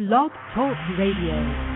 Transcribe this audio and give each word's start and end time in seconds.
Blog 0.00 0.30
Talk 0.54 0.78
Radio. 0.96 1.69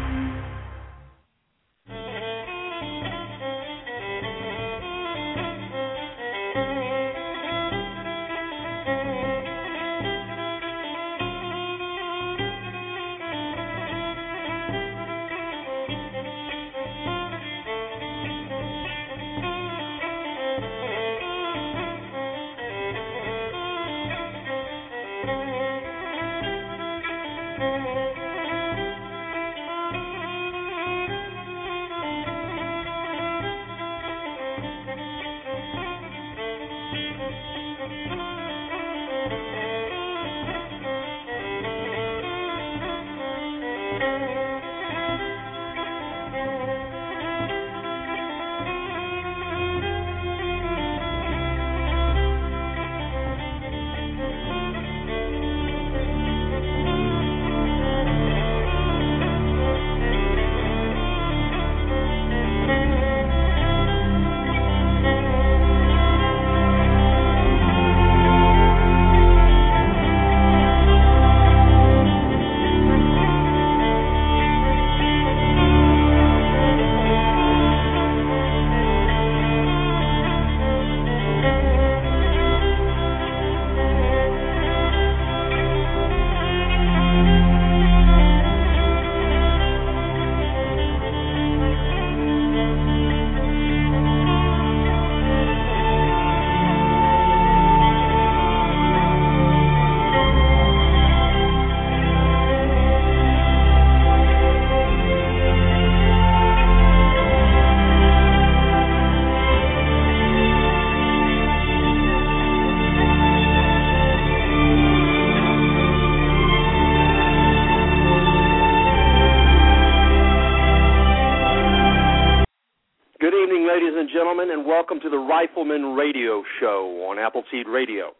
Rifleman 125.64 125.94
Radio 125.96 126.42
Show 126.60 127.06
on 127.08 127.18
Appleseed 127.18 127.66
Radio. 127.66 128.12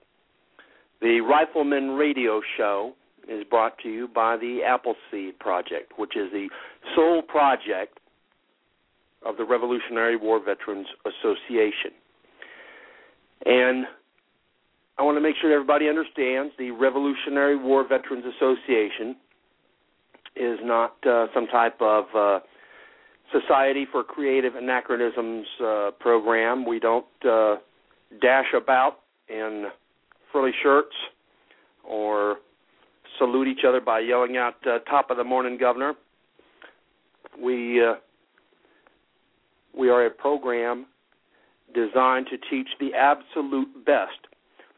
The 1.03 1.21
Rifleman 1.21 1.91
Radio 1.91 2.41
Show 2.57 2.95
is 3.29 3.45
brought 3.51 3.77
to 3.83 3.91
you 3.91 4.09
by 4.09 4.39
the 4.39 4.61
Appleseed 4.67 5.39
Project, 5.39 5.93
which 5.99 6.17
is 6.17 6.33
the 6.33 6.49
sole 6.97 7.21
project 7.21 7.99
of 9.27 9.37
the 9.37 9.45
Revolutionary 9.45 10.17
War 10.17 10.41
Veterans 10.43 10.87
Association. 11.05 11.93
And 13.45 13.85
I 14.97 15.03
want 15.03 15.19
to 15.19 15.21
make 15.21 15.37
sure 15.39 15.53
everybody 15.53 15.87
understands 15.87 16.55
the 16.59 16.71
Revolutionary 16.71 17.59
War 17.59 17.87
Veterans 17.87 18.25
Association 18.37 19.17
is 20.35 20.61
not 20.63 20.95
uh, 21.07 21.27
some 21.35 21.47
type 21.49 21.77
of 21.83 22.05
uh, 22.17 22.39
Society 23.41 23.87
for 23.91 24.05
Creative 24.05 24.55
Anachronisms 24.55 25.47
uh, 25.61 25.91
program. 25.99 26.65
We 26.67 26.79
don't 26.79 27.07
uh, 27.29 27.57
dash 28.21 28.53
about 28.57 29.01
in 29.29 29.67
frilly 30.31 30.53
shirts 30.63 30.95
or 31.83 32.37
salute 33.19 33.49
each 33.49 33.65
other 33.67 33.81
by 33.81 34.01
yelling 34.01 34.37
out 34.37 34.55
uh, 34.67 34.79
"Top 34.91 35.11
of 35.11 35.17
the 35.17 35.25
morning, 35.25 35.59
Governor." 35.59 35.95
We 37.43 37.85
uh, 37.85 37.95
we 39.77 39.89
are 39.89 40.07
a 40.07 40.11
program 40.11 40.87
designed 41.75 42.27
to 42.31 42.39
teach 42.51 42.69
the 42.79 42.95
absolute 42.95 43.85
best 43.85 44.29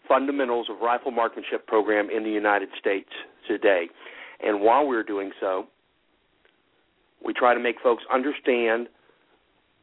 fundamentals 0.09 0.69
of 0.71 0.81
rifle 0.81 1.11
marksmanship 1.11 1.67
program 1.67 2.09
in 2.11 2.23
the 2.23 2.31
United 2.31 2.69
States 2.79 3.11
today. 3.47 3.89
And 4.43 4.61
while 4.61 4.87
we're 4.87 5.03
doing 5.03 5.33
so, 5.41 5.67
we 7.25 7.33
try 7.33 7.55
to 7.55 7.61
make 7.61 7.77
folks 7.83 8.05
understand 8.13 8.89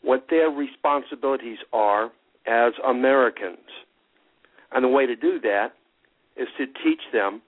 what 0.01 0.27
their 0.29 0.49
responsibilities 0.49 1.59
are 1.71 2.11
as 2.45 2.73
Americans. 2.85 3.57
And 4.71 4.83
the 4.83 4.89
way 4.89 5.05
to 5.05 5.15
do 5.15 5.39
that 5.41 5.73
is 6.35 6.47
to 6.57 6.65
teach 6.65 7.01
them 7.11 7.41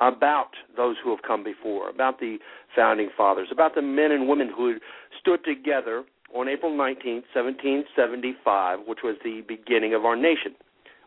about 0.00 0.50
those 0.76 0.96
who 1.02 1.10
have 1.10 1.22
come 1.26 1.42
before, 1.42 1.88
about 1.88 2.20
the 2.20 2.38
founding 2.74 3.08
fathers, 3.16 3.48
about 3.50 3.74
the 3.74 3.82
men 3.82 4.12
and 4.12 4.28
women 4.28 4.50
who 4.54 4.76
stood 5.18 5.42
together 5.44 6.04
on 6.34 6.48
April 6.48 6.76
19, 6.76 7.22
1775, 7.32 8.80
which 8.86 8.98
was 9.02 9.16
the 9.24 9.42
beginning 9.48 9.94
of 9.94 10.04
our 10.04 10.16
nation. 10.16 10.54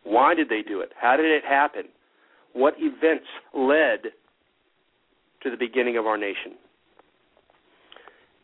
Why 0.04 0.34
did 0.34 0.50
they 0.50 0.62
do 0.62 0.80
it? 0.82 0.92
How 1.00 1.18
did 1.18 1.26
it 1.26 1.44
happen? 1.46 1.84
What 2.54 2.74
events 2.78 3.28
led 3.54 4.12
to 5.44 5.52
the 5.52 5.58
beginning 5.58 5.98
of 5.98 6.08
our 6.08 6.18
nation? 6.18 6.54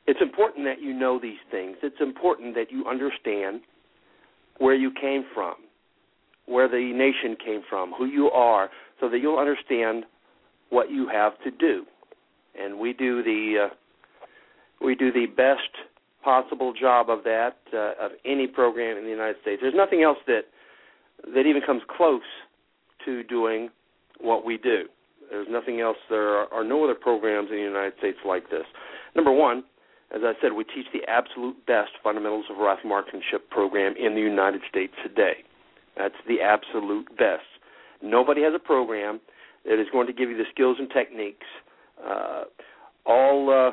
It's 0.08 0.22
important 0.22 0.66
that 0.66 0.82
you 0.82 0.94
know 0.94 1.20
these 1.20 1.40
things. 1.50 1.78
It's 1.82 2.00
important 2.00 2.56
that 2.56 2.72
you 2.72 2.86
understand 2.88 3.62
where 4.60 4.76
you 4.76 4.92
came 4.92 5.26
from, 5.34 5.56
where 6.46 6.68
the 6.68 6.92
nation 6.94 7.36
came 7.44 7.62
from, 7.70 7.92
who 7.98 8.06
you 8.06 8.30
are, 8.30 8.70
so 9.00 9.10
that 9.10 9.20
you'll 9.20 9.40
understand 9.40 10.06
what 10.70 10.92
you 10.92 11.08
have 11.08 11.34
to 11.44 11.52
do. 11.52 11.86
And 12.60 12.80
we 12.80 12.94
do 12.94 13.24
the 13.24 13.68
uh, 13.68 13.76
we 14.82 14.96
do 14.96 15.12
the 15.12 15.26
best 15.26 15.60
possible 16.24 16.74
job 16.74 17.10
of 17.10 17.24
that 17.24 17.58
uh, 17.74 18.06
of 18.06 18.12
any 18.26 18.48
program 18.48 18.98
in 18.98 19.04
the 19.04 19.10
United 19.10 19.38
States. 19.42 19.60
There's 19.62 19.76
nothing 19.76 20.04
else 20.04 20.18
that 20.28 20.42
that 21.34 21.42
even 21.42 21.62
comes 21.66 21.82
close 21.98 22.22
to 23.06 23.24
doing 23.24 23.70
what 24.20 24.46
we 24.46 24.58
do. 24.58 24.86
There's 25.30 25.48
nothing 25.50 25.82
else. 25.82 25.98
There 26.10 26.30
are, 26.30 26.54
are 26.54 26.64
no 26.64 26.84
other 26.84 26.96
programs 26.96 27.50
in 27.50 27.58
the 27.58 27.64
United 27.64 27.94
States 27.98 28.18
like 28.26 28.50
this. 28.50 28.66
Number 29.16 29.32
one, 29.32 29.64
as 30.16 30.22
I 30.24 30.34
said, 30.42 30.54
we 30.54 30.64
teach 30.64 30.86
the 30.94 31.04
absolute 31.10 31.66
best 31.66 31.92
fundamentals 32.02 32.46
of 32.50 32.58
rifle 32.58 32.90
marksmanship 32.90 33.50
program 33.50 33.96
in 34.00 34.16
the 34.16 34.22
United 34.22 34.62
States 34.70 34.94
today. 35.04 35.44
That's 35.98 36.16
the 36.28 36.42
absolute 36.42 37.10
best. 37.18 37.44
Nobody 38.02 38.42
has 38.44 38.54
a 38.56 38.60
program 38.60 39.20
that 39.66 39.80
is 39.80 39.88
going 39.92 40.08
to 40.08 40.14
give 40.14 40.30
you 40.30 40.38
the 40.38 40.46
skills 40.54 40.78
and 40.80 40.90
techniques 40.90 41.46
uh, 42.06 42.44
all 43.06 43.50
uh, 43.50 43.72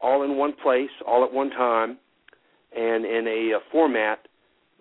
all 0.00 0.22
in 0.22 0.36
one 0.36 0.52
place, 0.52 0.90
all 1.06 1.24
at 1.24 1.32
one 1.32 1.50
time, 1.50 1.98
and 2.76 3.04
in 3.04 3.26
a, 3.26 3.56
a 3.56 3.60
format 3.72 4.28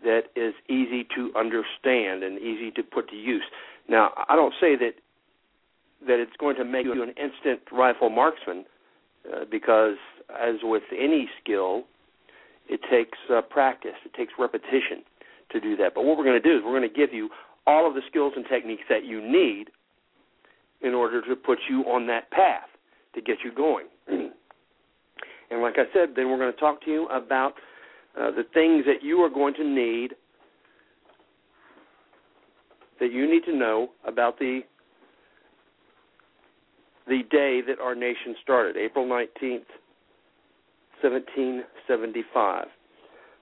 that 0.03 0.23
is 0.35 0.53
easy 0.69 1.05
to 1.15 1.31
understand 1.35 2.23
and 2.23 2.37
easy 2.39 2.69
to 2.71 2.83
put 2.83 3.09
to 3.09 3.15
use. 3.15 3.43
Now, 3.89 4.11
I 4.29 4.35
don't 4.35 4.53
say 4.59 4.75
that 4.75 4.93
that 6.05 6.19
it's 6.19 6.37
going 6.39 6.55
to 6.57 6.65
make 6.65 6.85
you 6.85 7.01
an 7.01 7.09
instant 7.09 7.61
rifle 7.71 8.09
marksman 8.09 8.65
uh, 9.33 9.45
because 9.49 9.95
as 10.29 10.55
with 10.63 10.83
any 10.97 11.29
skill, 11.41 11.83
it 12.69 12.81
takes 12.89 13.17
uh, 13.33 13.41
practice, 13.41 13.95
it 14.05 14.13
takes 14.13 14.33
repetition 14.37 15.03
to 15.51 15.59
do 15.59 15.75
that. 15.77 15.93
But 15.95 16.03
what 16.03 16.17
we're 16.17 16.25
going 16.25 16.41
to 16.41 16.49
do 16.49 16.57
is 16.57 16.63
we're 16.63 16.77
going 16.77 16.89
to 16.89 16.95
give 16.95 17.13
you 17.13 17.29
all 17.65 17.87
of 17.87 17.93
the 17.93 18.01
skills 18.09 18.33
and 18.35 18.45
techniques 18.49 18.83
that 18.89 19.05
you 19.05 19.21
need 19.21 19.69
in 20.81 20.93
order 20.93 21.21
to 21.21 21.35
put 21.35 21.59
you 21.69 21.81
on 21.83 22.07
that 22.07 22.29
path 22.31 22.67
to 23.15 23.21
get 23.21 23.37
you 23.43 23.51
going. 23.53 23.87
and 24.07 25.61
like 25.61 25.75
I 25.77 25.85
said, 25.93 26.09
then 26.15 26.29
we're 26.29 26.37
going 26.37 26.53
to 26.53 26.59
talk 26.59 26.83
to 26.85 26.91
you 26.91 27.07
about 27.07 27.53
uh, 28.19 28.31
the 28.31 28.43
things 28.53 28.85
that 28.85 29.03
you 29.03 29.19
are 29.19 29.29
going 29.29 29.53
to 29.55 29.63
need 29.63 30.13
that 32.99 33.11
you 33.11 33.29
need 33.29 33.43
to 33.45 33.55
know 33.55 33.89
about 34.05 34.39
the 34.39 34.61
the 37.07 37.21
day 37.29 37.61
that 37.67 37.79
our 37.81 37.95
nation 37.95 38.35
started, 38.43 38.77
April 38.77 39.05
19th, 39.05 39.65
1775, 41.01 42.65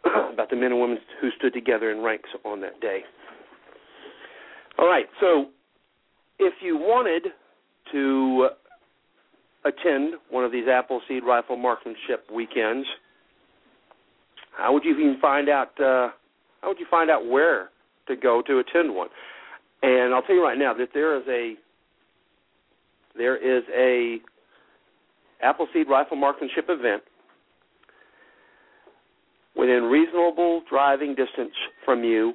about 0.33 0.49
the 0.49 0.55
men 0.55 0.71
and 0.71 0.79
women 0.79 0.97
who 1.21 1.29
stood 1.37 1.53
together 1.53 1.91
in 1.91 2.01
ranks 2.01 2.29
on 2.43 2.61
that 2.61 2.79
day. 2.81 2.99
All 4.77 4.87
right, 4.87 5.05
so 5.19 5.45
if 6.37 6.53
you 6.61 6.77
wanted 6.77 7.27
to 7.91 8.49
attend 9.63 10.15
one 10.29 10.43
of 10.43 10.51
these 10.51 10.67
Appleseed 10.67 11.23
Rifle 11.23 11.57
Marksmanship 11.57 12.29
weekends, 12.33 12.85
how 14.57 14.73
would 14.73 14.83
you 14.83 14.91
even 14.91 15.17
find 15.21 15.49
out? 15.49 15.79
Uh, 15.79 16.09
how 16.61 16.69
would 16.69 16.79
you 16.79 16.87
find 16.89 17.09
out 17.09 17.27
where 17.27 17.69
to 18.07 18.15
go 18.15 18.41
to 18.45 18.59
attend 18.59 18.93
one? 18.93 19.07
And 19.81 20.13
I'll 20.13 20.21
tell 20.21 20.35
you 20.35 20.43
right 20.43 20.57
now 20.57 20.73
that 20.73 20.89
there 20.93 21.17
is 21.17 21.23
a 21.27 21.55
there 23.17 23.37
is 23.37 23.63
a 23.75 24.17
Appleseed 25.41 25.87
Rifle 25.89 26.17
Marksmanship 26.17 26.65
event 26.69 27.03
within 29.55 29.83
reasonable 29.83 30.61
driving 30.69 31.15
distance 31.15 31.53
from 31.83 32.03
you 32.03 32.33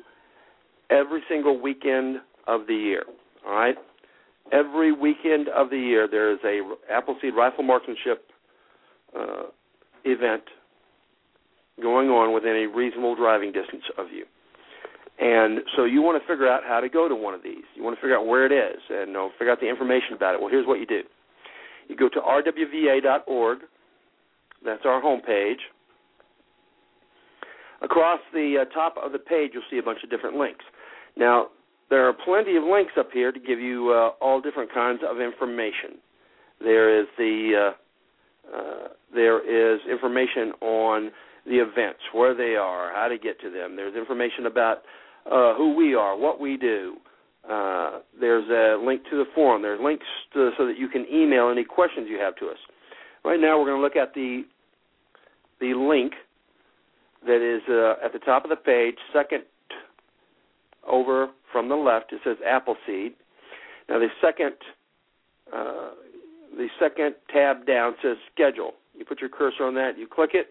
every 0.90 1.22
single 1.28 1.60
weekend 1.60 2.18
of 2.46 2.66
the 2.66 2.74
year. 2.74 3.04
All 3.46 3.54
right, 3.54 3.76
every 4.52 4.92
weekend 4.92 5.48
of 5.48 5.70
the 5.70 5.78
year 5.78 6.08
there 6.10 6.32
is 6.32 6.38
a 6.44 6.60
Appleseed 6.92 7.34
Rifle 7.34 7.64
Marksmanship 7.64 8.24
uh, 9.18 9.44
event 10.04 10.42
going 11.82 12.08
on 12.08 12.34
within 12.34 12.56
a 12.56 12.76
reasonable 12.76 13.16
driving 13.16 13.52
distance 13.52 13.84
of 13.98 14.06
you. 14.12 14.24
And 15.20 15.60
so 15.76 15.84
you 15.84 16.00
want 16.00 16.20
to 16.20 16.26
figure 16.26 16.48
out 16.48 16.62
how 16.66 16.80
to 16.80 16.88
go 16.88 17.06
to 17.06 17.14
one 17.14 17.34
of 17.34 17.42
these. 17.42 17.64
You 17.74 17.84
want 17.84 17.94
to 17.96 18.00
figure 18.00 18.16
out 18.16 18.26
where 18.26 18.46
it 18.46 18.52
is 18.52 18.80
and 18.88 19.08
you 19.08 19.12
know, 19.12 19.30
figure 19.38 19.52
out 19.52 19.60
the 19.60 19.68
information 19.68 20.14
about 20.14 20.34
it. 20.34 20.40
Well, 20.40 20.48
here's 20.50 20.66
what 20.66 20.80
you 20.80 20.86
do. 20.86 21.02
You 21.88 21.96
go 21.96 22.08
to 22.08 22.20
rwva.org. 22.20 23.58
That's 24.64 24.82
our 24.84 25.02
homepage. 25.02 25.60
Across 27.82 28.20
the 28.32 28.62
uh, 28.62 28.74
top 28.74 28.94
of 29.02 29.12
the 29.12 29.18
page, 29.18 29.50
you'll 29.54 29.62
see 29.70 29.78
a 29.78 29.82
bunch 29.82 29.98
of 30.04 30.10
different 30.10 30.36
links. 30.36 30.64
Now, 31.16 31.48
there 31.90 32.06
are 32.06 32.12
plenty 32.12 32.56
of 32.56 32.64
links 32.64 32.92
up 32.98 33.10
here 33.12 33.32
to 33.32 33.40
give 33.40 33.58
you 33.58 33.90
uh, 33.90 34.24
all 34.24 34.40
different 34.40 34.72
kinds 34.72 35.00
of 35.06 35.20
information. 35.20 35.98
There 36.60 37.00
is 37.00 37.06
the 37.18 37.72
uh, 37.72 38.56
uh, 38.56 38.88
there 39.14 39.40
is 39.40 39.80
information 39.90 40.52
on 40.60 41.10
the 41.46 41.56
events, 41.56 42.00
where 42.12 42.34
they 42.34 42.54
are, 42.56 42.92
how 42.94 43.08
to 43.08 43.18
get 43.18 43.40
to 43.40 43.50
them. 43.50 43.76
There's 43.76 43.96
information 43.96 44.46
about 44.46 44.82
uh, 45.30 45.54
who 45.54 45.74
we 45.74 45.94
are, 45.94 46.16
what 46.16 46.40
we 46.40 46.56
do. 46.56 46.96
Uh, 47.48 48.00
there's 48.20 48.48
a 48.50 48.84
link 48.84 49.02
to 49.10 49.16
the 49.16 49.24
forum. 49.34 49.62
There's 49.62 49.80
links 49.82 50.04
to, 50.34 50.50
so 50.58 50.66
that 50.66 50.76
you 50.78 50.88
can 50.88 51.06
email 51.12 51.50
any 51.50 51.64
questions 51.64 52.06
you 52.08 52.18
have 52.18 52.36
to 52.36 52.48
us. 52.48 52.58
Right 53.24 53.40
now, 53.40 53.58
we're 53.58 53.66
going 53.66 53.78
to 53.78 53.82
look 53.82 53.96
at 53.96 54.14
the 54.14 54.44
the 55.60 55.74
link 55.74 56.14
that 57.26 57.42
is 57.42 57.62
uh, 57.68 58.04
at 58.04 58.12
the 58.12 58.18
top 58.18 58.44
of 58.44 58.50
the 58.50 58.56
page, 58.56 58.96
second 59.12 59.44
over 60.88 61.28
from 61.52 61.68
the 61.68 61.74
left. 61.74 62.12
It 62.12 62.20
says 62.24 62.36
Appleseed. 62.46 63.12
Now, 63.88 63.98
the 63.98 64.08
second 64.20 64.54
uh, 65.52 65.90
the 66.56 66.68
second 66.78 67.14
tab 67.32 67.66
down 67.66 67.94
says 68.02 68.16
Schedule. 68.32 68.72
You 68.96 69.04
put 69.04 69.20
your 69.20 69.30
cursor 69.30 69.64
on 69.64 69.74
that. 69.74 69.98
You 69.98 70.06
click 70.06 70.30
it, 70.34 70.48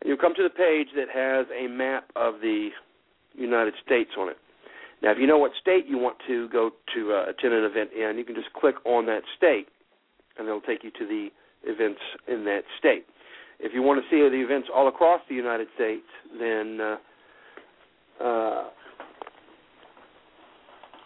and 0.00 0.08
you'll 0.08 0.18
come 0.18 0.34
to 0.34 0.42
the 0.42 0.50
page 0.50 0.88
that 0.96 1.08
has 1.12 1.46
a 1.56 1.68
map 1.68 2.10
of 2.16 2.40
the 2.40 2.70
United 3.38 3.74
States 3.84 4.10
on 4.18 4.28
it. 4.28 4.36
Now, 5.02 5.12
if 5.12 5.18
you 5.18 5.26
know 5.26 5.38
what 5.38 5.52
state 5.60 5.86
you 5.86 5.96
want 5.98 6.16
to 6.26 6.48
go 6.48 6.70
to 6.94 7.12
uh, 7.12 7.30
attend 7.30 7.54
an 7.54 7.64
event 7.64 7.90
in, 7.92 8.18
you 8.18 8.24
can 8.24 8.34
just 8.34 8.52
click 8.52 8.74
on 8.84 9.06
that 9.06 9.22
state, 9.36 9.68
and 10.36 10.48
it'll 10.48 10.60
take 10.60 10.82
you 10.82 10.90
to 10.90 11.06
the 11.06 11.28
events 11.64 12.00
in 12.26 12.44
that 12.44 12.62
state. 12.78 13.06
If 13.60 13.72
you 13.74 13.82
want 13.82 14.02
to 14.02 14.08
see 14.10 14.28
the 14.28 14.42
events 14.42 14.68
all 14.74 14.88
across 14.88 15.20
the 15.28 15.34
United 15.34 15.68
States, 15.74 16.06
then 16.38 16.80
uh, 16.80 16.96
uh, 18.24 18.64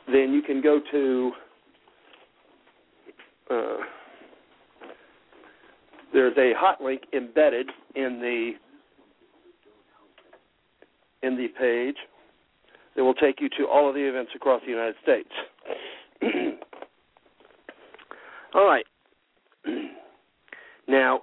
then 0.06 0.32
you 0.32 0.42
can 0.42 0.60
go 0.62 0.80
to 0.90 1.32
uh, 3.50 3.76
there's 6.12 6.36
a 6.36 6.52
hot 6.56 6.80
link 6.82 7.02
embedded 7.14 7.68
in 7.94 8.20
the 8.20 8.52
in 11.26 11.36
the 11.36 11.48
page 11.58 11.96
that 12.96 13.04
will 13.04 13.14
take 13.14 13.40
you 13.40 13.48
to 13.58 13.66
all 13.66 13.88
of 13.88 13.94
the 13.94 14.06
events 14.06 14.32
across 14.34 14.60
the 14.64 14.70
United 14.70 14.96
States. 15.02 15.30
all 18.54 18.66
right. 18.66 18.84
now, 20.88 21.22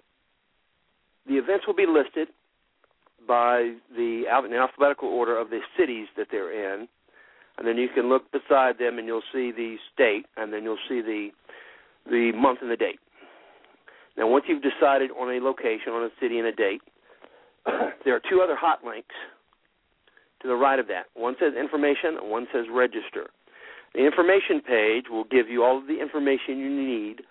the 1.28 1.36
events 1.36 1.68
will 1.68 1.76
be 1.76 1.86
listed 1.86 2.30
by 3.28 3.74
the 3.96 4.24
in 4.46 4.54
alphabetical 4.54 5.10
order 5.10 5.38
of 5.38 5.50
the 5.50 5.60
cities 5.78 6.08
that 6.18 6.28
they're 6.32 6.74
in, 6.74 6.88
and 7.58 7.68
then 7.68 7.78
you 7.78 7.88
can 7.94 8.10
look 8.10 8.24
beside 8.32 8.80
them 8.80 8.98
and 8.98 9.06
you'll 9.06 9.22
see 9.32 9.52
the 9.52 9.76
state, 9.94 10.26
and 10.38 10.52
then 10.52 10.64
you'll 10.64 10.78
see 10.88 11.02
the 11.02 11.30
the 12.10 12.32
month 12.34 12.60
and 12.62 12.72
the 12.72 12.78
date. 12.78 13.00
Now, 14.18 14.28
once 14.28 14.46
you've 14.48 14.64
decided 14.64 15.12
on 15.12 15.30
a 15.30 15.40
location, 15.40 15.94
on 15.94 16.04
a 16.04 16.10
city, 16.20 16.40
and 16.40 16.48
a 16.48 16.52
date, 16.52 16.82
there 18.04 18.16
are 18.16 18.22
two 18.30 18.42
other 18.42 18.56
hot 18.56 18.84
links 18.84 19.16
to 20.42 20.48
the 20.48 20.56
right 20.56 20.80
of 20.80 20.88
that. 20.88 21.06
One 21.16 21.36
says 21.40 21.54
information, 21.60 22.18
one 22.24 22.48
says 22.54 22.66
register. 22.72 23.30
The 23.94 24.06
information 24.06 24.62
page 24.62 25.06
will 25.10 25.24
give 25.24 25.50
you 25.50 25.64
all 25.64 25.78
of 25.78 25.88
the 25.88 26.00
information 26.00 26.58
you 26.60 26.70
need 26.70 27.22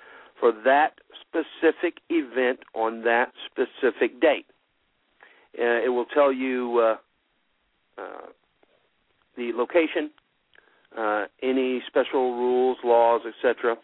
for 0.41 0.53
that 0.65 0.95
specific 1.21 1.99
event 2.11 2.61
on 2.75 3.03
that 3.03 3.33
specific 3.47 4.21
date. 4.21 4.47
Uh, 5.59 5.83
it 5.85 5.93
will 5.93 6.05
tell 6.07 6.33
you 6.33 6.79
uh, 7.99 8.01
uh, 8.01 8.27
the 9.37 9.53
location, 9.55 10.11
uh, 10.97 11.27
any 11.43 11.83
special 11.87 12.35
rules, 12.35 12.79
laws, 12.85 13.23
etc. 13.27 13.77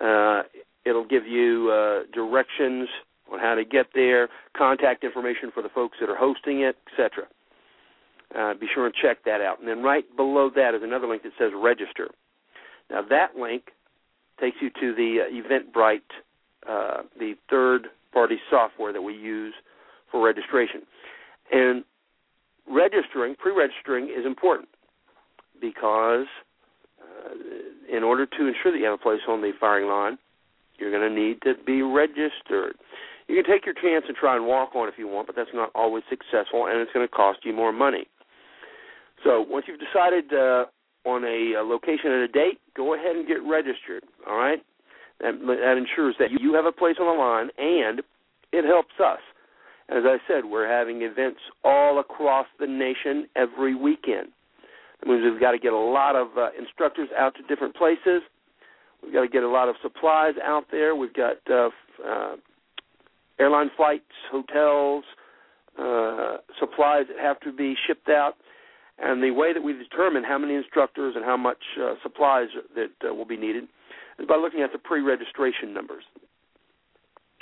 Uh, 0.00 0.42
it'll 0.84 1.06
give 1.06 1.26
you 1.26 1.70
uh, 1.70 2.02
directions 2.12 2.88
on 3.32 3.38
how 3.38 3.54
to 3.54 3.64
get 3.64 3.86
there, 3.94 4.28
contact 4.56 5.04
information 5.04 5.50
for 5.52 5.62
the 5.62 5.68
folks 5.68 5.98
that 6.00 6.08
are 6.08 6.16
hosting 6.16 6.60
it, 6.60 6.76
etc. 6.92 7.26
Uh, 8.36 8.54
be 8.54 8.66
sure 8.72 8.86
and 8.86 8.94
check 8.94 9.24
that 9.24 9.40
out. 9.40 9.58
And 9.58 9.68
then 9.68 9.82
right 9.82 10.04
below 10.16 10.50
that 10.54 10.74
is 10.74 10.82
another 10.82 11.08
link 11.08 11.24
that 11.24 11.32
says 11.38 11.50
register. 11.54 12.10
Now 12.90 13.02
that 13.08 13.36
link 13.36 13.70
takes 14.40 14.56
you 14.60 14.70
to 14.70 14.94
the 14.94 15.18
uh, 15.22 15.30
Eventbrite, 15.30 16.00
uh, 16.68 17.02
the 17.18 17.34
third-party 17.48 18.36
software 18.48 18.92
that 18.92 19.02
we 19.02 19.14
use 19.14 19.54
for 20.10 20.24
registration. 20.24 20.82
And 21.50 21.84
registering, 22.68 23.34
pre-registering, 23.34 24.04
is 24.04 24.24
important 24.24 24.68
because 25.60 26.26
uh, 27.00 27.34
in 27.94 28.02
order 28.02 28.26
to 28.26 28.46
ensure 28.46 28.72
that 28.72 28.78
you 28.78 28.84
have 28.84 28.94
a 28.94 29.02
place 29.02 29.20
on 29.28 29.40
the 29.40 29.52
firing 29.58 29.88
line, 29.88 30.18
you're 30.78 30.90
going 30.90 31.08
to 31.08 31.14
need 31.14 31.42
to 31.42 31.54
be 31.66 31.82
registered. 31.82 32.76
You 33.28 33.42
can 33.42 33.52
take 33.52 33.66
your 33.66 33.74
chance 33.74 34.04
and 34.08 34.16
try 34.16 34.36
and 34.36 34.46
walk 34.46 34.74
on 34.74 34.88
if 34.88 34.94
you 34.96 35.06
want, 35.06 35.26
but 35.26 35.36
that's 35.36 35.50
not 35.52 35.70
always 35.74 36.04
successful, 36.08 36.66
and 36.66 36.80
it's 36.80 36.92
going 36.92 37.06
to 37.06 37.12
cost 37.12 37.40
you 37.44 37.52
more 37.52 37.72
money. 37.72 38.06
So 39.24 39.44
once 39.48 39.66
you've 39.68 39.80
decided 39.80 40.32
uh, 40.32 40.64
on 41.04 41.24
a, 41.24 41.54
a 41.54 41.62
location 41.62 42.12
and 42.12 42.22
a 42.22 42.28
date, 42.28 42.60
go 42.76 42.94
ahead 42.94 43.16
and 43.16 43.26
get 43.26 43.42
registered. 43.42 44.04
All 44.28 44.36
right, 44.36 44.62
that, 45.20 45.32
that 45.40 45.76
ensures 45.76 46.14
that 46.18 46.30
you 46.40 46.54
have 46.54 46.64
a 46.64 46.72
place 46.72 46.96
on 47.00 47.06
the 47.06 47.20
line, 47.20 47.50
and 47.58 48.02
it 48.52 48.64
helps 48.64 48.94
us. 49.02 49.20
As 49.88 50.04
I 50.06 50.18
said, 50.28 50.44
we're 50.44 50.68
having 50.68 51.02
events 51.02 51.40
all 51.64 51.98
across 51.98 52.46
the 52.58 52.66
nation 52.66 53.26
every 53.34 53.74
weekend. 53.74 54.28
That 55.00 55.08
means 55.08 55.24
we've 55.24 55.40
got 55.40 55.52
to 55.52 55.58
get 55.58 55.72
a 55.72 55.78
lot 55.78 56.14
of 56.14 56.28
uh, 56.36 56.48
instructors 56.58 57.08
out 57.18 57.34
to 57.36 57.42
different 57.42 57.74
places. 57.74 58.22
We've 59.02 59.12
got 59.12 59.22
to 59.22 59.28
get 59.28 59.42
a 59.42 59.48
lot 59.48 59.68
of 59.68 59.76
supplies 59.82 60.34
out 60.44 60.64
there. 60.70 60.94
We've 60.94 61.12
got 61.14 61.36
uh, 61.50 61.70
uh, 62.06 62.36
airline 63.38 63.70
flights, 63.76 64.04
hotels, 64.30 65.04
uh, 65.78 66.36
supplies 66.58 67.06
that 67.08 67.18
have 67.20 67.40
to 67.40 67.52
be 67.52 67.74
shipped 67.86 68.08
out. 68.08 68.34
And 69.02 69.22
the 69.22 69.30
way 69.30 69.52
that 69.52 69.62
we 69.62 69.72
determine 69.72 70.24
how 70.24 70.38
many 70.38 70.54
instructors 70.54 71.14
and 71.16 71.24
how 71.24 71.36
much 71.36 71.62
uh, 71.80 71.94
supplies 72.02 72.48
that 72.74 72.90
uh, 73.08 73.14
will 73.14 73.24
be 73.24 73.36
needed 73.36 73.64
is 74.18 74.26
by 74.26 74.36
looking 74.36 74.60
at 74.60 74.72
the 74.72 74.78
pre-registration 74.78 75.72
numbers. 75.72 76.04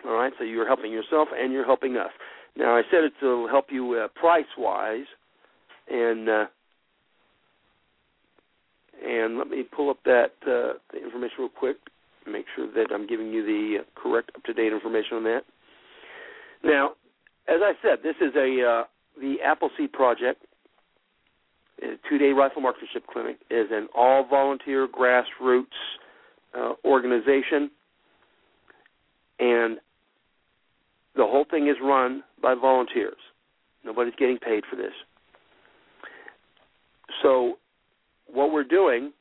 All 0.07 0.12
right, 0.12 0.33
so 0.38 0.45
you're 0.45 0.67
helping 0.67 0.93
yourself 0.93 1.29
and 1.37 1.53
you're 1.53 1.65
helping 1.65 1.97
us. 1.97 2.11
Now, 2.57 2.77
I 2.77 2.83
said 2.91 3.00
it'll 3.21 3.49
help 3.49 3.67
you 3.71 3.95
uh, 3.95 4.09
price-wise, 4.19 5.07
and 5.91 6.29
uh, 6.29 6.45
and 9.05 9.38
let 9.38 9.49
me 9.49 9.62
pull 9.62 9.91
up 9.91 9.99
that 10.05 10.33
uh, 10.43 10.79
the 10.93 11.03
information 11.03 11.37
real 11.38 11.49
quick. 11.49 11.77
Make 12.27 12.47
sure 12.55 12.67
that 12.75 12.93
I'm 12.93 13.07
giving 13.07 13.33
you 13.33 13.45
the 13.45 13.85
correct, 13.95 14.33
up-to-date 14.37 14.73
information 14.73 15.17
on 15.19 15.25
that. 15.25 15.43
Now, 16.62 16.91
as 17.49 17.61
I 17.62 17.73
said, 17.81 17.99
this 18.03 18.17
is 18.21 18.35
a 18.37 18.62
uh, 18.62 18.85
the 19.21 19.37
Appleseed 19.45 19.93
Project 19.93 20.45
two 22.09 22.19
day 22.19 22.33
rifle 22.33 22.63
marksmanship 22.63 23.07
clinic 23.07 23.39
is 23.51 23.67
an 23.71 23.89
all 23.95 24.27
volunteer 24.29 24.89
grassroots 24.89 25.67
uh, 26.57 26.73
organization 26.85 27.71
and 29.39 29.79
the 31.19 31.25
whole 31.25 31.45
thing 31.51 31.69
is 31.69 31.77
run 31.83 32.23
by 32.41 32.55
volunteers. 32.55 33.19
Nobody's 33.85 34.15
getting 34.19 34.39
paid 34.39 34.65
for 34.69 34.77
this. 34.77 34.93
So, 37.23 37.59
what 38.33 38.53
we're 38.53 38.65
doing 38.65 39.13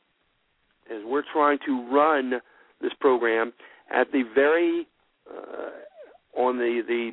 is 0.90 1.02
we're 1.04 1.24
trying 1.32 1.58
to 1.66 1.88
run 1.90 2.34
this 2.80 2.92
program 3.00 3.52
at 3.92 4.12
the 4.12 4.22
very 4.34 4.86
uh, 5.28 6.40
on 6.40 6.58
the 6.58 6.82
the 6.86 7.10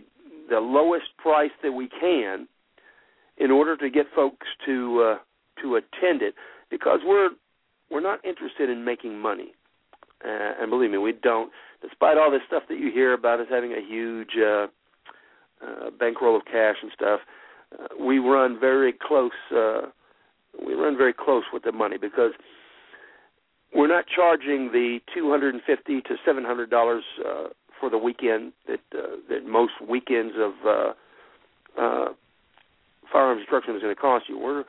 the 0.50 0.60
lowest 0.60 1.06
price 1.18 1.52
that 1.64 1.72
we 1.72 1.90
can 2.00 2.48
in 3.38 3.52
order 3.52 3.76
to 3.78 3.90
get 3.90 4.06
folks 4.16 4.46
to 4.66 5.02
uh, 5.02 5.18
to 5.62 5.76
attend 5.76 6.22
it 6.22 6.36
because 6.70 7.00
we're 7.06 7.30
we're 7.90 8.02
not 8.02 8.24
interested 8.26 8.70
in 8.70 8.84
making 8.84 9.20
money. 9.20 9.54
Uh, 10.24 10.54
and 10.60 10.70
believe 10.70 10.92
me, 10.92 10.98
we 10.98 11.14
don't. 11.14 11.52
Despite 11.82 12.18
all 12.18 12.32
this 12.32 12.42
stuff 12.48 12.64
that 12.70 12.80
you 12.80 12.92
hear 12.92 13.14
about 13.14 13.40
us 13.40 13.48
having 13.50 13.74
a 13.74 13.82
huge 13.82 14.32
uh, 14.38 14.68
uh, 15.66 15.92
bankroll 16.00 16.36
of 16.36 16.46
cash 16.46 16.78
and 16.82 16.92
stuff, 16.96 17.20
uh, 17.78 18.04
we 18.04 18.18
run 18.18 18.60
very 18.60 18.94
close. 18.94 19.32
Uh, 19.56 19.82
we 20.66 20.74
run 20.74 20.98
very 20.98 21.14
close 21.14 21.44
with 21.54 21.64
the 21.64 21.72
money 21.72 21.98
because 21.98 22.32
we're 23.74 23.88
not 23.88 24.06
charging 24.08 24.72
the 24.72 25.00
two 25.14 25.30
hundred 25.30 25.54
and 25.54 25.64
fifty 25.64 26.02
to 26.02 26.16
seven 26.26 26.44
hundred 26.44 26.70
dollars 26.70 27.04
uh, 27.20 27.50
for 27.80 27.90
the 27.90 27.98
weekend 27.98 28.54
that 28.68 28.80
uh, 28.98 29.18
that 29.30 29.46
most 29.46 29.74
weekends 29.88 30.34
of 30.38 30.54
uh, 30.66 30.94
uh, 31.80 32.06
firearms 33.12 33.42
instruction 33.42 33.76
is 33.76 33.82
going 33.82 33.94
to 33.94 34.02
cost 34.02 34.26
you. 34.30 34.40
We're 34.40 34.64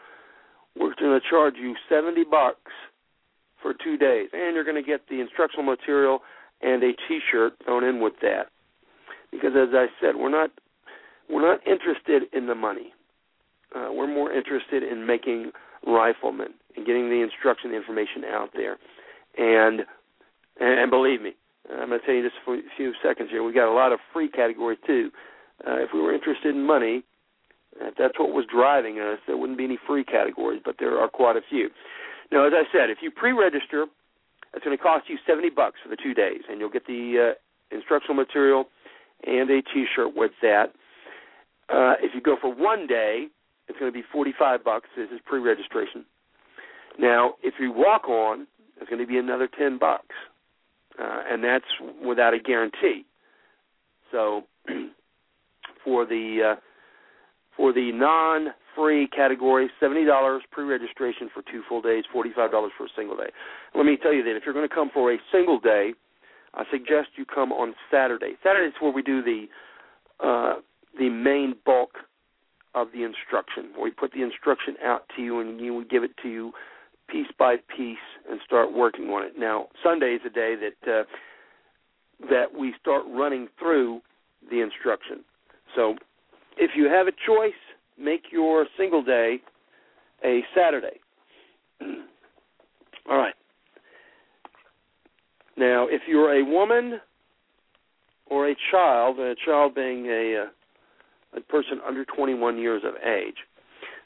we're 0.79 0.95
going 0.95 1.19
to 1.19 1.27
charge 1.29 1.55
you 1.61 1.75
seventy 1.89 2.25
bucks 2.25 2.73
for 3.63 3.73
two 3.73 3.97
days, 3.97 4.29
and 4.33 4.55
you're 4.55 4.65
going 4.65 4.83
to 4.83 4.87
get 4.87 5.09
the 5.09 5.21
instructional 5.21 5.65
material 5.65 6.21
and 6.63 6.83
a 6.83 6.93
T-shirt 7.09 7.55
thrown 7.65 7.85
in 7.85 8.01
with 8.01 8.15
that. 8.23 8.47
Because 9.31 9.53
as 9.57 9.75
I 9.75 9.87
said, 10.01 10.17
we're 10.17 10.31
not 10.31 10.51
we're 11.29 11.43
not 11.43 11.67
interested 11.67 12.25
in 12.33 12.47
the 12.47 12.55
money. 12.55 12.93
Uh, 13.75 13.89
we're 13.93 14.07
more 14.07 14.33
interested 14.33 14.83
in 14.83 15.07
making 15.07 15.51
riflemen 15.87 16.55
and 16.77 16.87
getting 16.87 17.09
the 17.11 17.23
instruction, 17.23 17.75
information 17.75 18.25
out 18.25 18.51
there. 18.55 18.77
And 19.37 19.83
and 20.61 20.91
believe 20.91 21.21
me, 21.21 21.35
I'm 21.71 21.89
going 21.89 22.01
to 22.01 22.07
tell 22.07 22.15
you 22.15 22.23
just 22.23 22.37
for 22.45 22.55
a 22.55 22.61
few 22.77 22.93
seconds 23.03 23.29
here. 23.31 23.43
We've 23.43 23.55
got 23.55 23.71
a 23.71 23.75
lot 23.75 23.93
of 23.93 23.99
free 24.13 24.29
categories 24.29 24.79
too. 24.87 25.11
Uh, 25.67 25.79
if 25.79 25.91
we 25.93 26.01
were 26.01 26.15
interested 26.15 26.55
in 26.55 26.65
money, 26.65 27.03
if 27.81 27.95
that's 27.97 28.19
what 28.19 28.33
was 28.33 28.45
driving 28.51 28.99
us, 28.99 29.19
there 29.27 29.37
wouldn't 29.37 29.59
be 29.59 29.65
any 29.65 29.79
free 29.87 30.05
categories, 30.05 30.61
but 30.65 30.77
there 30.79 30.99
are 30.99 31.09
quite 31.09 31.37
a 31.37 31.43
few. 31.49 31.71
Now, 32.33 32.47
as 32.47 32.53
I 32.55 32.65
said, 32.73 32.91
if 32.91 32.99
you 33.03 33.11
pre-register, 33.11 33.87
it's 34.55 34.65
going 34.65 34.77
to 34.77 34.83
cost 34.83 35.09
you 35.09 35.19
70 35.27 35.51
bucks 35.51 35.79
for 35.83 35.89
the 35.89 35.97
two 35.97 36.15
days, 36.15 36.41
and 36.49 36.61
you'll 36.61 36.71
get 36.71 36.87
the 36.87 37.33
uh, 37.33 37.75
instructional 37.75 38.15
material 38.15 38.67
and 39.27 39.51
a 39.51 39.63
T-shirt 39.63 40.15
with 40.17 40.33
that. 40.43 40.73
Uh, 41.69 41.95
if 42.01 42.15
you 42.15 42.21
go 42.21 42.37
for 42.41 42.53
one 42.55 42.87
day, 42.87 43.27
it's 43.69 43.79
going 43.79 43.93
to 43.93 43.97
be 43.97 44.05
45 44.13 44.65
bucks. 44.65 44.89
This 44.97 45.09
is 45.13 45.21
pre-registration. 45.25 46.05
Now, 46.99 47.35
if 47.43 47.55
you 47.61 47.73
walk 47.73 48.09
on, 48.09 48.47
it's 48.81 48.89
going 48.89 49.01
to 49.01 49.07
be 49.07 49.19
another 49.19 49.49
10 49.59 49.79
bucks, 49.79 50.15
uh, 50.99 51.23
and 51.29 51.43
that's 51.43 51.65
without 52.05 52.35
a 52.35 52.39
guarantee. 52.39 53.05
So, 54.13 54.45
for 55.85 56.07
the 56.07 56.55
uh, 56.55 56.61
for 57.57 57.73
the 57.73 57.91
non-free 57.93 59.09
category, 59.09 59.71
seventy 59.81 60.05
dollars 60.05 60.43
pre-registration 60.51 61.31
for 61.33 61.43
two 61.43 61.63
full 61.69 61.81
days, 61.81 62.05
forty-five 62.13 62.51
dollars 62.51 62.73
for 62.77 62.85
a 62.85 62.89
single 62.97 63.17
day. 63.17 63.31
Let 63.75 63.87
me 63.87 63.97
tell 63.97 64.13
you 64.13 64.23
that 64.25 64.37
if 64.37 64.43
you're 64.45 64.55
going 64.55 64.69
to 64.69 64.75
come 64.75 64.91
for 64.93 65.13
a 65.13 65.19
single 65.33 65.59
day, 65.59 65.95
I 66.55 66.65
suggest 66.71 67.09
you 67.17 67.25
come 67.25 67.53
on 67.53 67.75
Saturday. 67.91 68.35
Saturday 68.43 68.69
is 68.69 68.75
where 68.81 68.93
we 68.93 69.03
do 69.03 69.23
the 69.23 69.47
uh, 70.23 70.55
the 70.99 71.09
main 71.11 71.55
bulk 71.65 71.91
of 72.75 72.89
the 72.93 73.05
instruction. 73.05 73.71
We 73.81 73.91
put 73.91 74.13
the 74.13 74.23
instruction 74.23 74.77
out 74.85 75.05
to 75.17 75.23
you, 75.23 75.41
and 75.41 75.61
you 75.61 75.75
we 75.75 75.85
give 75.85 76.05
it 76.05 76.13
to 76.23 76.29
you 76.29 76.53
piece 77.09 77.29
by 77.39 77.57
piece 77.75 77.99
and 78.29 78.41
start 78.45 78.73
working 78.73 79.05
on 79.11 79.25
it. 79.25 79.33
Now, 79.39 79.69
Sunday 79.83 80.15
is 80.15 80.21
a 80.27 80.31
day 80.31 80.57
that 80.57 80.91
uh, 80.91 81.05
that 82.31 82.59
we 82.59 82.75
start 82.81 83.05
running 83.09 83.49
through 83.59 84.01
the 84.51 84.61
instruction. 84.61 85.25
So 85.75 85.97
if 86.57 86.73
you 86.77 86.89
have 86.89 87.07
a 87.07 87.13
choice, 87.27 87.53
make 87.99 88.25
your 88.31 88.67
single 88.77 89.03
day 89.03 89.39
a 90.25 90.41
Saturday. 90.55 91.01
All 93.09 93.19
right. 93.19 93.35
Now, 95.57 95.87
if 95.89 96.03
you're 96.07 96.39
a 96.39 96.45
woman 96.45 97.01
or 98.27 98.49
a 98.49 98.57
child, 98.71 99.19
a 99.19 99.35
child 99.45 99.75
being 99.75 100.07
a, 100.07 100.45
uh, 100.45 101.39
a 101.39 101.41
person 101.43 101.81
under 101.87 102.05
21 102.05 102.59
years 102.59 102.83
of 102.85 102.95
age, 103.03 103.37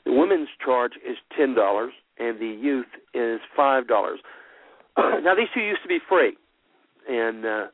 the 0.05 0.13
women's 0.13 0.49
charge 0.65 0.93
is 1.07 1.17
ten 1.37 1.55
dollars, 1.55 1.93
and 2.19 2.41
the 2.41 2.47
youth 2.47 2.87
is 3.15 3.41
five 3.57 3.87
dollars. 3.87 4.21
now, 4.99 5.35
these 5.35 5.49
two 5.55 5.61
used 5.61 5.83
to 5.83 5.89
be 5.89 5.99
free, 6.09 6.37
and 7.09 7.45
uh, 7.45 7.67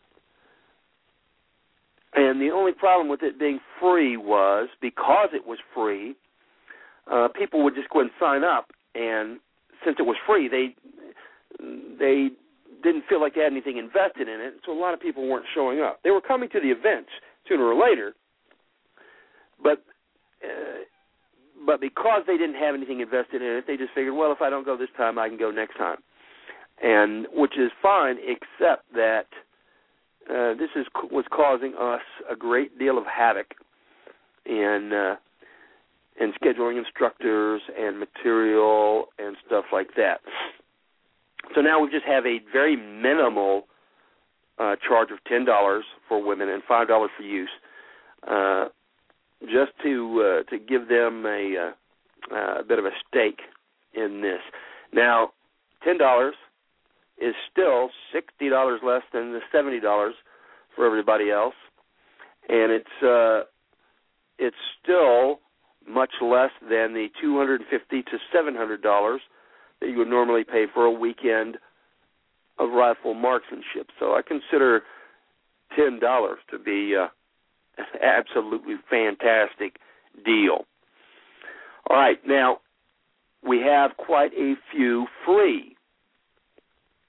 and 2.16 2.40
the 2.40 2.50
only 2.50 2.72
problem 2.72 3.08
with 3.08 3.22
it 3.22 3.38
being 3.38 3.60
free 3.78 4.16
was 4.16 4.68
because 4.80 5.28
it 5.34 5.46
was 5.46 5.58
free, 5.74 6.16
uh, 7.12 7.28
people 7.28 7.62
would 7.62 7.74
just 7.74 7.90
go 7.90 8.00
and 8.00 8.10
sign 8.18 8.42
up, 8.42 8.70
and 8.94 9.38
since 9.84 9.96
it 9.98 10.02
was 10.02 10.16
free, 10.26 10.48
they 10.48 10.74
they 11.98 12.30
didn't 12.82 13.04
feel 13.08 13.20
like 13.20 13.34
they 13.34 13.42
had 13.42 13.52
anything 13.52 13.76
invested 13.76 14.28
in 14.28 14.40
it, 14.40 14.54
so 14.64 14.72
a 14.72 14.78
lot 14.78 14.94
of 14.94 15.00
people 15.00 15.28
weren't 15.28 15.46
showing 15.54 15.80
up. 15.80 16.00
They 16.04 16.10
were 16.10 16.20
coming 16.20 16.48
to 16.50 16.60
the 16.60 16.70
events 16.70 17.10
sooner 17.48 17.64
or 17.64 17.74
later, 17.74 18.14
but 19.62 19.84
uh, 20.42 20.84
but 21.66 21.80
because 21.80 22.22
they 22.26 22.36
didn't 22.36 22.56
have 22.56 22.74
anything 22.74 23.00
invested 23.00 23.42
in 23.42 23.48
it, 23.48 23.64
they 23.66 23.76
just 23.76 23.92
figured, 23.94 24.14
well, 24.14 24.30
if 24.32 24.40
I 24.40 24.50
don't 24.50 24.64
go 24.64 24.76
this 24.76 24.88
time, 24.96 25.18
I 25.18 25.28
can 25.28 25.38
go 25.38 25.50
next 25.50 25.76
time, 25.76 25.98
and 26.82 27.26
which 27.32 27.58
is 27.58 27.70
fine, 27.82 28.16
except 28.20 28.90
that 28.94 29.26
uh, 30.30 30.54
this 30.54 30.70
is 30.74 30.86
was 31.10 31.24
causing 31.30 31.74
us 31.74 32.02
a 32.30 32.36
great 32.36 32.78
deal 32.78 32.98
of 32.98 33.04
havoc 33.06 33.54
in 34.44 34.92
uh, 34.92 35.16
in 36.20 36.32
scheduling 36.32 36.78
instructors 36.78 37.62
and 37.78 37.98
material 37.98 39.06
and 39.18 39.36
stuff 39.46 39.66
like 39.72 39.88
that. 39.96 40.20
So 41.54 41.60
now 41.60 41.80
we 41.80 41.90
just 41.90 42.06
have 42.06 42.26
a 42.26 42.40
very 42.52 42.76
minimal 42.76 43.66
uh, 44.58 44.76
charge 44.86 45.10
of 45.10 45.18
ten 45.28 45.44
dollars 45.44 45.84
for 46.08 46.22
women 46.22 46.48
and 46.48 46.62
five 46.66 46.88
dollars 46.88 47.10
for 47.16 47.22
use, 47.22 47.50
uh, 48.26 48.66
just 49.42 49.72
to 49.82 50.42
uh, 50.46 50.50
to 50.50 50.58
give 50.58 50.88
them 50.88 51.24
a, 51.26 51.72
uh, 52.32 52.60
a 52.60 52.64
bit 52.64 52.78
of 52.78 52.84
a 52.84 52.90
stake 53.06 53.40
in 53.94 54.22
this. 54.22 54.40
Now, 54.92 55.30
ten 55.84 55.98
dollars 55.98 56.34
is 57.18 57.34
still 57.50 57.90
sixty 58.12 58.48
dollars 58.48 58.80
less 58.84 59.02
than 59.12 59.32
the 59.32 59.40
seventy 59.52 59.80
dollars 59.80 60.14
for 60.74 60.86
everybody 60.86 61.30
else, 61.30 61.54
and 62.48 62.72
it's 62.72 63.02
uh, 63.02 63.44
it's 64.38 64.56
still 64.82 65.40
much 65.88 66.12
less 66.20 66.50
than 66.62 66.92
the 66.94 67.08
two 67.20 67.36
hundred 67.38 67.60
and 67.60 67.70
fifty 67.70 68.02
to 68.02 68.18
seven 68.32 68.54
hundred 68.54 68.82
dollars 68.82 69.20
that 69.80 69.88
you 69.88 69.98
would 69.98 70.08
normally 70.08 70.44
pay 70.44 70.66
for 70.72 70.84
a 70.84 70.90
weekend 70.90 71.56
of 72.58 72.70
rifle 72.70 73.14
marksmanship. 73.14 73.88
So 73.98 74.12
I 74.14 74.20
consider 74.26 74.82
ten 75.74 75.98
dollars 75.98 76.38
to 76.50 76.58
be 76.58 76.94
uh, 76.96 77.08
an 77.78 77.84
absolutely 78.02 78.76
fantastic 78.90 79.76
deal. 80.24 80.66
All 81.88 81.96
right, 81.96 82.18
now 82.26 82.58
we 83.46 83.60
have 83.60 83.96
quite 83.96 84.32
a 84.34 84.54
few 84.72 85.06
free 85.24 85.75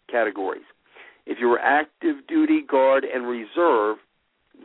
categories. 0.09 0.63
If 1.25 1.39
you're 1.39 1.59
active 1.59 2.15
duty, 2.27 2.61
guard, 2.61 3.03
and 3.03 3.27
reserve, 3.27 3.97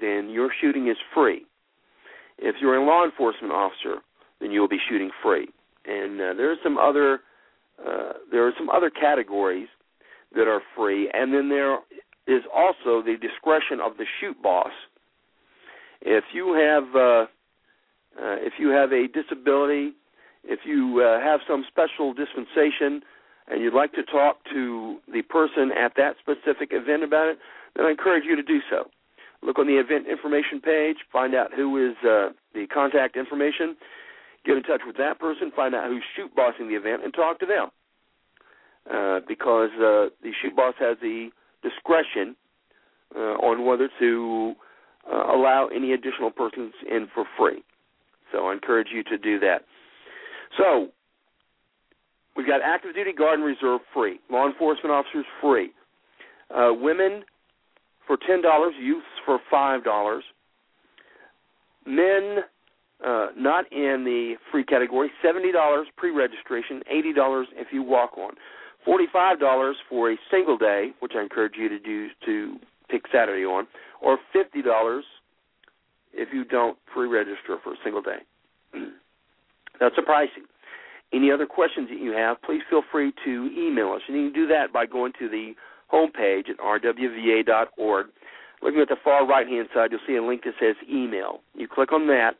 then 0.01 0.31
your 0.31 0.51
shooting 0.61 0.89
is 0.89 0.97
free. 1.15 1.45
If 2.39 2.57
you're 2.61 2.77
a 2.77 2.85
law 2.85 3.05
enforcement 3.05 3.53
officer, 3.53 4.01
then 4.41 4.51
you'll 4.51 4.69
be 4.69 4.79
shooting 4.89 5.11
free. 5.23 5.49
And 5.85 6.21
uh, 6.21 6.35
there 6.35 6.51
are 6.51 6.57
some 6.63 6.79
other 6.79 7.21
uh, 7.85 8.13
there 8.31 8.47
are 8.47 8.53
some 8.57 8.71
other 8.71 8.91
categories 8.91 9.69
that 10.35 10.47
are 10.47 10.61
free, 10.77 11.11
and 11.13 11.33
then 11.35 11.49
there 11.49 11.79
is 12.27 12.43
also 12.55 13.03
the 13.03 13.17
discretion 13.21 13.81
of 13.85 13.97
the 13.97 14.05
shoot 14.21 14.41
boss. 14.41 14.71
If 16.01 16.25
you 16.33 16.55
have 16.55 16.85
uh, 16.95 17.27
uh, 18.21 18.37
if 18.39 18.55
you 18.59 18.69
have 18.69 18.93
a 18.93 19.09
disability, 19.09 19.93
if 20.45 20.61
you 20.65 21.03
uh, 21.03 21.21
have 21.21 21.41
some 21.49 21.65
special 21.69 22.13
dispensation 22.13 23.03
and 23.49 23.63
you'd 23.63 23.75
like 23.75 23.93
to 23.95 24.03
talk 24.03 24.39
to 24.53 24.99
the 25.13 25.23
person 25.23 25.71
at 25.73 25.93
that 25.97 26.17
specific 26.21 26.71
event 26.73 27.03
about 27.03 27.29
it, 27.29 27.39
then 27.77 27.87
I 27.87 27.91
encourage 27.91 28.25
you 28.25 28.37
to 28.37 28.43
do 28.43 28.61
so. 28.71 28.89
Look 29.43 29.59
on 29.59 29.67
the 29.67 29.79
event 29.79 30.07
information 30.07 30.61
page, 30.61 30.99
find 31.13 31.35
out 31.35 31.53
who 31.55 31.77
is 31.77 31.97
uh, 32.05 32.31
the 32.55 32.67
contact 32.73 33.17
information, 33.17 33.77
get 34.45 34.57
in 34.57 34.63
touch 34.63 34.83
with 34.87 34.97
that 34.99 35.19
person, 35.19 35.51
find 35.55 35.75
out 35.75 35.89
who's 35.89 36.05
shoot 36.15 36.35
bossing 36.35 36.69
the 36.69 36.75
event, 36.75 37.03
and 37.03 37.13
talk 37.13 37.41
to 37.41 37.47
them. 37.47 37.69
Uh, 38.91 39.21
because 39.29 39.71
uh, 39.77 40.11
the 40.23 40.33
shoot 40.41 40.55
boss 40.57 40.75
has 40.79 40.97
the 41.01 41.31
discretion 41.63 42.35
uh, 43.15 43.39
on 43.39 43.65
whether 43.65 43.89
to 44.01 44.55
uh, 45.11 45.33
allow 45.33 45.69
any 45.69 45.93
additional 45.93 46.31
persons 46.31 46.73
in 46.91 47.07
for 47.15 47.25
free. 47.39 47.63
So 48.33 48.47
I 48.47 48.53
encourage 48.53 48.89
you 48.93 49.05
to 49.05 49.19
do 49.19 49.39
that. 49.39 49.63
So 50.59 50.89
we've 52.37 52.47
got 52.47 52.61
active 52.63 52.95
duty 52.95 53.13
guard 53.13 53.39
and 53.39 53.47
reserve 53.47 53.81
free, 53.95 54.19
law 54.31 54.47
enforcement 54.47 54.93
officers 54.93 55.25
free, 55.41 55.71
uh, 56.55 56.71
women 56.73 57.23
for 58.07 58.17
ten 58.27 58.43
dollars, 58.43 58.75
youths 58.81 59.07
for 59.25 59.39
five 59.51 59.85
dollars, 59.85 60.25
men 61.87 62.39
uh, 63.05 63.29
not 63.37 63.71
in 63.73 64.05
the 64.05 64.35
free 64.51 64.65
category, 64.65 65.11
seventy 65.23 65.53
dollars 65.53 65.87
pre-registration, 65.97 66.83
eighty 66.91 67.13
dollars 67.13 67.49
if 67.55 67.69
you 67.73 67.83
walk 67.83 68.17
on, 68.19 68.33
forty-five 68.85 69.41
dollars 69.41 69.77
for 69.89 70.13
a 70.13 70.17
single 70.31 70.57
day, 70.57 70.91
which 71.01 71.13
I 71.17 71.23
encourage 71.23 71.55
you 71.57 71.69
to 71.69 71.79
do 71.79 72.09
to 72.27 72.57
pick 72.91 73.03
Saturday 73.13 73.45
on, 73.45 73.67
or 74.01 74.19
fifty 74.33 74.63
dollars 74.63 75.05
if 76.13 76.29
you 76.33 76.45
don't 76.45 76.77
pre-register 76.93 77.59
for 77.65 77.73
a 77.73 77.77
single 77.83 78.03
day. 78.03 78.19
That's 79.81 79.95
a 79.99 80.03
pricing. 80.03 80.45
Any 81.13 81.31
other 81.31 81.47
questions 81.47 81.89
that 81.91 82.01
you 82.01 82.13
have, 82.13 82.41
please 82.43 82.63
feel 82.71 82.83
free 82.91 83.13
to 83.25 83.51
email 83.57 83.93
us. 83.93 84.03
And 84.09 84.17
you 84.17 84.31
can 84.31 84.33
do 84.33 84.47
that 84.49 84.73
by 84.73 84.87
going 84.87 85.13
to 85.19 85.29
the 85.29 85.55
homepage 85.93 86.49
at 86.49 86.59
rwva.org. 86.59 88.07
Looking 88.63 88.81
at 88.81 88.89
the 88.89 88.97
far 89.03 89.27
right 89.27 89.47
hand 89.47 89.69
side, 89.75 89.91
you'll 89.91 90.01
see 90.07 90.17
a 90.17 90.23
link 90.23 90.45
that 90.45 90.55
says 90.61 90.77
email. 90.89 91.41
You 91.55 91.69
click 91.69 91.93
on 91.93 92.07
that, 92.07 92.37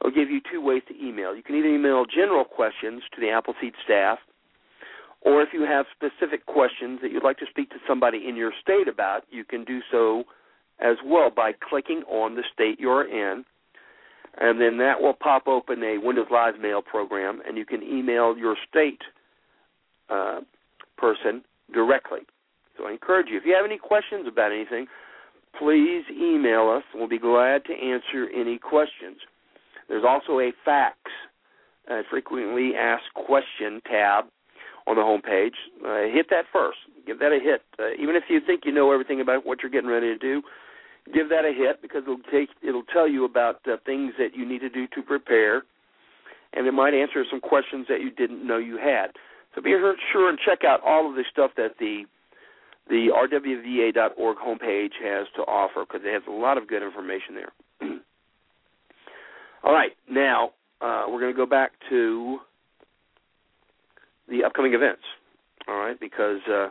it'll 0.00 0.14
give 0.14 0.30
you 0.30 0.40
two 0.50 0.60
ways 0.60 0.82
to 0.88 0.94
email. 1.04 1.34
You 1.34 1.42
can 1.42 1.56
either 1.56 1.68
email 1.68 2.04
general 2.06 2.44
questions 2.44 3.02
to 3.14 3.20
the 3.20 3.30
Appleseed 3.30 3.74
staff, 3.84 4.18
or 5.22 5.42
if 5.42 5.48
you 5.52 5.62
have 5.62 5.86
specific 5.92 6.46
questions 6.46 7.00
that 7.02 7.10
you'd 7.10 7.24
like 7.24 7.38
to 7.38 7.46
speak 7.50 7.70
to 7.70 7.76
somebody 7.86 8.28
in 8.28 8.36
your 8.36 8.52
state 8.62 8.86
about, 8.86 9.24
you 9.30 9.44
can 9.44 9.64
do 9.64 9.80
so 9.90 10.24
as 10.78 10.96
well 11.04 11.30
by 11.34 11.52
clicking 11.52 12.02
on 12.08 12.36
the 12.36 12.44
state 12.52 12.78
you're 12.78 13.04
in. 13.04 13.44
And 14.38 14.60
then 14.60 14.76
that 14.78 15.00
will 15.00 15.14
pop 15.14 15.46
open 15.46 15.82
a 15.82 15.98
Windows 15.98 16.26
Live 16.30 16.58
mail 16.60 16.82
program, 16.82 17.40
and 17.46 17.56
you 17.56 17.64
can 17.64 17.82
email 17.82 18.36
your 18.36 18.56
state 18.68 19.00
uh, 20.10 20.40
person 20.98 21.42
directly. 21.72 22.20
So 22.76 22.86
I 22.86 22.92
encourage 22.92 23.28
you, 23.30 23.38
if 23.38 23.44
you 23.46 23.54
have 23.54 23.64
any 23.64 23.78
questions 23.78 24.26
about 24.28 24.52
anything, 24.52 24.86
please 25.58 26.04
email 26.10 26.68
us. 26.68 26.84
We'll 26.94 27.08
be 27.08 27.18
glad 27.18 27.64
to 27.64 27.72
answer 27.72 28.28
any 28.34 28.58
questions. 28.58 29.18
There's 29.88 30.04
also 30.06 30.40
a 30.40 30.52
fax, 30.64 30.96
a 31.88 32.02
frequently 32.10 32.72
asked 32.78 33.14
question 33.14 33.80
tab 33.88 34.26
on 34.86 34.96
the 34.96 35.02
homepage. 35.02 35.56
Uh, 35.84 36.12
hit 36.12 36.26
that 36.30 36.44
first. 36.52 36.78
Give 37.06 37.18
that 37.20 37.32
a 37.32 37.38
hit. 37.42 37.62
Uh, 37.78 37.92
even 38.00 38.16
if 38.16 38.24
you 38.28 38.40
think 38.44 38.62
you 38.64 38.72
know 38.72 38.92
everything 38.92 39.20
about 39.20 39.46
what 39.46 39.62
you're 39.62 39.70
getting 39.70 39.90
ready 39.90 40.08
to 40.08 40.18
do, 40.18 40.42
give 41.12 41.28
that 41.28 41.44
a 41.44 41.52
hit 41.52 41.82
because 41.82 42.02
it'll 42.02 42.18
take 42.32 42.48
it'll 42.66 42.84
tell 42.92 43.08
you 43.08 43.24
about 43.24 43.60
uh, 43.66 43.76
things 43.84 44.12
that 44.18 44.34
you 44.34 44.46
need 44.46 44.60
to 44.60 44.68
do 44.68 44.86
to 44.94 45.02
prepare, 45.02 45.62
and 46.52 46.66
it 46.66 46.72
might 46.72 46.94
answer 46.94 47.24
some 47.30 47.40
questions 47.40 47.86
that 47.88 48.00
you 48.00 48.10
didn't 48.10 48.46
know 48.46 48.58
you 48.58 48.76
had. 48.76 49.08
So 49.54 49.62
be 49.62 49.70
sure 50.12 50.28
and 50.28 50.38
check 50.38 50.64
out 50.64 50.80
all 50.84 51.08
of 51.08 51.16
the 51.16 51.24
stuff 51.30 51.52
that 51.56 51.78
the 51.78 52.04
the 52.88 53.08
rwva.org 53.12 54.36
homepage 54.36 54.92
has 55.02 55.26
to 55.34 55.42
offer 55.42 55.84
because 55.84 56.02
it 56.06 56.12
has 56.12 56.22
a 56.28 56.30
lot 56.30 56.56
of 56.56 56.68
good 56.68 56.82
information 56.82 57.34
there. 57.34 57.52
all 59.64 59.72
right, 59.72 59.92
now 60.08 60.50
uh, 60.80 61.06
we're 61.08 61.20
going 61.20 61.32
to 61.32 61.36
go 61.36 61.46
back 61.46 61.72
to 61.88 62.38
the 64.28 64.44
upcoming 64.44 64.74
events. 64.74 65.02
All 65.66 65.78
right, 65.78 65.98
because 65.98 66.40
uh, 66.48 66.66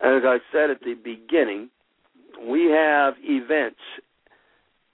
as 0.00 0.22
I 0.24 0.38
said 0.52 0.70
at 0.70 0.80
the 0.80 0.94
beginning, 0.94 1.68
we 2.46 2.66
have 2.66 3.14
events 3.22 3.80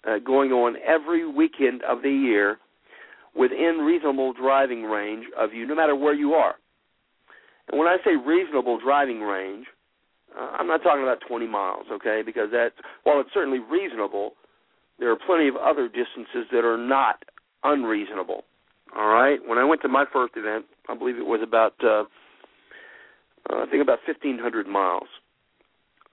uh, 0.07 0.19
going 0.19 0.53
on 0.53 0.77
every 0.87 1.31
weekend 1.31 1.83
of 1.85 2.03
the 2.03 2.11
year 2.11 2.59
within 3.37 3.79
reasonable 3.85 4.33
driving 4.33 4.85
range 4.85 5.27
of 5.39 5.53
you, 5.53 5.67
no 5.67 5.75
matter 5.75 5.97
where 5.97 6.15
you 6.15 6.35
are. 6.35 6.55
And 7.71 7.79
when 7.79 7.89
I 7.89 7.97
say 8.05 8.13
reasonable 8.17 8.79
driving 8.79 9.21
range, 9.21 9.67
uh, 10.39 10.57
I'm 10.59 10.67
not 10.67 10.83
talking 10.83 11.03
about 11.03 11.19
20 11.27 11.47
miles, 11.47 11.87
okay? 11.91 12.23
Because 12.25 12.51
that, 12.51 12.73
while 13.05 13.21
it's 13.21 13.31
certainly 13.33 13.59
reasonable, 13.59 14.33
there 14.99 15.11
are 15.11 15.17
plenty 15.27 15.49
of 15.49 15.57
other 15.57 15.89
distances 15.89 16.47
that 16.53 16.65
are 16.65 16.79
not 16.79 17.25
unreasonable. 17.63 18.45
All 18.97 19.09
right. 19.09 19.39
When 19.45 19.59
I 19.59 19.65
went 19.65 19.83
to 19.83 19.89
my 19.89 20.05
first 20.13 20.35
event, 20.37 20.67
I 20.89 20.95
believe 20.95 21.17
it 21.17 21.27
was 21.27 21.41
about, 21.43 21.75
uh, 21.83 22.05
uh, 23.51 23.63
I 23.63 23.67
think 23.71 23.83
about 23.83 23.99
1,500 24.07 24.67
miles 24.67 25.09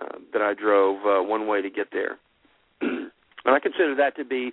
uh, 0.01 0.17
that 0.33 0.41
I 0.41 0.53
drove 0.53 1.05
uh, 1.05 1.23
one 1.23 1.47
way 1.47 1.61
to 1.61 1.69
get 1.69 1.87
there, 1.91 2.17
and 2.81 3.11
I 3.45 3.59
consider 3.59 3.95
that 3.95 4.15
to 4.17 4.25
be, 4.25 4.51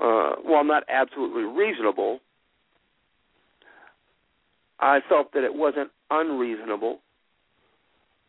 uh, 0.00 0.36
while 0.42 0.64
not 0.64 0.84
absolutely 0.88 1.42
reasonable, 1.42 2.20
I 4.80 5.00
felt 5.08 5.32
that 5.32 5.44
it 5.44 5.54
wasn't 5.54 5.90
unreasonable 6.10 7.00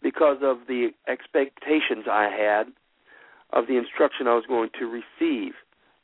because 0.02 0.38
of 0.42 0.60
the 0.68 0.90
expectations 1.08 2.06
I 2.10 2.30
had 2.30 2.68
of 3.52 3.68
the 3.68 3.78
instruction 3.78 4.28
I 4.28 4.36
was 4.36 4.46
going 4.48 4.70
to 4.80 4.86
receive 4.86 5.54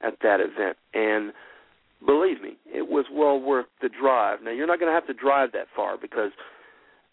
at 0.01 0.17
that 0.21 0.39
event. 0.39 0.77
And 0.93 1.31
believe 2.05 2.41
me, 2.41 2.57
it 2.65 2.89
was 2.89 3.05
well 3.11 3.39
worth 3.39 3.67
the 3.81 3.89
drive. 3.89 4.39
Now, 4.43 4.51
you're 4.51 4.67
not 4.67 4.79
going 4.79 4.89
to 4.89 4.93
have 4.93 5.07
to 5.07 5.13
drive 5.13 5.51
that 5.53 5.67
far 5.75 5.97
because 5.97 6.31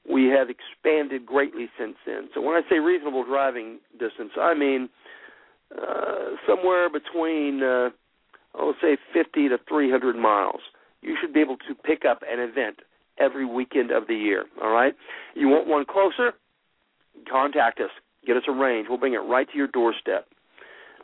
we 0.09 0.27
have 0.27 0.49
expanded 0.51 1.25
greatly 1.27 1.69
since 1.79 1.97
then. 2.07 2.29
So 2.35 2.41
when 2.41 2.55
I 2.55 2.63
say 2.69 2.79
reasonable 2.79 3.25
driving 3.25 3.79
distance, 3.99 4.33
I 4.41 4.55
mean 4.55 4.89
uh, 5.77 6.37
somewhere 6.47 6.89
between, 6.91 7.63
uh, 7.63 7.91
I'll 8.55 8.75
say 8.83 8.97
50 9.13 9.49
to 9.49 9.59
300 9.69 10.17
miles. 10.17 10.61
You 11.01 11.17
should 11.21 11.33
be 11.33 11.41
able 11.41 11.57
to 11.69 11.75
pick 11.75 12.05
up 12.05 12.23
an 12.31 12.41
event 12.41 12.81
every 13.19 13.47
weekend 13.47 13.91
of 13.91 14.07
the 14.07 14.15
year. 14.15 14.45
All 14.63 14.71
right. 14.71 14.95
You 15.35 15.49
want 15.49 15.69
one 15.69 15.85
closer? 15.85 16.33
Contact 17.31 17.81
us. 17.81 17.91
Get 18.27 18.37
us 18.37 18.45
a 18.49 18.53
range. 18.53 18.87
We'll 18.89 18.99
bring 18.99 19.15
it 19.15 19.19
right 19.19 19.49
to 19.51 19.57
your 19.57 19.69
doorstep. 19.69 20.27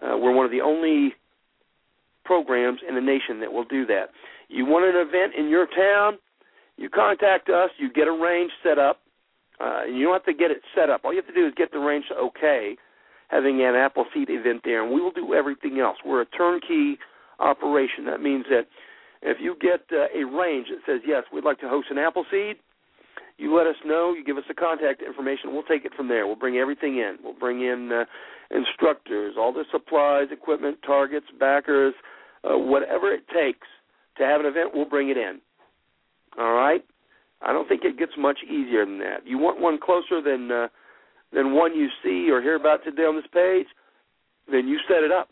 Uh, 0.03 0.17
we're 0.17 0.33
one 0.33 0.45
of 0.45 0.53
the 0.53 0.61
only 0.61 1.15
programs 2.25 2.81
in 2.87 2.95
the 2.95 3.01
nation 3.01 3.41
that 3.41 3.53
will 3.53 3.65
do 3.65 3.87
that. 3.87 4.11
You 4.49 4.67
want 4.67 4.85
an 4.85 5.01
event 5.01 5.35
in 5.37 5.49
your 5.49 5.67
town? 5.67 6.19
You 6.79 6.89
contact 6.89 7.51
us. 7.51 7.71
You 7.77 7.93
get 7.93 8.07
a 8.07 8.13
range 8.13 8.53
set 8.63 8.79
up. 8.79 9.01
Uh, 9.61 9.85
you 9.85 10.05
don't 10.05 10.15
have 10.15 10.25
to 10.25 10.33
get 10.33 10.51
it 10.51 10.63
set 10.75 10.89
up. 10.89 11.01
All 11.05 11.13
you 11.13 11.21
have 11.21 11.27
to 11.27 11.35
do 11.35 11.47
is 11.47 11.53
get 11.57 11.73
the 11.73 11.79
range 11.79 12.05
okay, 12.17 12.77
having 13.29 13.61
an 13.61 13.75
Appleseed 13.75 14.31
event 14.31 14.63
there, 14.65 14.85
and 14.85 14.95
we 14.95 15.01
will 15.01 15.11
do 15.11 15.35
everything 15.35 15.81
else. 15.81 15.97
We're 16.07 16.23
a 16.23 16.27
turnkey 16.27 16.99
operation. 17.41 18.07
That 18.07 18.23
means 18.23 18.47
that 18.51 18.69
if 19.21 19.39
you 19.41 19.57
get 19.61 19.83
uh, 19.93 20.07
a 20.17 20.25
range 20.25 20.69
that 20.71 20.79
says 20.87 21.01
yes, 21.05 21.25
we'd 21.33 21.45
like 21.45 21.59
to 21.61 21.69
host 21.69 21.89
an 21.91 21.99
Appleseed, 21.99 22.57
you 23.37 23.57
let 23.57 23.67
us 23.67 23.77
know. 23.85 24.15
You 24.17 24.25
give 24.25 24.37
us 24.37 24.45
the 24.47 24.55
contact 24.55 25.03
information. 25.03 25.53
We'll 25.53 25.65
take 25.65 25.85
it 25.85 25.93
from 25.97 26.09
there. 26.09 26.27
We'll 26.27 26.37
bring 26.37 26.57
everything 26.57 26.99
in. 26.99 27.17
We'll 27.23 27.39
bring 27.39 27.63
in 27.63 27.91
uh, 27.93 28.05
instructors, 28.57 29.35
all 29.37 29.53
the 29.53 29.65
supplies, 29.73 30.29
equipment, 30.31 30.79
targets, 30.87 31.27
backers, 31.39 31.95
uh, 32.45 32.57
whatever 32.59 33.13
it 33.13 33.27
takes 33.29 33.67
to 34.19 34.25
have 34.25 34.41
an 34.41 34.47
event. 34.47 34.71
We'll 34.75 34.89
bring 34.89 35.09
it 35.09 35.17
in. 35.17 35.41
All 36.37 36.53
right. 36.53 36.85
I 37.41 37.53
don't 37.53 37.69
think 37.69 37.85
it 37.85 37.99
gets 37.99 38.13
much 38.19 38.39
easier 38.45 38.85
than 38.85 38.99
that. 38.99 39.27
You 39.27 39.39
want 39.39 39.61
one 39.61 39.79
closer 39.79 40.21
than 40.21 40.51
uh, 40.51 40.69
than 41.33 41.55
one 41.55 41.75
you 41.75 41.89
see 42.03 42.31
or 42.31 42.43
hear 42.43 42.57
about 42.57 42.85
today 42.85 43.03
on 43.03 43.17
this 43.17 43.27
page, 43.33 43.67
then 44.51 44.67
you 44.67 44.79
set 44.89 45.03
it 45.03 45.13
up. 45.13 45.29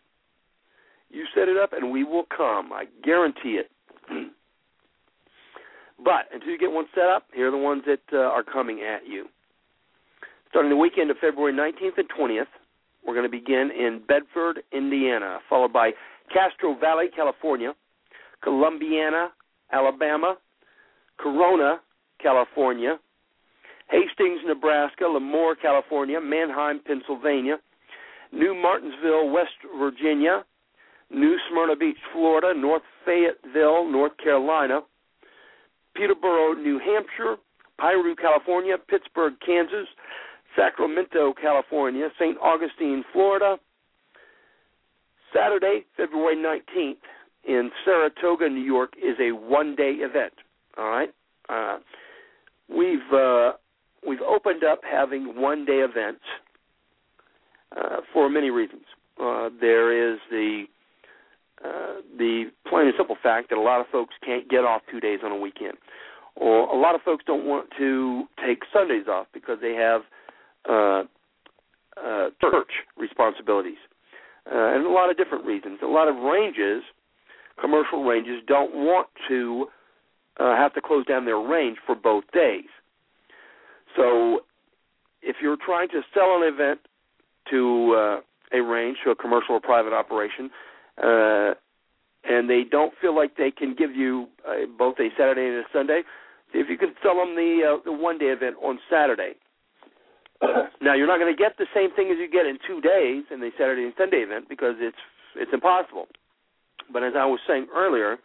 You 1.11 1.25
set 1.35 1.49
it 1.49 1.57
up, 1.57 1.73
and 1.73 1.91
we 1.91 2.05
will 2.05 2.27
come. 2.37 2.73
I 2.73 2.85
guarantee 3.03 3.61
it. 3.61 3.71
but 6.05 6.29
until 6.33 6.49
you 6.49 6.59
get 6.59 6.71
one 6.71 6.87
set 6.95 7.05
up, 7.05 7.27
here 7.35 7.49
are 7.49 7.51
the 7.51 7.57
ones 7.57 7.83
that 7.87 8.03
uh, 8.13 8.19
are 8.19 8.43
coming 8.43 8.83
at 8.83 9.07
you. 9.07 9.27
Starting 10.51 10.71
the 10.71 10.77
weekend 10.77 11.11
of 11.11 11.17
February 11.19 11.53
19th 11.53 11.99
and 11.99 12.09
20th, 12.11 12.47
we're 13.07 13.15
going 13.15 13.25
to 13.25 13.31
begin 13.31 13.71
in 13.71 14.01
Bedford, 14.07 14.63
Indiana, 14.73 15.39
followed 15.49 15.73
by 15.73 15.93
Castro 16.33 16.77
Valley, 16.79 17.07
California, 17.15 17.73
Columbiana, 18.45 19.29
Alabama, 19.73 20.37
Corona, 21.19 21.81
California, 22.21 22.99
Hastings, 23.91 24.41
Nebraska, 24.47 25.05
Lemoore, 25.05 25.55
California, 25.61 26.21
Manheim, 26.21 26.81
Pennsylvania, 26.85 27.59
New 28.33 28.55
Martinsville, 28.55 29.31
West 29.31 29.55
Virginia, 29.79 30.45
New 31.11 31.37
Smyrna 31.49 31.77
Beach, 31.77 31.97
Florida, 32.13 32.59
North 32.59 32.83
Fayetteville, 33.05 33.91
North 33.91 34.17
Carolina, 34.23 34.81
Peterborough, 35.95 36.55
New 36.55 36.79
Hampshire, 36.79 37.37
Piru, 37.79 38.15
California, 38.17 38.77
Pittsburg, 38.89 39.35
Kansas, 39.45 39.87
Sacramento, 40.57 41.33
California, 41.41 42.09
St. 42.19 42.37
Augustine, 42.43 43.05
Florida. 43.13 43.57
Saturday, 45.35 45.85
February 45.97 46.37
19th 46.37 46.97
in 47.47 47.71
Saratoga, 47.85 48.49
New 48.49 48.63
York 48.63 48.95
is 48.97 49.17
a 49.21 49.33
one-day 49.33 49.97
event. 50.01 50.33
All 50.79 50.89
right, 50.89 51.09
uh, 51.49 51.79
we've 52.69 53.13
uh, 53.13 53.53
we've 54.07 54.21
opened 54.21 54.63
up 54.63 54.81
having 54.85 55.41
one-day 55.41 55.79
events 55.79 56.21
uh, 57.77 57.99
for 58.13 58.29
many 58.29 58.51
reasons. 58.51 58.85
uh, 59.21 59.49
there 59.61 60.13
is 60.13 60.19
the 60.31 60.65
uh, 61.65 62.01
the 62.19 62.51
plain 62.69 62.87
and 62.87 62.95
simple 62.99 63.17
fact 63.23 63.49
that 63.49 63.57
a 63.57 63.61
lot 63.61 63.81
of 63.81 63.87
folks 63.91 64.15
can't 64.25 64.49
get 64.49 64.65
off 64.65 64.83
two 64.91 65.01
days 65.01 65.21
on 65.25 65.33
a 65.33 65.37
weekend, 65.37 65.75
or 66.35 66.69
a 66.69 66.79
lot 66.79 66.95
of 66.95 67.01
folks 67.03 67.25
don't 67.27 67.47
want 67.47 67.69
to 67.79 68.25
take 68.45 68.61
Sundays 68.73 69.07
off 69.09 69.27
because 69.33 69.59
they 69.63 69.73
have 69.73 70.03
uh, 70.69 71.05
church 72.41 72.71
responsibilities, 72.99 73.79
and 74.45 74.85
a 74.85 74.91
lot 74.91 75.11
of 75.11 75.17
different 75.17 75.47
reasons. 75.47 75.79
A 75.83 75.87
lot 75.87 76.09
of 76.09 76.17
ranges, 76.17 76.83
commercial 77.59 78.05
ranges, 78.05 78.43
don't 78.47 78.75
want 78.75 79.09
to 79.29 79.67
uh, 80.39 80.57
have 80.57 80.75
to 80.75 80.81
close 80.81 81.07
down 81.07 81.25
their 81.25 81.39
range 81.39 81.79
for 81.87 81.95
both 81.95 82.25
days. 82.33 82.69
So, 83.97 84.41
if 85.23 85.37
you're 85.41 85.57
trying 85.57 85.89
to 85.89 86.03
sell 86.15 86.41
an 86.41 86.53
event 86.53 86.81
to 87.51 87.95
uh, 87.97 88.57
a 88.57 88.63
range, 88.63 88.99
to 89.05 89.11
a 89.11 89.17
commercial 89.17 89.55
or 89.55 89.61
private 89.61 89.93
operation, 89.93 90.51
uh, 91.03 91.55
and 92.29 92.51
they 92.51 92.63
don't 92.69 92.93
feel 93.01 93.15
like 93.15 93.37
they 93.37 93.51
can 93.51 93.75
give 93.75 93.95
you 93.95 94.27
uh, 94.47 94.67
both 94.79 94.97
a 94.99 95.09
Saturday 95.17 95.47
and 95.47 95.59
a 95.59 95.65
Sunday, 95.73 96.03
see 96.53 96.59
if 96.59 96.69
you 96.69 96.77
can 96.77 96.95
sell 97.03 97.17
them 97.17 97.35
the 97.35 97.63
uh, 97.65 97.83
the 97.85 97.93
one 97.93 98.19
day 98.19 98.27
event 98.27 98.57
on 98.63 98.79
Saturday. 98.91 99.35
now 100.83 100.95
you're 100.95 101.07
not 101.07 101.19
going 101.19 101.35
to 101.35 101.39
get 101.39 101.57
the 101.59 101.67
same 101.75 101.91
thing 101.95 102.11
as 102.11 102.19
you 102.19 102.29
get 102.31 102.47
in 102.47 102.59
two 102.67 102.81
days 102.81 103.25
in 103.31 103.41
the 103.41 103.51
Saturday 103.57 103.85
and 103.85 103.95
Sunday 103.97 104.19
event 104.19 104.49
because 104.49 104.75
it's 104.79 104.99
it's 105.37 105.53
impossible. 105.53 106.07
But 106.93 107.03
as 107.03 107.15
I 107.17 107.27
was 107.27 107.41
saying 107.47 107.67
earlier, 107.75 108.19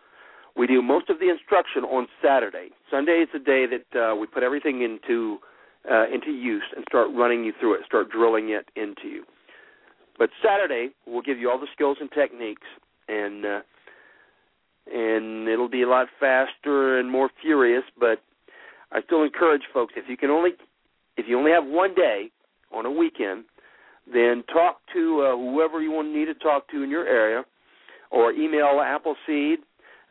we 0.56 0.68
do 0.68 0.82
most 0.82 1.10
of 1.10 1.20
the 1.20 1.30
instruction 1.30 1.84
on 1.84 2.08
Saturday. 2.24 2.70
Sunday 2.90 3.24
is 3.24 3.30
the 3.34 3.40
day 3.40 3.66
that 3.66 4.00
uh, 4.00 4.16
we 4.16 4.28
put 4.28 4.44
everything 4.44 4.82
into 4.82 5.38
uh, 5.90 6.06
into 6.14 6.32
use 6.32 6.64
and 6.76 6.86
start 6.88 7.10
running 7.16 7.44
you 7.44 7.54
through 7.60 7.74
it, 7.74 7.82
start 7.86 8.12
drilling 8.12 8.50
it 8.50 8.70
into 8.76 9.08
you. 9.08 9.24
But 10.18 10.30
Saturday 10.44 10.90
we'll 11.08 11.24
give 11.24 11.40
you 11.40 11.50
all 11.50 11.60
the 11.60 11.68
skills 11.74 11.98
and 12.00 12.12
techniques, 12.12 12.68
and 13.08 13.46
uh, 13.46 13.62
and 14.94 15.48
it'll 15.48 15.70
be 15.70 15.84
a 15.84 15.90
lot 15.90 16.08
faster 16.20 17.00
and 17.00 17.10
more 17.10 17.30
furious. 17.42 17.84
But 18.00 18.22
I 18.92 19.02
still 19.02 19.24
encourage 19.24 19.64
folks 19.74 19.94
if 19.96 20.06
you 20.08 20.18
can 20.18 20.30
only 20.30 20.52
if 21.18 21.26
you 21.28 21.38
only 21.38 21.52
have 21.52 21.66
one 21.66 21.96
day 21.96 22.30
on 22.74 22.86
a 22.86 22.92
weekend, 22.92 23.46
then 24.12 24.44
talk 24.52 24.80
to 24.94 25.22
uh, 25.22 25.38
whoever 25.38 25.82
you 25.82 25.92
want 25.92 26.14
need 26.14 26.26
to 26.26 26.34
talk 26.36 26.70
to 26.70 26.84
in 26.84 26.90
your 26.90 27.08
area, 27.08 27.44
or 28.12 28.32
email 28.32 28.82
Appleseed 28.84 29.60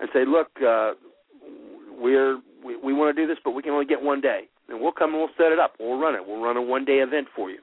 and 0.01 0.09
say, 0.13 0.25
look, 0.27 0.49
uh, 0.67 0.93
we're 1.99 2.41
we, 2.65 2.77
we 2.77 2.93
want 2.93 3.15
to 3.15 3.23
do 3.23 3.27
this, 3.29 3.39
but 3.45 3.53
we 3.53 3.63
can 3.63 3.73
only 3.73 3.87
get 3.87 4.03
one 4.03 4.21
day, 4.21 4.49
and 4.69 4.81
we'll 4.81 4.93
come 4.93 5.11
and 5.11 5.19
we'll 5.19 5.29
set 5.37 5.53
it 5.53 5.59
up. 5.59 5.75
We'll 5.79 5.99
run 5.99 6.15
it. 6.15 6.27
We'll 6.27 6.43
run 6.43 6.57
a 6.57 6.63
one 6.63 6.85
day 6.85 6.99
event 6.99 7.29
for 7.35 7.51
you. 7.51 7.59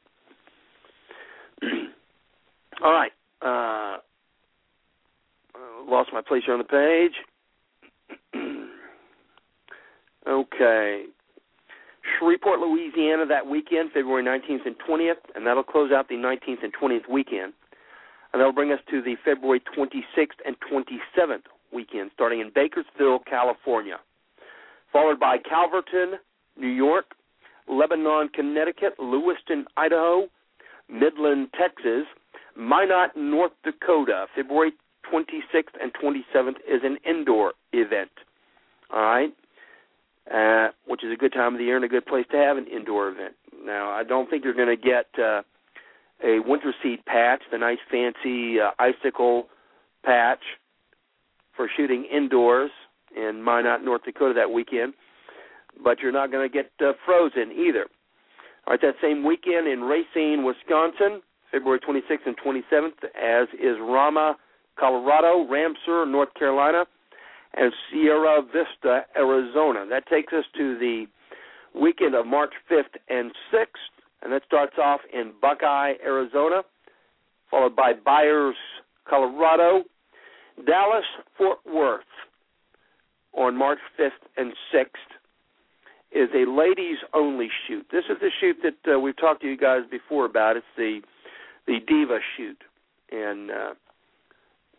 All 2.84 2.92
right. 2.92 3.12
Uh, 3.42 3.98
lost 5.88 6.10
my 6.14 6.22
place 6.22 6.44
here 6.46 6.54
on 6.54 6.60
the 6.60 6.66
page. 6.66 7.14
okay. 10.28 11.06
Shreveport, 12.18 12.60
Louisiana, 12.60 13.26
that 13.26 13.48
weekend, 13.48 13.92
February 13.92 14.24
19th 14.24 14.66
and 14.66 14.76
20th, 14.88 15.16
and 15.36 15.46
that'll 15.46 15.64
close 15.64 15.92
out 15.92 16.08
the 16.08 16.16
19th 16.16 16.64
and 16.64 16.74
20th 16.74 17.10
weekend. 17.10 17.54
And 18.32 18.40
that'll 18.40 18.54
bring 18.54 18.72
us 18.72 18.80
to 18.92 19.02
the 19.02 19.16
February 19.26 19.62
26th 19.78 20.40
and 20.46 20.56
27th 20.72 21.44
weekend, 21.74 22.12
starting 22.14 22.40
in 22.40 22.52
Bakersfield, 22.54 23.22
California, 23.26 23.98
followed 24.92 25.20
by 25.20 25.38
Calverton, 25.38 26.20
New 26.58 26.68
York, 26.68 27.06
Lebanon, 27.68 28.30
Connecticut, 28.34 28.94
Lewiston, 29.00 29.66
Idaho, 29.76 30.28
Midland, 30.90 31.50
Texas, 31.58 32.06
Minot, 32.56 33.16
North 33.16 33.52
Dakota, 33.64 34.26
February 34.36 34.72
26th 35.12 35.76
and 35.82 35.92
27th 35.94 36.58
is 36.68 36.82
an 36.84 36.98
indoor 37.08 37.54
event. 37.74 38.12
All 38.92 39.02
right, 39.02 39.34
uh, 40.34 40.72
which 40.88 41.04
is 41.04 41.12
a 41.12 41.18
good 41.18 41.34
time 41.34 41.54
of 41.54 41.60
the 41.60 41.66
year 41.66 41.76
and 41.76 41.86
a 41.86 41.90
good 41.90 42.06
place 42.06 42.26
to 42.32 42.38
have 42.38 42.58
an 42.58 42.68
indoor 42.68 43.10
event. 43.10 43.36
Now, 43.66 43.90
I 43.92 44.04
don't 44.04 44.30
think 44.30 44.44
you're 44.44 44.54
going 44.54 44.70
to 44.70 44.78
get 44.78 45.08
uh, 45.22 45.42
a 46.24 46.40
winter 46.40 46.74
seed 46.82 47.06
patch, 47.06 47.42
the 47.52 47.58
nice 47.58 47.80
fancy 47.92 48.60
uh, 48.60 48.72
icicle 48.80 49.48
patch 50.04 50.40
for 51.58 51.68
shooting 51.76 52.06
indoors 52.06 52.72
in 53.16 53.44
Minot, 53.44 53.84
North 53.84 54.04
Dakota 54.06 54.34
that 54.36 54.52
weekend, 54.52 54.94
but 55.84 56.00
you're 56.00 56.12
not 56.12 56.32
going 56.32 56.50
to 56.50 56.54
get 56.54 56.72
uh, 56.80 56.94
frozen 57.06 57.52
either. 57.52 57.88
All 58.66 58.74
right, 58.74 58.82
that 58.82 58.96
same 59.02 59.26
weekend 59.26 59.68
in 59.68 59.82
Racine, 59.82 60.46
Wisconsin, 60.46 61.22
February 61.52 61.80
26th 61.80 62.28
and 62.28 62.36
27th, 62.38 63.04
as 63.16 63.48
is 63.54 63.78
Ramah, 63.82 64.36
Colorado, 64.80 65.48
Ramseur, 65.50 66.06
North 66.06 66.34
Carolina, 66.38 66.86
and 67.56 67.72
Sierra 67.90 68.42
Vista, 68.42 69.02
Arizona. 69.16 69.86
That 69.90 70.06
takes 70.08 70.34
us 70.34 70.46
to 70.58 70.78
the 70.78 71.06
weekend 71.74 72.14
of 72.14 72.28
March 72.28 72.54
5th 72.70 73.00
and 73.10 73.32
6th, 73.54 73.66
and 74.22 74.32
that 74.32 74.44
starts 74.46 74.76
off 74.78 75.02
in 75.14 75.32
Buckeye, 75.42 75.94
Arizona, 76.06 76.62
followed 77.50 77.76
by 77.76 77.94
Byers, 77.94 78.56
Colorado, 79.10 79.84
Dallas, 80.66 81.06
Fort 81.38 81.60
Worth 81.66 82.02
on 83.34 83.58
March 83.58 83.80
5th 84.00 84.10
and 84.38 84.54
6th 84.74 84.88
is 86.12 86.30
a 86.34 86.50
ladies 86.50 86.98
only 87.14 87.50
shoot. 87.68 87.86
This 87.92 88.06
is 88.10 88.18
the 88.20 88.30
shoot 88.40 88.58
that 88.64 88.96
uh, 88.96 89.00
we've 89.00 89.18
talked 89.18 89.42
to 89.42 89.48
you 89.48 89.58
guys 89.58 89.82
before 89.90 90.26
about. 90.26 90.58
It's 90.58 90.66
the 90.76 91.02
the 91.68 91.80
Diva 91.86 92.20
shoot, 92.38 92.58
and 93.12 93.52
uh, 93.52 93.74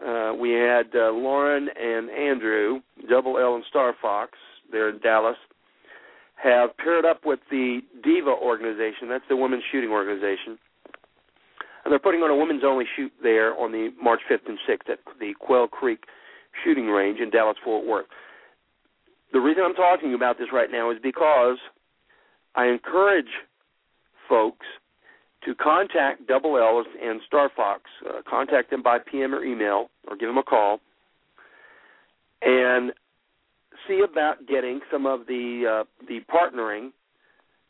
uh, 0.04 0.34
we 0.34 0.52
had 0.52 0.86
uh, 0.94 1.10
Lauren 1.10 1.68
and 1.78 2.08
Andrew, 2.08 2.80
Double 3.10 3.36
L 3.38 3.56
and 3.56 3.64
Star 3.68 3.94
Fox, 4.00 4.32
there 4.72 4.88
in 4.88 4.98
Dallas, 4.98 5.36
have 6.36 6.76
paired 6.78 7.04
up 7.04 7.26
with 7.26 7.40
the 7.50 7.80
Diva 8.02 8.30
organization. 8.30 9.08
That's 9.08 9.24
the 9.28 9.36
women's 9.36 9.64
shooting 9.70 9.90
organization. 9.90 10.58
They're 11.88 11.98
putting 11.98 12.22
on 12.22 12.30
a 12.30 12.36
women's 12.36 12.62
only 12.64 12.84
shoot 12.96 13.12
there 13.22 13.54
on 13.58 13.72
the 13.72 13.90
March 14.02 14.20
5th 14.30 14.48
and 14.48 14.58
6th 14.68 14.90
at 14.90 14.98
the 15.20 15.34
Quail 15.38 15.68
Creek 15.68 16.04
shooting 16.64 16.86
range 16.86 17.20
in 17.20 17.30
Dallas 17.30 17.56
Fort 17.64 17.86
Worth. 17.86 18.06
The 19.32 19.40
reason 19.40 19.62
I'm 19.64 19.74
talking 19.74 20.14
about 20.14 20.38
this 20.38 20.48
right 20.52 20.70
now 20.70 20.90
is 20.90 20.98
because 21.02 21.58
I 22.54 22.66
encourage 22.66 23.28
folks 24.28 24.66
to 25.44 25.54
contact 25.54 26.26
Double 26.26 26.56
L 26.56 26.84
and 27.02 27.20
Star 27.26 27.50
Fox. 27.54 27.82
Uh, 28.06 28.20
contact 28.28 28.70
them 28.70 28.82
by 28.82 28.98
PM 28.98 29.34
or 29.34 29.44
email, 29.44 29.90
or 30.08 30.16
give 30.16 30.28
them 30.28 30.38
a 30.38 30.42
call, 30.42 30.80
and 32.42 32.92
see 33.86 34.00
about 34.08 34.46
getting 34.46 34.80
some 34.90 35.06
of 35.06 35.26
the 35.26 35.82
uh, 35.82 36.06
the 36.06 36.20
partnering. 36.32 36.90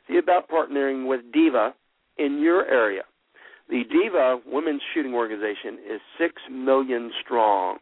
See 0.08 0.16
about 0.16 0.48
partnering 0.48 1.06
with 1.06 1.20
Diva 1.32 1.74
in 2.16 2.40
your 2.40 2.66
area. 2.66 3.02
The 3.68 3.82
Diva 3.90 4.40
Women's 4.46 4.80
Shooting 4.94 5.14
Organization 5.14 5.78
is 5.90 6.00
six 6.18 6.34
million 6.50 7.10
strong, 7.22 7.78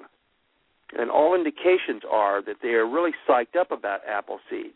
and 0.99 1.11
all 1.11 1.35
indications 1.35 2.03
are 2.11 2.43
that 2.43 2.57
they 2.63 2.71
are 2.71 2.87
really 2.87 3.13
psyched 3.29 3.57
up 3.59 3.71
about 3.71 4.01
Appleseed. 4.07 4.73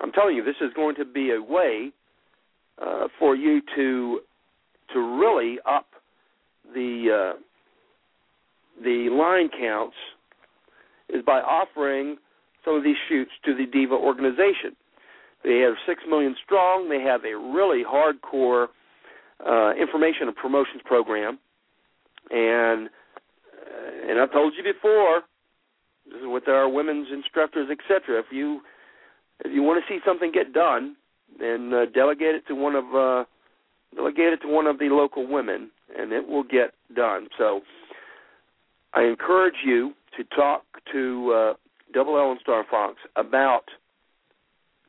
I'm 0.00 0.12
telling 0.12 0.36
you, 0.36 0.44
this 0.44 0.56
is 0.60 0.72
going 0.74 0.94
to 0.96 1.04
be 1.04 1.32
a 1.32 1.42
way 1.42 1.90
uh, 2.80 3.08
for 3.18 3.34
you 3.34 3.60
to 3.74 4.20
to 4.92 5.18
really 5.20 5.58
up 5.68 5.86
the 6.72 7.34
uh, 7.34 7.38
the 8.82 9.08
line 9.10 9.50
counts 9.60 9.96
is 11.08 11.24
by 11.24 11.40
offering 11.40 12.16
some 12.64 12.76
of 12.76 12.84
these 12.84 12.96
shoots 13.08 13.32
to 13.44 13.54
the 13.54 13.66
Diva 13.66 13.94
organization. 13.94 14.76
They 15.42 15.58
have 15.60 15.74
six 15.86 16.02
million 16.08 16.36
strong. 16.44 16.88
They 16.88 17.00
have 17.00 17.24
a 17.24 17.36
really 17.36 17.82
hardcore 17.82 18.68
uh, 19.46 19.72
information 19.80 20.28
and 20.28 20.36
promotions 20.36 20.82
program, 20.84 21.38
and 22.30 22.88
uh, 22.88 24.10
and 24.10 24.20
I've 24.20 24.32
told 24.32 24.54
you 24.56 24.64
before, 24.64 25.22
this 26.06 26.20
is 26.20 26.26
with 26.26 26.48
our 26.48 26.68
women's 26.68 27.08
instructors, 27.12 27.68
etc. 27.70 28.18
If 28.18 28.26
you 28.32 28.60
if 29.44 29.52
you 29.52 29.62
want 29.62 29.82
to 29.82 29.92
see 29.92 30.00
something 30.04 30.32
get 30.32 30.52
done, 30.52 30.96
then 31.38 31.72
uh, 31.72 31.84
delegate 31.94 32.34
it 32.34 32.46
to 32.48 32.54
one 32.54 32.74
of 32.74 32.84
uh, 32.94 33.24
delegate 33.94 34.32
it 34.34 34.42
to 34.42 34.48
one 34.48 34.66
of 34.66 34.78
the 34.78 34.86
local 34.86 35.26
women, 35.26 35.70
and 35.96 36.12
it 36.12 36.26
will 36.26 36.42
get 36.42 36.72
done. 36.94 37.28
So 37.36 37.60
I 38.94 39.02
encourage 39.02 39.62
you 39.64 39.92
to 40.16 40.24
talk 40.34 40.64
to 40.92 41.32
uh, 41.32 41.54
Double 41.94 42.18
L 42.18 42.32
and 42.32 42.40
Star 42.40 42.64
Fox 42.68 42.96
about 43.16 43.64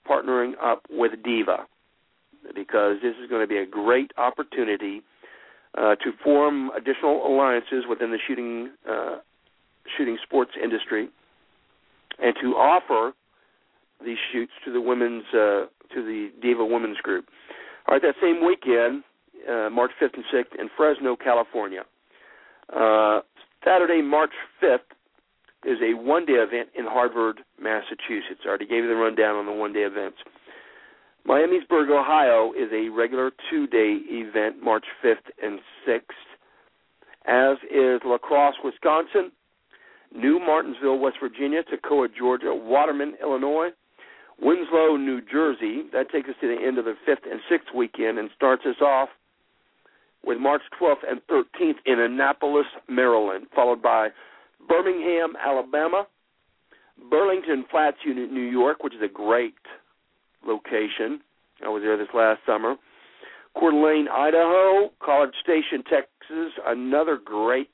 partnering 0.10 0.54
up 0.62 0.84
with 0.90 1.12
Diva 1.24 1.68
because 2.56 2.98
this 3.02 3.16
is 3.22 3.30
going 3.30 3.42
to 3.42 3.48
be 3.48 3.58
a 3.58 3.66
great 3.66 4.12
opportunity 4.18 5.02
uh, 5.78 5.96
to 5.96 6.12
form 6.24 6.72
additional 6.76 7.26
alliances 7.28 7.86
within 7.88 8.12
the 8.12 8.18
shooting 8.28 8.72
uh, 8.90 9.18
shooting 9.98 10.18
sports 10.24 10.52
industry 10.62 11.10
and 12.22 12.36
to 12.42 12.50
offer 12.56 13.14
these 14.04 14.18
shoots 14.32 14.52
to 14.66 14.72
the 14.72 14.82
women's 14.82 15.24
uh, 15.34 15.66
to 15.94 16.04
the 16.04 16.32
Diva 16.42 16.66
Women's 16.66 16.98
Group. 16.98 17.26
All 17.88 17.96
right, 17.96 18.02
that 18.02 18.16
same 18.22 18.46
weekend, 18.46 19.04
uh, 19.50 19.70
March 19.70 19.92
5th 20.02 20.14
and 20.14 20.24
6th, 20.34 20.60
in 20.60 20.70
Fresno, 20.78 21.16
California, 21.16 21.84
Uh, 22.72 23.22
Saturday, 23.66 24.02
March 24.02 24.34
5th, 24.62 24.86
is 25.66 25.80
a 25.82 25.94
one 25.96 26.26
day 26.26 26.34
event 26.34 26.70
in 26.76 26.86
Harvard, 26.86 27.42
Massachusetts. 27.60 28.42
I 28.46 28.50
already 28.50 28.68
gave 28.68 28.84
you 28.84 28.90
the 28.90 28.96
rundown 28.96 29.36
on 29.36 29.46
the 29.46 29.52
one 29.52 29.74
day 29.74 29.82
events. 29.82 30.18
Miamisburg, 31.28 31.90
Ohio 31.92 32.54
is 32.54 32.72
a 32.72 32.90
regular 32.90 33.32
two 33.50 33.68
day 33.68 34.00
event, 34.10 34.64
March 34.64 34.86
5th 35.04 35.16
and 35.44 35.60
6th, 35.88 36.02
as 37.26 37.58
is 37.72 38.02
La 38.06 38.18
Crosse, 38.18 38.56
Wisconsin, 38.64 39.32
New 40.16 40.40
Martinsville, 40.40 40.98
West 40.98 41.18
Virginia, 41.22 41.62
Toccoa, 41.64 42.08
Georgia, 42.18 42.54
Waterman, 42.54 43.16
Illinois, 43.22 43.70
Winslow, 44.42 44.96
New 44.96 45.22
Jersey. 45.22 45.84
That 45.94 46.10
takes 46.12 46.30
us 46.30 46.36
to 46.42 46.48
the 46.48 46.66
end 46.66 46.78
of 46.78 46.86
the 46.86 46.96
fifth 47.06 47.26
and 47.30 47.40
sixth 47.50 47.68
weekend 47.76 48.18
and 48.18 48.30
starts 48.36 48.64
us 48.66 48.82
off 48.82 49.10
with 50.26 50.38
March 50.40 50.62
12th 50.82 51.08
and 51.08 51.22
13th 51.28 51.78
in 51.86 52.00
Annapolis, 52.00 52.66
Maryland, 52.88 53.48
followed 53.54 53.82
by 53.82 54.10
Birmingham, 54.68 55.34
Alabama, 55.42 56.08
Burlington 57.10 57.66
Flats 57.70 57.98
New 58.06 58.42
York, 58.42 58.84
which 58.84 58.94
is 58.94 59.02
a 59.02 59.08
great 59.08 59.54
location. 60.46 61.22
I 61.64 61.70
was 61.70 61.82
there 61.84 61.98
this 61.98 62.08
last 62.14 62.40
summer. 62.46 62.76
Coeur 63.58 63.72
d'Alene, 63.72 64.08
Idaho, 64.08 64.92
College 65.04 65.34
Station, 65.42 65.84
Texas, 65.90 66.54
another 66.66 67.18
great 67.24 67.72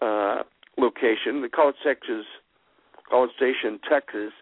uh, 0.00 0.42
location. 0.78 1.42
The 1.42 1.48
College 1.48 1.76
Texas, 1.84 2.24
College 3.08 3.30
Station, 3.36 3.78
Texas 3.88 4.32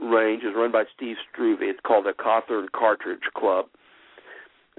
range 0.00 0.42
is 0.42 0.52
run 0.56 0.72
by 0.72 0.84
Steve 0.94 1.16
Struve. 1.30 1.58
It's 1.62 1.78
called 1.86 2.06
the 2.06 2.12
Cawthorn 2.12 2.66
Cartridge 2.74 3.28
Club, 3.36 3.66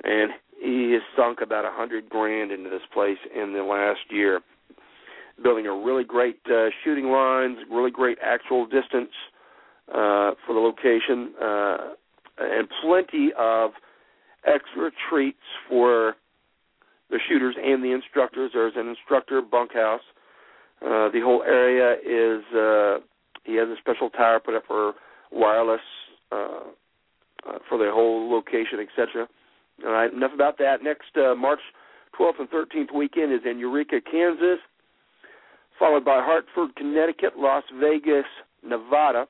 and 0.04 0.32
he 0.60 0.92
has 0.94 1.02
sunk 1.16 1.40
about 1.42 1.66
a 1.66 1.72
hundred 1.72 2.10
grand 2.10 2.52
into 2.52 2.70
this 2.70 2.82
place 2.94 3.18
in 3.34 3.54
the 3.54 3.64
last 3.64 4.02
year, 4.10 4.42
building 5.42 5.68
a 5.68 5.74
really 5.74 6.04
great 6.04 6.40
uh, 6.50 6.68
shooting 6.84 7.10
lines, 7.10 7.60
really 7.72 7.92
great 7.92 8.18
actual 8.22 8.66
distance 8.66 9.12
uh, 9.90 10.32
for 10.46 10.54
the 10.54 10.60
location, 10.60 11.34
uh, 11.42 11.78
and 12.40 12.68
plenty 12.82 13.32
of 13.38 13.72
extra 14.46 14.92
treats 15.10 15.38
for 15.70 16.16
the 17.10 17.20
shooters 17.28 17.56
and 17.62 17.84
the 17.84 17.92
instructors. 17.92 18.52
There's 18.54 18.74
an 18.76 18.88
instructor 18.88 19.42
bunkhouse. 19.42 20.02
Uh, 20.82 21.10
the 21.10 21.22
whole 21.24 21.44
area 21.44 21.94
is 21.94 22.44
uh, 22.54 23.00
he 23.44 23.56
has 23.56 23.70
a 23.70 23.76
special 23.80 24.10
tower 24.10 24.40
put 24.40 24.56
up 24.56 24.64
for 24.68 24.94
wireless 25.32 25.82
uh, 26.32 26.62
uh, 27.48 27.60
for 27.70 27.78
the 27.78 27.92
whole 27.92 28.30
location, 28.32 28.80
etc. 28.80 29.28
All 29.86 29.92
right, 29.92 30.12
enough 30.12 30.32
about 30.34 30.58
that. 30.58 30.84
Next, 30.84 31.16
uh, 31.16 31.36
March 31.36 31.60
12th 32.20 32.40
and 32.40 32.50
13th 32.50 32.94
weekend 32.94 33.34
is 33.34 33.42
in 33.50 33.60
Eureka, 33.60 34.00
Kansas, 34.02 34.60
followed 35.78 36.06
by 36.06 36.22
Hartford, 36.24 36.76
Connecticut, 36.76 37.34
Las 37.38 37.64
Vegas, 37.80 38.26
Nevada, 38.64 39.28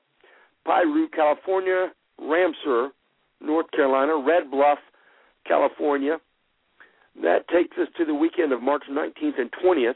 Piru, 0.66 1.08
California, 1.10 1.92
Ramseur, 2.20 2.90
North 3.42 3.70
Carolina, 3.72 4.18
Red 4.18 4.50
Bluff, 4.50 4.80
California. 5.48 6.18
That 7.22 7.48
takes 7.48 7.78
us 7.78 7.88
to 7.98 8.06
the 8.06 8.14
weekend 8.14 8.52
of 8.52 8.62
March 8.62 8.84
19th 8.90 9.40
and 9.40 9.50
20th, 9.64 9.96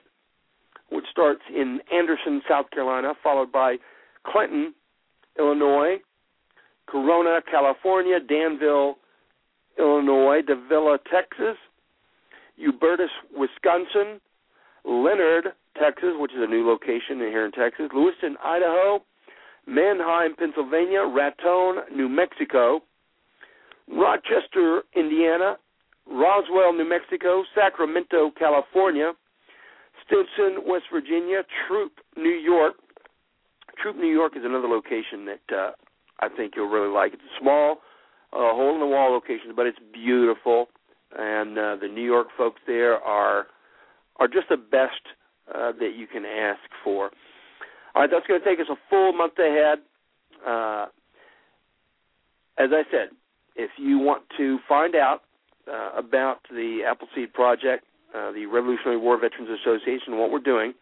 which 0.89 1.05
starts 1.12 1.41
in 1.53 1.79
Anderson, 1.93 2.41
South 2.47 2.69
Carolina, 2.71 3.13
followed 3.21 3.51
by 3.51 3.77
Clinton, 4.25 4.73
Illinois, 5.38 5.97
Corona, 6.88 7.41
California, 7.49 8.19
Danville, 8.19 8.95
Illinois, 9.77 10.41
Davilla, 10.41 10.97
Texas, 11.12 11.58
Hubertus, 12.60 13.10
Wisconsin, 13.36 14.19
Leonard, 14.86 15.53
Texas, 15.79 16.13
which 16.17 16.32
is 16.32 16.39
a 16.41 16.47
new 16.47 16.67
location 16.67 17.19
here 17.19 17.45
in 17.45 17.51
Texas, 17.51 17.89
Lewiston, 17.93 18.36
Idaho, 18.43 19.03
Manheim, 19.69 20.36
Pennsylvania, 20.36 21.01
Raton, 21.01 21.95
New 21.95 22.10
Mexico, 22.10 22.82
Rochester, 23.88 24.84
Indiana, 24.95 25.58
Roswell, 26.08 26.73
New 26.73 26.88
Mexico, 26.89 27.43
Sacramento, 27.55 28.32
California, 28.38 29.13
Stinson, 30.05 30.63
West 30.67 30.86
Virginia, 30.91 31.43
Troop, 31.67 31.93
New 32.17 32.29
York. 32.29 32.75
Troop, 33.82 33.95
New 33.95 34.12
York 34.12 34.34
is 34.36 34.43
another 34.43 34.67
location 34.67 35.25
that 35.25 35.55
uh, 35.55 35.71
I 36.19 36.29
think 36.36 36.53
you'll 36.55 36.69
really 36.69 36.91
like. 36.91 37.13
It's 37.13 37.21
a 37.21 37.39
small, 37.39 37.77
uh, 38.34 38.53
hole 38.53 38.73
in 38.73 38.79
the 38.79 38.88
wall 38.88 39.12
location, 39.12 39.53
but 39.55 39.65
it's 39.65 39.79
beautiful, 39.93 40.67
and 41.17 41.58
uh, 41.58 41.75
the 41.82 41.88
New 41.88 42.03
York 42.03 42.27
folks 42.38 42.60
there 42.67 42.95
are 42.95 43.47
are 44.17 44.27
just 44.27 44.49
the 44.49 44.58
best 44.58 45.01
uh, 45.53 45.71
that 45.79 45.93
you 45.95 46.05
can 46.05 46.25
ask 46.25 46.60
for. 46.84 47.10
All 47.95 48.02
right, 48.02 48.10
that's 48.12 48.28
going 48.28 48.39
to 48.39 48.45
take 48.45 48.60
us 48.60 48.67
a 48.69 48.78
full 48.89 49.13
month 49.13 49.34
ahead. 49.39 49.80
Uh, 50.45 50.88
as 52.58 52.69
I 52.71 52.84
said, 52.91 53.10
if 53.56 53.71
you 53.78 53.99
want 53.99 54.23
to 54.38 54.60
find 54.67 54.95
out 54.95 55.21
uh, 55.67 55.91
about 55.97 56.39
the 56.49 56.82
Appleseed 56.88 57.34
Project, 57.34 57.86
uh, 58.15 58.32
the 58.32 58.45
Revolutionary 58.45 58.97
War 58.97 59.19
Veterans 59.19 59.49
Association, 59.62 60.17
what 60.17 60.32
we're 60.32 60.39
doing, 60.39 60.73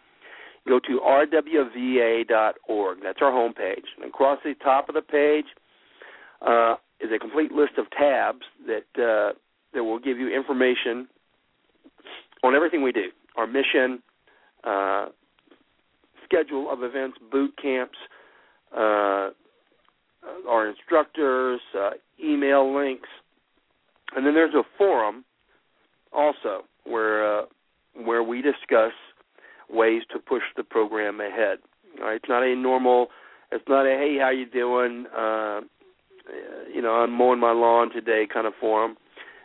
go 0.68 0.80
to 0.80 1.00
rwva.org. 1.00 2.98
That's 3.04 3.20
our 3.22 3.32
homepage. 3.32 3.86
And 3.98 4.06
across 4.06 4.40
the 4.44 4.54
top 4.64 4.90
of 4.90 4.96
the 4.96 5.02
page 5.02 5.46
uh, 6.46 6.76
is 7.00 7.10
a 7.14 7.20
complete 7.20 7.52
list 7.52 7.74
of 7.78 7.90
tabs 7.92 8.46
that 8.66 8.86
uh, 9.02 9.34
that 9.74 9.84
will 9.84 10.00
give 10.00 10.18
you 10.18 10.30
information 10.34 11.08
on 12.44 12.56
everything 12.56 12.84
we 12.84 12.92
do, 12.92 13.10
our 13.36 13.48
mission, 13.48 14.02
uh, 14.64 15.08
schedule 16.28 16.72
of 16.72 16.84
events, 16.84 17.18
boot 17.32 17.54
camps, 17.62 17.98
uh, 18.76 19.30
our 20.48 20.68
instructors, 20.68 21.60
uh, 21.78 21.92
email 22.24 22.76
links, 22.76 23.10
and 24.16 24.26
then 24.26 24.34
there's 24.34 24.54
a 24.54 24.64
forum 24.78 25.24
also 26.14 26.64
where 26.86 27.40
uh, 27.40 27.46
where 28.04 28.24
we 28.24 28.42
discuss 28.42 28.94
ways 29.70 30.04
to 30.14 30.20
push 30.20 30.44
the 30.56 30.64
program 30.64 31.20
ahead. 31.20 31.60
All 32.00 32.08
right, 32.08 32.16
it's 32.16 32.30
not 32.30 32.44
a 32.44 32.56
normal. 32.56 33.08
It's 33.52 33.64
not 33.68 33.86
a 33.86 33.90
hey, 33.90 34.18
how 34.20 34.30
you 34.30 34.46
doing? 34.46 35.06
Uh, 35.16 35.62
you 36.74 36.82
know, 36.82 36.92
I'm 36.92 37.12
mowing 37.12 37.40
my 37.40 37.52
lawn 37.52 37.92
today 37.92 38.28
kind 38.32 38.48
of 38.48 38.54
forum. 38.60 38.98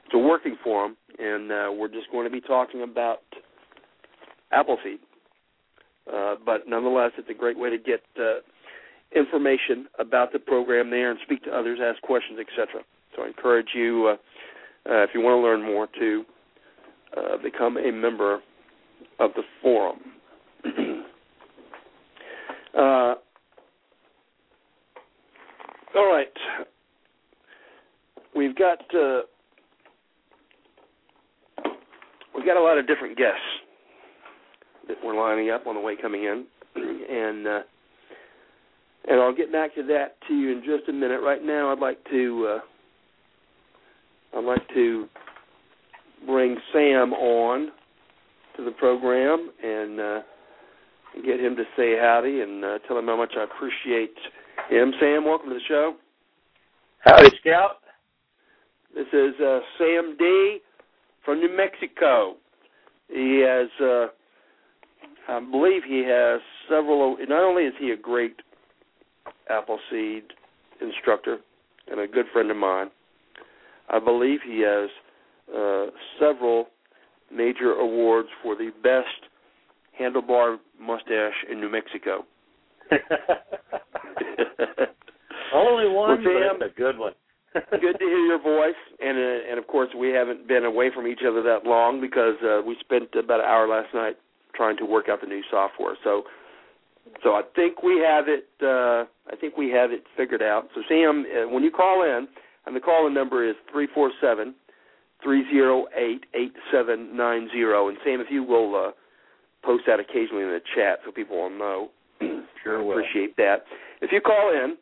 It's 0.05 0.15
a 0.15 0.19
working 0.19 0.57
forum, 0.63 0.97
and 1.19 1.51
uh, 1.51 1.71
we're 1.73 1.89
just 1.89 2.11
going 2.11 2.25
to 2.25 2.31
be 2.31 2.41
talking 2.41 2.83
about 2.83 3.21
Appleseed. 4.53 4.99
Uh, 6.11 6.35
but 6.45 6.63
nonetheless, 6.67 7.13
it's 7.17 7.29
a 7.31 7.35
great 7.35 7.59
way 7.59 7.71
to 7.71 7.79
get 7.79 8.01
uh, 8.19 8.41
information 9.15 9.87
about 9.99 10.33
the 10.33 10.39
program 10.39 10.91
there 10.91 11.11
and 11.11 11.21
speak 11.23 11.43
to 11.45 11.51
others, 11.51 11.79
ask 11.83 12.01
questions, 12.03 12.39
etc. 12.41 12.83
So 13.15 13.23
I 13.23 13.29
encourage 13.29 13.69
you, 13.75 14.09
uh, 14.09 14.13
uh, 14.91 15.03
if 15.05 15.11
you 15.15 15.21
want 15.21 15.35
to 15.35 15.43
learn 15.43 15.63
more, 15.63 15.87
to 15.99 16.25
become 17.43 17.77
a 17.77 17.93
member 17.93 18.41
of 19.21 19.31
the 19.37 19.43
forum. 19.61 19.99
all 22.75 23.17
right, 25.95 26.33
we've 28.35 28.57
got 28.57 28.79
we've 32.35 32.47
got 32.47 32.57
a 32.57 32.63
lot 32.63 32.79
of 32.79 32.87
different 32.87 33.19
guests 33.19 33.52
that 34.89 34.97
we're 35.05 35.17
lining 35.17 35.51
up 35.51 35.67
on 35.67 35.75
the 35.75 35.81
way 35.81 35.97
coming 36.01 36.25
in, 36.25 36.47
and 36.77 37.47
uh, 37.47 37.61
and 39.09 39.21
I'll 39.21 39.35
get 39.35 39.51
back 39.53 39.75
to 39.75 39.83
that 39.85 40.17
to 40.29 40.35
you 40.35 40.53
in 40.53 40.63
just 40.65 40.89
a 40.89 40.93
minute. 40.93 41.21
Right 41.23 41.43
now, 41.43 41.73
I'd 41.73 41.79
like 41.79 41.99
to 42.11 42.57
uh, 44.33 44.39
I'd 44.39 44.45
like 44.45 44.67
to 44.75 45.09
bring 46.27 46.57
Sam 46.73 47.13
on 47.13 47.71
to 48.57 48.65
the 48.65 48.71
program 48.73 49.51
and 49.63 50.01
uh, 50.01 50.21
get 51.25 51.41
him 51.41 51.57
to 51.57 51.65
say 51.77 51.97
howdy 52.01 52.41
and 52.41 52.65
uh, 52.65 52.79
tell 52.87 52.99
him 52.99 53.07
how 53.07 53.17
much 53.17 53.33
I 53.39 53.45
appreciate 53.45 54.15
him. 54.71 54.93
Sam, 55.01 55.25
welcome 55.25 55.49
to 55.49 55.55
the 55.55 55.61
show. 55.69 55.95
Howdy, 57.01 57.31
Scout. 57.41 57.79
This 58.95 59.07
is 59.13 59.35
uh, 59.41 59.61
Sam 59.79 60.17
D 60.19 60.59
from 61.25 61.41
New 61.41 61.57
Mexico. 61.57 62.37
He 63.09 63.43
has, 63.47 63.69
uh, 63.81 64.07
I 65.29 65.41
believe, 65.41 65.83
he 65.87 66.05
has 66.07 66.41
several. 66.69 67.17
Not 67.29 67.43
only 67.43 67.65
is 67.65 67.75
he 67.79 67.91
a 67.91 67.97
great 67.97 68.37
Appleseed 69.49 70.25
instructor 70.81 71.39
and 71.91 72.01
a 72.01 72.07
good 72.07 72.27
friend 72.33 72.51
of 72.51 72.57
mine, 72.57 72.91
I 73.89 73.99
believe 73.99 74.41
he 74.45 74.61
has 74.61 74.89
uh, 75.55 75.87
several 76.19 76.67
major 77.35 77.73
awards 77.73 78.29
for 78.43 78.55
the 78.55 78.71
best 78.83 79.31
handlebar 80.01 80.59
mustache 80.81 81.45
in 81.51 81.61
New 81.61 81.71
Mexico. 81.71 82.25
Only 85.55 85.89
one, 85.89 86.25
well, 86.25 86.57
but 86.59 86.67
a 86.67 86.71
good 86.77 86.99
one. 86.99 87.13
Good 87.71 87.99
to 87.99 88.05
hear 88.05 88.25
your 88.25 88.41
voice, 88.41 88.75
and 88.99 89.19
uh, 89.19 89.51
and 89.51 89.59
of 89.59 89.67
course 89.67 89.91
we 89.99 90.09
haven't 90.09 90.49
been 90.49 90.65
away 90.65 90.91
from 90.95 91.07
each 91.07 91.21
other 91.27 91.43
that 91.43 91.67
long 91.67 92.01
because 92.01 92.37
uh, 92.43 92.63
we 92.67 92.77
spent 92.81 93.11
about 93.15 93.41
an 93.41 93.47
hour 93.47 93.69
last 93.69 93.93
night 93.93 94.17
trying 94.55 94.77
to 94.79 94.85
work 94.85 95.09
out 95.09 95.21
the 95.21 95.27
new 95.27 95.43
software. 95.51 95.97
So 96.05 96.25
so 97.23 97.31
I 97.31 97.43
think 97.55 97.83
we 97.83 97.99
have 98.07 98.27
it. 98.29 98.49
Uh, 98.63 99.05
I 99.31 99.37
think 99.41 99.57
we 99.57 99.71
have 99.71 99.91
it 99.91 100.05
figured 100.17 100.43
out. 100.43 100.69
So 100.75 100.83
Sam, 100.89 101.25
uh, 101.27 101.49
when 101.49 101.63
you 101.63 101.71
call 101.71 102.03
in, 102.03 102.29
and 102.67 102.77
the 102.77 102.81
call-in 102.81 103.13
number 103.13 103.49
is 103.49 103.57
three 103.71 103.89
four 103.93 104.11
seven 104.21 104.55
three 105.23 105.45
zero 105.51 105.87
eight 105.97 106.25
eight 106.35 106.55
seven 106.73 107.17
nine 107.17 107.49
zero. 107.53 107.89
And 107.89 107.99
Sam, 108.05 108.21
if 108.21 108.29
you 108.31 108.43
will 108.45 108.75
uh, 108.75 108.91
post 109.65 109.85
that 109.87 110.01
occasionally 110.01 110.45
in 110.45 110.51
the 110.51 110.61
chat 110.75 111.01
so 111.05 111.13
people 111.13 111.37
will 111.39 111.51
know, 111.51 111.91
sure 112.63 112.83
will. 112.83 112.99
Appreciate 112.99 113.37
that. 113.37 113.65
If 114.01 114.13
you 114.13 114.21
call 114.21 114.53
in 114.53 114.77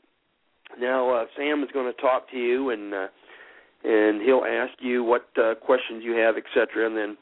now, 0.79 1.11
uh, 1.11 1.25
Sam 1.37 1.63
is 1.63 1.71
going 1.73 1.93
to 1.93 2.01
talk 2.01 2.31
to 2.31 2.37
you 2.37 2.71
and. 2.71 2.95
Uh, 2.95 3.07
and 3.83 4.21
he'll 4.21 4.45
ask 4.45 4.75
you 4.81 5.03
what 5.03 5.27
uh, 5.43 5.55
questions 5.55 6.03
you 6.05 6.13
have, 6.13 6.35
etc., 6.37 6.87
and 6.87 6.95
then 6.95 7.17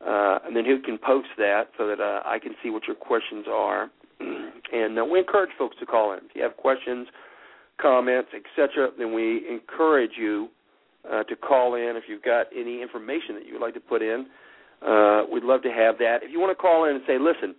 uh, 0.00 0.38
and 0.44 0.56
then 0.56 0.64
who 0.64 0.80
can 0.80 0.98
post 0.98 1.28
that 1.38 1.68
so 1.78 1.86
that 1.86 2.00
uh, 2.00 2.22
I 2.24 2.38
can 2.38 2.54
see 2.62 2.70
what 2.70 2.86
your 2.86 2.96
questions 2.96 3.46
are. 3.50 3.90
and 4.20 4.98
uh, 4.98 5.04
we 5.04 5.18
encourage 5.18 5.50
folks 5.58 5.76
to 5.80 5.86
call 5.86 6.12
in. 6.12 6.18
If 6.18 6.34
you 6.34 6.42
have 6.42 6.56
questions, 6.56 7.08
comments, 7.80 8.30
etc., 8.34 8.90
then 8.98 9.14
we 9.14 9.42
encourage 9.48 10.12
you 10.18 10.48
uh, 11.10 11.24
to 11.24 11.36
call 11.36 11.74
in. 11.74 11.94
If 11.96 12.04
you've 12.08 12.22
got 12.22 12.46
any 12.56 12.82
information 12.82 13.34
that 13.34 13.46
you 13.46 13.54
would 13.54 13.62
like 13.62 13.74
to 13.74 13.80
put 13.80 14.02
in, 14.02 14.26
uh, 14.86 15.22
we'd 15.32 15.44
love 15.44 15.62
to 15.62 15.70
have 15.70 15.98
that. 15.98 16.18
If 16.22 16.30
you 16.30 16.40
want 16.40 16.56
to 16.56 16.60
call 16.60 16.84
in 16.84 16.96
and 16.96 17.04
say, 17.06 17.18
listen, 17.18 17.54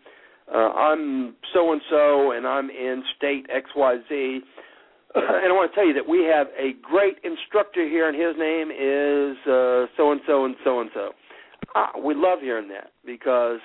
uh, 0.54 0.70
I'm 0.70 1.36
so 1.54 1.72
and 1.72 1.82
so, 1.90 2.32
and 2.32 2.46
I'm 2.46 2.70
in 2.70 3.04
state 3.18 3.48
X 3.50 3.70
Y 3.76 3.98
Z. 4.10 4.42
And 5.16 5.48
I 5.48 5.56
want 5.56 5.72
to 5.72 5.76
tell 5.76 5.88
you 5.88 5.94
that 5.94 6.10
we 6.10 6.26
have 6.26 6.48
a 6.60 6.76
great 6.84 7.16
instructor 7.24 7.88
here, 7.88 8.10
and 8.10 8.20
his 8.20 8.36
name 8.38 8.68
is 8.68 9.38
so 9.96 10.12
and 10.12 10.20
so 10.28 10.44
and 10.44 10.56
so 10.66 10.82
and 10.82 10.90
so. 10.94 11.12
We 12.04 12.14
love 12.16 12.40
hearing 12.42 12.70
that 12.70 12.92
because 13.06 13.60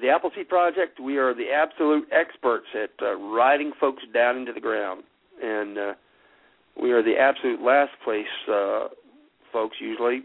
the 0.00 0.08
Appleseed 0.08 0.48
Project, 0.48 1.00
we 1.00 1.18
are 1.18 1.34
the 1.34 1.50
absolute 1.50 2.08
experts 2.12 2.66
at 2.74 2.90
uh, 3.02 3.14
riding 3.14 3.72
folks 3.80 4.02
down 4.12 4.36
into 4.36 4.52
the 4.52 4.60
ground, 4.60 5.04
and 5.42 5.78
uh, 5.78 5.92
we 6.80 6.92
are 6.92 7.02
the 7.02 7.16
absolute 7.18 7.60
last 7.62 7.92
place 8.04 8.26
uh, 8.52 8.88
folks 9.52 9.76
usually, 9.80 10.22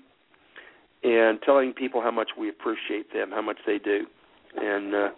and 1.03 1.39
telling 1.43 1.73
people 1.73 2.01
how 2.01 2.11
much 2.11 2.29
we 2.37 2.49
appreciate 2.49 3.13
them, 3.13 3.29
how 3.31 3.41
much 3.41 3.57
they 3.65 3.77
do, 3.77 4.05
and 4.57 4.95
uh, 4.95 5.09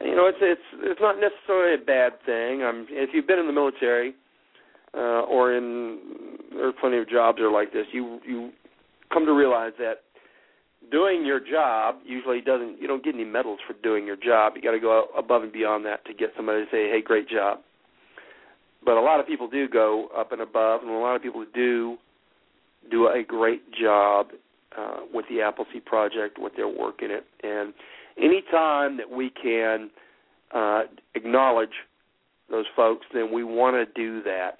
you 0.00 0.14
know 0.14 0.26
it's 0.26 0.38
it's 0.40 0.60
it's 0.82 1.00
not 1.00 1.16
necessarily 1.18 1.74
a 1.74 1.84
bad 1.84 2.12
thing. 2.26 2.62
I'm 2.62 2.86
if 2.90 3.10
you've 3.12 3.26
been 3.26 3.38
in 3.38 3.46
the 3.46 3.52
military 3.52 4.14
uh, 4.94 5.22
or 5.22 5.54
in 5.54 5.98
there 6.50 6.68
are 6.68 6.72
plenty 6.72 6.98
of 6.98 7.08
jobs 7.08 7.38
that 7.38 7.44
are 7.44 7.52
like 7.52 7.72
this, 7.72 7.86
you 7.92 8.20
you 8.26 8.50
come 9.10 9.24
to 9.24 9.32
realize 9.32 9.72
that 9.78 10.02
doing 10.90 11.24
your 11.24 11.40
job 11.40 11.96
usually 12.04 12.40
doesn't 12.40 12.80
you 12.80 12.88
don't 12.88 13.04
get 13.04 13.14
any 13.14 13.24
medals 13.24 13.60
for 13.66 13.74
doing 13.82 14.06
your 14.06 14.16
job. 14.16 14.54
You 14.56 14.62
got 14.62 14.72
to 14.72 14.80
go 14.80 15.06
above 15.16 15.42
and 15.42 15.52
beyond 15.52 15.84
that 15.86 16.04
to 16.06 16.14
get 16.14 16.30
somebody 16.36 16.64
to 16.64 16.70
say, 16.70 16.90
"Hey, 16.90 17.00
great 17.02 17.28
job." 17.28 17.60
But 18.84 18.96
a 18.96 19.00
lot 19.00 19.20
of 19.20 19.26
people 19.26 19.48
do 19.48 19.68
go 19.68 20.08
up 20.16 20.32
and 20.32 20.40
above, 20.40 20.82
and 20.82 20.90
a 20.90 20.94
lot 20.94 21.14
of 21.14 21.22
people 21.22 21.44
do 21.54 21.96
do 22.90 23.08
a 23.08 23.22
great 23.22 23.72
job 23.72 24.28
uh, 24.76 25.00
with 25.12 25.26
the 25.30 25.40
Appleseed 25.40 25.84
Project, 25.84 26.38
with 26.38 26.56
their 26.56 26.68
work 26.68 27.02
in 27.02 27.10
it. 27.10 27.24
And 27.42 27.72
any 28.18 28.42
time 28.50 28.96
that 28.96 29.10
we 29.10 29.30
can 29.30 29.90
uh, 30.52 30.82
acknowledge 31.14 31.86
those 32.50 32.66
folks, 32.74 33.06
then 33.14 33.32
we 33.32 33.44
want 33.44 33.76
to 33.76 33.86
do 33.94 34.22
that. 34.24 34.58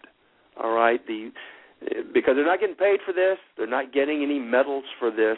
All 0.62 0.72
right, 0.72 1.04
the 1.06 1.30
because 2.14 2.37
they're 2.37 2.46
not 2.46 2.61
getting 2.61 2.76
paid 2.76 3.00
for 3.04 3.12
this, 3.12 3.38
they're 3.56 3.66
not 3.66 3.92
getting 3.92 4.22
any 4.22 4.38
medals 4.38 4.85
for 5.00 5.11
this 5.11 5.37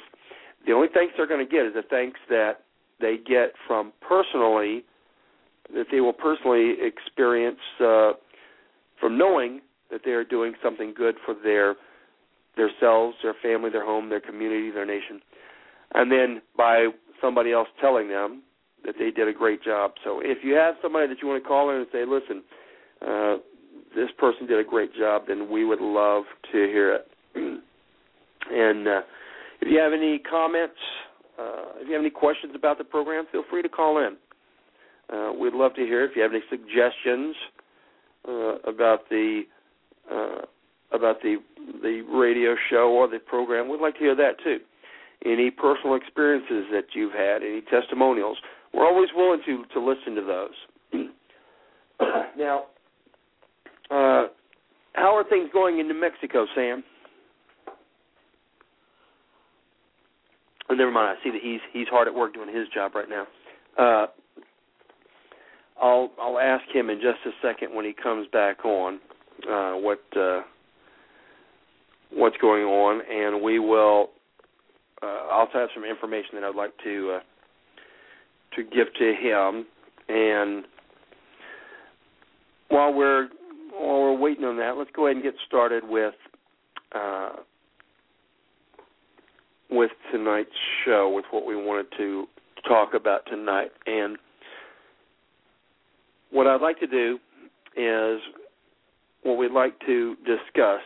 the 0.67 0.73
only 0.73 0.89
thanks 0.93 1.15
they're 1.17 1.27
going 1.27 1.45
to 1.45 1.51
get 1.51 1.67
is 1.67 1.75
the 1.75 1.83
thanks 1.83 2.21
that 2.29 2.61
they 3.01 3.17
get 3.17 3.53
from 3.67 3.93
personally 4.07 4.85
that 5.73 5.87
they 5.91 6.01
will 6.01 6.13
personally 6.13 6.75
experience 6.81 7.59
uh, 7.81 8.13
from 9.01 9.17
knowing 9.17 9.61
that 9.91 10.03
they 10.05 10.13
are 10.13 10.25
doing 10.25 10.53
something 10.63 10.93
good 10.95 11.17
for 11.25 11.35
their 11.35 11.75
themselves, 12.57 13.17
their 13.23 13.35
family, 13.43 13.71
their 13.71 13.85
home, 13.85 14.09
their 14.09 14.21
community, 14.21 14.71
their 14.71 14.87
nation, 14.87 15.21
and 15.95 16.11
then 16.11 16.41
by 16.57 16.89
somebody 17.21 17.53
else 17.53 17.69
telling 17.81 18.09
them 18.09 18.43
that 18.85 18.95
they 18.99 19.11
did 19.11 19.27
a 19.27 19.33
great 19.33 19.63
job. 19.63 19.93
So 20.05 20.21
if 20.23 20.39
you 20.45 20.55
have 20.55 20.75
somebody 20.83 21.09
that 21.09 21.17
you 21.21 21.29
want 21.29 21.43
to 21.43 21.49
call 21.49 21.71
in 21.71 21.77
and 21.77 21.87
say, 21.91 22.05
"Listen, 22.05 22.43
uh, 23.03 23.37
this 23.95 24.11
person 24.19 24.47
did 24.47 24.59
a 24.59 24.65
great 24.65 24.95
job," 24.95 25.27
then 25.27 25.51
we 25.51 25.65
would 25.65 25.81
love 25.81 26.25
to 26.53 26.59
hear 26.59 26.95
it. 26.95 27.11
and 28.51 28.87
uh, 28.89 29.01
if 29.65 29.73
you 29.73 29.81
have 29.81 29.95
any 29.95 30.19
comments, 30.19 30.77
uh, 31.39 31.81
if 31.81 31.89
you 31.89 31.95
have 31.95 32.03
any 32.03 32.11
questions 32.11 32.53
about 32.55 32.77
the 32.77 32.85
program, 32.85 33.25
feel 33.33 33.45
free 33.49 33.63
to 33.63 33.69
call 33.69 33.99
in. 33.99 34.17
Uh, 35.13 35.33
we'd 35.33 35.55
love 35.55 35.75
to 35.75 35.81
hear 35.81 36.05
if 36.05 36.13
you 36.15 36.23
have 36.23 36.33
any 36.33 36.43
suggestions 36.51 37.35
uh, 38.29 38.57
about 38.69 39.09
the 39.09 39.43
uh, 40.13 40.43
about 40.93 41.23
the 41.23 41.37
the 41.83 42.03
radio 42.13 42.55
show 42.71 42.91
or 42.91 43.09
the 43.09 43.19
program. 43.19 43.71
We'd 43.71 43.81
like 43.81 43.95
to 43.95 44.01
hear 44.01 44.15
that 44.15 44.33
too. 44.45 44.59
Any 45.25 45.51
personal 45.51 45.97
experiences 45.97 46.67
that 46.71 46.89
you've 46.95 47.13
had, 47.13 47.43
any 47.43 47.63
testimonials, 47.63 48.37
we're 48.75 48.87
always 48.87 49.09
willing 49.17 49.41
to 49.47 49.65
to 49.73 49.81
listen 49.81 50.15
to 50.15 50.23
those. 50.23 51.09
now, 52.37 52.65
uh, 53.91 54.29
how 54.93 55.17
are 55.17 55.25
things 55.27 55.49
going 55.55 55.79
in 55.79 55.89
New 55.89 55.99
Mexico, 55.99 56.47
Sam? 56.55 56.85
Never 60.77 60.91
mind. 60.91 61.17
I 61.19 61.25
see 61.25 61.31
that 61.31 61.43
he's 61.43 61.61
he's 61.73 61.89
hard 61.89 62.09
at 62.09 62.15
work 62.15 62.35
doing 62.35 62.55
his 62.55 62.69
job 62.69 62.95
right 62.95 63.09
now. 63.09 63.27
Uh, 63.79 64.07
I'll 65.81 66.11
I'll 66.21 66.39
ask 66.39 66.65
him 66.73 66.91
in 66.91 67.01
just 67.01 67.19
a 67.27 67.31
second 67.43 67.75
when 67.75 67.85
he 67.85 67.93
comes 67.93 68.27
back 68.33 68.65
on 68.65 69.01
uh, 69.51 69.73
what 69.73 70.03
uh, 70.17 70.43
what's 72.13 72.37
going 72.39 72.65
on, 72.65 73.03
and 73.11 73.43
we 73.43 73.59
will. 73.59 74.11
Uh, 75.03 75.29
also 75.31 75.59
have 75.59 75.69
some 75.75 75.85
information 75.85 76.31
that 76.33 76.45
I'd 76.45 76.55
like 76.55 76.73
to 76.85 77.17
uh, 77.17 77.21
to 78.57 78.63
give 78.63 78.87
to 78.99 79.15
him, 79.15 79.67
and 80.09 80.65
while 82.69 82.95
we're 82.95 83.29
while 83.73 84.01
we're 84.01 84.19
waiting 84.19 84.45
on 84.45 84.57
that, 84.59 84.77
let's 84.79 84.91
go 84.95 85.07
ahead 85.07 85.17
and 85.17 85.25
get 85.25 85.35
started 85.47 85.83
with 85.87 86.15
uh, 86.95 87.31
with 89.75 89.91
tonight's 90.13 90.51
show, 90.85 91.11
with 91.15 91.25
what 91.31 91.47
we 91.47 91.57
wanted 91.57 91.87
to 91.97 92.27
talk 92.67 92.95
about 92.95 93.27
tonight. 93.27 93.71
And 93.87 94.17
what 96.31 96.47
I'd 96.47 96.61
like 96.61 96.81
to 96.81 96.87
do 96.87 97.19
is 97.77 98.21
what 99.23 99.39
we'd 99.39 99.53
like 99.53 99.79
to 99.87 100.17
discuss. 100.17 100.83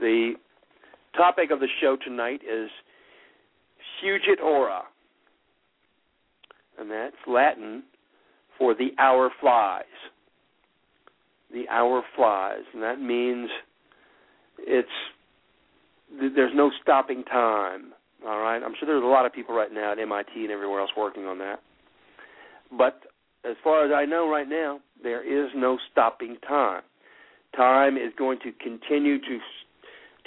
The 0.00 0.34
topic 1.16 1.50
of 1.50 1.60
the 1.60 1.68
show 1.80 1.96
tonight 1.96 2.40
is 2.42 2.68
Fugit 4.02 4.40
hora, 4.40 4.82
and 6.78 6.90
that's 6.90 7.16
Latin 7.26 7.82
for 8.58 8.74
the 8.74 8.90
hour 8.98 9.30
flies. 9.40 9.84
The 11.52 11.68
hour 11.70 12.02
flies, 12.14 12.62
and 12.74 12.82
that 12.82 13.00
means 13.00 13.48
it's 14.58 14.88
there's 16.10 16.52
no 16.54 16.70
stopping 16.82 17.24
time. 17.24 17.92
All 18.26 18.40
right, 18.40 18.62
I'm 18.62 18.72
sure 18.78 18.86
there's 18.86 19.02
a 19.02 19.06
lot 19.06 19.26
of 19.26 19.32
people 19.32 19.54
right 19.54 19.72
now 19.72 19.92
at 19.92 19.98
MIT 19.98 20.32
and 20.34 20.50
everywhere 20.50 20.80
else 20.80 20.90
working 20.96 21.26
on 21.26 21.38
that. 21.38 21.60
But 22.76 23.02
as 23.48 23.56
far 23.62 23.84
as 23.84 23.92
I 23.94 24.04
know 24.04 24.28
right 24.28 24.48
now, 24.48 24.80
there 25.02 25.22
is 25.22 25.50
no 25.54 25.78
stopping 25.92 26.36
time. 26.46 26.82
Time 27.54 27.96
is 27.96 28.12
going 28.18 28.38
to 28.40 28.52
continue 28.52 29.18
to 29.18 29.38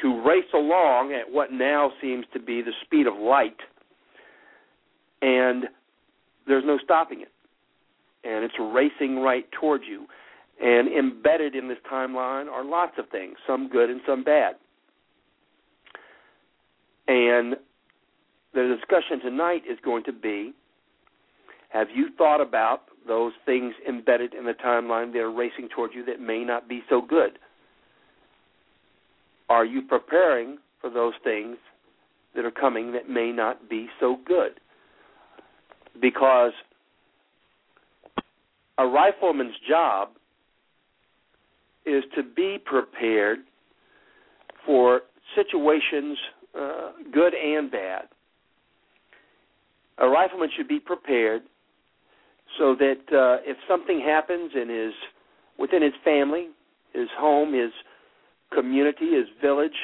to 0.02 0.24
race 0.26 0.48
along 0.54 1.14
at 1.14 1.30
what 1.34 1.52
now 1.52 1.92
seems 2.02 2.26
to 2.32 2.40
be 2.40 2.62
the 2.62 2.72
speed 2.86 3.06
of 3.06 3.16
light, 3.18 3.58
and 5.22 5.66
there's 6.48 6.64
no 6.66 6.78
stopping 6.82 7.22
it. 7.22 7.32
And 8.24 8.46
it's 8.46 8.56
racing 8.60 9.20
right 9.20 9.46
towards 9.60 9.84
you. 9.90 10.06
And 10.62 10.90
embedded 10.90 11.56
in 11.56 11.68
this 11.70 11.78
timeline 11.92 12.48
are 12.48 12.66
lots 12.66 12.94
of 12.98 13.10
things, 13.10 13.36
some 13.48 13.70
good 13.70 13.90
and 13.90 14.02
some 14.06 14.24
bad. 14.24 14.56
And 17.10 17.56
the 18.54 18.78
discussion 18.78 19.20
tonight 19.20 19.64
is 19.70 19.80
going 19.84 20.04
to 20.04 20.14
be 20.14 20.54
have 21.70 21.88
you 21.94 22.10
thought 22.18 22.40
about 22.40 22.82
those 23.08 23.32
things 23.46 23.74
embedded 23.88 24.36
in 24.36 24.46
the 24.46 24.54
timeline 24.54 25.12
that 25.14 25.20
are 25.20 25.32
racing 25.32 25.70
towards 25.76 25.96
you 25.96 26.06
that 26.06 26.20
may 26.20 26.44
not 26.44 26.70
be 26.70 26.84
so 26.88 27.02
good? 27.02 27.40
Are 29.50 29.66
you 29.66 29.82
preparing 29.82 30.60
for 30.82 30.92
those 30.92 31.14
things 31.24 31.58
that 32.36 32.46
are 32.46 32.52
coming 32.52 32.92
that 32.94 33.10
may 33.10 33.32
not 33.32 33.70
be 33.70 33.88
so 34.00 34.18
good? 34.26 34.60
Because 36.00 36.54
a 38.78 38.86
rifleman's 38.86 39.56
job 39.68 40.10
is 41.86 42.04
to 42.16 42.22
be 42.24 42.58
prepared 42.64 43.40
for 44.66 45.02
situations, 45.36 46.18
uh, 46.58 46.92
good 47.12 47.34
and 47.34 47.72
bad. 47.72 48.04
A 49.98 50.08
rifleman 50.08 50.50
should 50.56 50.68
be 50.68 50.80
prepared 50.80 51.42
so 52.58 52.76
that 52.76 53.02
uh, 53.12 53.44
if 53.46 53.58
something 53.68 54.00
happens 54.00 54.52
in 54.56 54.70
his 54.70 54.94
within 55.58 55.82
his 55.82 55.94
family, 56.04 56.48
his 56.94 57.10
home, 57.18 57.54
his 57.54 57.72
community, 58.54 59.12
his 59.12 59.28
village, 59.42 59.76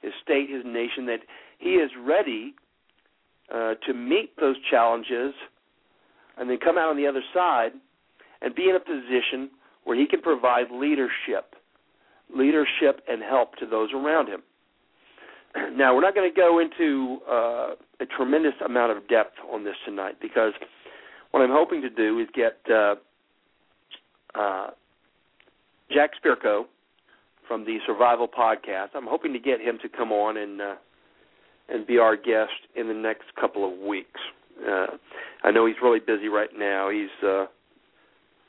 his 0.00 0.12
state, 0.22 0.48
his 0.48 0.64
nation, 0.64 1.06
that 1.06 1.20
he 1.58 1.70
is 1.70 1.90
ready 2.00 2.54
uh, 3.52 3.74
to 3.86 3.92
meet 3.92 4.36
those 4.40 4.56
challenges 4.70 5.34
and 6.38 6.48
then 6.48 6.58
come 6.58 6.78
out 6.78 6.88
on 6.88 6.96
the 6.96 7.06
other 7.06 7.22
side 7.34 7.72
and 8.40 8.54
be 8.54 8.68
in 8.68 8.76
a 8.76 8.80
position 8.80 9.50
where 9.84 9.96
he 9.96 10.06
can 10.06 10.20
provide 10.20 10.66
leadership, 10.72 11.54
leadership 12.34 13.02
and 13.08 13.22
help 13.22 13.56
to 13.56 13.66
those 13.66 13.90
around 13.92 14.28
him. 14.28 14.42
Now, 15.76 15.94
we're 15.94 16.02
not 16.02 16.14
going 16.14 16.30
to 16.30 16.36
go 16.36 16.58
into 16.58 17.18
uh, 17.28 17.74
a 18.00 18.06
tremendous 18.16 18.54
amount 18.64 18.96
of 18.96 19.08
depth 19.08 19.36
on 19.52 19.64
this 19.64 19.74
tonight 19.84 20.16
because 20.20 20.52
what 21.30 21.40
I'm 21.40 21.50
hoping 21.50 21.82
to 21.82 21.90
do 21.90 22.18
is 22.18 22.28
get 22.34 22.58
uh, 22.70 22.94
uh, 24.34 24.70
Jack 25.92 26.10
Spirko 26.22 26.64
from 27.46 27.64
the 27.64 27.78
Survival 27.86 28.28
Podcast. 28.28 28.88
I'm 28.94 29.06
hoping 29.06 29.32
to 29.32 29.38
get 29.38 29.60
him 29.60 29.78
to 29.82 29.88
come 29.88 30.12
on 30.12 30.36
and 30.36 30.60
uh, 30.60 30.74
and 31.68 31.84
be 31.84 31.98
our 31.98 32.16
guest 32.16 32.52
in 32.76 32.86
the 32.86 32.94
next 32.94 33.24
couple 33.40 33.70
of 33.70 33.78
weeks. 33.80 34.20
Uh, 34.66 34.86
I 35.42 35.50
know 35.50 35.66
he's 35.66 35.76
really 35.82 35.98
busy 35.98 36.28
right 36.28 36.50
now. 36.56 36.90
He's 36.90 37.26
uh, 37.26 37.46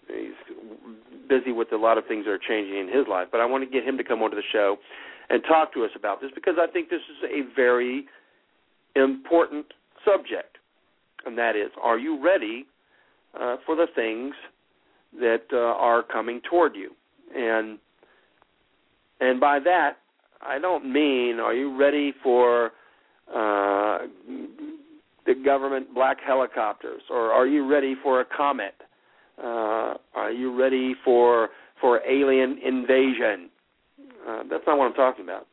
he's 0.08 0.56
busy 1.28 1.52
with 1.52 1.72
a 1.74 1.78
lot 1.78 1.98
of 1.98 2.06
things 2.08 2.26
that 2.26 2.32
are 2.32 2.40
changing 2.40 2.78
in 2.78 2.88
his 2.88 3.08
life, 3.10 3.28
but 3.32 3.42
I 3.42 3.46
want 3.46 3.64
to 3.64 3.70
get 3.70 3.88
him 3.88 3.98
to 3.98 4.04
come 4.04 4.22
onto 4.22 4.36
the 4.36 4.44
show 4.52 4.78
and 5.30 5.44
talk 5.44 5.74
to 5.74 5.84
us 5.84 5.92
about 5.96 6.22
this 6.22 6.32
because 6.34 6.56
I 6.60 6.68
think 6.72 6.90
this 6.90 7.02
is 7.02 7.30
a 7.30 7.56
very 7.56 8.06
important 8.96 9.66
subject, 10.06 10.58
and 11.26 11.38
that 11.38 11.56
is: 11.56 11.72
Are 11.82 11.98
you 11.98 12.24
ready 12.24 12.66
uh, 13.40 13.58
for 13.66 13.76
the 13.76 13.88
things 13.94 14.34
that 15.20 15.44
uh, 15.52 15.58
are 15.58 16.04
coming 16.04 16.42
toward 16.50 16.76
you? 16.76 16.92
And 17.36 17.78
and 19.20 19.40
by 19.40 19.60
that, 19.60 19.98
I 20.42 20.60
don't 20.60 20.92
mean 20.92 21.40
are 21.40 21.54
you 21.54 21.78
ready 21.78 22.14
for 22.24 22.72
uh, 23.34 24.00
the 25.26 25.36
government 25.44 25.94
black 25.94 26.18
helicopters, 26.26 27.02
or 27.10 27.32
are 27.32 27.46
you 27.48 27.70
ready 27.70 27.96
for 28.02 28.22
a 28.22 28.26
comet? 28.26 28.76
Uh, 29.38 29.96
are 30.16 30.32
you 30.32 30.58
ready 30.58 30.96
for 31.04 31.50
for 31.82 32.02
alien 32.08 32.58
invasion? 32.64 33.50
Uh, 34.28 34.44
that's 34.50 34.64
not 34.68 34.78
what 34.78 34.86
I'm 34.86 34.94
talking 34.94 35.24
about. 35.24 35.48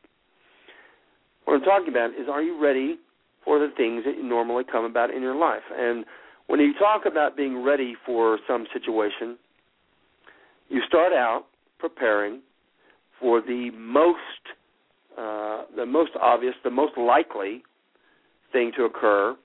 What 1.45 1.55
I'm 1.55 1.63
talking 1.63 1.89
about 1.89 2.11
is 2.11 2.29
are 2.31 2.43
you 2.43 2.61
ready 2.61 2.97
for 3.45 3.59
the 3.59 3.69
things 3.77 4.05
that 4.05 4.23
normally 4.23 4.65
come 4.71 4.85
about 4.85 5.11
in 5.11 5.23
your 5.23 5.37
life? 5.37 5.63
And 5.77 6.05
when 6.47 6.61
you 6.61 6.73
talk 6.79 7.03
about 7.07 7.37
being 7.37 7.63
ready 7.63 7.95
for 8.05 8.39
some 8.49 8.67
situation, 8.73 9.39
you 10.69 10.81
start 10.89 11.13
out 11.13 11.45
preparing 11.79 12.41
for 13.21 13.41
the 13.41 13.71
most 13.77 14.19
uh, 15.17 15.63
the 15.77 15.87
most 15.87 16.11
obvious, 16.21 16.55
the 16.65 16.71
most 16.71 16.99
likely 16.99 17.63
thing 18.53 18.73
to 18.77 18.85
occur, 18.85 19.37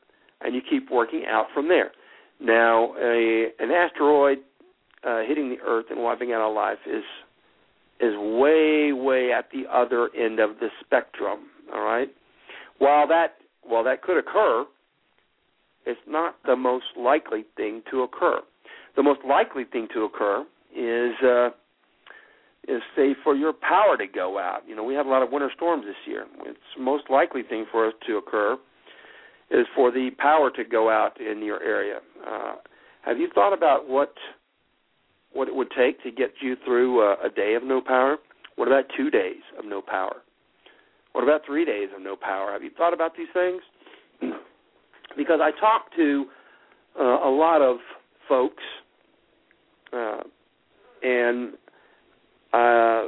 and 0.42 0.56
you 0.56 0.62
keep 0.68 0.90
working 0.90 1.26
out 1.30 1.46
from 1.54 1.68
there. 1.68 1.92
Now, 2.40 2.96
a, 3.00 3.50
an 3.60 3.70
asteroid 3.70 4.40
uh, 5.04 5.22
hitting 5.28 5.50
the 5.50 5.58
Earth 5.64 5.86
and 5.92 6.02
wiping 6.02 6.32
out 6.32 6.42
our 6.42 6.52
life 6.52 6.80
is 6.88 7.04
is 8.00 8.14
way, 8.18 8.94
way 8.94 9.32
at 9.32 9.50
the 9.52 9.64
other 9.72 10.10
end 10.18 10.40
of 10.40 10.60
the 10.60 10.70
spectrum. 10.80 11.40
All 11.74 11.84
right. 11.84 12.10
While 12.78 13.08
that 13.08 13.36
while 13.64 13.84
that 13.84 14.02
could 14.02 14.18
occur, 14.18 14.66
it's 15.86 16.00
not 16.08 16.36
the 16.46 16.56
most 16.56 16.86
likely 16.98 17.46
thing 17.56 17.84
to 17.92 18.02
occur. 18.02 18.40
The 18.96 19.04
most 19.04 19.20
likely 19.28 19.64
thing 19.66 19.88
to 19.94 20.04
occur 20.06 20.46
is 20.76 21.14
uh, 21.24 21.50
is 22.68 22.82
say 22.96 23.16
for 23.24 23.36
your 23.36 23.54
power 23.54 23.98
to 23.98 24.08
go 24.08 24.40
out. 24.40 24.62
You 24.68 24.76
know, 24.76 24.84
we 24.84 24.94
have 24.94 25.06
a 25.06 25.10
lot 25.10 25.24
of 25.24 25.32
winter 25.32 25.52
storms 25.56 25.86
this 25.86 25.96
year. 26.06 26.26
It's 26.46 26.60
most 26.80 27.10
likely 27.10 27.44
thing 27.44 27.66
for 27.72 27.88
us 27.88 27.94
to 28.08 28.18
occur 28.18 28.58
is 29.52 29.66
for 29.76 29.92
the 29.92 30.12
power 30.18 30.52
to 30.52 30.64
go 30.64 30.90
out 30.90 31.20
in 31.20 31.42
your 31.44 31.62
area. 31.64 32.00
Uh, 32.28 32.56
have 33.02 33.18
you 33.18 33.30
thought 33.34 33.54
about 33.54 33.90
what 33.90 34.14
what 35.34 35.48
it 35.48 35.56
would 35.56 35.70
take 35.78 36.02
to 36.04 36.12
get 36.12 36.32
you 36.42 36.56
through 36.66 37.02
a, 37.02 37.16
a 37.26 37.30
day 37.30 37.56
of 37.56 37.64
no 37.64 37.82
power? 37.82 38.18
What 38.56 38.68
about 38.68 38.86
two 38.96 39.10
days 39.10 39.42
of 39.58 39.66
no 39.66 39.82
power? 39.82 40.18
What 41.14 41.24
about 41.24 41.42
three 41.46 41.66
days 41.66 41.90
of 41.96 42.02
no 42.02 42.16
power? 42.16 42.52
Have 42.52 42.64
you 42.64 42.72
thought 42.78 42.94
about 42.94 43.14
these 43.18 43.28
things? 43.34 43.62
because 45.18 45.40
I 45.42 45.52
talk 45.60 45.96
to 45.96 46.26
uh, 47.00 47.04
a 47.04 47.30
lot 47.30 47.62
of 47.62 47.78
folks, 48.28 48.64
uh, 49.94 50.22
and 51.02 51.54
uh, 52.54 53.08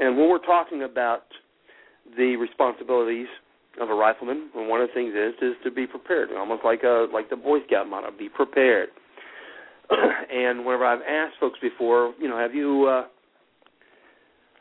and 0.00 0.16
when 0.18 0.28
we're 0.28 0.44
talking 0.44 0.82
about 0.82 1.24
the 2.16 2.36
responsibilities 2.36 3.28
of 3.80 3.90
a 3.90 3.94
rifleman, 3.94 4.50
one 4.54 4.80
of 4.80 4.88
the 4.88 4.94
things 4.94 5.14
is 5.14 5.34
is 5.42 5.54
to 5.64 5.70
be 5.70 5.86
prepared, 5.86 6.30
almost 6.32 6.64
like 6.64 6.82
a 6.82 7.06
like 7.12 7.30
the 7.30 7.36
Boy 7.36 7.58
Scout 7.66 7.88
motto: 7.88 8.10
be 8.16 8.28
prepared. 8.28 8.88
and 10.32 10.64
whenever 10.64 10.84
I've 10.84 11.02
asked 11.02 11.38
folks 11.40 11.58
before, 11.60 12.14
you 12.20 12.28
know, 12.28 12.38
have 12.38 12.54
you 12.54 12.86
uh, 12.88 13.06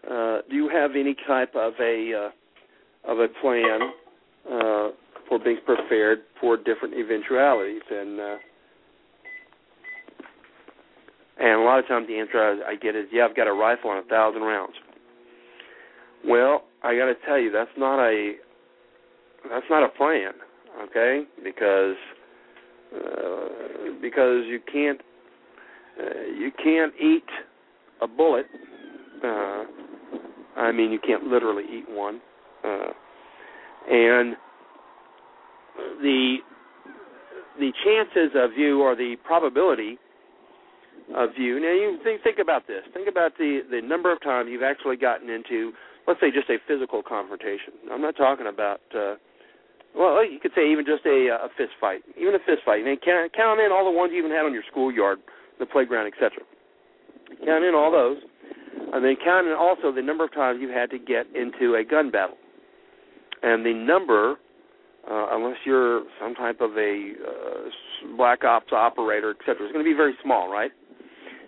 uh, 0.10 0.42
do 0.50 0.56
you 0.56 0.70
have 0.70 0.92
any 0.98 1.16
type 1.28 1.54
of 1.56 1.74
a 1.80 2.14
uh, 2.14 3.12
of 3.12 3.20
a 3.20 3.28
plan 3.42 3.80
uh, 4.46 4.90
for 5.30 5.40
being 5.44 5.60
prepared 5.66 6.20
for 6.42 6.58
different 6.58 6.94
eventualities? 6.96 7.82
And 7.90 8.20
uh, 8.20 8.36
and 11.40 11.62
a 11.62 11.64
lot 11.64 11.80
of 11.80 11.88
times 11.88 12.08
the 12.08 12.20
answer 12.20 12.38
I, 12.38 12.72
I 12.72 12.76
get 12.76 12.96
is, 12.96 13.06
yeah, 13.12 13.26
I've 13.26 13.36
got 13.36 13.48
a 13.48 13.54
rifle 13.54 13.92
and 13.92 14.06
a 14.06 14.08
thousand 14.08 14.44
rounds. 14.44 14.74
Well, 16.26 16.64
I 16.84 16.96
got 16.96 17.06
to 17.06 17.16
tell 17.26 17.40
you, 17.40 17.52
that's 17.52 17.72
not 17.78 18.00
a 18.00 18.34
that's 19.50 19.66
not 19.70 19.84
a 19.84 19.90
plan, 19.90 20.34
okay? 20.84 21.24
Because 21.44 21.96
uh, 22.96 23.48
because 24.02 24.44
you 24.48 24.60
can't 24.72 25.02
uh, 26.00 26.32
you 26.38 26.52
can't 26.64 26.94
eat 27.02 27.26
a 28.02 28.08
bullet. 28.08 28.46
Uh, 29.24 29.64
I 30.58 30.72
mean, 30.72 30.92
you 30.92 31.00
can't 31.00 31.24
literally 31.24 31.64
eat 31.64 31.86
one, 31.90 32.22
uh, 32.64 32.92
and 33.90 34.36
the 36.02 36.38
the 37.60 37.72
chances 37.86 38.36
of 38.36 38.58
you 38.58 38.82
or 38.82 38.96
the 38.96 39.16
probability 39.24 39.98
of 41.16 41.30
you. 41.38 41.60
Now 41.60 41.74
you 41.74 42.00
think 42.04 42.24
think 42.24 42.40
about 42.40 42.68
this. 42.68 42.82
Think 42.94 43.08
about 43.08 43.38
the 43.38 43.62
the 43.70 43.82
number 43.82 44.12
of 44.12 44.22
times 44.22 44.50
you've 44.52 44.64
actually 44.64 44.98
gotten 44.98 45.30
into, 45.30 45.72
let's 46.08 46.20
say, 46.20 46.32
just 46.32 46.50
a 46.50 46.58
physical 46.68 47.02
confrontation. 47.04 47.74
I'm 47.92 48.02
not 48.02 48.16
talking 48.16 48.48
about. 48.48 48.82
Uh, 48.96 49.16
well, 49.96 50.26
you 50.26 50.40
could 50.42 50.52
say 50.56 50.72
even 50.72 50.86
just 50.86 51.06
a, 51.06 51.30
a 51.30 51.50
fist 51.56 51.78
fight, 51.80 52.02
even 52.18 52.34
a 52.34 52.40
fist 52.40 52.66
fight. 52.66 52.82
And 52.84 53.00
count, 53.02 53.32
count 53.34 53.60
in 53.60 53.72
all 53.72 53.86
the 53.86 53.96
ones 53.96 54.12
you 54.12 54.18
even 54.18 54.32
had 54.32 54.42
on 54.42 54.54
your 54.54 54.64
schoolyard, 54.72 55.20
the 55.64 55.72
playground, 55.72 56.08
etc. 56.08 56.32
Count 57.46 57.64
in 57.64 57.74
all 57.74 57.92
those, 57.92 58.18
and 58.94 59.04
then 59.04 59.16
count 59.24 59.48
in 59.48 59.54
also 59.54 59.92
the 59.92 60.02
number 60.02 60.24
of 60.24 60.34
times 60.34 60.60
you've 60.62 60.76
had 60.76 60.90
to 60.92 61.00
get 61.00 61.26
into 61.36 61.76
a 61.76 61.84
gun 61.84 62.12
battle, 62.12 62.38
and 63.42 63.66
the 63.66 63.74
number 63.74 64.38
uh, 65.10 65.28
unless 65.32 65.58
you're 65.66 66.04
some 66.22 66.34
type 66.34 66.62
of 66.62 66.78
a 66.78 67.12
uh, 67.28 68.16
black 68.16 68.44
ops 68.44 68.72
operator, 68.72 69.32
etc. 69.32 69.58
It's 69.66 69.74
going 69.74 69.84
to 69.84 69.90
be 69.90 69.96
very 69.96 70.14
small, 70.24 70.50
right? 70.50 70.72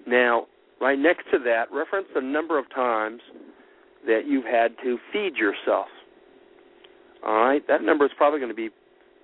Now, 0.06 0.48
right 0.82 1.00
next 1.00 1.24
to 1.32 1.40
that, 1.40 1.72
reference 1.72 2.08
the 2.14 2.22
number 2.22 2.60
of 2.60 2.70
times 2.74 3.22
that 4.06 4.24
you've 4.28 4.46
had 4.46 4.76
to 4.84 4.98
feed 5.12 5.36
yourself. 5.36 5.88
All 7.26 7.46
right, 7.46 7.66
that 7.68 7.82
number 7.82 8.06
is 8.06 8.12
probably 8.18 8.40
going 8.40 8.52
to 8.52 8.56
be 8.56 8.70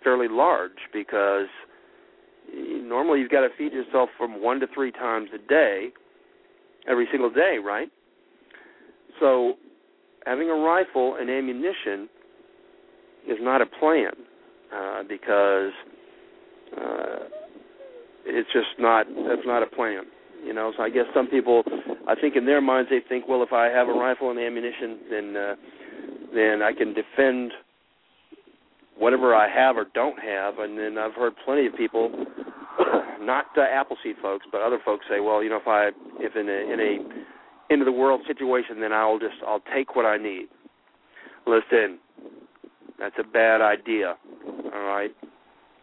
fairly 0.03 0.27
large 0.29 0.77
because 0.93 1.47
normally 2.91 3.21
you've 3.21 3.31
got 3.31 3.41
to 3.41 3.49
feed 3.57 3.71
yourself 3.71 4.09
from 4.17 4.43
one 4.43 4.59
to 4.59 4.67
three 4.73 4.91
times 4.91 5.29
a 5.33 5.37
day, 5.47 5.89
every 6.89 7.07
single 7.09 7.29
day, 7.29 7.57
right? 7.63 7.89
So, 9.19 9.53
having 10.25 10.49
a 10.49 10.53
rifle 10.53 11.15
and 11.17 11.29
ammunition 11.29 12.09
is 13.25 13.37
not 13.39 13.61
a 13.61 13.65
plan 13.65 14.11
uh, 14.75 15.03
because 15.07 15.71
uh, 16.77 17.19
it's 18.25 18.49
just 18.51 18.77
not 18.77 19.07
that's 19.27 19.45
not 19.45 19.63
a 19.63 19.67
plan. 19.67 20.03
You 20.43 20.53
know, 20.53 20.73
so 20.75 20.83
I 20.83 20.89
guess 20.89 21.05
some 21.13 21.27
people, 21.27 21.63
I 22.07 22.15
think 22.19 22.35
in 22.35 22.45
their 22.45 22.61
minds 22.61 22.89
they 22.89 22.99
think, 23.07 23.27
well, 23.27 23.43
if 23.43 23.53
I 23.53 23.67
have 23.67 23.87
a 23.87 23.93
rifle 23.93 24.31
and 24.31 24.39
ammunition, 24.39 24.99
then 25.09 25.37
uh, 25.37 25.55
then 26.33 26.61
I 26.61 26.73
can 26.73 26.93
defend 26.93 27.51
whatever 28.97 29.33
I 29.35 29.47
have 29.47 29.77
or 29.77 29.85
don't 29.93 30.19
have. 30.19 30.59
And 30.59 30.77
then 30.77 30.97
I've 30.97 31.13
heard 31.13 31.33
plenty 31.45 31.67
of 31.67 31.75
people, 31.75 32.11
not 33.21 33.45
uh, 33.57 33.61
Appleseed 33.61 34.15
folks, 34.21 34.45
but 34.51 34.61
other 34.61 34.79
folks 34.83 35.05
say, 35.09 35.19
well, 35.19 35.43
you 35.43 35.49
know, 35.49 35.57
if 35.57 35.67
I 35.67 35.89
if 36.19 36.35
in 36.35 36.49
a 36.49 36.73
in 36.73 36.79
a 36.79 37.73
end 37.73 37.81
of 37.81 37.85
the 37.85 37.91
world 37.91 38.21
situation, 38.27 38.79
then 38.79 38.93
I'll 38.93 39.19
just 39.19 39.35
I'll 39.47 39.63
take 39.73 39.95
what 39.95 40.05
I 40.05 40.17
need. 40.17 40.47
Listen, 41.47 41.99
that's 42.99 43.15
a 43.19 43.23
bad 43.23 43.61
idea. 43.61 44.15
All 44.73 44.81
right, 44.81 45.11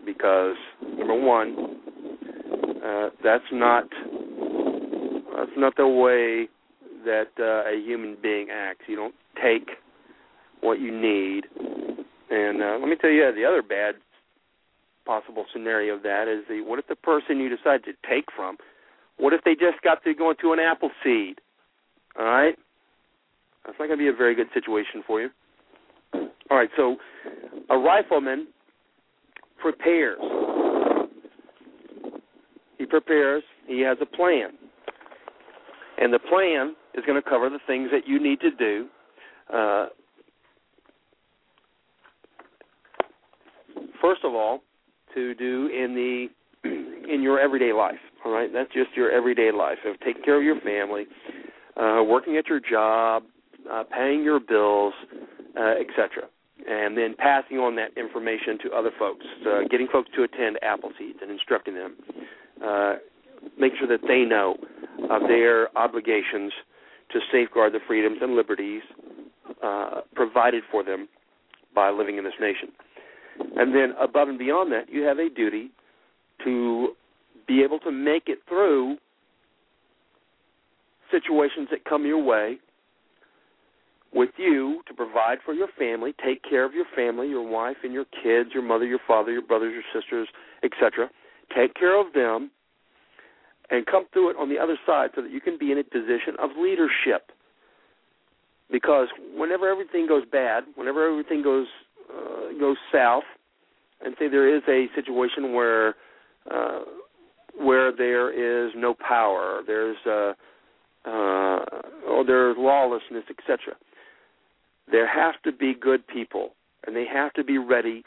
because 0.04 0.56
number 0.96 1.20
one, 1.20 1.78
uh, 2.84 3.10
that's 3.22 3.44
not 3.52 3.84
that's 5.36 5.50
not 5.56 5.76
the 5.76 5.88
way 5.88 6.48
that 7.04 7.28
uh, 7.38 7.70
a 7.70 7.80
human 7.84 8.16
being 8.22 8.48
acts. 8.50 8.84
You 8.86 8.96
don't 8.96 9.14
take 9.42 9.68
what 10.60 10.80
you 10.80 10.90
need. 10.90 11.44
And 12.30 12.62
uh, 12.62 12.76
let 12.78 12.88
me 12.88 12.96
tell 13.00 13.10
you 13.10 13.32
the 13.34 13.44
other 13.44 13.62
bad 13.62 13.94
possible 15.08 15.46
scenario 15.50 15.94
of 15.94 16.02
that 16.02 16.28
is 16.28 16.44
the 16.50 16.60
what 16.60 16.78
if 16.78 16.86
the 16.86 16.94
person 16.94 17.40
you 17.40 17.48
decide 17.48 17.82
to 17.84 17.92
take 18.08 18.26
from, 18.36 18.58
what 19.16 19.32
if 19.32 19.42
they 19.42 19.54
just 19.54 19.82
got 19.82 20.04
to 20.04 20.12
go 20.12 20.30
into 20.30 20.52
an 20.52 20.58
apple 20.60 20.90
seed? 21.02 21.40
All 22.18 22.26
right, 22.26 22.54
that's 23.64 23.78
not 23.78 23.86
going 23.86 23.98
to 23.98 24.04
be 24.04 24.08
a 24.08 24.12
very 24.12 24.34
good 24.34 24.48
situation 24.52 25.02
for 25.06 25.22
you. 25.22 25.30
All 26.50 26.58
right, 26.58 26.68
so 26.76 26.96
a 27.70 27.78
rifleman 27.78 28.48
prepares. 29.58 30.20
He 32.76 32.84
prepares. 32.84 33.42
He 33.66 33.80
has 33.80 33.96
a 34.02 34.06
plan, 34.06 34.50
and 35.98 36.12
the 36.12 36.18
plan 36.18 36.76
is 36.94 37.02
going 37.06 37.20
to 37.20 37.26
cover 37.26 37.48
the 37.48 37.60
things 37.66 37.88
that 37.92 38.06
you 38.06 38.22
need 38.22 38.40
to 38.40 38.50
do. 38.50 38.88
Uh, 39.52 39.86
first 44.02 44.20
of 44.22 44.34
all, 44.34 44.60
to 45.14 45.34
do 45.34 45.66
in 45.66 45.94
the 45.94 46.28
in 47.12 47.22
your 47.22 47.40
everyday 47.40 47.72
life. 47.72 47.98
All 48.24 48.32
right, 48.32 48.50
that's 48.52 48.72
just 48.72 48.90
your 48.96 49.10
everyday 49.10 49.50
life 49.52 49.78
of 49.86 49.98
taking 50.00 50.22
care 50.22 50.38
of 50.38 50.44
your 50.44 50.60
family, 50.60 51.06
uh, 51.76 52.02
working 52.04 52.36
at 52.36 52.48
your 52.48 52.60
job, 52.60 53.22
uh, 53.70 53.84
paying 53.84 54.22
your 54.22 54.40
bills, 54.40 54.94
uh, 55.58 55.74
etc. 55.80 56.28
And 56.68 56.98
then 56.98 57.14
passing 57.16 57.58
on 57.58 57.76
that 57.76 57.96
information 57.96 58.58
to 58.64 58.72
other 58.72 58.90
folks, 58.98 59.24
uh, 59.46 59.60
getting 59.70 59.86
folks 59.90 60.10
to 60.16 60.24
attend 60.24 60.58
Appleseeds 60.62 61.22
and 61.22 61.30
instructing 61.30 61.74
them, 61.74 61.96
uh, 62.64 62.94
make 63.58 63.72
sure 63.78 63.88
that 63.88 64.06
they 64.06 64.24
know 64.24 64.56
of 65.08 65.22
their 65.28 65.76
obligations 65.78 66.52
to 67.12 67.20
safeguard 67.32 67.72
the 67.72 67.80
freedoms 67.86 68.18
and 68.20 68.34
liberties 68.34 68.82
uh, 69.62 70.00
provided 70.14 70.62
for 70.70 70.82
them 70.84 71.08
by 71.74 71.90
living 71.90 72.18
in 72.18 72.24
this 72.24 72.34
nation. 72.40 72.68
And 73.56 73.74
then 73.74 73.94
above 74.00 74.28
and 74.28 74.38
beyond 74.38 74.72
that, 74.72 74.88
you 74.90 75.02
have 75.02 75.18
a 75.18 75.28
duty 75.28 75.70
to 76.44 76.90
be 77.46 77.62
able 77.62 77.78
to 77.80 77.90
make 77.90 78.24
it 78.26 78.38
through 78.48 78.96
situations 81.10 81.68
that 81.70 81.84
come 81.84 82.04
your 82.04 82.22
way 82.22 82.58
with 84.12 84.30
you 84.36 84.82
to 84.88 84.94
provide 84.94 85.38
for 85.44 85.52
your 85.52 85.68
family, 85.78 86.14
take 86.24 86.42
care 86.42 86.64
of 86.64 86.72
your 86.72 86.86
family, 86.96 87.28
your 87.28 87.46
wife 87.46 87.76
and 87.82 87.92
your 87.92 88.06
kids, 88.06 88.50
your 88.54 88.62
mother, 88.62 88.86
your 88.86 89.00
father, 89.06 89.32
your 89.32 89.42
brothers, 89.42 89.74
your 89.74 90.02
sisters, 90.02 90.28
etc. 90.62 91.10
Take 91.54 91.74
care 91.74 91.98
of 91.98 92.12
them 92.14 92.50
and 93.70 93.84
come 93.86 94.06
through 94.12 94.30
it 94.30 94.36
on 94.38 94.48
the 94.48 94.58
other 94.58 94.78
side 94.86 95.10
so 95.14 95.22
that 95.22 95.30
you 95.30 95.40
can 95.40 95.58
be 95.58 95.72
in 95.72 95.78
a 95.78 95.84
position 95.84 96.34
of 96.38 96.50
leadership. 96.58 97.32
Because 98.70 99.08
whenever 99.34 99.68
everything 99.68 100.06
goes 100.06 100.24
bad, 100.30 100.64
whenever 100.74 101.06
everything 101.10 101.42
goes 101.42 101.66
uh, 102.12 102.74
south, 102.92 103.24
and 104.04 104.14
say 104.18 104.28
there 104.28 104.54
is 104.54 104.62
a 104.68 104.86
situation 104.94 105.52
where 105.52 105.94
uh, 106.50 106.80
where 107.58 107.92
there 107.94 108.30
is 108.30 108.72
no 108.76 108.94
power, 108.94 109.62
there's 109.66 109.96
uh, 110.06 110.32
uh, 111.04 111.64
or 112.06 112.24
there's 112.24 112.56
lawlessness, 112.58 113.24
etc. 113.30 113.74
There 114.90 115.06
have 115.06 115.40
to 115.42 115.52
be 115.52 115.74
good 115.74 116.06
people, 116.06 116.54
and 116.86 116.94
they 116.94 117.06
have 117.12 117.32
to 117.34 117.44
be 117.44 117.58
ready 117.58 118.04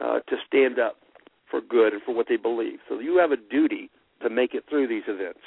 uh, 0.00 0.20
to 0.20 0.36
stand 0.46 0.78
up 0.78 0.96
for 1.50 1.60
good 1.60 1.92
and 1.92 2.02
for 2.02 2.14
what 2.14 2.26
they 2.28 2.36
believe. 2.36 2.78
So 2.88 2.98
you 2.98 3.18
have 3.18 3.30
a 3.30 3.36
duty 3.36 3.90
to 4.22 4.30
make 4.30 4.54
it 4.54 4.64
through 4.68 4.88
these 4.88 5.04
events. 5.06 5.40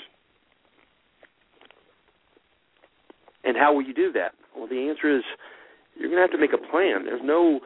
And 3.44 3.58
how 3.58 3.74
will 3.74 3.82
you 3.82 3.94
do 3.94 4.12
that? 4.14 4.34
Well, 4.56 4.68
the 4.68 4.90
answer 4.90 5.16
is 5.16 5.24
you're 5.96 6.10
going 6.10 6.18
to 6.18 6.22
have 6.22 6.32
to 6.32 6.38
make 6.38 6.54
a 6.54 6.72
plan. 6.72 7.06
There's 7.06 7.22
no 7.24 7.62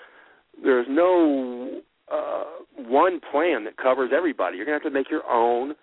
there's 0.62 0.88
no 0.90 1.82
uh, 2.12 2.44
one 2.78 3.20
plan 3.32 3.64
that 3.66 3.78
covers 3.78 4.12
everybody. 4.16 4.58
You're 4.58 4.66
going 4.66 4.80
to 4.80 4.84
have 4.84 4.94
to 4.94 4.98
make 4.98 5.10
your 5.10 5.26
own 5.30 5.74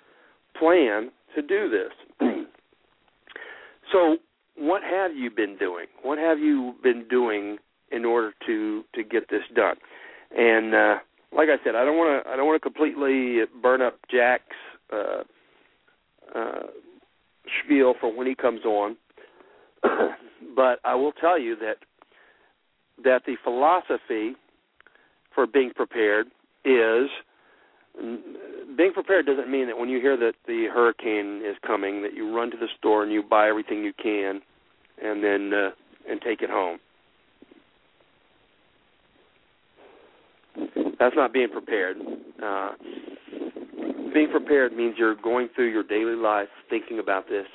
plan 0.58 1.10
to 1.34 1.42
do 1.42 1.70
this. 1.70 1.92
so, 3.92 4.16
what 4.56 4.82
have 4.82 5.16
you 5.16 5.30
been 5.30 5.56
doing? 5.56 5.86
What 6.02 6.18
have 6.18 6.38
you 6.38 6.74
been 6.82 7.06
doing 7.08 7.58
in 7.90 8.04
order 8.04 8.32
to 8.46 8.84
to 8.94 9.02
get 9.02 9.30
this 9.30 9.42
done? 9.54 9.76
And 10.36 10.74
uh, 10.74 10.94
like 11.34 11.48
I 11.48 11.62
said, 11.64 11.74
I 11.74 11.84
don't 11.84 11.96
want 11.96 12.24
to 12.24 12.30
I 12.30 12.36
don't 12.36 12.46
want 12.46 12.62
to 12.62 12.68
completely 12.68 13.40
burn 13.62 13.80
up 13.80 13.98
Jack's 14.10 14.44
uh, 14.92 15.22
uh, 16.34 16.62
spiel 17.64 17.94
for 18.00 18.14
when 18.14 18.26
he 18.26 18.34
comes 18.34 18.64
on, 18.64 18.96
but 19.82 20.80
I 20.84 20.94
will 20.94 21.12
tell 21.12 21.38
you 21.38 21.56
that 21.56 21.78
that 23.02 23.22
the 23.26 23.36
philosophy 23.42 24.36
for 25.34 25.46
being 25.46 25.70
prepared 25.74 26.26
is 26.64 27.08
being 28.76 28.92
prepared 28.92 29.26
doesn't 29.26 29.50
mean 29.50 29.66
that 29.66 29.78
when 29.78 29.88
you 29.88 30.00
hear 30.00 30.16
that 30.16 30.34
the 30.46 30.66
hurricane 30.72 31.42
is 31.44 31.56
coming 31.66 32.02
that 32.02 32.14
you 32.14 32.34
run 32.34 32.50
to 32.50 32.56
the 32.56 32.68
store 32.78 33.02
and 33.02 33.12
you 33.12 33.22
buy 33.22 33.48
everything 33.48 33.82
you 33.84 33.92
can 33.92 34.40
and 35.02 35.22
then 35.22 35.52
uh, 35.52 35.70
and 36.08 36.20
take 36.20 36.42
it 36.42 36.50
home. 36.50 36.78
That's 40.98 41.16
not 41.16 41.32
being 41.32 41.48
prepared. 41.48 41.96
Uh, 42.42 42.70
being 44.12 44.30
prepared 44.30 44.72
means 44.72 44.96
you're 44.98 45.14
going 45.14 45.48
through 45.54 45.70
your 45.70 45.82
daily 45.82 46.16
life 46.16 46.48
thinking 46.68 46.98
about 46.98 47.28
this 47.28 47.46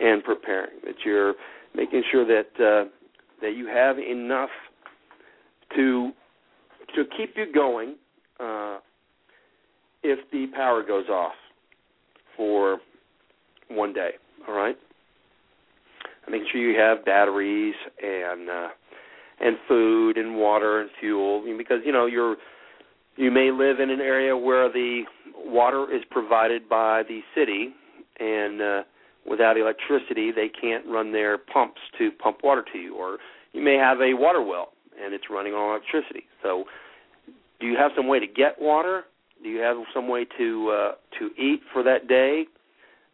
and 0.00 0.22
preparing. 0.22 0.78
That 0.84 0.94
you're 1.04 1.34
making 1.74 2.02
sure 2.10 2.26
that 2.26 2.48
uh, 2.56 2.88
that 3.42 3.54
you 3.56 3.66
have 3.66 3.98
enough 3.98 4.50
to 5.76 6.12
to 6.94 7.04
keep 7.16 7.36
you 7.36 7.52
going 7.52 7.96
uh, 8.40 8.78
if 10.02 10.18
the 10.30 10.46
power 10.54 10.82
goes 10.82 11.08
off 11.08 11.34
for 12.36 12.78
one 13.68 13.92
day. 13.92 14.10
All 14.46 14.54
right. 14.54 14.76
Make 16.30 16.42
sure 16.52 16.60
you 16.60 16.78
have 16.78 17.04
batteries 17.04 17.74
and 18.02 18.50
uh, 18.50 18.68
and 19.40 19.56
food 19.66 20.18
and 20.18 20.36
water 20.36 20.80
and 20.80 20.90
fuel 21.00 21.42
because 21.56 21.78
you 21.84 21.92
know 21.92 22.06
you're 22.06 22.36
you 23.16 23.30
may 23.30 23.50
live 23.50 23.80
in 23.80 23.90
an 23.90 24.00
area 24.00 24.36
where 24.36 24.70
the 24.70 25.02
water 25.36 25.86
is 25.92 26.02
provided 26.10 26.68
by 26.68 27.02
the 27.08 27.20
city 27.34 27.70
and 28.20 28.60
uh, 28.60 28.82
without 29.28 29.56
electricity 29.56 30.30
they 30.32 30.48
can't 30.48 30.84
run 30.86 31.12
their 31.12 31.38
pumps 31.38 31.80
to 31.96 32.10
pump 32.10 32.38
water 32.42 32.64
to 32.72 32.78
you 32.78 32.94
or 32.94 33.18
you 33.52 33.62
may 33.62 33.76
have 33.76 33.98
a 34.00 34.12
water 34.14 34.42
well 34.42 34.72
and 35.02 35.14
it's 35.14 35.24
running 35.30 35.52
on 35.52 35.70
electricity. 35.70 36.24
So, 36.42 36.64
do 37.60 37.66
you 37.66 37.76
have 37.76 37.90
some 37.96 38.06
way 38.06 38.20
to 38.20 38.26
get 38.26 38.60
water? 38.60 39.04
Do 39.42 39.48
you 39.48 39.60
have 39.60 39.76
some 39.94 40.08
way 40.08 40.26
to 40.38 40.70
uh, 40.70 40.92
to 41.18 41.30
eat 41.40 41.60
for 41.72 41.82
that 41.82 42.08
day? 42.08 42.44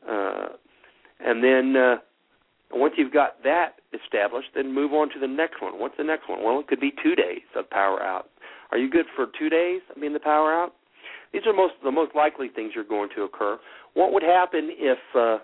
Uh, 0.08 0.48
and 1.20 1.42
then 1.42 1.76
uh, 1.76 1.96
once 2.72 2.94
you've 2.96 3.12
got 3.12 3.42
that 3.42 3.76
established, 3.92 4.48
then 4.54 4.74
move 4.74 4.92
on 4.92 5.08
to 5.10 5.18
the 5.18 5.26
next 5.26 5.62
one. 5.62 5.78
What's 5.78 5.96
the 5.96 6.04
next 6.04 6.28
one? 6.28 6.42
Well, 6.42 6.60
it 6.60 6.66
could 6.66 6.80
be 6.80 6.92
two 7.02 7.14
days 7.14 7.42
of 7.56 7.68
power 7.70 8.02
out. 8.02 8.30
Are 8.70 8.78
you 8.78 8.90
good 8.90 9.06
for 9.14 9.26
two 9.38 9.48
days? 9.48 9.80
I 9.94 9.98
mean, 9.98 10.12
the 10.12 10.20
power 10.20 10.52
out. 10.52 10.74
These 11.32 11.42
are 11.46 11.52
most 11.52 11.74
the 11.82 11.90
most 11.90 12.14
likely 12.14 12.48
things 12.48 12.72
you're 12.74 12.84
going 12.84 13.10
to 13.16 13.22
occur. 13.22 13.58
What 13.94 14.12
would 14.12 14.22
happen 14.22 14.70
if 14.72 14.98
uh, 15.14 15.38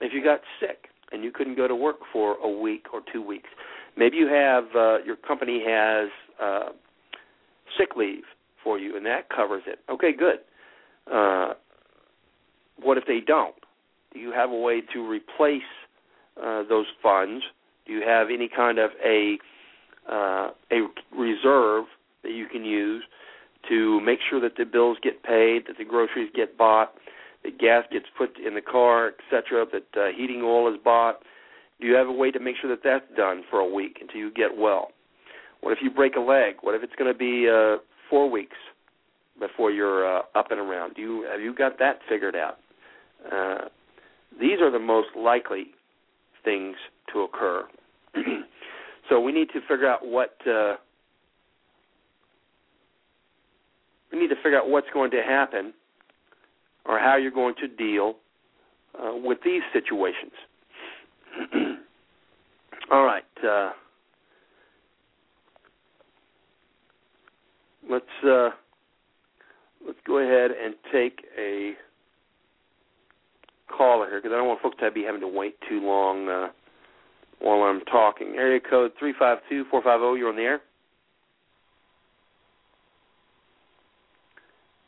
if 0.00 0.12
you 0.12 0.22
got 0.22 0.40
sick 0.58 0.86
and 1.12 1.24
you 1.24 1.32
couldn't 1.32 1.56
go 1.56 1.68
to 1.68 1.74
work 1.74 1.96
for 2.12 2.36
a 2.42 2.48
week 2.48 2.86
or 2.92 3.00
two 3.12 3.22
weeks? 3.22 3.48
Maybe 4.00 4.16
you 4.16 4.28
have 4.28 4.64
uh, 4.74 5.02
your 5.04 5.16
company 5.16 5.62
has 5.68 6.08
uh, 6.42 6.70
sick 7.76 7.90
leave 7.96 8.24
for 8.64 8.78
you, 8.78 8.96
and 8.96 9.04
that 9.04 9.28
covers 9.28 9.62
it. 9.66 9.78
Okay, 9.90 10.12
good. 10.18 10.38
Uh, 11.12 11.52
what 12.82 12.96
if 12.96 13.04
they 13.06 13.20
don't? 13.20 13.54
Do 14.14 14.18
you 14.18 14.32
have 14.32 14.50
a 14.50 14.56
way 14.56 14.80
to 14.94 15.06
replace 15.06 15.60
uh, 16.42 16.62
those 16.66 16.86
funds? 17.02 17.44
Do 17.86 17.92
you 17.92 18.02
have 18.06 18.28
any 18.32 18.48
kind 18.48 18.78
of 18.78 18.90
a 19.04 19.36
uh, 20.10 20.48
a 20.72 20.88
reserve 21.14 21.84
that 22.22 22.32
you 22.32 22.46
can 22.46 22.64
use 22.64 23.02
to 23.68 24.00
make 24.00 24.20
sure 24.30 24.40
that 24.40 24.56
the 24.56 24.64
bills 24.64 24.96
get 25.02 25.22
paid, 25.22 25.66
that 25.66 25.76
the 25.76 25.84
groceries 25.84 26.30
get 26.34 26.56
bought, 26.56 26.94
that 27.44 27.58
gas 27.58 27.84
gets 27.92 28.06
put 28.16 28.30
in 28.38 28.54
the 28.54 28.62
car, 28.62 29.08
etc., 29.08 29.66
that 29.70 30.00
uh, 30.00 30.06
heating 30.16 30.40
oil 30.42 30.72
is 30.72 30.80
bought, 30.82 31.20
do 31.80 31.86
you 31.86 31.94
have 31.94 32.08
a 32.08 32.12
way 32.12 32.30
to 32.30 32.40
make 32.40 32.56
sure 32.60 32.70
that 32.70 32.82
that's 32.84 33.04
done 33.16 33.42
for 33.50 33.60
a 33.60 33.68
week 33.68 33.98
until 34.00 34.18
you 34.18 34.30
get 34.32 34.56
well? 34.56 34.88
What 35.60 35.72
if 35.72 35.78
you 35.82 35.90
break 35.90 36.16
a 36.16 36.20
leg? 36.20 36.56
What 36.62 36.74
if 36.74 36.82
it's 36.82 36.94
going 36.96 37.12
to 37.12 37.18
be 37.18 37.48
uh, 37.48 37.82
four 38.08 38.30
weeks 38.30 38.56
before 39.38 39.70
you're 39.70 40.06
uh, 40.06 40.22
up 40.34 40.50
and 40.50 40.60
around? 40.60 40.94
Do 40.94 41.02
you 41.02 41.26
have 41.30 41.40
you 41.40 41.54
got 41.54 41.78
that 41.78 42.00
figured 42.08 42.36
out? 42.36 42.58
Uh, 43.30 43.68
these 44.40 44.60
are 44.60 44.70
the 44.70 44.78
most 44.78 45.08
likely 45.16 45.66
things 46.44 46.76
to 47.12 47.20
occur. 47.20 47.64
So 49.10 49.18
we 49.18 49.32
need 49.32 49.48
to 49.48 49.60
figure 49.62 49.88
out 49.88 50.06
what 50.06 50.36
uh, 50.46 50.76
we 54.12 54.20
need 54.20 54.28
to 54.28 54.36
figure 54.36 54.56
out 54.56 54.70
what's 54.70 54.86
going 54.94 55.10
to 55.10 55.20
happen 55.20 55.74
or 56.86 57.00
how 57.00 57.16
you're 57.16 57.32
going 57.32 57.56
to 57.60 57.66
deal 57.66 58.14
uh, 58.94 59.12
with 59.16 59.38
these 59.44 59.62
situations. 59.72 60.32
All 62.90 63.04
right. 63.04 63.22
Uh, 63.46 63.70
let's 67.88 68.04
uh, 68.26 68.50
let's 69.86 69.98
go 70.06 70.18
ahead 70.18 70.50
and 70.50 70.74
take 70.92 71.24
a 71.38 71.74
caller 73.68 74.08
here 74.08 74.20
because 74.20 74.34
I 74.34 74.38
don't 74.38 74.48
want 74.48 74.60
folks 74.60 74.78
to 74.80 74.90
be 74.90 75.04
having 75.04 75.20
to 75.20 75.28
wait 75.28 75.56
too 75.68 75.80
long 75.80 76.28
uh, 76.28 76.48
while 77.38 77.62
I'm 77.62 77.80
talking. 77.82 78.34
Area 78.36 78.58
code 78.58 78.90
three 78.98 79.14
five 79.16 79.38
two 79.48 79.64
four 79.70 79.82
five 79.82 80.00
zero. 80.00 80.14
You're 80.14 80.30
on 80.30 80.36
the 80.36 80.42
air. 80.42 80.60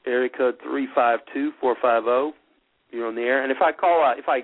Area 0.07 0.29
code 0.37 0.57
three 0.61 0.89
five 0.93 1.21
two 1.33 1.53
four 1.61 1.77
five 1.81 2.03
zero. 2.03 2.33
You're 2.91 3.07
on 3.07 3.15
the 3.15 3.23
air. 3.23 3.45
And 3.45 3.53
if 3.53 3.59
I 3.63 3.71
call 3.71 4.03
out, 4.03 4.19
if 4.19 4.29
I 4.29 4.39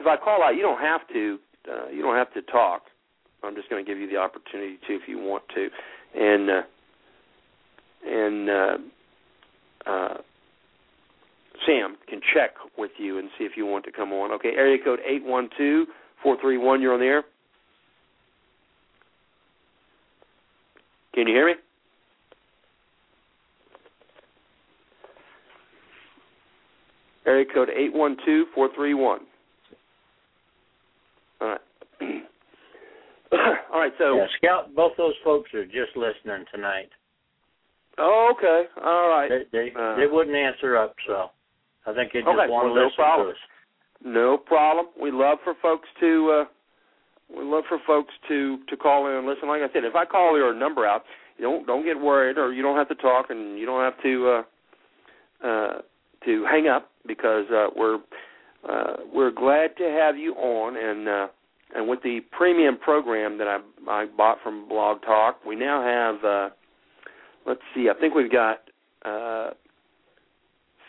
if 0.00 0.06
I 0.06 0.16
call 0.16 0.42
out, 0.42 0.56
you 0.56 0.62
don't 0.62 0.80
have 0.80 1.02
to. 1.12 1.38
Uh, 1.70 1.88
you 1.90 2.02
don't 2.02 2.16
have 2.16 2.32
to 2.34 2.42
talk. 2.42 2.82
I'm 3.44 3.54
just 3.54 3.68
going 3.70 3.84
to 3.84 3.90
give 3.90 3.98
you 3.98 4.08
the 4.08 4.16
opportunity 4.16 4.78
to 4.86 4.94
if 4.94 5.02
you 5.08 5.18
want 5.18 5.44
to. 5.54 5.68
And 6.18 6.50
uh, 6.50 6.62
and 8.06 8.50
uh, 8.50 8.76
uh, 9.86 10.16
Sam 11.66 11.96
can 12.08 12.20
check 12.34 12.52
with 12.76 12.90
you 12.98 13.18
and 13.18 13.28
see 13.38 13.44
if 13.44 13.52
you 13.56 13.66
want 13.66 13.84
to 13.86 13.92
come 13.92 14.12
on. 14.12 14.32
Okay, 14.32 14.52
area 14.56 14.78
code 14.82 15.00
eight 15.06 15.24
one 15.24 15.48
two 15.56 15.86
four 16.22 16.36
three 16.40 16.58
one. 16.58 16.82
You're 16.82 16.94
on 16.94 17.00
the 17.00 17.06
air. 17.06 17.22
Can 21.14 21.28
you 21.28 21.34
hear 21.34 21.46
me? 21.46 21.54
Area 27.26 27.46
code 27.52 27.70
eight 27.74 27.94
one 27.94 28.16
two 28.26 28.46
four 28.54 28.68
three 28.74 28.94
one. 28.94 29.20
All 31.40 31.48
right. 31.48 31.60
All 33.72 33.80
right. 33.80 33.92
So 33.98 34.16
yeah, 34.16 34.26
Scout, 34.38 34.74
both 34.74 34.92
those 34.96 35.14
folks 35.24 35.52
are 35.54 35.64
just 35.64 35.96
listening 35.96 36.44
tonight. 36.54 36.90
Oh, 37.98 38.32
okay. 38.36 38.64
All 38.82 39.08
right. 39.08 39.28
They 39.28 39.44
they, 39.52 39.72
Uh, 39.78 39.96
they 39.96 40.06
wouldn't 40.06 40.36
answer 40.36 40.76
up, 40.76 40.94
so 41.06 41.30
I 41.86 41.94
think 41.94 42.12
they 42.12 42.20
just 42.20 42.28
Okay, 42.28 42.48
want 42.50 42.66
well, 42.66 42.74
to 42.74 42.80
no 42.80 42.84
listen 42.86 42.96
problem. 42.96 43.26
to 43.28 43.32
us. 43.32 43.38
No 44.04 44.36
problem. 44.38 44.86
We 45.00 45.10
love 45.10 45.38
for 45.44 45.54
folks 45.62 45.88
to 46.00 46.30
uh 46.32 46.44
we 47.34 47.42
love 47.42 47.64
for 47.68 47.78
folks 47.86 48.12
to 48.28 48.58
to 48.68 48.76
call 48.76 49.06
in 49.08 49.16
and 49.16 49.26
listen. 49.26 49.48
Like 49.48 49.62
I 49.62 49.72
said, 49.72 49.84
if 49.84 49.94
I 49.94 50.04
call 50.04 50.36
your 50.36 50.52
number 50.54 50.86
out, 50.86 51.04
you 51.38 51.44
don't 51.44 51.66
don't 51.66 51.84
get 51.84 51.98
worried 51.98 52.36
or 52.36 52.52
you 52.52 52.62
don't 52.62 52.76
have 52.76 52.88
to 52.88 52.94
talk 52.96 53.30
and 53.30 53.58
you 53.58 53.64
don't 53.66 53.80
have 53.80 54.00
to 54.02 54.28
uh 55.42 55.46
uh 55.46 55.78
to 56.24 56.44
hang 56.44 56.68
up 56.68 56.90
because 57.06 57.46
uh 57.50 57.68
we're 57.76 57.98
uh 58.68 58.96
we're 59.12 59.30
glad 59.30 59.76
to 59.78 59.84
have 59.84 60.16
you 60.16 60.34
on 60.34 60.76
and 60.76 61.08
uh 61.08 61.26
and 61.74 61.88
with 61.88 62.02
the 62.02 62.20
premium 62.30 62.78
program 62.78 63.38
that 63.38 63.48
I 63.48 63.58
I 63.88 64.06
bought 64.06 64.38
from 64.42 64.68
Blog 64.68 65.02
Talk, 65.02 65.44
we 65.46 65.56
now 65.56 65.82
have 65.82 66.24
uh 66.24 66.50
let's 67.46 67.60
see, 67.74 67.88
I 67.88 67.98
think 67.98 68.14
we've 68.14 68.32
got 68.32 68.58
uh 69.04 69.50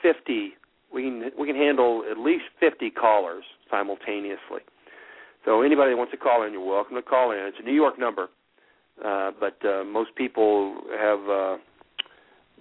50 0.02 0.54
we 0.94 1.04
can 1.04 1.32
we 1.38 1.48
can 1.48 1.56
handle 1.56 2.04
at 2.10 2.18
least 2.18 2.46
50 2.60 2.90
callers 2.92 3.44
simultaneously. 3.70 4.62
So 5.44 5.62
anybody 5.62 5.92
that 5.92 5.98
wants 5.98 6.12
to 6.12 6.18
call 6.18 6.44
in, 6.44 6.54
you're 6.54 6.66
welcome 6.66 6.96
to 6.96 7.04
call 7.04 7.32
in. 7.32 7.38
It's 7.40 7.58
a 7.60 7.64
New 7.64 7.74
York 7.74 8.00
number, 8.00 8.30
uh, 9.04 9.32
but 9.40 9.64
uh, 9.64 9.84
most 9.84 10.16
people 10.16 10.78
have 10.98 11.20
uh, 11.30 11.58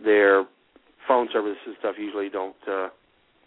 their 0.05 0.45
phone 1.09 1.29
services 1.33 1.63
and 1.67 1.77
stuff 1.79 1.95
usually 1.99 2.29
don't. 2.29 2.57
Uh, 2.69 2.89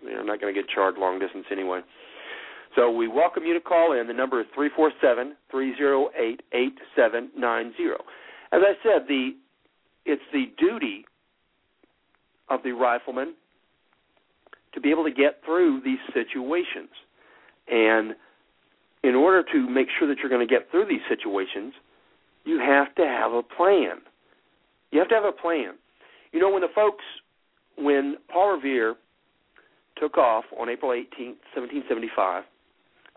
they're 0.03 0.23
not 0.23 0.39
going 0.41 0.53
to 0.53 0.59
get 0.59 0.69
charged 0.69 0.97
long 0.97 1.19
distance 1.19 1.45
anyway. 1.51 1.81
So 2.77 2.91
we 2.91 3.07
welcome 3.07 3.43
you 3.43 3.55
to 3.55 3.59
call 3.59 3.99
in. 3.99 4.05
The 4.05 4.13
number 4.13 4.39
is 4.39 4.45
three 4.53 4.69
four 4.75 4.91
seven 5.01 5.35
three 5.49 5.75
zero 5.77 6.09
eight 6.15 6.41
eight 6.53 6.75
seven 6.95 7.31
nine 7.35 7.73
zero. 7.75 7.97
As 8.51 8.61
I 8.63 8.73
said, 8.83 9.07
the 9.07 9.31
it's 10.05 10.21
the 10.31 10.45
duty 10.59 11.05
of 12.49 12.61
the 12.63 12.73
rifleman 12.73 13.33
to 14.75 14.79
be 14.79 14.91
able 14.91 15.03
to 15.05 15.11
get 15.11 15.41
through 15.43 15.81
these 15.83 15.97
situations. 16.13 16.89
And 17.67 18.13
in 19.03 19.15
order 19.15 19.43
to 19.51 19.69
make 19.69 19.87
sure 19.97 20.07
that 20.07 20.19
you're 20.19 20.29
going 20.29 20.47
to 20.47 20.53
get 20.53 20.69
through 20.69 20.85
these 20.85 21.01
situations, 21.09 21.73
you 22.45 22.59
have 22.59 22.93
to 22.95 23.03
have 23.03 23.33
a 23.33 23.41
plan. 23.41 24.01
You 24.91 24.99
have 24.99 25.09
to 25.09 25.15
have 25.15 25.25
a 25.25 25.31
plan. 25.31 25.73
You 26.31 26.39
know, 26.39 26.51
when 26.51 26.61
the 26.61 26.69
folks, 26.75 27.03
when 27.75 28.17
Paul 28.31 28.55
Revere 28.55 28.95
took 29.99 30.17
off 30.17 30.45
on 30.59 30.69
April 30.69 30.91
18th, 30.91 31.41
1775, 31.55 32.43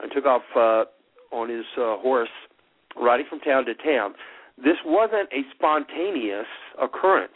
and 0.03 0.11
took 0.13 0.27
off 0.27 0.43
uh, 0.57 0.85
on 1.35 1.49
his 1.49 1.65
uh, 1.77 1.97
horse, 1.99 2.29
riding 2.97 3.27
from 3.29 3.41
town 3.41 3.65
to 3.67 3.75
town, 3.75 4.15
this 4.57 4.77
wasn't 4.85 5.29
a 5.33 5.43
spontaneous 5.55 6.47
occurrence. 6.81 7.33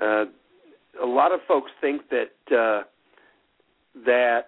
Uh, 0.00 0.24
a 1.02 1.06
lot 1.06 1.32
of 1.32 1.40
folks 1.46 1.70
think 1.80 2.02
that 2.10 2.56
uh, 2.56 2.82
that 4.04 4.46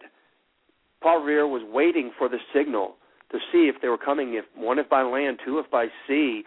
Paul 1.03 1.21
Revere 1.21 1.47
was 1.47 1.63
waiting 1.71 2.13
for 2.17 2.29
the 2.29 2.39
signal 2.55 2.95
to 3.33 3.39
see 3.51 3.71
if 3.75 3.81
they 3.83 3.89
were 3.89 3.99
coming, 3.99 4.35
if 4.35 4.45
one 4.55 4.79
if 4.79 4.89
by 4.89 5.03
land, 5.03 5.41
two 5.45 5.59
if 5.59 5.71
by 5.71 5.87
sea, 6.07 6.45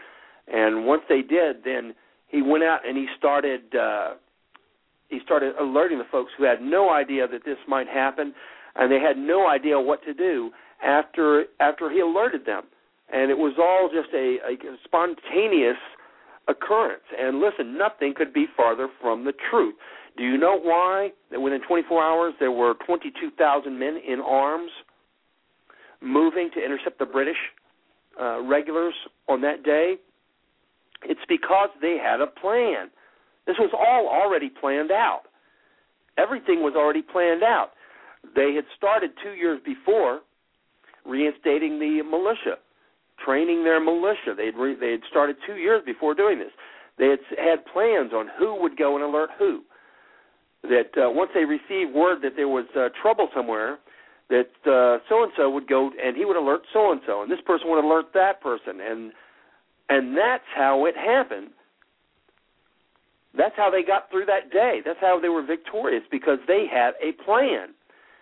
and 0.48 0.86
once 0.86 1.02
they 1.10 1.22
did, 1.22 1.64
then 1.64 1.94
he 2.28 2.42
went 2.42 2.64
out 2.64 2.88
and 2.88 2.98
he 2.98 3.08
started 3.18 3.76
uh, 3.76 4.14
he 5.10 5.20
started 5.24 5.56
alerting 5.60 5.98
the 5.98 6.06
folks 6.12 6.32
who 6.38 6.44
had 6.44 6.62
no 6.62 6.90
idea 6.90 7.28
that 7.28 7.46
this 7.46 7.58
might 7.68 7.88
happen, 7.88 8.34
and 8.76 8.92
they 8.92 9.00
had 9.00 9.18
no 9.18 9.48
idea 9.48 9.80
what 9.80 10.04
to 10.04 10.14
do 10.14 10.52
after 10.84 11.46
after 11.60 11.90
he 11.90 12.00
alerted 12.00 12.46
them, 12.46 12.64
and 13.12 13.32
it 13.32 13.38
was 13.38 13.54
all 13.60 13.90
just 13.94 14.14
a, 14.14 14.38
a 14.48 14.58
spontaneous 14.84 15.78
occurrence. 16.48 17.04
And 17.18 17.40
listen, 17.40 17.78
nothing 17.78 18.14
could 18.16 18.34
be 18.34 18.46
farther 18.56 18.88
from 19.02 19.26
the 19.26 19.34
truth. 19.50 19.76
Do 20.18 20.24
you 20.24 20.38
know 20.38 20.58
why 20.60 21.12
that 21.32 21.42
within 21.42 21.62
24 21.68 22.04
hours 22.04 22.34
there 22.40 22.52
were 22.52 22.76
22,000 22.86 23.78
men 23.78 24.00
in 24.08 24.22
arms 24.22 24.72
moving 26.02 26.50
to 26.54 26.64
intercept 26.64 27.00
the 27.00 27.06
British 27.06 27.38
uh, 28.20 28.42
regulars 28.42 28.94
on 29.28 29.42
that 29.42 29.64
day? 29.64 29.96
It's 31.04 31.22
because 31.28 31.70
they 31.82 31.98
had 32.02 32.22
a 32.22 32.28
plan. 32.28 32.90
This 33.46 33.58
was 33.60 33.72
all 33.74 34.08
already 34.08 34.50
planned 34.50 34.92
out. 34.92 35.24
Everything 36.18 36.64
was 36.64 36.74
already 36.76 37.02
planned 37.02 37.44
out. 37.44 37.72
They 38.36 38.54
had 38.56 38.66
started 38.78 39.12
two 39.24 39.34
years 39.34 39.60
before 39.66 40.22
reinstating 41.06 41.80
the 41.80 42.02
militia 42.02 42.58
training 43.24 43.64
their 43.64 43.80
militia. 43.80 44.34
They'd 44.36 44.56
re- 44.56 44.76
they 44.80 44.92
had 44.92 45.02
started 45.10 45.38
two 45.46 45.56
years 45.56 45.82
before 45.86 46.14
doing 46.14 46.40
this. 46.40 46.52
They 46.98 47.08
had 47.08 47.20
had 47.38 47.66
plans 47.66 48.12
on 48.14 48.28
who 48.38 48.60
would 48.62 48.78
go 48.78 48.96
and 48.96 49.04
alert 49.04 49.30
who. 49.38 49.62
That 50.64 50.92
uh, 50.98 51.12
once 51.12 51.32
they 51.34 51.46
received 51.46 51.94
word 51.94 52.22
that 52.24 52.36
there 52.36 52.48
was 52.48 52.66
uh, 52.76 52.90
trouble 53.02 53.30
somewhere, 53.36 53.78
that 54.30 54.50
so 54.66 55.24
and 55.24 55.32
so 55.38 55.50
would 55.52 55.68
go 55.68 55.92
and 56.04 56.18
he 56.18 56.26
would 56.26 56.38
alert 56.38 56.62
so 56.74 56.92
and 56.92 57.02
so, 57.06 57.22
and 57.22 57.32
this 57.32 57.42
person 57.46 57.70
would 57.70 57.84
alert 57.84 58.08
that 58.14 58.42
person, 58.42 58.82
and 58.82 59.12
and 59.90 60.18
that's 60.18 60.48
how 60.56 60.86
it 60.86 60.96
happened. 60.98 61.50
That's 63.38 63.54
how 63.56 63.70
they 63.70 63.84
got 63.84 64.10
through 64.10 64.26
that 64.26 64.50
day. 64.52 64.80
That's 64.84 65.00
how 65.02 65.20
they 65.20 65.30
were 65.30 65.46
victorious 65.46 66.04
because 66.10 66.40
they 66.48 66.66
had 66.72 66.94
a 67.04 67.12
plan. 67.24 67.75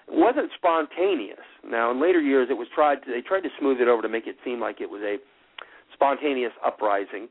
Wasn't 0.10 0.50
spontaneous. 0.56 1.40
Now, 1.66 1.92
in 1.92 2.02
later 2.02 2.20
years, 2.20 2.48
it 2.50 2.56
was 2.56 2.68
tried. 2.74 3.04
To, 3.06 3.12
they 3.12 3.22
tried 3.22 3.42
to 3.42 3.50
smooth 3.60 3.80
it 3.80 3.88
over 3.88 4.02
to 4.02 4.10
make 4.10 4.28
it 4.28 4.36
seem 4.44 4.60
like 4.60 4.82
it 4.82 4.90
was 4.90 5.02
a 5.02 5.18
spontaneous 5.94 6.52
uprising 6.66 7.30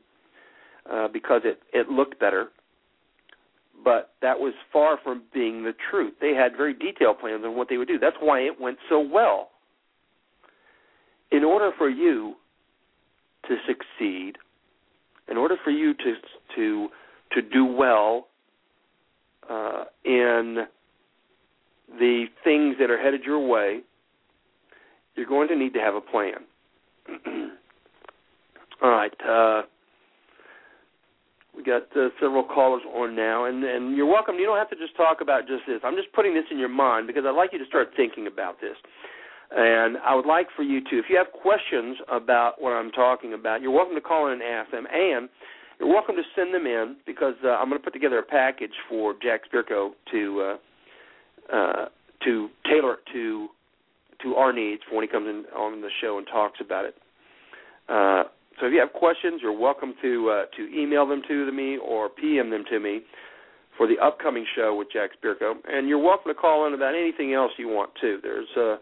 uh, 0.91 1.07
because 1.07 1.41
it 1.45 1.59
it 1.71 1.89
looked 1.89 2.19
better. 2.19 2.47
But 3.83 4.13
that 4.21 4.39
was 4.39 4.53
far 4.71 4.97
from 5.03 5.23
being 5.33 5.63
the 5.63 5.73
truth. 5.91 6.13
They 6.21 6.33
had 6.33 6.55
very 6.55 6.73
detailed 6.73 7.19
plans 7.19 7.43
on 7.45 7.55
what 7.55 7.69
they 7.69 7.77
would 7.77 7.87
do. 7.87 7.99
That's 7.99 8.15
why 8.19 8.39
it 8.39 8.59
went 8.59 8.77
so 8.89 8.99
well. 8.99 9.49
In 11.31 11.43
order 11.43 11.71
for 11.77 11.89
you 11.89 12.35
to 13.47 13.55
succeed, 13.67 14.37
in 15.29 15.37
order 15.37 15.57
for 15.63 15.71
you 15.71 15.93
to 15.93 16.13
to 16.55 16.89
to 17.33 17.41
do 17.41 17.65
well 17.65 18.27
uh, 19.49 19.85
in 20.05 20.65
the 21.99 22.25
things 22.43 22.75
that 22.79 22.89
are 22.89 22.97
headed 22.97 23.23
your 23.23 23.45
way, 23.45 23.81
you're 25.15 25.27
going 25.27 25.47
to 25.49 25.55
need 25.55 25.73
to 25.73 25.79
have 25.79 25.95
a 25.95 26.01
plan. 26.01 26.45
All 28.81 28.89
right. 28.89 29.13
Uh, 29.27 29.63
we 31.55 31.63
got 31.63 31.83
uh, 31.95 32.09
several 32.19 32.43
callers 32.43 32.81
on 32.95 33.15
now, 33.15 33.45
and, 33.45 33.63
and 33.63 33.95
you're 33.95 34.07
welcome. 34.07 34.35
You 34.35 34.45
don't 34.45 34.57
have 34.57 34.71
to 34.71 34.75
just 34.75 34.95
talk 34.97 35.21
about 35.21 35.47
just 35.47 35.63
this. 35.67 35.79
I'm 35.83 35.95
just 35.95 36.11
putting 36.13 36.33
this 36.33 36.45
in 36.49 36.57
your 36.57 36.69
mind 36.69 37.05
because 37.05 37.23
I'd 37.27 37.35
like 37.35 37.53
you 37.53 37.59
to 37.59 37.65
start 37.65 37.89
thinking 37.95 38.25
about 38.25 38.59
this. 38.59 38.75
And 39.55 39.97
I 39.97 40.15
would 40.15 40.25
like 40.25 40.47
for 40.55 40.63
you 40.63 40.81
to, 40.81 40.97
if 40.97 41.05
you 41.09 41.17
have 41.17 41.31
questions 41.31 41.97
about 42.11 42.59
what 42.59 42.71
I'm 42.71 42.91
talking 42.91 43.33
about, 43.33 43.61
you're 43.61 43.71
welcome 43.71 43.93
to 43.93 44.01
call 44.01 44.27
in 44.27 44.33
and 44.33 44.41
ask 44.41 44.71
them. 44.71 44.87
And 44.91 45.29
you're 45.79 45.89
welcome 45.89 46.15
to 46.15 46.23
send 46.35 46.55
them 46.55 46.65
in 46.65 46.95
because 47.05 47.35
uh, 47.43 47.49
I'm 47.49 47.69
going 47.69 47.79
to 47.79 47.83
put 47.83 47.93
together 47.93 48.17
a 48.17 48.23
package 48.23 48.73
for 48.89 49.13
Jack 49.21 49.41
Spirko 49.51 49.91
to 50.11 50.41
uh, 50.41 50.57
uh, 51.51 51.85
to 52.23 52.49
tailor 52.65 52.93
it 52.93 52.99
to 53.13 53.47
to 54.21 54.35
our 54.35 54.53
needs 54.53 54.81
for 54.87 54.95
when 54.95 55.03
he 55.03 55.11
comes 55.11 55.27
in 55.27 55.43
on 55.55 55.81
the 55.81 55.89
show 56.01 56.17
and 56.17 56.25
talks 56.27 56.59
about 56.61 56.85
it. 56.85 56.95
Uh, 57.89 58.23
so 58.59 58.67
if 58.67 58.73
you 58.73 58.79
have 58.79 58.93
questions, 58.93 59.41
you're 59.41 59.57
welcome 59.57 59.93
to 60.01 60.29
uh, 60.29 60.45
to 60.55 60.63
email 60.73 61.07
them 61.07 61.21
to 61.27 61.51
me 61.51 61.77
or 61.77 62.09
PM 62.09 62.49
them 62.49 62.63
to 62.69 62.79
me 62.79 63.01
for 63.77 63.87
the 63.87 63.97
upcoming 63.97 64.45
show 64.55 64.75
with 64.75 64.87
Jack 64.93 65.11
Spirko, 65.21 65.55
and 65.67 65.87
you're 65.89 65.97
welcome 65.97 66.31
to 66.33 66.39
call 66.39 66.67
in 66.67 66.73
about 66.73 66.93
anything 66.93 67.33
else 67.33 67.51
you 67.57 67.67
want 67.67 67.89
to. 68.01 68.19
There's 68.21 68.47
uh, 68.55 68.77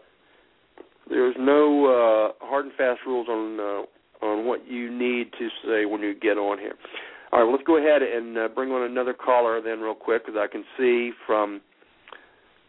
there's 1.08 1.34
no 1.38 1.86
uh, 1.86 2.46
hard 2.46 2.66
and 2.66 2.74
fast 2.74 3.00
rules 3.06 3.28
on 3.28 3.58
uh, 3.58 4.24
on 4.24 4.46
what 4.46 4.68
you 4.68 4.90
need 4.90 5.32
to 5.38 5.48
say 5.64 5.84
when 5.84 6.00
you 6.00 6.14
get 6.14 6.38
on 6.38 6.58
here. 6.58 6.74
All 7.32 7.38
right, 7.38 7.44
well, 7.44 7.52
let's 7.52 7.66
go 7.66 7.78
ahead 7.78 8.02
and 8.02 8.36
uh, 8.36 8.48
bring 8.48 8.70
on 8.70 8.82
another 8.82 9.14
caller 9.14 9.60
then, 9.62 9.80
real 9.80 9.94
quick, 9.94 10.26
because 10.26 10.38
I 10.38 10.52
can 10.52 10.64
see 10.76 11.12
from 11.26 11.62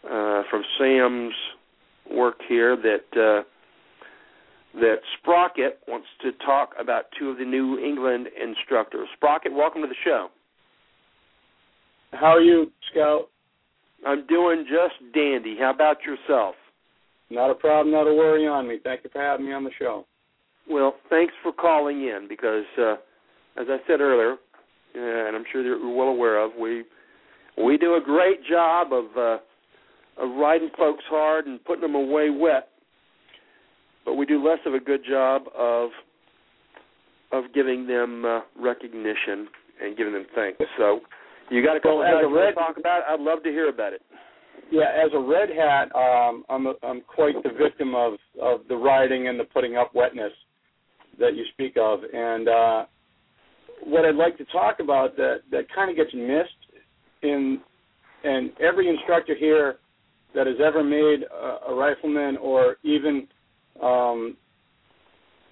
uh, 0.06 0.44
from 0.50 0.64
Sam's 0.78 1.34
work 2.12 2.36
here 2.48 2.76
that 2.76 3.20
uh, 3.20 3.44
that 4.80 4.98
Sprocket 5.20 5.80
wants 5.88 6.08
to 6.22 6.32
talk 6.46 6.72
about 6.80 7.06
two 7.20 7.30
of 7.30 7.38
the 7.38 7.46
New 7.46 7.78
England 7.78 8.28
instructors. 8.42 9.08
Sprocket, 9.16 9.54
welcome 9.54 9.82
to 9.82 9.88
the 9.88 9.96
show. 10.04 10.30
How 12.12 12.36
are 12.36 12.42
you, 12.42 12.72
Scout? 12.92 13.30
I'm 14.06 14.26
doing 14.28 14.66
just 14.68 15.14
dandy. 15.14 15.56
How 15.60 15.72
about 15.74 15.98
yourself? 16.04 16.56
Not 17.30 17.50
a 17.50 17.56
problem, 17.56 17.94
not 17.94 18.08
a 18.08 18.14
worry 18.14 18.48
on 18.48 18.68
me. 18.68 18.80
Thank 18.84 19.04
you 19.04 19.10
for 19.12 19.22
having 19.22 19.46
me 19.46 19.54
on 19.54 19.64
the 19.64 19.72
show. 19.80 20.06
Well, 20.70 20.96
thanks 21.10 21.34
for 21.42 21.52
calling 21.52 22.02
in 22.02 22.28
because, 22.28 22.66
uh, 22.78 22.94
as 23.60 23.68
I 23.70 23.78
said 23.88 24.02
earlier, 24.02 24.34
uh, 24.96 25.28
and 25.28 25.36
I'm 25.36 25.44
sure 25.52 25.64
you're 25.64 25.96
well 25.96 26.10
aware 26.10 26.44
of, 26.44 26.52
we 26.60 26.84
we 27.58 27.78
do 27.78 27.96
a 27.96 28.02
great 28.04 28.46
job 28.50 28.94
of 28.94 29.06
uh, 29.18 29.38
of 30.18 30.30
riding 30.38 30.70
folks 30.78 31.04
hard 31.10 31.48
and 31.48 31.64
putting 31.66 31.82
them 31.82 31.96
away 31.96 32.30
wet, 32.30 32.70
but 34.06 34.16
we 34.16 34.26
do 34.26 34.44
less 34.44 34.60
of 34.66 34.74
a 34.74 34.80
good 34.80 35.02
job 35.08 35.44
of 35.58 35.90
of 37.32 37.46
giving 37.54 37.88
them 37.88 38.26
uh, 38.26 38.42
recognition 38.60 39.48
and 39.82 39.98
giving 39.98 40.14
them 40.14 40.26
thanks. 40.36 40.60
So, 40.78 41.00
you 41.50 41.66
got 41.66 41.76
a 41.76 41.80
couple 41.80 41.98
well, 41.98 42.08
of 42.08 42.32
guys 42.32 42.54
to 42.54 42.54
talk 42.54 42.78
about? 42.78 43.00
It? 43.00 43.06
I'd 43.10 43.20
love 43.20 43.42
to 43.44 43.50
hear 43.50 43.70
about 43.70 43.94
it. 43.94 44.02
Yeah, 44.72 44.86
as 45.04 45.12
a 45.16 45.20
red 45.20 45.50
hat, 45.50 45.90
um, 45.96 46.44
I'm 46.50 46.68
a, 46.68 46.74
I'm 46.84 47.02
quite 47.02 47.36
the 47.44 47.50
victim 47.50 47.96
of 47.96 48.14
of 48.42 48.62
the 48.70 48.76
riding 48.76 49.28
and 49.28 49.40
the 49.40 49.46
putting 49.46 49.78
up 49.78 49.96
wetness 49.96 50.32
that 51.20 51.36
you 51.36 51.44
speak 51.54 51.76
of, 51.80 52.00
and 52.12 52.48
uh, 52.48 52.86
what 53.84 54.06
I'd 54.06 54.16
like 54.16 54.38
to 54.38 54.46
talk 54.46 54.80
about 54.80 55.16
that 55.18 55.42
that 55.52 55.66
kind 55.74 55.90
of 55.90 55.98
gets 55.98 56.14
missed 56.14 56.82
in 57.24 57.60
and 58.24 58.52
every 58.60 58.90
instructor 58.90 59.36
here 59.36 59.78
that 60.36 60.48
has 60.48 60.58
ever 60.64 60.84
made 60.84 61.24
a, 61.24 61.72
a 61.72 61.76
rifleman 61.76 62.38
or 62.38 62.78
even 62.84 63.28
um, 63.82 64.38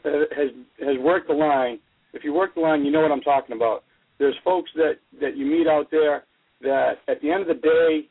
has 0.03 0.49
has 0.79 0.97
worked 0.99 1.27
the 1.27 1.34
line. 1.34 1.79
If 2.13 2.23
you 2.23 2.34
work 2.34 2.55
the 2.55 2.61
line, 2.61 2.84
you 2.84 2.91
know 2.91 3.01
what 3.01 3.11
I'm 3.11 3.21
talking 3.21 3.55
about. 3.55 3.84
There's 4.19 4.36
folks 4.43 4.69
that 4.75 4.93
that 5.19 5.38
you 5.38 5.45
meet 5.45 5.67
out 5.67 5.88
there 5.91 6.23
that 6.61 6.93
at 7.07 7.21
the 7.21 7.32
end 7.32 7.41
of 7.41 7.47
the 7.47 7.61
day 7.61 8.07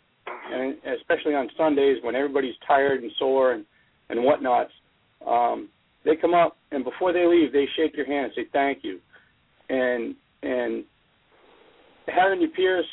and 0.53 0.77
especially 1.01 1.35
on 1.35 1.49
Sundays 1.57 1.99
when 2.03 2.15
everybody's 2.15 2.55
tired 2.67 3.03
and 3.03 3.13
sore 3.19 3.53
and 3.53 3.65
and 4.09 4.25
whatnot, 4.25 4.67
um, 5.27 5.69
they 6.05 6.17
come 6.17 6.35
up 6.35 6.57
and 6.73 6.83
before 6.83 7.13
they 7.13 7.27
leave, 7.27 7.53
they 7.53 7.67
shake 7.77 7.97
your 7.97 8.07
hand 8.07 8.27
and 8.27 8.33
say 8.35 8.51
thank 8.53 8.79
you, 8.83 8.99
and 9.69 10.15
and 10.43 10.85
having 12.09 12.41
your 12.41 12.51
peers 12.51 12.85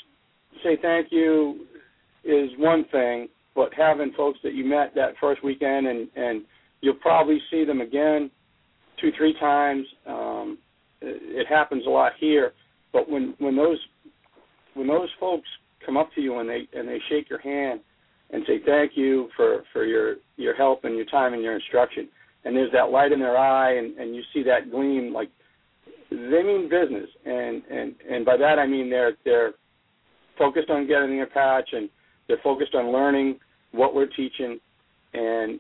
say 0.64 0.78
thank 0.82 1.08
you 1.12 1.66
is 2.24 2.50
one 2.58 2.86
thing, 2.92 3.28
but 3.58 3.74
having 3.74 4.14
folks 4.16 4.38
that 4.44 4.54
you 4.54 4.64
met 4.64 4.94
that 4.94 5.16
first 5.20 5.44
weekend 5.44 5.88
and 5.88 6.08
and 6.16 6.44
you'll 6.82 6.94
probably 6.94 7.40
see 7.50 7.66
them 7.66 7.82
again 7.82 8.30
two 9.02 9.12
three 9.18 9.34
times. 9.40 9.86
Um, 10.06 10.60
it, 11.02 11.42
it 11.42 11.48
happens 11.48 11.84
a 11.88 11.90
lot 11.90 12.14
here, 12.20 12.54
but 12.94 13.10
when 13.10 13.34
when 13.40 13.56
those 13.58 13.80
when 14.76 14.88
those 14.88 15.10
folks 15.20 15.50
come 15.84 15.98
up 15.98 16.14
to 16.14 16.22
you 16.22 16.40
and 16.40 16.48
they 16.48 16.68
and 16.74 16.88
they 16.88 17.00
shake 17.10 17.30
your 17.32 17.42
hand 17.42 17.82
and 18.30 18.44
say 18.46 18.60
thank 18.64 18.92
you 18.96 19.28
for 19.36 19.64
for 19.74 19.86
your 19.86 20.18
your 20.38 20.56
help 20.56 20.84
and 20.84 20.96
your 20.96 21.06
time 21.06 21.34
and 21.34 21.42
your 21.42 21.56
instruction 21.56 22.08
and 22.46 22.56
there's 22.56 22.72
that 22.72 22.92
light 22.92 23.12
in 23.12 23.20
their 23.20 23.38
eye 23.38 23.76
and 23.78 23.98
and 23.98 24.16
you 24.16 24.22
see 24.34 24.44
that 24.44 24.70
gleam 24.70 25.14
like 25.14 25.30
they 26.12 26.44
mean 26.44 26.70
business 26.70 27.10
and 27.26 27.64
and 27.72 27.96
and 28.10 28.26
by 28.26 28.38
that 28.38 28.60
I 28.60 28.68
mean 28.68 28.90
they're 28.90 29.14
they're 29.26 29.54
focused 30.38 30.70
on 30.70 30.88
getting 30.88 31.16
their 31.16 31.26
patch 31.26 31.70
and 31.72 31.90
they're 32.28 32.38
focused 32.44 32.76
on 32.76 32.92
learning 32.92 33.40
what 33.78 33.94
we're 33.96 34.08
teaching 34.08 34.60
and 35.14 35.60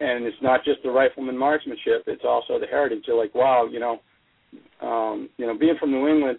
and 0.00 0.24
it's 0.26 0.36
not 0.42 0.64
just 0.64 0.82
the 0.82 0.90
rifleman 0.90 1.36
marksmanship 1.36 2.04
it's 2.06 2.24
also 2.24 2.58
the 2.58 2.66
heritage 2.66 3.04
they're 3.06 3.16
like 3.16 3.34
wow 3.34 3.66
you 3.70 3.80
know 3.80 4.00
um 4.80 5.28
you 5.36 5.46
know 5.46 5.56
being 5.56 5.76
from 5.78 5.90
New 5.90 6.08
England 6.08 6.38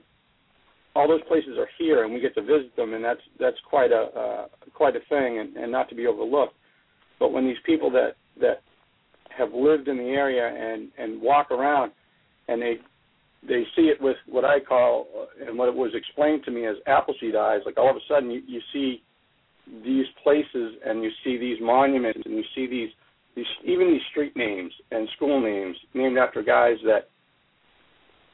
all 0.96 1.08
those 1.08 1.24
places 1.28 1.58
are 1.58 1.68
here, 1.78 2.06
and 2.06 2.14
we 2.14 2.22
get 2.22 2.34
to 2.36 2.42
visit 2.42 2.76
them, 2.76 2.94
and 2.94 3.04
that's 3.04 3.20
that's 3.40 3.58
quite 3.70 3.92
a 3.92 4.10
uh, 4.18 4.46
quite 4.74 4.96
a 4.96 5.02
thing, 5.10 5.40
and, 5.40 5.56
and 5.58 5.72
not 5.72 5.90
to 5.90 5.96
be 5.96 6.08
overlooked. 6.08 6.56
But 7.20 7.34
when 7.34 7.46
these 7.46 7.58
people 7.66 7.92
that 7.92 8.16
that 8.40 8.62
have 9.38 9.54
lived 9.54 9.88
in 9.88 9.98
the 9.98 10.04
area 10.04 10.48
and 10.48 10.90
and 10.98 11.22
walk 11.22 11.52
around, 11.52 11.92
and 12.48 12.62
they 12.62 12.76
they 13.48 13.64
see 13.76 13.84
it 13.84 14.02
with 14.02 14.16
what 14.28 14.46
I 14.46 14.60
call 14.60 15.08
and 15.46 15.58
what 15.58 15.68
it 15.68 15.76
was 15.76 15.92
explained 15.94 16.44
to 16.46 16.52
me 16.52 16.66
as 16.66 16.78
appleseed 16.88 17.36
eyes. 17.36 17.60
Like 17.66 17.78
all 17.78 17.90
of 17.90 17.98
a 17.98 18.00
sudden, 18.08 18.32
you, 18.32 18.42
you 18.48 18.62
see 18.74 19.04
these 19.84 20.06
places, 20.24 20.74
and 20.86 21.04
you 21.04 21.10
see 21.24 21.38
these 21.38 21.58
monuments, 21.62 22.22
and 22.26 22.36
you 22.36 22.44
see 22.54 22.68
these 22.68 22.90
these 23.36 23.46
even 23.66 23.88
these 23.88 24.02
street 24.12 24.36
names 24.36 24.72
and 24.92 25.10
school 25.16 25.42
names 25.42 25.76
named 25.94 26.18
after 26.18 26.42
guys 26.42 26.78
that, 26.86 27.10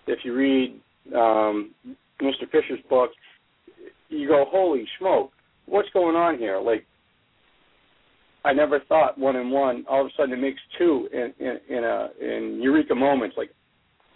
if 0.08 0.20
you 0.24 0.36
read 0.36 0.80
um, 1.16 1.72
Mr. 2.22 2.50
Fisher's 2.52 2.80
book, 2.90 3.10
you 4.10 4.28
go, 4.28 4.46
holy 4.48 4.86
smoke, 5.00 5.32
what's 5.66 5.90
going 5.90 6.16
on 6.16 6.38
here? 6.38 6.60
Like, 6.60 6.86
I 8.44 8.54
never 8.54 8.80
thought 8.82 9.18
one 9.18 9.36
and 9.38 9.52
one. 9.52 9.86
All 9.90 10.02
of 10.02 10.08
a 10.08 10.10
sudden, 10.18 10.34
it 10.34 10.42
makes 10.42 10.60
two 10.78 11.08
in 11.14 11.34
in, 11.40 11.60
in 11.70 11.84
a 11.84 12.10
in 12.20 12.60
eureka 12.62 12.96
moments. 12.96 13.36
Like, 13.38 13.52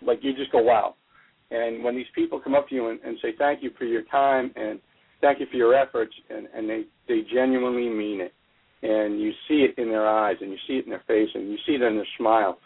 like 0.01 0.19
you 0.21 0.35
just 0.35 0.51
go, 0.51 0.61
wow. 0.61 0.95
And 1.51 1.83
when 1.83 1.95
these 1.95 2.07
people 2.15 2.39
come 2.39 2.55
up 2.55 2.67
to 2.69 2.75
you 2.75 2.89
and, 2.89 2.99
and 3.01 3.17
say 3.21 3.33
thank 3.37 3.61
you 3.61 3.71
for 3.77 3.85
your 3.85 4.01
time 4.03 4.51
and 4.55 4.79
thank 5.21 5.39
you 5.39 5.45
for 5.49 5.57
your 5.57 5.73
efforts, 5.73 6.13
and 6.29 6.47
and 6.55 6.69
they 6.69 6.83
they 7.07 7.21
genuinely 7.33 7.89
mean 7.89 8.21
it, 8.21 8.33
and 8.83 9.19
you 9.19 9.31
see 9.47 9.65
it 9.65 9.77
in 9.81 9.89
their 9.89 10.07
eyes, 10.07 10.37
and 10.41 10.51
you 10.51 10.57
see 10.67 10.73
it 10.73 10.85
in 10.85 10.91
their 10.91 11.03
face, 11.07 11.29
and 11.33 11.49
you 11.49 11.57
see 11.65 11.73
it 11.73 11.81
in 11.81 11.95
their 11.95 12.07
smile. 12.17 12.59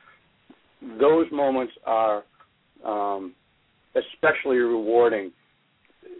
Those 0.99 1.27
moments 1.31 1.73
are 1.85 2.23
um, 2.85 3.33
especially 3.95 4.57
rewarding. 4.57 5.31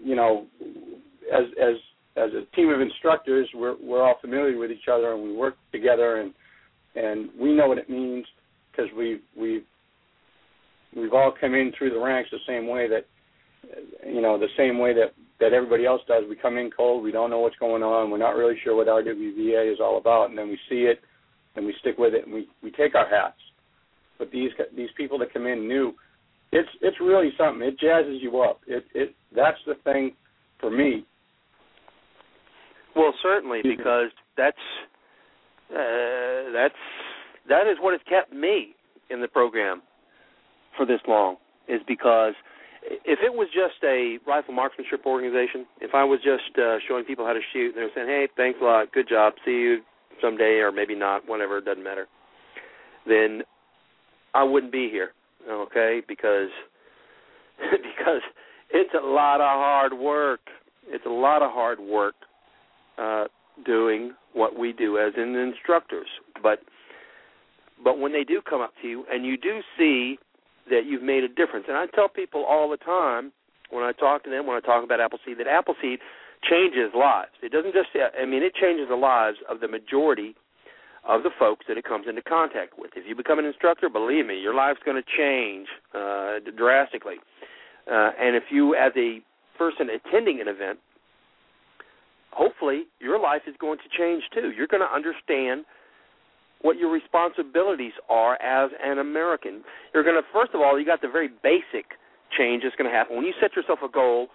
You 0.03 0.15
know, 0.15 0.47
as 1.33 1.45
as 1.61 1.75
as 2.15 2.31
a 2.33 2.55
team 2.55 2.69
of 2.69 2.81
instructors, 2.81 3.47
we're 3.53 3.75
we're 3.81 4.03
all 4.03 4.15
familiar 4.21 4.57
with 4.57 4.71
each 4.71 4.87
other 4.91 5.13
and 5.13 5.23
we 5.23 5.33
work 5.33 5.55
together 5.71 6.21
and 6.21 6.33
and 6.95 7.29
we 7.39 7.53
know 7.53 7.67
what 7.67 7.77
it 7.77 7.89
means 7.89 8.25
because 8.71 8.89
we 8.97 9.19
we 9.37 9.63
we've 10.95 11.13
all 11.13 11.33
come 11.39 11.53
in 11.53 11.71
through 11.77 11.91
the 11.91 11.99
ranks 11.99 12.29
the 12.31 12.37
same 12.47 12.67
way 12.67 12.87
that 12.87 13.05
you 14.05 14.21
know 14.21 14.37
the 14.37 14.47
same 14.57 14.79
way 14.79 14.93
that 14.93 15.13
that 15.39 15.53
everybody 15.53 15.85
else 15.85 16.01
does. 16.07 16.23
We 16.29 16.35
come 16.35 16.57
in 16.57 16.69
cold, 16.69 17.03
we 17.03 17.11
don't 17.11 17.29
know 17.29 17.39
what's 17.39 17.55
going 17.57 17.83
on, 17.83 18.11
we're 18.11 18.17
not 18.17 18.35
really 18.35 18.55
sure 18.63 18.75
what 18.75 18.87
RWVA 18.87 19.71
is 19.71 19.79
all 19.81 19.97
about, 19.97 20.29
and 20.29 20.37
then 20.37 20.49
we 20.49 20.59
see 20.69 20.81
it 20.81 20.99
and 21.55 21.65
we 21.65 21.73
stick 21.79 21.97
with 21.97 22.13
it 22.13 22.25
and 22.25 22.33
we 22.33 22.47
we 22.61 22.71
take 22.71 22.95
our 22.95 23.07
hats. 23.09 23.39
But 24.17 24.31
these 24.31 24.51
these 24.75 24.89
people 24.97 25.17
that 25.19 25.33
come 25.33 25.47
in 25.47 25.67
new 25.67 25.93
it's 26.51 26.69
it's 26.81 26.97
really 26.99 27.29
something. 27.37 27.65
It 27.67 27.79
jazzes 27.79 28.21
you 28.21 28.41
up. 28.41 28.61
It 28.67 28.85
it 28.93 29.15
that's 29.35 29.57
the 29.65 29.75
thing 29.83 30.13
for 30.59 30.71
me. 30.71 31.05
Well, 32.95 33.13
certainly 33.21 33.61
because 33.63 34.09
that's 34.35 34.57
uh, 35.71 36.51
that's 36.53 36.73
that 37.47 37.67
is 37.67 37.77
what 37.79 37.93
has 37.93 38.01
kept 38.09 38.33
me 38.33 38.75
in 39.09 39.21
the 39.21 39.27
program 39.27 39.81
for 40.75 40.85
this 40.85 41.01
long. 41.07 41.37
Is 41.67 41.81
because 41.87 42.33
if 42.89 43.19
it 43.23 43.33
was 43.33 43.47
just 43.53 43.83
a 43.83 44.17
rifle 44.25 44.53
marksmanship 44.53 45.05
organization, 45.05 45.65
if 45.79 45.93
I 45.93 46.03
was 46.03 46.19
just 46.23 46.57
uh, 46.57 46.77
showing 46.87 47.05
people 47.05 47.25
how 47.25 47.33
to 47.33 47.41
shoot, 47.53 47.75
and 47.75 47.77
they're 47.77 47.91
saying, 47.93 48.07
"Hey, 48.07 48.27
thanks 48.35 48.59
a 48.61 48.65
lot, 48.65 48.91
good 48.91 49.07
job, 49.07 49.33
see 49.45 49.51
you 49.51 49.77
someday," 50.21 50.59
or 50.59 50.71
maybe 50.71 50.95
not, 50.95 51.27
whatever, 51.27 51.59
it 51.59 51.65
doesn't 51.65 51.83
matter, 51.83 52.07
then 53.07 53.43
I 54.33 54.43
wouldn't 54.43 54.71
be 54.71 54.89
here 54.89 55.11
okay? 55.47 56.01
Because 56.07 56.49
because 57.59 58.21
it's 58.71 58.93
a 58.93 59.05
lot 59.05 59.41
of 59.41 59.47
hard 59.47 59.93
work. 59.93 60.41
It's 60.87 61.05
a 61.05 61.09
lot 61.09 61.41
of 61.41 61.51
hard 61.51 61.79
work 61.79 62.15
uh, 62.97 63.25
doing 63.65 64.13
what 64.33 64.57
we 64.57 64.73
do 64.73 64.97
as 64.97 65.13
in 65.17 65.35
instructors. 65.35 66.07
But 66.41 66.59
but 67.83 67.99
when 67.99 68.11
they 68.11 68.23
do 68.23 68.41
come 68.47 68.61
up 68.61 68.73
to 68.81 68.87
you 68.87 69.05
and 69.11 69.25
you 69.25 69.37
do 69.37 69.59
see 69.77 70.17
that 70.69 70.85
you've 70.85 71.03
made 71.03 71.23
a 71.23 71.27
difference, 71.27 71.65
and 71.67 71.77
I 71.77 71.85
tell 71.87 72.09
people 72.09 72.45
all 72.45 72.69
the 72.69 72.77
time 72.77 73.31
when 73.69 73.83
I 73.83 73.91
talk 73.91 74.23
to 74.23 74.29
them, 74.29 74.47
when 74.47 74.57
I 74.57 74.61
talk 74.61 74.83
about 74.83 74.99
Appleseed, 74.99 75.37
that 75.39 75.47
Appleseed 75.47 75.99
changes 76.43 76.91
lives. 76.95 77.31
It 77.41 77.51
doesn't 77.51 77.73
just, 77.73 77.89
I 77.95 78.25
mean, 78.25 78.43
it 78.43 78.55
changes 78.55 78.87
the 78.89 78.95
lives 78.95 79.37
of 79.49 79.59
the 79.59 79.67
majority 79.67 80.35
of 81.07 81.23
the 81.23 81.29
folks 81.37 81.65
that 81.67 81.77
it 81.77 81.85
comes 81.85 82.05
into 82.07 82.21
contact 82.21 82.73
with. 82.77 82.91
If 82.95 83.07
you 83.07 83.15
become 83.15 83.39
an 83.39 83.45
instructor, 83.45 83.89
believe 83.89 84.25
me, 84.25 84.39
your 84.39 84.53
life's 84.53 84.79
going 84.83 85.01
to 85.01 85.07
change 85.17 85.67
uh, 85.93 86.39
drastically. 86.57 87.15
Uh, 87.89 88.11
and 88.19 88.35
if 88.35 88.43
you, 88.51 88.75
as 88.75 88.91
a 88.95 89.21
person 89.57 89.87
attending 89.89 90.41
an 90.41 90.47
event, 90.47 90.79
hopefully 92.31 92.83
your 92.99 93.19
life 93.19 93.43
is 93.47 93.55
going 93.59 93.79
to 93.79 93.97
change 93.97 94.23
too. 94.33 94.51
You're 94.55 94.67
going 94.67 94.83
to 94.83 94.93
understand 94.93 95.65
what 96.61 96.77
your 96.77 96.91
responsibilities 96.91 97.93
are 98.09 98.35
as 98.41 98.71
an 98.83 98.99
American. 98.99 99.63
You're 99.93 100.03
going 100.03 100.21
to, 100.21 100.27
first 100.33 100.51
of 100.53 100.61
all, 100.61 100.79
you 100.79 100.85
got 100.85 101.01
the 101.01 101.07
very 101.07 101.29
basic 101.41 101.97
change 102.37 102.63
that's 102.63 102.75
going 102.75 102.89
to 102.89 102.95
happen 102.95 103.15
when 103.15 103.25
you 103.25 103.33
set 103.41 103.55
yourself 103.55 103.79
a 103.83 103.89
goal 103.89 104.27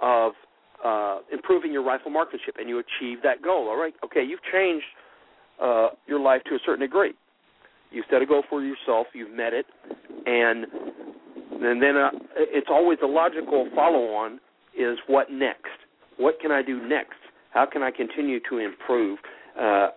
of 0.00 0.32
uh, 0.84 1.18
improving 1.32 1.72
your 1.72 1.82
rifle 1.82 2.10
marksmanship 2.10 2.56
and 2.58 2.68
you 2.68 2.78
achieve 2.78 3.18
that 3.22 3.42
goal. 3.42 3.68
All 3.68 3.76
right, 3.76 3.94
okay, 4.04 4.22
you've 4.22 4.42
changed 4.52 4.86
uh, 5.60 5.88
your 6.06 6.20
life 6.20 6.42
to 6.48 6.54
a 6.54 6.58
certain 6.64 6.80
degree. 6.80 7.14
You've 7.90 8.06
set 8.10 8.22
a 8.22 8.26
goal 8.26 8.42
for 8.48 8.62
yourself, 8.62 9.06
you've 9.14 9.34
met 9.34 9.52
it, 9.52 9.66
and 10.26 10.66
and 11.62 11.80
then 11.80 11.96
uh, 11.96 12.10
it's 12.36 12.66
always 12.68 12.98
a 13.02 13.06
logical 13.06 13.68
follow-on 13.74 14.40
is 14.76 14.98
what 15.06 15.30
next? 15.30 15.70
What 16.18 16.40
can 16.40 16.50
I 16.50 16.62
do 16.62 16.86
next? 16.86 17.14
How 17.52 17.64
can 17.64 17.82
I 17.82 17.90
continue 17.90 18.40
to 18.50 18.58
improve 18.58 19.18
uh, 19.58 19.88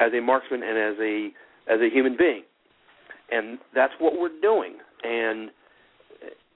as 0.00 0.12
a 0.16 0.20
marksman 0.20 0.62
and 0.62 0.78
as 0.78 0.98
a 1.00 1.28
as 1.72 1.80
a 1.80 1.94
human 1.94 2.16
being? 2.16 2.42
And 3.30 3.58
that's 3.74 3.92
what 4.00 4.14
we're 4.18 4.40
doing. 4.40 4.76
And 5.04 5.50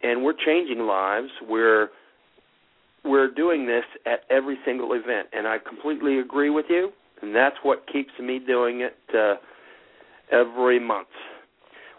and 0.02 0.24
we're 0.24 0.34
changing 0.44 0.80
lives. 0.80 1.28
We're 1.48 1.88
we're 3.04 3.30
doing 3.30 3.66
this 3.66 3.84
at 4.06 4.20
every 4.30 4.56
single 4.64 4.92
event, 4.92 5.28
and 5.32 5.46
I 5.46 5.58
completely 5.58 6.18
agree 6.18 6.50
with 6.50 6.66
you. 6.68 6.90
And 7.22 7.34
that's 7.34 7.56
what 7.62 7.86
keeps 7.90 8.10
me 8.20 8.38
doing 8.38 8.80
it 8.80 8.96
uh, 9.14 9.34
every 10.32 10.80
month. 10.80 11.08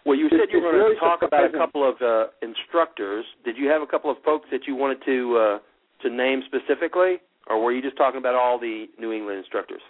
Well, 0.04 0.16
you 0.16 0.28
said 0.30 0.52
you 0.52 0.60
were 0.60 0.70
going 0.70 0.94
to 0.94 1.00
talk 1.00 1.22
about 1.22 1.52
a 1.52 1.58
couple 1.58 1.88
of 1.88 1.96
uh, 2.00 2.26
instructors. 2.40 3.24
Did 3.44 3.56
you 3.56 3.68
have 3.68 3.82
a 3.82 3.86
couple 3.86 4.10
of 4.10 4.18
folks 4.24 4.46
that 4.52 4.60
you 4.66 4.76
wanted 4.76 4.98
to 5.04 5.36
uh, 5.36 5.58
to 6.02 6.14
name 6.14 6.42
specifically, 6.46 7.16
or 7.48 7.60
were 7.60 7.72
you 7.72 7.82
just 7.82 7.96
talking 7.96 8.18
about 8.18 8.36
all 8.36 8.58
the 8.58 8.86
New 9.00 9.12
England 9.12 9.38
instructors? 9.38 9.80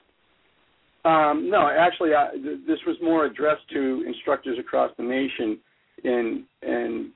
Um, 1.07 1.49
no, 1.49 1.69
actually, 1.69 2.15
I, 2.17 2.31
th- 2.33 2.67
this 2.67 2.81
was 2.85 2.97
more 3.01 3.27
addressed 3.27 3.69
to 3.73 4.05
instructors 4.09 4.59
across 4.59 4.91
the 4.99 5.05
nation, 5.05 5.59
in 6.03 6.45
and 6.63 7.11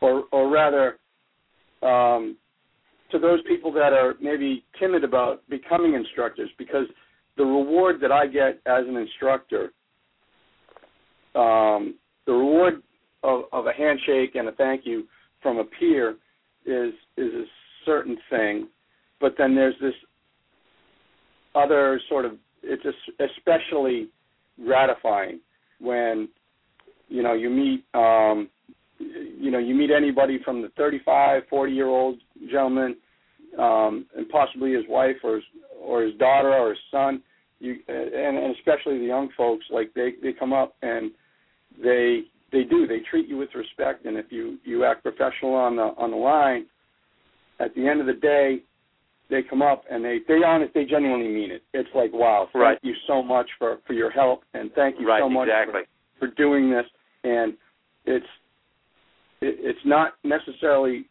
or 0.00 0.24
or 0.32 0.50
rather, 0.50 0.96
um, 1.82 2.38
to 3.10 3.18
those 3.18 3.40
people 3.46 3.70
that 3.72 3.92
are 3.92 4.14
maybe 4.18 4.64
timid 4.80 5.04
about 5.04 5.46
becoming 5.50 5.92
instructors, 5.92 6.48
because 6.56 6.86
the 7.36 7.44
reward 7.44 7.96
that 8.00 8.10
I 8.10 8.26
get 8.26 8.60
as 8.64 8.84
an 8.88 8.96
instructor, 8.96 9.72
um, 11.34 11.96
the 12.24 12.32
reward 12.32 12.82
of, 13.22 13.42
of 13.52 13.66
a 13.66 13.72
handshake 13.74 14.36
and 14.36 14.48
a 14.48 14.52
thank 14.52 14.86
you 14.86 15.06
from 15.42 15.58
a 15.58 15.64
peer 15.64 16.16
is 16.64 16.94
is 17.18 17.34
a 17.34 17.44
certain 17.84 18.16
thing, 18.30 18.68
but 19.20 19.34
then 19.36 19.54
there's 19.54 19.74
this 19.82 19.94
other 21.54 22.00
sort 22.08 22.24
of 22.24 22.38
it's 22.62 22.84
especially 23.18 24.08
gratifying 24.64 25.40
when 25.80 26.28
you 27.08 27.22
know 27.22 27.34
you 27.34 27.50
meet 27.50 27.84
um, 27.94 28.48
you 28.98 29.50
know 29.50 29.58
you 29.58 29.74
meet 29.74 29.90
anybody 29.90 30.38
from 30.44 30.62
the 30.62 30.68
35, 30.76 31.42
40 31.48 31.72
year 31.72 31.88
old 31.88 32.18
gentleman 32.50 32.96
um, 33.58 34.06
and 34.16 34.28
possibly 34.28 34.72
his 34.72 34.84
wife 34.88 35.16
or 35.22 35.36
his, 35.36 35.44
or 35.80 36.02
his 36.02 36.14
daughter 36.14 36.52
or 36.52 36.70
his 36.70 36.78
son. 36.90 37.22
You 37.58 37.76
and, 37.88 38.36
and 38.38 38.56
especially 38.56 38.98
the 38.98 39.04
young 39.04 39.28
folks 39.36 39.64
like 39.70 39.92
they 39.94 40.14
they 40.22 40.32
come 40.32 40.52
up 40.52 40.74
and 40.82 41.10
they 41.82 42.22
they 42.50 42.64
do 42.64 42.86
they 42.86 43.00
treat 43.10 43.28
you 43.28 43.38
with 43.38 43.50
respect 43.54 44.04
and 44.04 44.16
if 44.16 44.26
you 44.30 44.58
you 44.64 44.84
act 44.84 45.02
professional 45.02 45.54
on 45.54 45.76
the 45.76 45.94
on 45.96 46.10
the 46.10 46.16
line 46.16 46.66
at 47.60 47.74
the 47.74 47.86
end 47.86 48.00
of 48.00 48.06
the 48.06 48.14
day 48.14 48.62
they 49.32 49.42
come 49.42 49.62
up 49.62 49.84
and 49.90 50.04
they 50.04 50.18
they 50.28 50.44
honest 50.46 50.72
they 50.74 50.84
genuinely 50.84 51.28
mean 51.28 51.50
it 51.50 51.62
it's 51.74 51.88
like 51.94 52.12
wow 52.12 52.48
thank 52.52 52.62
right. 52.62 52.78
you 52.82 52.94
so 53.06 53.22
much 53.22 53.48
for 53.58 53.78
for 53.86 53.94
your 53.94 54.10
help 54.10 54.44
and 54.54 54.70
thank 54.74 55.00
you 55.00 55.08
right, 55.08 55.20
so 55.20 55.28
much 55.28 55.48
exactly. 55.48 55.82
for, 56.18 56.28
for 56.28 56.34
doing 56.34 56.70
this 56.70 56.86
and 57.24 57.54
it's 58.04 58.26
it, 59.40 59.56
it's 59.58 59.84
not 59.84 60.12
necessarily 60.22 61.06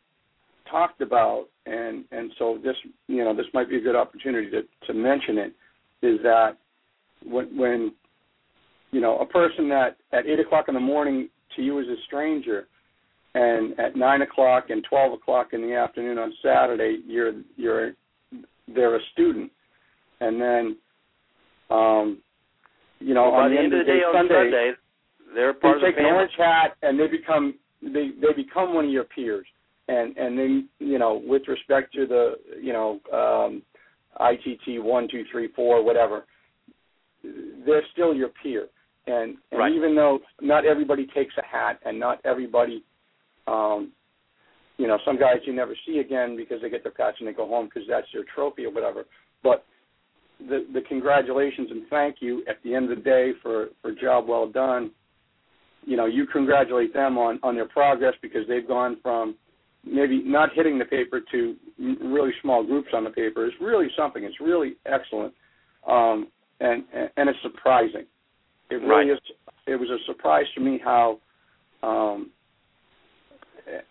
talked 0.69 1.01
about 1.01 1.47
and 1.65 2.05
and 2.11 2.31
so 2.39 2.57
this 2.63 2.75
you 3.07 3.23
know 3.23 3.35
this 3.35 3.47
might 3.53 3.69
be 3.69 3.77
a 3.77 3.81
good 3.81 3.95
opportunity 3.95 4.49
to 4.49 4.61
to 4.87 4.93
mention 4.93 5.37
it 5.37 5.53
is 6.01 6.19
that 6.23 6.57
when 7.25 7.57
when 7.57 7.91
you 8.91 8.99
know, 8.99 9.17
a 9.19 9.25
person 9.25 9.69
that 9.69 9.97
at 10.11 10.27
eight 10.27 10.39
o'clock 10.39 10.65
in 10.67 10.73
the 10.73 10.79
morning 10.79 11.29
to 11.55 11.61
you 11.61 11.79
is 11.79 11.87
a 11.87 11.95
stranger, 12.05 12.67
and 13.33 13.77
at 13.79 13.95
nine 13.95 14.21
o'clock 14.21 14.65
and 14.69 14.85
twelve 14.87 15.13
o'clock 15.13 15.49
in 15.53 15.61
the 15.61 15.73
afternoon 15.73 16.17
on 16.17 16.33
Saturday, 16.43 16.99
you're 17.07 17.33
you're 17.55 17.93
they're 18.75 18.95
a 18.95 18.99
student, 19.13 19.51
and 20.19 20.41
then, 20.41 20.77
um, 21.69 22.21
you 22.99 23.13
know, 23.13 23.31
well, 23.31 23.41
on 23.41 23.51
the, 23.51 23.57
end 23.57 23.73
of 23.73 23.79
the 23.79 23.85
day, 23.85 23.99
day, 23.99 24.03
on 24.03 24.13
Sunday, 24.15 24.33
Sunday, 24.33 24.71
they're 25.33 25.53
part 25.53 25.79
they 25.81 25.87
of 25.87 25.93
take 25.93 25.95
the 25.95 26.01
an 26.01 26.07
family. 26.07 26.17
orange 26.17 26.33
hat 26.37 26.75
and 26.81 26.99
they 26.99 27.07
become 27.07 27.55
they 27.81 28.11
they 28.21 28.33
become 28.35 28.73
one 28.73 28.85
of 28.85 28.91
your 28.91 29.05
peers, 29.05 29.47
and 29.87 30.15
and 30.17 30.37
then 30.37 30.69
you 30.79 30.99
know, 30.99 31.21
with 31.25 31.43
respect 31.47 31.93
to 31.93 32.05
the 32.05 32.35
you 32.61 32.73
know, 32.73 32.99
um, 33.13 33.61
ITT 34.19 34.83
one 34.83 35.07
two 35.09 35.23
three 35.31 35.49
four 35.55 35.83
whatever, 35.83 36.25
they're 37.23 37.83
still 37.93 38.13
your 38.13 38.29
peer 38.43 38.67
and, 39.07 39.37
and 39.51 39.59
right. 39.59 39.73
even 39.73 39.95
though 39.95 40.19
not 40.41 40.65
everybody 40.65 41.07
takes 41.13 41.33
a 41.37 41.45
hat 41.45 41.79
and 41.85 41.99
not 41.99 42.19
everybody 42.25 42.83
um 43.47 43.91
you 44.81 44.87
know 44.87 44.97
some 45.05 45.19
guys 45.19 45.37
you 45.45 45.53
never 45.53 45.75
see 45.85 45.99
again 45.99 46.35
because 46.35 46.59
they 46.61 46.69
get 46.69 46.81
their 46.83 46.91
patch 46.91 47.15
and 47.19 47.27
they 47.27 47.33
go 47.33 47.47
home 47.47 47.65
because 47.67 47.87
that's 47.87 48.07
their 48.13 48.23
trophy 48.33 48.65
or 48.65 48.71
whatever. 48.71 49.05
But 49.43 49.63
the 50.39 50.65
the 50.73 50.81
congratulations 50.89 51.69
and 51.69 51.83
thank 51.89 52.15
you 52.19 52.43
at 52.49 52.57
the 52.63 52.73
end 52.73 52.89
of 52.91 52.97
the 52.97 53.03
day 53.03 53.31
for 53.43 53.67
for 53.81 53.91
job 53.91 54.27
well 54.27 54.47
done. 54.47 54.89
You 55.85 55.97
know 55.97 56.07
you 56.07 56.25
congratulate 56.25 56.93
them 56.93 57.17
on 57.17 57.39
on 57.43 57.53
their 57.55 57.67
progress 57.67 58.15
because 58.23 58.47
they've 58.47 58.67
gone 58.67 58.97
from 59.03 59.35
maybe 59.85 60.23
not 60.23 60.49
hitting 60.55 60.79
the 60.79 60.85
paper 60.85 61.21
to 61.31 61.55
really 62.03 62.31
small 62.41 62.65
groups 62.65 62.89
on 62.93 63.03
the 63.03 63.11
paper. 63.11 63.45
Is 63.45 63.53
really 63.61 63.87
something. 63.95 64.23
It's 64.23 64.41
really 64.41 64.77
excellent. 64.87 65.33
Um 65.87 66.27
and 66.59 66.83
and 67.17 67.29
it's 67.29 67.39
surprising. 67.43 68.05
It 68.71 68.75
really 68.75 69.09
right. 69.09 69.09
is. 69.09 69.19
It 69.67 69.75
was 69.75 69.89
a 69.89 69.99
surprise 70.05 70.45
to 70.55 70.61
me 70.61 70.79
how, 70.83 71.19
um, 71.83 72.31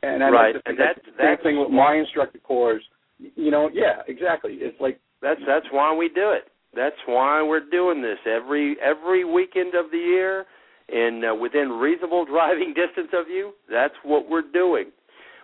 and 0.02 0.22
I 0.22 0.28
right. 0.30 0.54
and 0.66 0.78
that, 0.78 0.96
that's 0.96 1.06
same 1.06 1.14
that's 1.18 1.42
thing 1.42 1.58
with 1.58 1.70
my 1.70 1.96
instructor 1.96 2.38
corps. 2.38 2.80
You 3.18 3.50
know, 3.50 3.70
yeah, 3.72 4.02
exactly. 4.08 4.54
It's 4.60 4.80
like 4.80 5.00
that's 5.22 5.40
that's 5.46 5.66
why 5.70 5.94
we 5.94 6.08
do 6.08 6.30
it. 6.30 6.50
That's 6.74 6.96
why 7.06 7.42
we're 7.42 7.68
doing 7.68 8.02
this 8.02 8.18
every 8.26 8.76
every 8.80 9.24
weekend 9.24 9.74
of 9.74 9.90
the 9.90 9.98
year, 9.98 10.46
and 10.88 11.24
uh, 11.24 11.34
within 11.34 11.70
reasonable 11.70 12.24
driving 12.30 12.74
distance 12.74 13.10
of 13.12 13.28
you. 13.28 13.52
That's 13.70 13.94
what 14.04 14.28
we're 14.28 14.50
doing. 14.52 14.86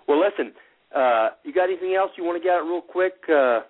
Well, 0.09 0.21
listen, 0.21 0.53
uh, 0.95 1.31
you 1.45 1.53
got 1.53 1.65
anything 1.65 1.95
else 1.95 2.11
you 2.17 2.25
want 2.25 2.41
to 2.41 2.45
get 2.45 2.55
out 2.55 2.63
real 2.63 2.81
quick? 2.81 3.15
Uh, 3.29 3.61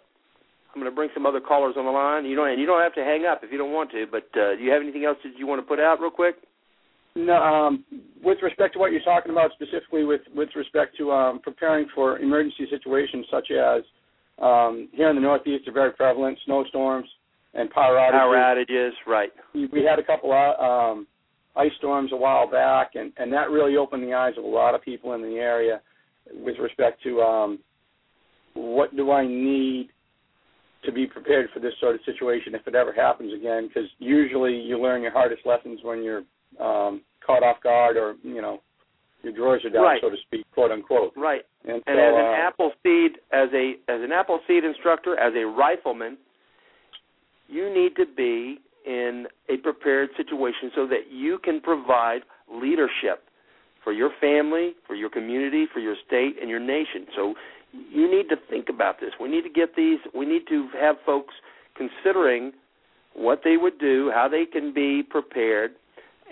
I'm 0.76 0.82
going 0.82 0.92
to 0.92 0.94
bring 0.94 1.08
some 1.14 1.24
other 1.24 1.40
callers 1.40 1.74
on 1.78 1.86
the 1.86 1.90
line. 1.90 2.26
You 2.26 2.36
don't, 2.36 2.50
and 2.50 2.60
you 2.60 2.66
don't 2.66 2.82
have 2.82 2.94
to 2.94 3.00
hang 3.00 3.24
up 3.24 3.40
if 3.42 3.50
you 3.50 3.56
don't 3.56 3.72
want 3.72 3.90
to. 3.92 4.04
But 4.10 4.28
uh, 4.38 4.56
do 4.56 4.62
you 4.62 4.70
have 4.70 4.82
anything 4.82 5.06
else 5.06 5.16
that 5.24 5.32
you 5.38 5.46
want 5.46 5.58
to 5.62 5.66
put 5.66 5.80
out 5.80 6.00
real 6.00 6.10
quick? 6.10 6.36
No, 7.16 7.34
um, 7.34 7.84
with 8.22 8.38
respect 8.42 8.74
to 8.74 8.78
what 8.78 8.92
you're 8.92 9.00
talking 9.00 9.32
about 9.32 9.50
specifically, 9.52 10.04
with 10.04 10.20
with 10.34 10.50
respect 10.54 10.98
to 10.98 11.10
um, 11.12 11.40
preparing 11.40 11.86
for 11.94 12.18
emergency 12.18 12.66
situations 12.68 13.24
such 13.30 13.50
as 13.50 13.82
um, 14.40 14.90
here 14.92 15.08
in 15.08 15.16
the 15.16 15.22
Northeast 15.22 15.66
are 15.66 15.72
very 15.72 15.92
prevalent 15.92 16.38
snowstorms 16.44 17.08
and 17.54 17.70
power 17.70 17.96
outages. 17.96 18.12
Power 18.12 18.36
outages, 18.36 18.90
right? 19.06 19.30
We, 19.54 19.66
we 19.72 19.82
had 19.82 19.98
a 19.98 20.04
couple 20.04 20.30
of 20.30 20.60
um, 20.60 21.06
ice 21.56 21.70
storms 21.78 22.12
a 22.12 22.16
while 22.16 22.50
back, 22.50 22.90
and 22.96 23.14
and 23.16 23.32
that 23.32 23.48
really 23.48 23.78
opened 23.78 24.02
the 24.02 24.12
eyes 24.12 24.34
of 24.36 24.44
a 24.44 24.46
lot 24.46 24.74
of 24.74 24.82
people 24.82 25.14
in 25.14 25.22
the 25.22 25.36
area 25.36 25.80
with 26.34 26.56
respect 26.58 27.02
to 27.04 27.22
um, 27.22 27.58
what 28.52 28.94
do 28.94 29.10
I 29.10 29.26
need 29.26 29.88
to 30.84 30.92
be 30.92 31.06
prepared 31.06 31.48
for 31.54 31.60
this 31.60 31.72
sort 31.80 31.94
of 31.94 32.02
situation 32.04 32.54
if 32.54 32.66
it 32.66 32.74
ever 32.74 32.92
happens 32.92 33.32
again. 33.32 33.68
Because 33.68 33.88
usually 33.98 34.54
you 34.54 34.78
learn 34.78 35.00
your 35.00 35.12
hardest 35.12 35.46
lessons 35.46 35.80
when 35.82 36.02
you're 36.02 36.22
um, 36.60 37.02
caught 37.24 37.42
off 37.42 37.62
guard 37.62 37.96
or 37.96 38.14
you 38.22 38.40
know 38.40 38.60
your 39.22 39.32
drawers 39.32 39.64
are 39.64 39.70
down, 39.70 39.82
right. 39.82 40.00
so 40.00 40.10
to 40.10 40.16
speak, 40.26 40.46
quote 40.52 40.70
unquote. 40.70 41.12
Right. 41.16 41.42
And, 41.64 41.82
and 41.86 41.98
as 41.98 42.14
an 42.14 42.24
uh, 42.24 42.48
Appleseed, 42.48 43.18
as 43.32 43.48
a 43.52 43.74
as 43.88 44.00
an 44.02 44.12
Appleseed 44.12 44.64
instructor, 44.64 45.18
as 45.18 45.32
a 45.34 45.44
rifleman, 45.44 46.16
you 47.48 47.72
need 47.72 47.96
to 47.96 48.06
be 48.06 48.58
in 48.86 49.26
a 49.48 49.56
prepared 49.58 50.10
situation 50.16 50.70
so 50.74 50.86
that 50.86 51.10
you 51.10 51.38
can 51.42 51.60
provide 51.60 52.20
leadership 52.52 53.24
for 53.82 53.92
your 53.92 54.10
family, 54.20 54.74
for 54.86 54.94
your 54.94 55.10
community, 55.10 55.66
for 55.72 55.80
your 55.80 55.96
state, 56.06 56.36
and 56.40 56.48
your 56.48 56.60
nation. 56.60 57.06
So 57.14 57.34
you 57.72 58.10
need 58.10 58.28
to 58.28 58.36
think 58.48 58.68
about 58.68 59.00
this. 59.00 59.10
We 59.20 59.28
need 59.28 59.42
to 59.42 59.50
get 59.50 59.74
these. 59.76 59.98
We 60.14 60.24
need 60.24 60.46
to 60.48 60.68
have 60.80 60.96
folks 61.04 61.34
considering 61.76 62.52
what 63.14 63.40
they 63.42 63.56
would 63.56 63.78
do, 63.78 64.10
how 64.14 64.28
they 64.28 64.44
can 64.44 64.72
be 64.72 65.02
prepared, 65.02 65.72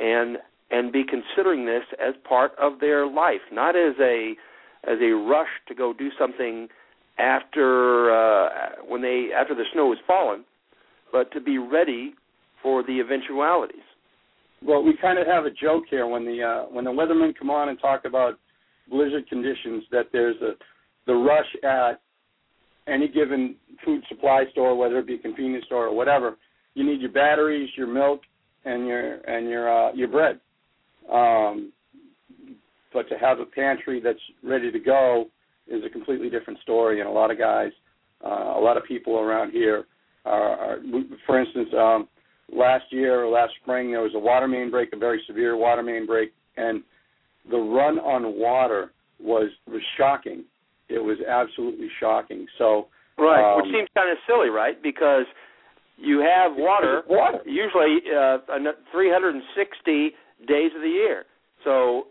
and 0.01 0.39
and 0.71 0.93
be 0.93 1.05
considering 1.05 1.67
this 1.67 1.85
as 2.01 2.15
part 2.29 2.53
of 2.59 2.81
their 2.81 3.07
life, 3.07 3.41
not 3.53 3.77
as 3.77 3.95
a 4.01 4.35
as 4.85 4.99
a 5.01 5.13
rush 5.13 5.49
to 5.69 5.75
go 5.75 5.93
do 5.93 6.11
something 6.19 6.69
after 7.19 8.11
uh, 8.13 8.49
when 8.87 9.03
they 9.03 9.29
after 9.37 9.55
the 9.55 9.65
snow 9.73 9.91
has 9.91 9.99
fallen, 10.07 10.45
but 11.13 11.31
to 11.33 11.41
be 11.41 11.59
ready 11.59 12.15
for 12.63 12.83
the 12.83 13.01
eventualities. 13.01 13.85
Well, 14.63 14.83
we 14.83 14.97
kind 15.01 15.19
of 15.19 15.27
have 15.27 15.45
a 15.45 15.51
joke 15.51 15.85
here 15.91 16.07
when 16.07 16.25
the 16.25 16.43
uh, 16.43 16.73
when 16.73 16.85
the 16.85 16.91
weathermen 16.91 17.37
come 17.39 17.51
on 17.51 17.69
and 17.69 17.79
talk 17.79 18.05
about 18.05 18.39
blizzard 18.91 19.29
conditions 19.29 19.85
that 19.91 20.07
there's 20.13 20.41
a 20.43 20.53
the 21.07 21.15
rush 21.15 21.47
at 21.63 22.01
any 22.87 23.09
given 23.09 23.57
food 23.85 24.03
supply 24.09 24.45
store, 24.53 24.77
whether 24.77 24.99
it 24.99 25.07
be 25.07 25.15
a 25.15 25.19
convenience 25.19 25.65
store 25.67 25.87
or 25.87 25.95
whatever. 25.95 26.37
You 26.75 26.85
need 26.85 27.01
your 27.01 27.13
batteries, 27.13 27.71
your 27.77 27.87
milk, 27.87 28.23
and 28.65 28.87
your 28.87 29.15
and 29.15 29.49
your 29.49 29.71
uh, 29.71 29.93
your 29.93 30.09
bread. 30.09 30.41
Um, 31.13 31.73
but 32.93 33.09
to 33.09 33.19
have 33.19 33.41
a 33.41 33.45
pantry 33.45 34.01
that's 34.01 34.19
ready 34.43 34.71
to 34.71 34.79
go 34.79 35.27
is 35.67 35.83
a 35.85 35.91
completely 35.91 36.31
different 36.31 36.61
story. 36.61 37.01
And 37.01 37.09
a 37.09 37.13
lot 37.13 37.31
of 37.31 37.39
guys, 37.39 37.73
uh, 38.25 38.55
a 38.57 38.61
lot 38.61 38.77
of 38.77 38.85
people 38.85 39.19
around 39.19 39.51
here 39.51 39.85
are, 40.25 40.59
are 40.59 40.79
for 41.27 41.41
instance, 41.41 41.69
um, 41.77 42.09
last 42.53 42.85
year 42.91 43.25
or 43.25 43.29
last 43.29 43.53
spring 43.63 43.91
there 43.91 44.01
was 44.01 44.13
a 44.15 44.19
water 44.19 44.49
main 44.49 44.71
break, 44.71 44.91
a 44.93 44.97
very 44.97 45.23
severe 45.27 45.57
water 45.57 45.83
main 45.83 46.07
break, 46.07 46.33
and 46.57 46.83
the 47.51 47.59
run 47.59 47.99
on 47.99 48.39
water 48.39 48.93
was 49.21 49.51
was 49.67 49.83
shocking. 49.99 50.45
It 50.89 51.03
was 51.03 51.19
absolutely 51.29 51.89
shocking. 52.01 52.47
So 52.59 52.89
right, 53.19 53.55
um, 53.55 53.63
which 53.63 53.73
seems 53.73 53.89
kind 53.95 54.11
of 54.11 54.19
silly, 54.27 54.51
right? 54.51 54.81
Because 54.83 55.25
you 55.97 56.21
have 56.21 56.53
water, 56.57 57.03
water. 57.09 57.39
usually 57.47 57.99
uh, 58.11 58.39
360 58.93 60.13
days 60.47 60.71
of 60.75 60.83
the 60.83 60.89
year. 60.89 61.25
So, 61.65 62.09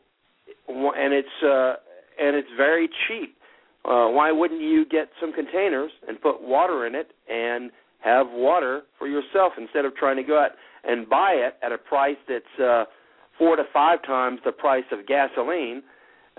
and 0.67 1.13
it's 1.13 1.27
uh, 1.43 1.75
and 2.19 2.35
it's 2.35 2.47
very 2.57 2.89
cheap. 3.07 3.35
Uh, 3.85 4.07
why 4.07 4.31
wouldn't 4.31 4.61
you 4.61 4.85
get 4.85 5.09
some 5.19 5.33
containers 5.33 5.91
and 6.07 6.21
put 6.21 6.41
water 6.41 6.87
in 6.87 6.95
it 6.95 7.11
and 7.29 7.69
have 7.99 8.27
water 8.29 8.83
for 8.97 9.07
yourself 9.07 9.53
instead 9.57 9.83
of 9.85 9.95
trying 9.95 10.15
to 10.15 10.23
go 10.23 10.39
out 10.39 10.51
and 10.85 11.09
buy 11.09 11.31
it 11.31 11.55
at 11.63 11.71
a 11.71 11.77
price 11.77 12.17
that's 12.27 12.59
uh, 12.61 12.85
four 13.37 13.55
to 13.55 13.63
five 13.73 14.01
times 14.03 14.39
the 14.45 14.51
price 14.51 14.85
of 14.91 15.05
gasoline? 15.05 15.83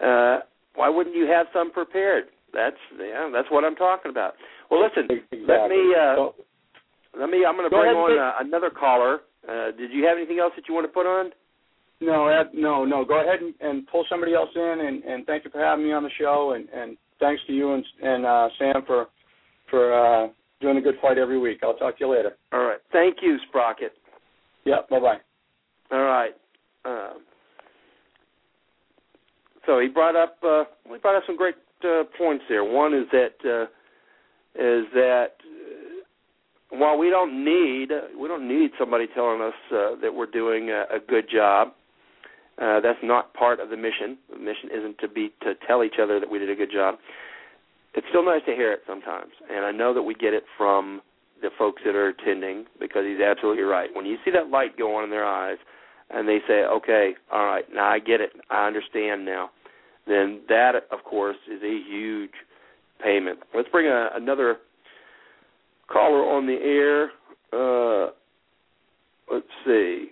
Uh, 0.02 0.38
why 0.74 0.88
wouldn't 0.88 1.14
you 1.14 1.26
have 1.26 1.46
some 1.52 1.70
prepared? 1.70 2.24
That's 2.52 2.76
yeah, 2.98 3.28
that's 3.32 3.50
what 3.50 3.64
I'm 3.64 3.76
talking 3.76 4.10
about. 4.10 4.34
Well, 4.70 4.82
listen, 4.82 5.08
exactly. 5.30 5.46
let 5.46 5.68
me 5.68 5.94
uh, 5.94 6.30
let 7.18 7.30
me. 7.30 7.44
I'm 7.46 7.56
going 7.56 7.68
to 7.68 7.70
Go 7.70 7.82
bring 7.82 7.96
on 7.96 8.18
uh, 8.18 8.32
another 8.40 8.70
caller. 8.70 9.20
Uh, 9.48 9.70
did 9.76 9.92
you 9.92 10.04
have 10.04 10.16
anything 10.16 10.38
else 10.38 10.52
that 10.56 10.68
you 10.68 10.74
want 10.74 10.86
to 10.86 10.92
put 10.92 11.06
on? 11.06 11.30
No, 12.00 12.26
Ed, 12.28 12.50
no, 12.54 12.84
no. 12.84 13.04
Go 13.04 13.20
ahead 13.20 13.40
and, 13.40 13.54
and 13.60 13.86
pull 13.86 14.04
somebody 14.10 14.34
else 14.34 14.50
in, 14.54 14.76
and, 14.84 15.04
and 15.04 15.26
thank 15.26 15.44
you 15.44 15.50
for 15.50 15.60
having 15.60 15.84
me 15.84 15.92
on 15.92 16.02
the 16.02 16.10
show, 16.18 16.54
and, 16.54 16.68
and 16.70 16.96
thanks 17.20 17.40
to 17.46 17.52
you 17.52 17.74
and, 17.74 17.84
and 18.02 18.26
uh, 18.26 18.48
Sam 18.58 18.82
for 18.86 19.06
for 19.70 19.92
uh, 19.92 20.28
doing 20.60 20.76
a 20.76 20.80
good 20.80 20.96
fight 21.00 21.18
every 21.18 21.38
week. 21.38 21.60
I'll 21.62 21.76
talk 21.76 21.98
to 21.98 22.04
you 22.04 22.10
later. 22.10 22.32
All 22.52 22.64
right. 22.64 22.78
Thank 22.92 23.18
you, 23.22 23.38
Sprocket. 23.48 23.92
Yep. 24.64 24.88
Bye 24.88 25.00
bye. 25.00 25.16
All 25.90 26.02
right. 26.02 26.32
Um, 26.84 27.22
so 29.66 29.80
he 29.80 29.88
brought 29.88 30.16
up 30.16 30.36
uh, 30.46 30.64
he 30.90 30.98
brought 30.98 31.16
up 31.16 31.22
some 31.26 31.36
great 31.36 31.54
uh, 31.84 32.02
points 32.18 32.44
there. 32.48 32.64
One 32.64 32.94
is 32.94 33.06
that 33.12 33.34
uh, 33.44 33.64
is 34.54 34.84
that 34.94 35.32
while 36.78 36.98
we 36.98 37.10
don't 37.10 37.44
need 37.44 37.90
we 38.18 38.28
don't 38.28 38.48
need 38.48 38.70
somebody 38.78 39.06
telling 39.14 39.40
us 39.40 39.54
uh, 39.70 39.96
that 40.00 40.14
we're 40.14 40.26
doing 40.30 40.70
a, 40.70 40.84
a 40.96 40.98
good 41.06 41.26
job. 41.30 41.68
Uh, 42.60 42.78
that's 42.80 42.98
not 43.02 43.34
part 43.34 43.58
of 43.58 43.68
the 43.70 43.76
mission. 43.76 44.16
The 44.30 44.38
mission 44.38 44.70
isn't 44.72 44.98
to 44.98 45.08
be 45.08 45.32
to 45.42 45.54
tell 45.66 45.82
each 45.82 45.96
other 46.00 46.20
that 46.20 46.30
we 46.30 46.38
did 46.38 46.50
a 46.50 46.54
good 46.54 46.70
job. 46.72 46.96
It's 47.94 48.06
still 48.10 48.24
nice 48.24 48.42
to 48.46 48.52
hear 48.52 48.72
it 48.72 48.80
sometimes, 48.86 49.32
and 49.50 49.64
I 49.64 49.70
know 49.70 49.94
that 49.94 50.02
we 50.02 50.14
get 50.14 50.34
it 50.34 50.44
from 50.56 51.00
the 51.42 51.50
folks 51.58 51.82
that 51.84 51.94
are 51.94 52.08
attending 52.08 52.64
because 52.80 53.04
he's 53.06 53.20
absolutely 53.20 53.62
right. 53.62 53.90
When 53.92 54.06
you 54.06 54.16
see 54.24 54.30
that 54.32 54.50
light 54.50 54.76
go 54.78 54.96
on 54.96 55.04
in 55.04 55.10
their 55.10 55.24
eyes, 55.26 55.58
and 56.10 56.28
they 56.28 56.38
say, 56.46 56.64
"Okay, 56.64 57.14
all 57.32 57.46
right, 57.46 57.64
now 57.72 57.88
I 57.88 57.98
get 57.98 58.20
it. 58.20 58.32
I 58.50 58.66
understand 58.66 59.24
now," 59.24 59.50
then 60.06 60.40
that, 60.48 60.86
of 60.90 61.04
course, 61.04 61.36
is 61.50 61.62
a 61.62 61.80
huge 61.88 62.34
payment. 63.02 63.40
Let's 63.54 63.68
bring 63.68 63.86
a, 63.86 64.10
another 64.14 64.58
caller 65.90 66.24
on 66.24 66.46
the 66.46 66.54
air. 66.54 67.10
Uh, 67.52 68.10
let's 69.32 69.46
see. 69.64 70.08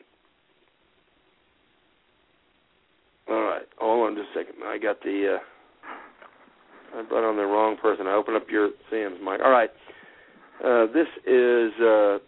All 3.28 3.42
right, 3.42 3.62
hold 3.78 4.10
on 4.10 4.16
just 4.16 4.36
a 4.36 4.40
second. 4.40 4.62
I 4.64 4.78
got 4.78 5.00
the. 5.02 5.36
Uh, 5.36 6.98
I 6.98 7.02
brought 7.02 7.28
on 7.28 7.36
the 7.36 7.44
wrong 7.44 7.76
person. 7.80 8.06
I 8.06 8.12
opened 8.14 8.36
up 8.36 8.50
your 8.50 8.70
Sam's 8.90 9.18
mic. 9.20 9.40
All 9.42 9.50
right. 9.50 9.70
Uh, 10.62 10.86
this 10.92 11.08
is 11.26 11.72
uh, 11.80 12.18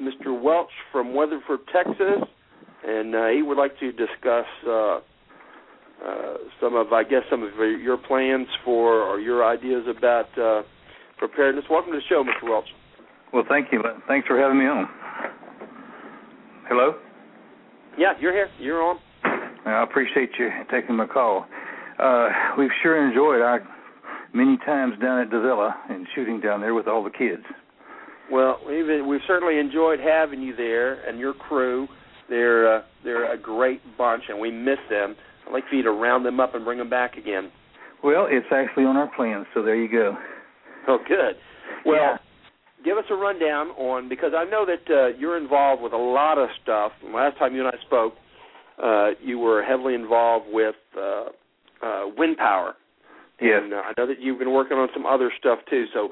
Mr. 0.00 0.40
Welch 0.40 0.70
from 0.92 1.14
Weatherford, 1.14 1.60
Texas, 1.72 2.22
and 2.86 3.14
uh, 3.14 3.28
he 3.28 3.42
would 3.42 3.58
like 3.58 3.78
to 3.80 3.92
discuss 3.92 4.46
uh, 4.66 5.00
uh, 6.04 6.36
some 6.60 6.74
of, 6.74 6.92
I 6.92 7.02
guess, 7.02 7.22
some 7.30 7.42
of 7.42 7.50
your 7.80 7.96
plans 7.96 8.46
for 8.64 9.02
or 9.02 9.20
your 9.20 9.44
ideas 9.44 9.84
about 9.88 10.38
uh, 10.38 10.62
preparedness. 11.22 11.64
Welcome 11.70 11.92
to 11.92 11.98
the 11.98 12.04
show, 12.08 12.24
Mr. 12.24 12.50
Welch. 12.50 12.66
Well, 13.32 13.44
thank 13.48 13.68
you. 13.70 13.80
Thanks 14.08 14.26
for 14.26 14.36
having 14.36 14.58
me 14.58 14.66
on. 14.66 14.88
Hello? 16.66 16.94
Yeah, 17.96 18.14
you're 18.20 18.32
here. 18.32 18.48
You're 18.58 18.82
on. 18.82 18.98
I 19.64 19.84
appreciate 19.84 20.30
you 20.36 20.48
taking 20.68 20.96
my 20.96 21.06
call. 21.06 21.46
Uh, 22.00 22.28
we've 22.58 22.74
sure 22.82 23.06
enjoyed 23.06 23.40
our 23.40 23.62
many 24.34 24.56
times 24.66 24.94
down 25.00 25.20
at 25.20 25.30
Davilla 25.30 25.72
and 25.90 26.08
shooting 26.12 26.40
down 26.40 26.60
there 26.60 26.74
with 26.74 26.88
all 26.88 27.04
the 27.04 27.10
kids. 27.10 27.44
Well, 28.30 28.58
we've 28.66 29.06
we've 29.06 29.20
certainly 29.28 29.60
enjoyed 29.60 30.00
having 30.00 30.42
you 30.42 30.56
there 30.56 31.06
and 31.08 31.20
your 31.20 31.34
crew. 31.34 31.86
They're 32.28 32.78
uh, 32.78 32.82
they're 33.04 33.32
a 33.32 33.38
great 33.38 33.80
bunch, 33.96 34.24
and 34.28 34.40
we 34.40 34.50
miss 34.50 34.78
them. 34.90 35.14
I'd 35.46 35.52
like 35.52 35.68
for 35.68 35.76
you 35.76 35.84
to 35.84 35.92
round 35.92 36.26
them 36.26 36.40
up 36.40 36.56
and 36.56 36.64
bring 36.64 36.78
them 36.78 36.90
back 36.90 37.16
again. 37.16 37.52
Well, 38.02 38.26
it's 38.28 38.46
actually 38.50 38.84
on 38.84 38.96
our 38.96 39.10
plans, 39.14 39.46
so 39.54 39.62
there 39.62 39.76
you 39.76 39.88
go. 39.88 40.16
Oh, 40.88 40.98
good. 41.06 41.36
Well, 41.86 41.96
Yeah. 41.96 42.18
give 42.84 42.98
us 42.98 43.04
a 43.10 43.14
rundown 43.14 43.68
on 43.70 44.08
because 44.08 44.32
I 44.36 44.44
know 44.44 44.66
that 44.66 44.90
uh, 44.90 45.06
you're 45.18 45.36
involved 45.36 45.82
with 45.82 45.92
a 45.92 45.96
lot 45.96 46.38
of 46.38 46.48
stuff. 46.62 46.92
Last 47.04 47.38
time 47.38 47.54
you 47.54 47.64
and 47.66 47.68
I 47.76 47.80
spoke, 47.86 48.14
uh, 48.82 49.10
you 49.22 49.38
were 49.38 49.62
heavily 49.62 49.94
involved 49.94 50.46
with 50.50 50.74
uh, 50.98 51.26
uh, 51.82 52.04
wind 52.16 52.36
power. 52.36 52.74
Yes. 53.40 53.60
And 53.62 53.72
uh, 53.74 53.76
I 53.76 53.92
know 53.96 54.06
that 54.06 54.20
you've 54.20 54.38
been 54.38 54.52
working 54.52 54.76
on 54.76 54.88
some 54.92 55.06
other 55.06 55.32
stuff 55.38 55.60
too. 55.70 55.86
So, 55.94 56.10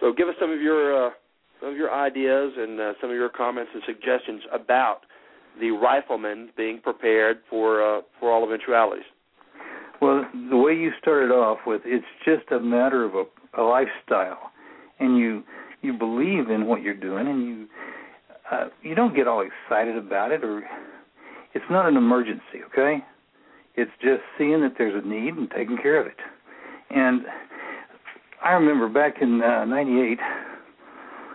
so 0.00 0.12
give 0.12 0.28
us 0.28 0.34
some 0.40 0.50
of 0.50 0.60
your 0.60 1.06
uh, 1.06 1.10
some 1.60 1.70
of 1.70 1.76
your 1.76 1.92
ideas 1.92 2.52
and 2.56 2.80
uh, 2.80 2.92
some 3.00 3.10
of 3.10 3.16
your 3.16 3.28
comments 3.28 3.70
and 3.74 3.82
suggestions 3.86 4.42
about 4.52 5.00
the 5.60 5.70
riflemen 5.72 6.50
being 6.56 6.80
prepared 6.80 7.38
for 7.48 7.82
uh, 7.98 8.02
for 8.18 8.32
all 8.32 8.44
eventualities. 8.44 9.04
Well, 10.00 10.24
the 10.48 10.56
way 10.56 10.72
you 10.72 10.92
started 11.00 11.30
off 11.30 11.58
with, 11.66 11.82
it's 11.84 12.06
just 12.24 12.50
a 12.52 12.58
matter 12.60 13.04
of 13.04 13.14
a, 13.14 13.24
a 13.56 13.62
lifestyle, 13.62 14.50
and 14.98 15.16
you 15.16 15.42
you 15.82 15.92
believe 15.92 16.50
in 16.50 16.66
what 16.66 16.82
you're 16.82 16.94
doing, 16.94 17.26
and 17.26 17.42
you 17.42 17.66
uh, 18.50 18.68
you 18.82 18.94
don't 18.94 19.14
get 19.14 19.26
all 19.28 19.42
excited 19.42 19.96
about 19.96 20.32
it, 20.32 20.44
or 20.44 20.62
it's 21.54 21.64
not 21.70 21.86
an 21.86 21.96
emergency, 21.96 22.62
okay? 22.66 22.98
It's 23.76 23.90
just 24.00 24.22
seeing 24.36 24.60
that 24.62 24.74
there's 24.76 25.02
a 25.02 25.06
need 25.06 25.34
and 25.34 25.50
taking 25.50 25.78
care 25.78 26.00
of 26.00 26.06
it. 26.06 26.16
And 26.90 27.22
I 28.44 28.52
remember 28.52 28.88
back 28.88 29.22
in 29.22 29.40
uh, 29.42 29.64
'98, 29.64 30.18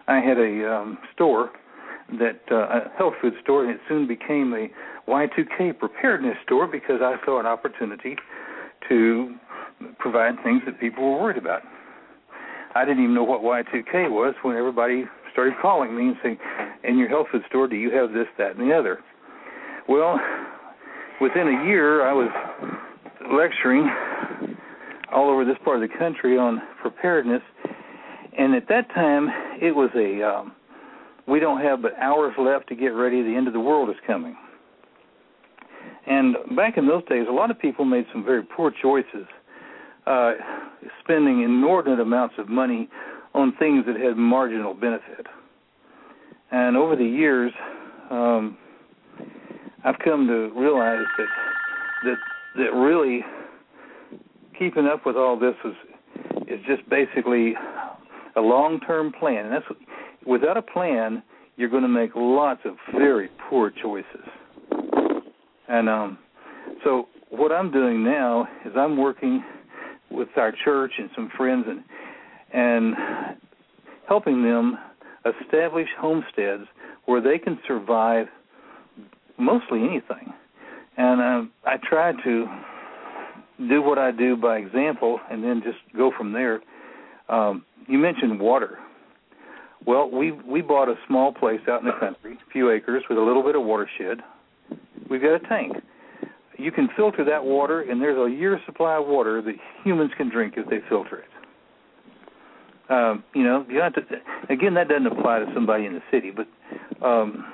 I 0.08 0.20
had 0.20 0.38
a 0.38 0.74
um, 0.74 0.98
store 1.14 1.52
that 2.20 2.42
uh, 2.52 2.56
a 2.56 2.92
health 2.98 3.14
food 3.22 3.34
store, 3.44 3.66
and 3.66 3.74
it 3.74 3.82
soon 3.88 4.08
became 4.08 4.54
a 4.54 4.68
Y2K 5.10 5.80
preparedness 5.80 6.38
store 6.46 6.68
because 6.68 7.00
I 7.02 7.16
saw 7.26 7.40
an 7.40 7.46
opportunity 7.46 8.16
to 8.90 9.36
provide 9.98 10.36
things 10.44 10.62
that 10.66 10.80
people 10.80 11.04
were 11.04 11.22
worried 11.22 11.38
about. 11.38 11.62
I 12.76 12.84
didn't 12.84 13.04
even 13.04 13.16
know 13.16 13.24
what 13.24 13.42
Y2K 13.42 14.12
was 14.12 14.36
when 14.42 14.58
everybody 14.58 15.06
started 15.32 15.54
calling 15.62 15.96
me 15.96 16.10
and 16.10 16.18
saying, 16.22 16.38
"In 16.84 16.98
your 16.98 17.08
health 17.08 17.28
food 17.32 17.44
store, 17.48 17.68
do 17.68 17.78
you 17.78 17.90
have 17.92 18.12
this, 18.12 18.28
that, 18.38 18.58
and 18.58 18.70
the 18.70 18.76
other?" 18.76 19.02
Well, 19.88 20.20
within 21.22 21.48
a 21.48 21.66
year, 21.66 22.06
I 22.06 22.12
was 22.12 22.30
lecturing 23.32 23.90
all 25.12 25.30
over 25.30 25.46
this 25.46 25.58
part 25.64 25.82
of 25.82 25.90
the 25.90 25.98
country 25.98 26.38
on 26.38 26.62
preparedness, 26.82 27.42
and 28.38 28.54
at 28.54 28.68
that 28.68 28.90
time, 28.94 29.30
it 29.62 29.74
was 29.74 29.90
a 29.96 30.22
um, 30.22 30.52
we 31.28 31.40
don't 31.40 31.62
have 31.62 31.82
but 31.82 31.98
hours 31.98 32.34
left 32.38 32.68
to 32.70 32.76
get 32.76 32.90
ready. 32.90 33.22
The 33.22 33.36
end 33.36 33.48
of 33.48 33.54
the 33.54 33.60
world 33.60 33.90
is 33.90 33.96
coming. 34.06 34.36
And 36.08 36.36
back 36.56 36.78
in 36.78 36.88
those 36.88 37.04
days, 37.06 37.26
a 37.30 37.32
lot 37.32 37.50
of 37.50 37.58
people 37.58 37.86
made 37.86 38.06
some 38.12 38.24
very 38.24 38.44
poor 38.44 38.72
choices, 38.72 39.26
uh, 40.06 40.34
spending 41.04 41.44
inordinate 41.44 42.00
amounts 42.00 42.36
of 42.38 42.50
money 42.50 42.90
on 43.34 43.54
things 43.58 43.86
that 43.86 43.96
had 43.96 44.18
marginal 44.18 44.74
benefit. 44.74 45.28
And 46.52 46.78
over 46.78 46.96
the 46.96 47.06
years, 47.06 47.52
um, 48.10 48.58
I've 49.84 50.00
come 50.04 50.28
to 50.28 50.52
realize 50.60 51.06
that 51.18 51.28
that 52.04 52.16
that 52.58 52.74
really 52.74 53.22
keeping 54.58 54.86
up 54.86 55.06
with 55.06 55.16
all 55.16 55.38
this 55.38 55.56
is 55.66 55.74
is 56.48 56.60
just 56.68 56.88
basically 56.90 57.54
a 58.36 58.42
long-term 58.42 59.14
plan, 59.20 59.46
and 59.46 59.54
that's 59.54 59.66
without 60.26 60.58
a 60.58 60.62
plan, 60.62 61.24
you're 61.58 61.70
going 61.70 61.84
to 61.84 61.90
make 61.90 62.12
lots 62.16 62.62
of 62.66 62.76
very 62.94 63.30
poor 63.50 63.72
choices. 63.72 64.28
And 65.68 65.90
um, 65.90 66.18
so 66.84 67.08
what 67.30 67.52
I'm 67.52 67.72
doing 67.72 68.04
now 68.04 68.48
is 68.66 68.74
I'm 68.76 68.98
working 68.98 69.44
with 70.12 70.30
our 70.38 70.54
church 70.64 70.94
and 70.98 71.10
some 71.16 71.30
friends 71.36 71.66
and 71.68 71.84
and 72.54 72.96
helping 74.08 74.44
them 74.44 74.78
establish 75.26 75.88
homesteads 76.00 76.64
where 77.06 77.22
they 77.22 77.38
can 77.38 77.60
survive 77.68 78.28
mostly 79.38 79.80
anything. 79.80 80.34
And 80.98 81.22
uh, 81.22 81.70
I 81.70 81.78
try 81.78 82.14
to 82.24 82.46
do 83.68 83.82
what 83.82 83.98
I 83.98 84.12
do 84.12 84.38
by 84.38 84.58
example 84.58 85.20
and 85.30 85.44
then 85.44 85.62
just 85.64 85.80
go 85.96 86.12
from 86.16 86.34
there. 86.34 86.62
Um, 87.30 87.66
you 87.88 87.98
mentioned 87.98 88.40
water. 88.40 88.80
Well, 89.86 90.10
we 90.10 90.32
we 90.32 90.62
bought 90.62 90.90
a 90.90 90.96
small 91.08 91.32
place 91.32 91.62
out 91.70 91.82
in 91.82 91.88
the 91.88 91.94
country, 92.00 92.34
a 92.34 92.52
few 92.52 92.72
acres 92.72 93.04
with 93.10 93.18
a 93.18 93.22
little 93.22 93.44
bit 93.44 93.56
of 93.56 93.64
watershed. 93.64 94.20
We've 95.10 95.22
got 95.22 95.36
a 95.36 95.40
tank. 95.40 95.76
You 96.58 96.72
can 96.72 96.90
filter 96.96 97.24
that 97.26 97.44
water, 97.44 97.82
and 97.82 98.02
there's 98.02 98.18
a 98.18 98.34
year's 98.34 98.62
supply 98.66 98.98
of 98.98 99.08
water 99.08 99.42
that 99.42 99.56
humans 99.84 100.12
can 100.18 100.30
drink 100.30 100.54
if 100.58 100.68
they 100.70 100.80
filter 100.90 101.20
it. 101.20 102.92
Um, 102.92 103.24
you 103.34 103.44
know, 103.44 103.66
you 103.70 103.80
have 103.82 103.94
to. 103.96 104.02
Again, 104.50 104.76
that 104.76 104.88
doesn't 104.88 105.08
apply 105.08 105.40
to 105.40 105.46
somebody 105.54 105.86
in 105.86 105.94
the 105.94 106.02
city, 106.12 106.32
but. 106.32 106.48
Um, 107.06 107.46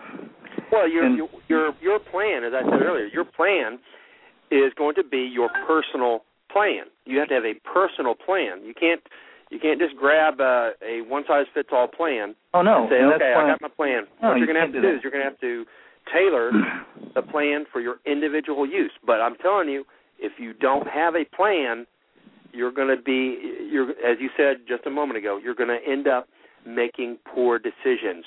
well, 0.72 0.89
your 0.89 1.06
and, 1.06 1.18
your 1.47 1.74
your 1.82 1.99
plan, 1.99 2.43
as 2.43 2.54
I 2.54 2.64
said 2.64 2.82
earlier, 2.82 3.08
your 3.08 3.26
plan 3.26 3.80
is 4.52 4.74
going 4.78 4.95
to 4.95 5.04
be 5.04 5.20
your 5.20 5.49
personal 5.68 6.24
plan. 6.52 6.86
You 7.06 7.20
have 7.20 7.30
to 7.30 7.36
have 7.36 7.45
a 7.45 7.56
personal 7.68 8.16
plan. 8.16 8.64
You 8.64 8.74
can't 8.74 9.02
you 9.49 9.60
can't 9.60 9.80
just 9.80 9.95
grab 9.95 10.39
a, 10.39 10.72
a 10.82 11.02
one 11.08 11.24
size 11.28 11.45
fits 11.54 11.70
all 11.72 11.88
plan. 11.88 12.36
Oh 12.54 12.62
no! 12.62 12.84
And 12.84 12.89
say, 12.89 12.99
and 12.99 13.14
okay, 13.14 13.34
I 13.36 13.52
got 13.52 13.62
my 13.62 13.68
plan. 13.68 14.04
No, 14.22 14.30
what 14.30 14.36
you 14.36 14.45
you're 14.45 14.54
going 14.54 14.56
to 14.56 14.62
have 14.62 14.74
to 14.74 14.82
do, 14.82 14.88
do 14.88 14.95
is 14.95 15.04
you're 15.04 15.12
going 15.12 15.24
to 15.24 15.30
have 15.30 15.39
to 15.39 15.66
tailor 16.12 16.52
the 17.16 17.22
plan 17.22 17.66
for 17.72 17.82
your 17.82 17.97
individual 18.06 18.66
use. 18.66 18.91
But 19.06 19.22
I'm 19.22 19.36
telling 19.38 19.70
you, 19.70 19.86
if 20.20 20.34
you 20.39 20.54
don't 20.54 20.88
have 20.88 21.16
a 21.16 21.26
plan, 21.36 21.86
you're 22.54 22.72
going 22.72 22.95
to 22.95 23.02
be 23.02 23.68
you're 23.72 23.91
as 23.91 24.18
you 24.20 24.30
said 24.38 24.68
just 24.68 24.86
a 24.86 24.89
moment 24.89 25.18
ago, 25.18 25.39
you're 25.41 25.56
going 25.56 25.70
to 25.70 25.91
end 25.91 26.08
up 26.08 26.28
making 26.66 27.18
poor 27.34 27.60
decisions, 27.60 28.26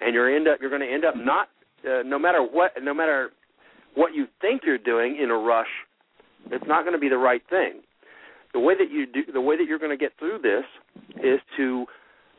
and 0.00 0.14
you're 0.14 0.34
end 0.34 0.48
up 0.48 0.58
you're 0.60 0.70
going 0.70 0.82
to 0.82 0.92
end 0.92 1.04
up 1.04 1.14
not 1.16 1.48
uh, 1.84 2.02
no 2.04 2.18
matter 2.18 2.42
what 2.42 2.72
no 2.82 2.94
matter 2.94 3.30
what 3.94 4.14
you 4.14 4.26
think 4.40 4.62
you're 4.64 4.78
doing 4.78 5.18
in 5.20 5.30
a 5.30 5.34
rush, 5.34 5.66
it's 6.50 6.64
not 6.66 6.82
going 6.82 6.92
to 6.92 7.00
be 7.00 7.08
the 7.08 7.18
right 7.18 7.42
thing. 7.48 7.80
The 8.52 8.60
way 8.60 8.74
that 8.78 8.90
you 8.90 9.06
do 9.06 9.32
the 9.32 9.40
way 9.40 9.56
that 9.56 9.64
you're 9.64 9.78
going 9.78 9.96
to 9.96 10.02
get 10.02 10.12
through 10.18 10.38
this 10.42 10.64
is 11.22 11.40
to 11.56 11.86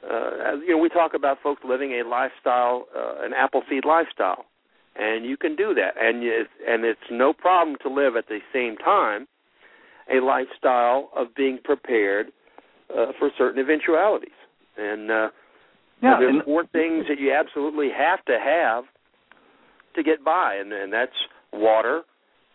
uh, 0.10 0.54
you 0.66 0.70
know 0.70 0.78
we 0.78 0.90
talk 0.90 1.14
about 1.14 1.38
folks 1.42 1.62
living 1.68 2.00
a 2.00 2.08
lifestyle 2.08 2.86
uh, 2.96 3.26
an 3.26 3.34
Appleseed 3.34 3.86
lifestyle 3.86 4.46
and 4.98 5.26
you 5.26 5.38
can 5.38 5.56
do 5.56 5.74
that 5.74 5.94
and 6.00 6.24
it's, 6.24 6.50
and 6.68 6.86
it's 6.86 7.00
no 7.12 7.34
problem 7.34 7.78
to 7.82 7.90
live 7.90 8.16
at 8.16 8.28
the 8.28 8.40
same 8.54 8.76
time 8.78 9.28
a 10.12 10.24
lifestyle 10.24 11.10
of 11.16 11.34
being 11.36 11.60
prepared 11.64 12.28
uh, 12.96 13.08
for 13.20 13.30
certain 13.38 13.60
eventualities 13.60 14.30
and 14.78 15.12
uh 15.12 15.30
yeah, 16.00 16.18
there's 16.20 16.36
and, 16.36 16.44
four 16.44 16.64
things 16.68 17.06
that 17.10 17.20
you 17.20 17.34
absolutely 17.34 17.90
have 17.90 18.24
to 18.26 18.38
have 18.40 18.84
to 19.96 20.04
get 20.04 20.24
by 20.24 20.54
and, 20.56 20.72
and 20.72 20.94
that's 20.94 21.12
water 21.52 22.04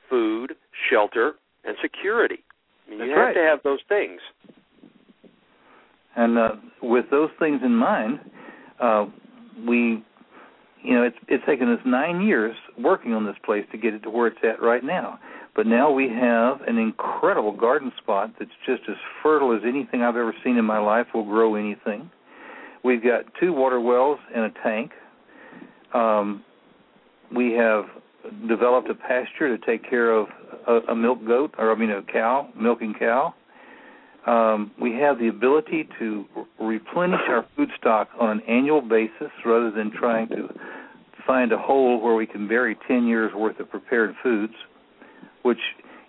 food 0.09 0.55
shelter 0.89 1.33
and 1.65 1.77
security 1.83 2.45
you 2.89 3.11
have 3.11 3.19
right. 3.19 3.35
to 3.35 3.41
have 3.41 3.59
those 3.65 3.81
things. 3.89 4.21
And 6.17 6.39
uh, 6.39 6.51
with 6.83 7.07
those 7.11 7.31
things 7.39 7.61
in 7.65 7.75
mind, 7.75 8.21
uh, 8.81 9.07
we, 9.67 10.05
you 10.83 10.95
know, 10.95 11.03
it's 11.03 11.17
it's 11.29 11.45
taken 11.47 11.71
us 11.73 11.81
nine 11.87 12.23
years 12.23 12.57
working 12.79 13.15
on 13.15 13.25
this 13.25 13.37
place 13.45 13.65
to 13.73 13.79
get 13.79 13.95
it 13.95 14.01
to 14.01 14.11
where 14.11 14.27
it's 14.27 14.39
at 14.43 14.63
right 14.63 14.85
now. 14.85 15.19
But 15.55 15.67
now 15.67 15.91
we 15.93 16.09
have 16.09 16.63
an 16.67 16.79
incredible 16.79 17.53
garden 17.53 17.93
spot 17.99 18.33
that's 18.39 18.51
just 18.67 18.83
as 18.89 18.97
fertile 19.23 19.55
as 19.55 19.63
anything 19.67 20.03
I've 20.03 20.17
ever 20.17 20.35
seen 20.43 20.57
in 20.57 20.65
my 20.65 20.79
life. 20.79 21.07
Will 21.15 21.25
grow 21.25 21.55
anything. 21.55 22.11
We've 22.85 23.03
got 23.03 23.25
two 23.39 23.53
water 23.53 23.81
wells 23.81 24.19
and 24.35 24.45
a 24.45 24.51
tank. 24.63 24.93
Um, 25.95 26.43
we 27.35 27.53
have 27.53 27.85
developed 28.49 28.91
a 28.91 28.95
pasture 28.95 29.57
to 29.57 29.65
take 29.65 29.89
care 29.89 30.11
of 30.11 30.29
a, 30.67 30.93
a 30.93 30.97
milk 30.97 31.25
goat, 31.27 31.55
or 31.59 31.71
I 31.73 31.79
mean 31.79 31.91
a 31.91 32.03
cow, 32.03 32.49
milking 32.59 32.95
cow. 32.99 33.35
Um, 34.27 34.71
we 34.81 34.93
have 34.95 35.19
the 35.19 35.29
ability 35.29 35.89
to 35.99 36.25
replenish 36.61 37.21
our 37.29 37.45
food 37.57 37.71
stock 37.79 38.09
on 38.21 38.31
an 38.31 38.41
annual 38.49 38.81
basis 38.81 39.33
rather 39.45 39.71
than 39.71 39.91
trying 39.91 40.29
to 40.29 40.49
find 41.27 41.53
a 41.53 41.59
hole 41.59 42.01
where 42.01 42.15
we 42.15 42.27
can 42.27 42.49
bury 42.49 42.77
10 42.89 43.07
years 43.07 43.33
worth 43.35 43.59
of 43.61 43.71
prepared 43.71 44.15
foods, 44.23 44.55
which 45.43 45.59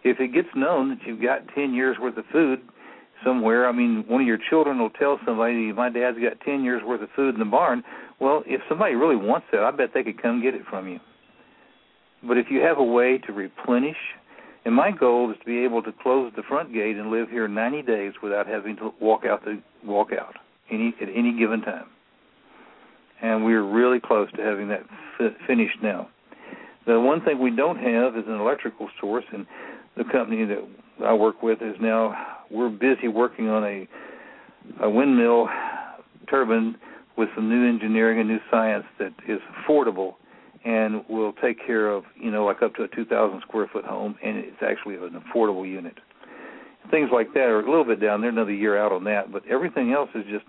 if 0.04 0.20
it 0.20 0.34
gets 0.34 0.50
known 0.56 0.90
that 0.90 1.00
you've 1.06 1.22
got 1.22 1.48
10 1.56 1.74
years 1.74 1.98
worth 2.00 2.18
of 2.18 2.26
food 2.32 2.60
somewhere, 3.24 3.68
I 3.68 3.72
mean, 3.72 4.04
one 4.08 4.22
of 4.22 4.28
your 4.28 4.40
children 4.50 4.80
will 4.80 4.90
tell 4.90 5.20
somebody, 5.26 5.72
my 5.72 5.90
dad's 5.90 6.18
got 6.18 6.40
10 6.46 6.64
years 6.64 6.82
worth 6.86 7.02
of 7.02 7.10
food 7.16 7.36
in 7.36 7.40
the 7.40 7.46
barn. 7.46 7.84
Well, 8.20 8.44
if 8.46 8.62
somebody 8.68 8.96
really 8.96 9.16
wants 9.16 9.48
that, 9.52 9.62
I 9.64 9.72
bet 9.72 9.90
they 9.94 10.04
could 10.04 10.22
come 10.22 10.42
get 10.42 10.56
it 10.56 10.64
from 10.70 10.88
you. 10.88 11.00
But 12.26 12.38
if 12.38 12.48
you 12.50 12.62
have 12.62 12.78
a 12.78 12.84
way 12.84 13.18
to 13.26 13.34
replenish 13.34 13.98
and 14.66 14.74
my 14.74 14.92
goal 14.92 15.30
is 15.32 15.38
to 15.40 15.46
be 15.46 15.64
able 15.64 15.84
to 15.84 15.92
close 15.92 16.32
the 16.36 16.44
front 16.44 16.74
gate 16.74 16.96
and 16.96 17.12
live 17.12 17.30
here 17.30 17.48
90 17.48 17.82
days 17.82 18.14
without 18.22 18.48
having 18.48 18.76
to 18.78 18.94
walk 19.02 19.26
out 19.26 19.44
the 19.44 19.62
walk 19.84 20.10
out 20.14 20.36
any 20.72 20.94
at 21.02 21.10
any 21.14 21.38
given 21.38 21.62
time. 21.62 21.88
And 23.24 23.46
we're 23.46 23.64
really 23.64 24.00
close 24.00 24.30
to 24.34 24.42
having 24.42 24.68
that 24.68 24.84
fi- 25.18 25.36
finished 25.48 25.78
now. 25.82 26.10
The 26.86 27.00
one 27.00 27.22
thing 27.24 27.40
we 27.40 27.56
don't 27.56 27.78
have 27.78 28.18
is 28.18 28.26
an 28.28 28.40
electrical 28.40 28.90
source, 29.00 29.24
and 29.32 29.46
the 29.96 30.04
company 30.04 30.46
that 30.46 30.68
I 31.06 31.14
work 31.14 31.42
with 31.42 31.62
is 31.62 31.76
now 31.80 32.14
we're 32.52 32.70
busy 32.70 33.08
working 33.08 33.48
on 33.50 33.64
a 33.64 33.88
a 34.82 34.90
windmill 34.90 35.48
turbine 36.30 36.76
with 37.18 37.30
some 37.36 37.50
new 37.50 37.68
engineering 37.68 38.20
and 38.20 38.28
new 38.28 38.40
science 38.50 38.86
that 38.98 39.14
is 39.28 39.40
affordable 39.58 40.16
and 40.66 41.04
will 41.10 41.34
take 41.42 41.66
care 41.66 41.90
of 41.90 42.04
you 42.16 42.32
know 42.32 42.46
like 42.46 42.62
up 42.62 42.74
to 42.76 42.84
a 42.84 42.88
2,000 42.88 43.42
square 43.42 43.70
foot 43.72 43.86
home, 43.86 44.16
and 44.24 44.38
it's 44.38 44.62
actually 44.62 44.96
an 44.96 45.22
affordable 45.22 45.68
unit. 45.68 45.98
Things 46.92 47.10
like 47.14 47.34
that 47.34 47.48
are 47.48 47.62
a 47.62 47.70
little 47.70 47.86
bit 47.86 48.02
down 48.02 48.20
there, 48.20 48.30
another 48.30 48.54
year 48.54 48.78
out 48.78 48.92
on 48.92 49.06
that, 49.06 49.32
but 49.32 49.44
everything 49.48 49.94
else 49.94 50.10
is 50.16 50.26
just 50.30 50.46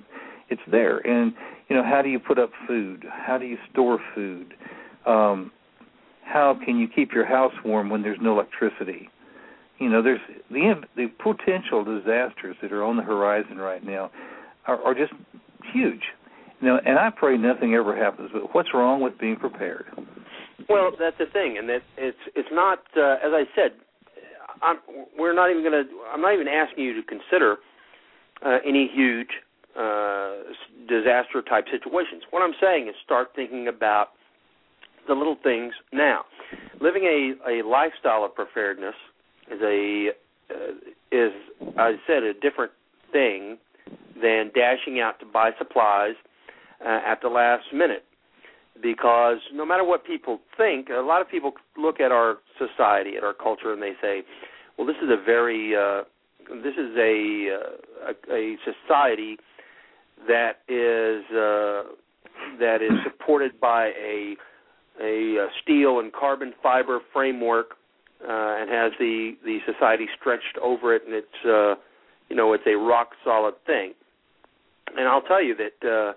it's 0.49 0.63
there. 0.71 0.99
And 0.99 1.33
you 1.69 1.77
know, 1.77 1.83
how 1.83 2.03
do 2.03 2.09
you 2.09 2.19
put 2.19 2.39
up 2.39 2.51
food? 2.67 3.05
How 3.11 3.39
do 3.39 3.47
you 3.47 3.57
store 3.73 3.99
food? 4.15 4.55
Um, 5.07 5.51
how 6.25 6.59
can 6.65 6.79
you 6.79 6.89
keep 6.89 7.13
your 7.13 7.27
house 7.27 7.53
warm 7.65 7.91
when 7.91 8.03
there's 8.03 8.19
no 8.21 8.33
electricity? 8.33 9.09
You 9.79 9.89
know, 9.89 10.03
there's 10.03 10.21
the 10.51 10.75
the 10.97 11.07
potential 11.23 11.85
disasters 11.85 12.57
that 12.63 12.73
are 12.73 12.85
on 12.85 12.97
the 12.97 13.03
horizon 13.03 13.59
right 13.59 13.85
now 13.85 14.11
are, 14.67 14.81
are 14.83 14.95
just 14.95 15.13
huge. 15.73 16.03
Now, 16.63 16.79
and 16.85 16.99
I 16.99 17.11
pray 17.11 17.37
nothing 17.37 17.75
ever 17.75 17.97
happens. 17.97 18.31
But 18.33 18.55
what's 18.55 18.73
wrong 18.73 19.01
with 19.01 19.19
being 19.19 19.37
prepared? 19.37 19.87
Well, 20.69 20.93
that's 20.99 21.19
the 21.19 21.27
thing, 21.27 21.57
and 21.59 21.69
that 21.69 21.83
it's 21.99 22.17
it's 22.35 22.49
not 22.53 22.79
uh, 22.97 23.17
as 23.25 23.33
I 23.33 23.45
said. 23.55 23.73
I'm, 24.63 24.77
we're 25.19 25.35
not 25.35 25.51
even 25.51 25.63
going 25.63 25.85
to. 25.85 25.91
I'm 26.13 26.23
not 26.23 26.33
even 26.33 26.49
asking 26.49 26.85
you 26.85 26.95
to 26.95 27.03
consider 27.03 27.57
uh, 28.45 28.59
any 28.67 28.89
huge 28.95 29.29
uh, 29.79 30.33
disaster 30.89 31.43
type 31.43 31.65
situations. 31.71 32.23
What 32.31 32.43
I'm 32.43 32.55
saying 32.61 32.89
is 32.89 32.95
start 33.05 33.29
thinking 33.35 33.69
about 33.69 34.09
the 35.09 35.15
little 35.15 35.37
things 35.43 35.75
now. 35.93 36.25
Living 36.81 37.05
a 37.05 37.51
a 37.51 37.67
lifestyle 37.67 38.25
of 38.25 38.35
preparedness 38.35 38.95
is 39.51 39.61
a 39.63 40.11
uh, 40.51 40.55
is 41.13 41.33
I 41.77 41.95
said 42.07 42.23
a 42.23 42.35
different 42.35 42.73
thing 43.13 43.59
than 44.21 44.51
dashing 44.55 45.01
out 45.01 45.19
to 45.21 45.27
buy 45.27 45.51
supplies 45.59 46.15
uh, 46.85 47.01
at 47.05 47.21
the 47.21 47.29
last 47.29 47.65
minute 47.73 48.05
because 48.83 49.39
no 49.53 49.65
matter 49.65 49.85
what 49.85 50.05
people 50.05 50.41
think, 50.57 50.89
a 50.91 51.01
lot 51.01 51.21
of 51.21 51.29
people 51.29 51.53
look 51.77 52.01
at 52.01 52.11
our 52.13 52.39
society, 52.59 53.17
at 53.17 53.25
our 53.25 53.35
culture, 53.35 53.73
and 53.73 53.83
they 53.83 53.93
say, 54.01 54.23
"Well, 54.77 54.87
this 54.87 54.97
is 55.03 55.11
a 55.11 55.23
very 55.23 55.75
uh, 55.77 56.03
this 56.63 56.75
is 56.75 56.97
a, 56.97 57.49
uh, 57.55 58.13
a 58.31 58.35
a 58.35 58.57
society 58.65 59.39
that 60.29 60.61
is 60.69 61.25
uh, 61.31 61.95
that 62.59 62.83
is 62.83 62.93
supported 63.05 63.61
by 63.61 63.87
a 64.01 64.37
a 65.03 65.49
steel 65.63 65.99
and 65.99 66.13
carbon 66.13 66.53
fiber 66.63 67.01
framework 67.13 67.75
uh, 68.23 68.57
and 68.61 68.71
has 68.71 68.93
the 68.99 69.37
the 69.45 69.59
society 69.71 70.07
stretched 70.19 70.59
over 70.63 70.95
it, 70.95 71.03
and 71.07 71.15
it's 71.15 71.45
uh, 71.45 71.75
you 72.29 72.37
know 72.37 72.53
it's 72.53 72.67
a 72.67 72.77
rock 72.77 73.11
solid 73.25 73.55
thing. 73.67 73.93
And 74.97 75.09
I'll 75.09 75.23
tell 75.23 75.43
you 75.43 75.57
that 75.57 75.89
uh, 75.89 76.13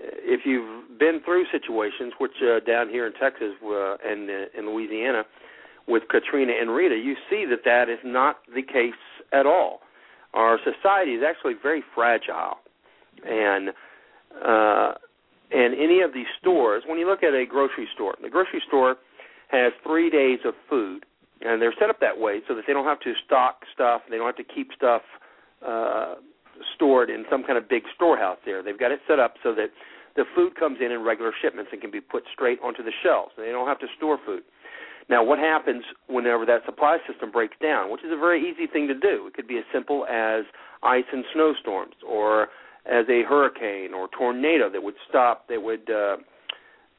if 0.00 0.42
you've 0.44 0.98
been 0.98 1.20
through 1.24 1.44
situations, 1.50 2.12
which 2.18 2.32
uh, 2.42 2.60
down 2.60 2.88
here 2.88 3.06
in 3.06 3.12
Texas 3.14 3.52
uh, 3.64 3.96
and 4.04 4.30
uh, 4.30 4.58
in 4.58 4.72
Louisiana 4.72 5.24
with 5.86 6.04
Katrina 6.10 6.52
and 6.60 6.70
Rita, 6.70 6.94
you 6.94 7.14
see 7.30 7.44
that 7.48 7.60
that 7.64 7.88
is 7.88 7.98
not 8.04 8.38
the 8.54 8.62
case 8.62 8.92
at 9.32 9.46
all. 9.46 9.80
Our 10.34 10.58
society 10.58 11.12
is 11.12 11.22
actually 11.26 11.54
very 11.60 11.82
fragile, 11.94 12.58
and 13.24 13.70
uh, 14.44 14.92
and 15.50 15.74
any 15.74 16.02
of 16.02 16.12
these 16.12 16.26
stores, 16.38 16.82
when 16.86 16.98
you 16.98 17.08
look 17.08 17.22
at 17.22 17.32
a 17.32 17.46
grocery 17.46 17.88
store, 17.94 18.14
the 18.22 18.28
grocery 18.28 18.62
store 18.68 18.96
has 19.48 19.72
three 19.82 20.10
days 20.10 20.40
of 20.44 20.52
food, 20.68 21.06
and 21.40 21.60
they're 21.62 21.74
set 21.80 21.88
up 21.88 22.00
that 22.00 22.18
way 22.18 22.40
so 22.46 22.54
that 22.54 22.64
they 22.66 22.74
don't 22.74 22.84
have 22.84 23.00
to 23.00 23.14
stock 23.24 23.62
stuff, 23.72 24.02
they 24.10 24.18
don't 24.18 24.26
have 24.26 24.36
to 24.36 24.44
keep 24.44 24.68
stuff 24.76 25.02
uh, 25.66 26.16
stored 26.74 27.08
in 27.08 27.24
some 27.30 27.44
kind 27.44 27.56
of 27.56 27.68
big 27.68 27.82
storehouse 27.94 28.36
there. 28.44 28.62
They've 28.62 28.78
got 28.78 28.92
it 28.92 29.00
set 29.08 29.18
up 29.18 29.34
so 29.42 29.54
that 29.54 29.70
the 30.16 30.24
food 30.34 30.56
comes 30.56 30.78
in 30.84 30.92
in 30.92 31.02
regular 31.02 31.32
shipments 31.40 31.70
and 31.72 31.80
can 31.80 31.90
be 31.90 32.00
put 32.00 32.24
straight 32.32 32.58
onto 32.62 32.82
the 32.82 32.92
shelves. 33.02 33.32
They 33.38 33.50
don't 33.50 33.68
have 33.68 33.78
to 33.80 33.86
store 33.96 34.18
food. 34.24 34.42
Now, 35.08 35.24
what 35.24 35.38
happens 35.38 35.84
whenever 36.08 36.44
that 36.44 36.66
supply 36.66 36.98
system 37.10 37.30
breaks 37.30 37.56
down, 37.62 37.90
which 37.90 38.04
is 38.04 38.12
a 38.12 38.16
very 38.16 38.42
easy 38.42 38.66
thing 38.66 38.86
to 38.88 38.94
do? 38.94 39.26
It 39.26 39.34
could 39.34 39.48
be 39.48 39.56
as 39.56 39.64
simple 39.72 40.04
as 40.04 40.44
ice 40.82 41.08
and 41.10 41.24
snowstorms, 41.32 41.94
or 42.06 42.48
as 42.88 43.04
a 43.08 43.22
hurricane 43.28 43.92
or 43.94 44.08
tornado 44.16 44.70
that 44.70 44.82
would 44.82 44.94
stop, 45.08 45.48
that 45.48 45.62
would 45.62 45.90
uh, 45.90 46.16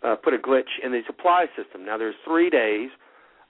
uh, 0.04 0.16
put 0.16 0.34
a 0.34 0.38
glitch 0.38 0.80
in 0.84 0.92
the 0.92 1.02
supply 1.08 1.46
system. 1.58 1.86
Now, 1.86 1.98
there's 1.98 2.16
three 2.26 2.50
days 2.50 2.90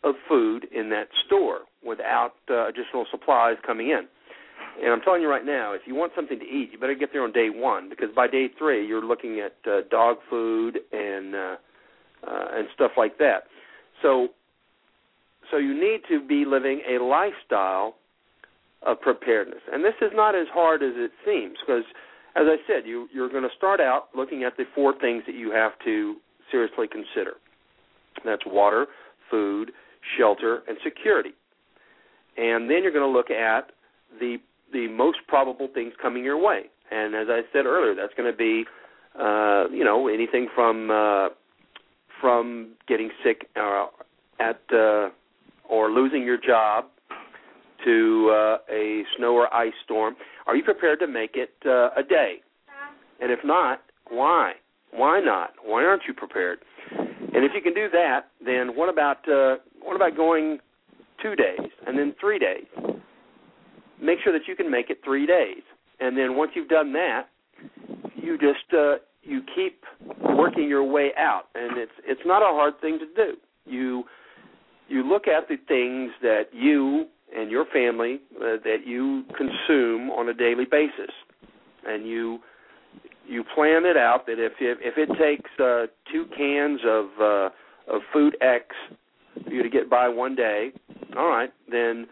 of 0.03 0.15
food 0.27 0.65
in 0.73 0.89
that 0.89 1.09
store 1.25 1.61
without 1.85 2.33
uh, 2.49 2.67
additional 2.67 3.05
supplies 3.11 3.57
coming 3.65 3.89
in. 3.89 4.07
And 4.81 4.93
I'm 4.93 5.01
telling 5.01 5.21
you 5.21 5.29
right 5.29 5.45
now, 5.45 5.73
if 5.73 5.81
you 5.85 5.95
want 5.95 6.13
something 6.15 6.39
to 6.39 6.45
eat, 6.45 6.69
you 6.71 6.79
better 6.79 6.95
get 6.95 7.09
there 7.11 7.23
on 7.23 7.33
day 7.33 7.49
one 7.49 7.89
because 7.89 8.09
by 8.15 8.27
day 8.27 8.47
three, 8.57 8.87
you're 8.87 9.03
looking 9.03 9.41
at 9.41 9.55
uh, 9.69 9.81
dog 9.91 10.17
food 10.29 10.79
and 10.91 11.35
uh, 11.35 11.55
uh, 12.25 12.45
and 12.53 12.67
stuff 12.75 12.91
like 12.97 13.17
that. 13.17 13.43
So 14.01 14.29
so 15.51 15.57
you 15.57 15.73
need 15.73 16.01
to 16.09 16.25
be 16.25 16.45
living 16.45 16.81
a 16.87 17.03
lifestyle 17.03 17.95
of 18.83 19.01
preparedness. 19.01 19.61
And 19.71 19.83
this 19.83 19.95
is 20.01 20.11
not 20.13 20.35
as 20.35 20.47
hard 20.53 20.83
as 20.83 20.93
it 20.95 21.11
seems 21.25 21.57
because, 21.65 21.83
as 22.39 22.45
I 22.47 22.55
said, 22.67 22.87
you, 22.87 23.07
you're 23.13 23.29
going 23.29 23.43
to 23.43 23.55
start 23.57 23.81
out 23.81 24.05
looking 24.15 24.43
at 24.43 24.55
the 24.55 24.63
four 24.73 24.93
things 24.97 25.23
that 25.27 25.35
you 25.35 25.51
have 25.51 25.73
to 25.83 26.15
seriously 26.51 26.87
consider. 26.87 27.33
That's 28.23 28.43
water, 28.45 28.87
food, 29.29 29.71
shelter, 30.17 30.63
and 30.67 30.77
security. 30.83 31.31
And 32.37 32.69
then 32.69 32.83
you're 32.83 32.93
going 32.93 33.11
to 33.11 33.17
look 33.17 33.29
at 33.29 33.71
the 34.19 34.37
the 34.71 34.87
most 34.87 35.17
probable 35.27 35.67
things 35.73 35.93
coming 35.99 36.23
your 36.23 36.37
way. 36.37 36.65
And 36.91 37.15
as 37.15 37.27
I 37.27 37.41
said 37.51 37.65
earlier, 37.65 37.95
that's 37.95 38.13
going 38.15 38.31
to 38.31 38.37
be, 38.37 38.65
uh, 39.19 39.65
you 39.71 39.83
know, 39.83 40.07
anything 40.07 40.47
from 40.53 40.91
uh, 40.91 41.29
from 42.21 42.73
getting 42.87 43.09
sick 43.23 43.47
uh, 43.55 43.87
at 44.39 44.61
uh, 44.71 45.09
or 45.67 45.89
losing 45.89 46.23
your 46.23 46.37
job 46.37 46.85
to 47.85 48.29
uh, 48.31 48.57
a 48.73 49.03
snow 49.17 49.33
or 49.33 49.53
ice 49.53 49.73
storm, 49.83 50.15
are 50.47 50.55
you 50.55 50.63
prepared 50.63 50.99
to 50.99 51.07
make 51.07 51.31
it 51.35 51.53
uh, 51.65 51.89
a 51.97 52.03
day? 52.07 52.35
And 53.21 53.31
if 53.31 53.39
not, 53.43 53.81
why? 54.09 54.53
Why 54.91 55.19
not? 55.19 55.51
Why 55.63 55.83
aren't 55.83 56.03
you 56.07 56.13
prepared? 56.13 56.59
And 56.91 57.45
if 57.45 57.51
you 57.53 57.61
can 57.61 57.73
do 57.73 57.87
that, 57.91 58.27
then 58.43 58.75
what 58.75 58.89
about 58.89 59.27
uh, 59.29 59.57
what 59.81 59.95
about 59.95 60.15
going 60.15 60.59
two 61.21 61.35
days 61.35 61.69
and 61.85 61.97
then 61.97 62.15
three 62.19 62.39
days? 62.39 62.65
Make 64.01 64.19
sure 64.23 64.33
that 64.33 64.47
you 64.47 64.55
can 64.55 64.71
make 64.71 64.89
it 64.89 64.99
three 65.03 65.25
days, 65.25 65.61
and 65.99 66.17
then 66.17 66.35
once 66.35 66.51
you've 66.55 66.69
done 66.69 66.93
that, 66.93 67.27
you 68.15 68.37
just 68.37 68.73
uh, 68.73 68.95
you 69.23 69.41
keep 69.53 69.83
working 70.21 70.67
your 70.67 70.83
way 70.83 71.11
out, 71.17 71.43
and 71.53 71.77
it's 71.77 71.91
it's 72.05 72.21
not 72.25 72.41
a 72.41 72.53
hard 72.55 72.79
thing 72.81 72.97
to 72.99 73.05
do. 73.15 73.37
You 73.65 74.05
you 74.87 75.07
look 75.07 75.27
at 75.27 75.47
the 75.47 75.57
things 75.67 76.11
that 76.21 76.45
you 76.51 77.05
and 77.35 77.51
your 77.51 77.65
family 77.65 78.21
uh, 78.37 78.57
that 78.63 78.85
you 78.85 79.23
consume 79.37 80.09
on 80.11 80.29
a 80.29 80.33
daily 80.33 80.65
basis, 80.65 81.13
and 81.85 82.07
you 82.07 82.39
you 83.27 83.43
plan 83.55 83.85
it 83.85 83.97
out 83.97 84.25
that 84.25 84.39
if 84.43 84.53
if, 84.59 84.77
if 84.81 84.97
it 84.97 85.09
takes 85.17 85.49
uh, 85.59 85.85
two 86.11 86.25
cans 86.35 86.79
of 86.85 87.05
uh, 87.21 87.49
of 87.93 88.01
food 88.11 88.37
X 88.41 88.65
for 89.43 89.51
you 89.51 89.63
to 89.63 89.69
get 89.69 89.89
by 89.89 90.07
one 90.09 90.35
day, 90.35 90.71
all 91.17 91.27
right, 91.27 91.51
then 91.71 92.07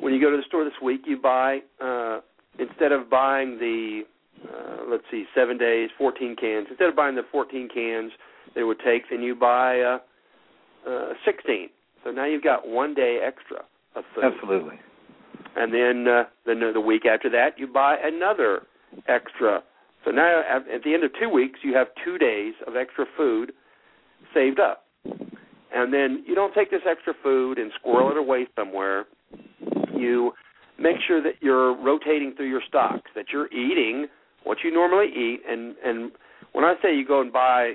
when 0.00 0.12
you 0.12 0.20
go 0.20 0.30
to 0.30 0.36
the 0.36 0.44
store 0.46 0.64
this 0.64 0.72
week, 0.82 1.02
you 1.06 1.20
buy 1.20 1.58
uh, 1.80 2.20
instead 2.58 2.92
of 2.92 3.10
buying 3.10 3.58
the 3.58 4.02
uh, 4.48 4.84
let's 4.88 5.04
see, 5.10 5.24
seven 5.34 5.56
days, 5.56 5.88
14 5.96 6.36
cans. 6.36 6.66
Instead 6.68 6.88
of 6.88 6.96
buying 6.96 7.14
the 7.14 7.22
14 7.32 7.68
cans 7.72 8.12
that 8.54 8.60
it 8.60 8.64
would 8.64 8.80
take, 8.84 9.02
then 9.10 9.22
you 9.22 9.34
buy 9.34 9.80
uh, 9.80 9.98
uh, 10.86 11.14
16 11.24 11.70
so 12.04 12.10
now 12.10 12.26
you've 12.26 12.44
got 12.44 12.68
one 12.68 12.94
day 12.94 13.18
extra 13.26 13.64
of 13.94 14.04
food. 14.14 14.24
Absolutely. 14.24 14.78
And 15.56 15.72
then 15.72 16.12
uh, 16.12 16.24
the 16.46 16.70
the 16.72 16.80
week 16.80 17.06
after 17.06 17.30
that, 17.30 17.58
you 17.58 17.66
buy 17.66 17.96
another 18.02 18.62
extra. 19.08 19.62
So 20.04 20.10
now 20.10 20.40
at, 20.40 20.68
at 20.68 20.82
the 20.82 20.94
end 20.94 21.04
of 21.04 21.10
two 21.20 21.28
weeks, 21.28 21.60
you 21.62 21.74
have 21.74 21.88
two 22.04 22.18
days 22.18 22.54
of 22.66 22.76
extra 22.76 23.06
food 23.16 23.52
saved 24.32 24.60
up. 24.60 24.84
And 25.74 25.92
then 25.92 26.24
you 26.26 26.34
don't 26.34 26.54
take 26.54 26.70
this 26.70 26.82
extra 26.88 27.14
food 27.22 27.58
and 27.58 27.72
squirrel 27.78 28.10
it 28.10 28.16
away 28.16 28.46
somewhere. 28.56 29.06
You 29.96 30.32
make 30.78 30.96
sure 31.06 31.22
that 31.22 31.34
you're 31.40 31.76
rotating 31.82 32.34
through 32.36 32.48
your 32.48 32.62
stocks, 32.66 33.10
that 33.14 33.26
you're 33.32 33.52
eating 33.52 34.06
what 34.44 34.58
you 34.62 34.72
normally 34.72 35.08
eat. 35.08 35.40
And 35.48 35.74
and 35.84 36.12
when 36.52 36.64
I 36.64 36.74
say 36.82 36.94
you 36.94 37.06
go 37.06 37.20
and 37.20 37.32
buy, 37.32 37.74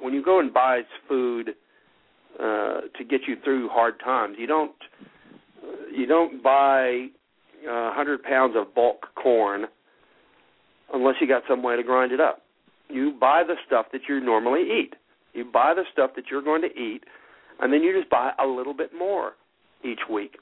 when 0.00 0.12
you 0.12 0.24
go 0.24 0.40
and 0.40 0.52
buy 0.52 0.82
food 1.08 1.50
uh, 2.38 2.80
to 2.96 3.04
get 3.08 3.22
you 3.28 3.36
through 3.44 3.68
hard 3.68 4.00
times. 4.02 4.36
You 4.38 4.46
don't 4.46 4.72
you 5.94 6.06
don't 6.06 6.42
buy 6.42 7.06
uh, 7.66 7.70
a 7.70 7.88
uh, 7.88 7.94
hundred 7.94 8.22
pounds 8.22 8.54
of 8.56 8.74
bulk 8.74 9.06
corn 9.14 9.66
unless 10.92 11.14
you 11.20 11.28
got 11.28 11.42
some 11.48 11.62
way 11.62 11.76
to 11.76 11.82
grind 11.82 12.12
it 12.12 12.20
up. 12.20 12.42
You 12.88 13.12
buy 13.18 13.44
the 13.46 13.54
stuff 13.66 13.86
that 13.92 14.02
you 14.08 14.20
normally 14.20 14.62
eat. 14.62 14.94
You 15.32 15.44
buy 15.50 15.72
the 15.74 15.84
stuff 15.92 16.10
that 16.16 16.24
you're 16.30 16.42
going 16.42 16.62
to 16.62 16.68
eat, 16.68 17.04
and 17.60 17.72
then 17.72 17.82
you 17.82 17.96
just 17.98 18.10
buy 18.10 18.32
a 18.42 18.46
little 18.46 18.74
bit 18.74 18.90
more 18.96 19.32
each 19.84 20.00
week. 20.10 20.36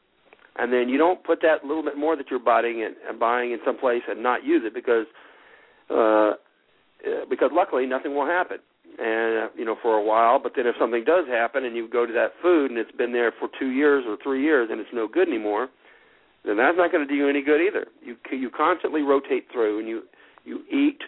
And 0.57 0.73
then 0.73 0.89
you 0.89 0.99
don't 0.99 1.23
put 1.23 1.41
that 1.43 1.65
little 1.65 1.85
bit 1.85 1.97
more 1.97 2.17
that 2.17 2.27
you're 2.31 2.41
buying 2.41 2.81
in, 2.81 2.95
and 3.09 3.21
buying 3.21 3.53
in 3.53 3.59
some 3.65 3.79
place 3.79 4.03
and 4.09 4.23
not 4.23 4.45
use 4.45 4.63
it 4.65 4.75
because 4.75 5.07
uh, 5.91 6.33
because 7.29 7.51
luckily 7.53 7.87
nothing 7.87 8.15
will 8.15 8.27
happen 8.27 8.59
and 8.99 9.45
uh, 9.45 9.49
you 9.57 9.65
know 9.65 9.77
for 9.83 9.97
a 9.97 10.03
while. 10.03 10.39
But 10.39 10.53
then 10.57 10.67
if 10.67 10.75
something 10.79 11.05
does 11.05 11.27
happen 11.29 11.65
and 11.65 11.77
you 11.77 11.89
go 11.89 12.07
to 12.07 12.13
that 12.13 12.33
food 12.43 12.71
and 12.71 12.79
it's 12.79 12.93
been 12.93 13.13
there 13.13 13.33
for 13.39 13.49
2 13.59 13.71
years 13.71 14.05
or 14.07 14.17
3 14.23 14.43
years 14.43 14.69
and 14.71 14.81
it's 14.81 14.91
no 14.93 15.07
good 15.07 15.29
anymore 15.29 15.69
then 16.45 16.57
that's 16.57 16.77
not 16.77 16.91
going 16.91 17.07
to 17.07 17.13
do 17.13 17.17
you 17.17 17.29
any 17.29 17.43
good 17.43 17.61
either. 17.61 17.87
You 18.03 18.17
you 18.31 18.51
constantly 18.51 19.03
rotate 19.03 19.47
through 19.53 19.81
and 19.81 19.89
you 19.89 20.03
you 20.45 20.61
eat 20.71 21.01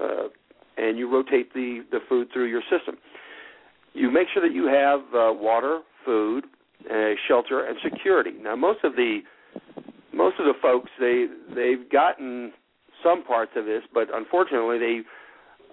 uh 0.00 0.28
and 0.76 0.98
you 0.98 1.10
rotate 1.10 1.52
the 1.54 1.84
the 1.90 2.00
food 2.08 2.28
through 2.32 2.46
your 2.46 2.62
system. 2.62 2.96
You 3.94 4.10
make 4.10 4.28
sure 4.32 4.46
that 4.46 4.54
you 4.54 4.66
have 4.66 5.00
uh, 5.14 5.32
water 5.32 5.80
food 6.04 6.44
uh, 6.90 7.12
shelter 7.26 7.64
and 7.64 7.78
security. 7.82 8.32
Now 8.40 8.54
most 8.54 8.84
of 8.84 8.96
the 8.96 9.20
most 10.12 10.38
of 10.38 10.44
the 10.44 10.54
folks 10.60 10.90
they 11.00 11.26
they've 11.54 11.90
gotten 11.90 12.52
some 13.02 13.24
parts 13.24 13.52
of 13.56 13.64
this 13.64 13.82
but 13.94 14.08
unfortunately 14.12 14.78
they 14.78 15.00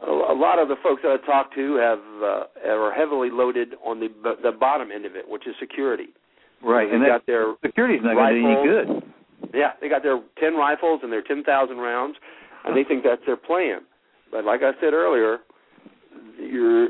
a 0.07 0.35
lot 0.35 0.59
of 0.59 0.67
the 0.67 0.75
folks 0.83 1.01
that 1.03 1.17
I 1.21 1.25
talk 1.25 1.53
to 1.55 1.75
have 1.75 1.99
uh, 2.21 2.69
are 2.69 2.93
heavily 2.93 3.29
loaded 3.31 3.75
on 3.85 3.99
the 3.99 4.09
the 4.41 4.51
bottom 4.51 4.91
end 4.91 5.05
of 5.05 5.15
it, 5.15 5.27
which 5.27 5.47
is 5.47 5.55
security. 5.59 6.07
Right, 6.63 6.89
And 6.91 7.03
they 7.03 7.07
got 7.07 7.25
their 7.25 7.55
security's 7.65 8.01
not 8.03 8.15
going 8.15 8.35
to 8.35 8.39
do 8.39 8.47
any 8.47 8.63
good. 8.63 9.13
Yeah, 9.53 9.71
they 9.81 9.89
got 9.89 10.01
their 10.01 10.21
ten 10.39 10.55
rifles 10.55 11.01
and 11.03 11.11
their 11.11 11.21
ten 11.21 11.43
thousand 11.43 11.77
rounds, 11.77 12.15
and 12.65 12.75
they 12.75 12.83
think 12.83 13.03
that's 13.03 13.21
their 13.25 13.35
plan. 13.35 13.79
But 14.31 14.45
like 14.45 14.61
I 14.63 14.71
said 14.79 14.93
earlier, 14.93 15.39
you're 16.39 16.89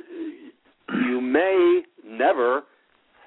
you 1.10 1.22
may 1.22 1.82
never 2.06 2.64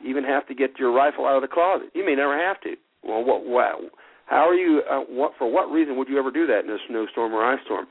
even 0.07 0.25
have 0.25 0.47
to 0.49 0.55
get 0.55 0.79
your 0.79 0.93
rifle 0.93 1.27
out 1.27 1.37
of 1.37 1.43
the 1.43 1.49
closet. 1.49 1.89
You 1.95 2.05
may 2.05 2.15
never 2.15 2.39
have 2.39 2.61
to. 2.63 2.75
Well, 3.03 3.25
what? 3.25 3.45
Wow. 3.45 3.81
How 4.27 4.49
are 4.49 4.55
you? 4.55 4.83
Uh, 4.91 5.01
what 5.09 5.33
for? 5.39 5.51
What 5.51 5.71
reason 5.71 5.97
would 5.97 6.09
you 6.09 6.19
ever 6.19 6.31
do 6.31 6.47
that 6.47 6.65
in 6.65 6.71
a 6.71 6.79
snowstorm 6.89 7.33
or 7.33 7.45
ice 7.45 7.61
storm? 7.65 7.87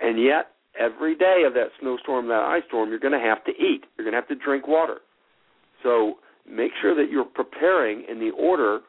And 0.00 0.22
yet, 0.22 0.52
every 0.78 1.16
day 1.16 1.44
of 1.46 1.54
that 1.54 1.68
snowstorm, 1.80 2.28
that 2.28 2.42
ice 2.42 2.62
storm, 2.68 2.90
you're 2.90 2.98
going 2.98 3.18
to 3.18 3.26
have 3.26 3.44
to 3.44 3.52
eat. 3.52 3.84
You're 3.96 4.04
going 4.04 4.12
to 4.12 4.20
have 4.20 4.28
to 4.28 4.34
drink 4.34 4.66
water. 4.68 4.98
So 5.82 6.14
make 6.48 6.72
sure 6.80 6.94
that 6.94 7.10
you're 7.10 7.24
preparing 7.24 8.04
in 8.08 8.18
the 8.18 8.30
order 8.30 8.80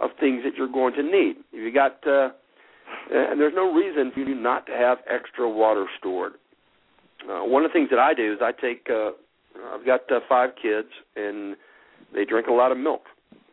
of 0.00 0.10
things 0.18 0.42
that 0.44 0.54
you're 0.56 0.68
going 0.68 0.94
to 0.94 1.02
need. 1.02 1.36
If 1.52 1.62
you 1.64 1.72
got, 1.72 2.06
uh, 2.06 2.30
and 3.12 3.40
there's 3.40 3.54
no 3.54 3.72
reason 3.72 4.10
for 4.12 4.20
you 4.20 4.34
not 4.34 4.66
to 4.66 4.72
have 4.72 4.98
extra 5.08 5.48
water 5.48 5.86
stored. 5.98 6.32
uh, 7.28 7.44
one 7.44 7.64
of 7.64 7.70
the 7.70 7.72
things 7.72 7.90
that 7.90 7.98
I 7.98 8.14
do 8.14 8.32
is 8.32 8.38
I 8.40 8.52
take. 8.52 8.88
Uh, 8.90 9.12
I've 9.74 9.84
got 9.84 10.10
uh, 10.10 10.20
five 10.28 10.50
kids, 10.60 10.88
and 11.16 11.56
they 12.14 12.24
drink 12.24 12.46
a 12.46 12.52
lot 12.52 12.72
of 12.72 12.78
milk. 12.78 13.02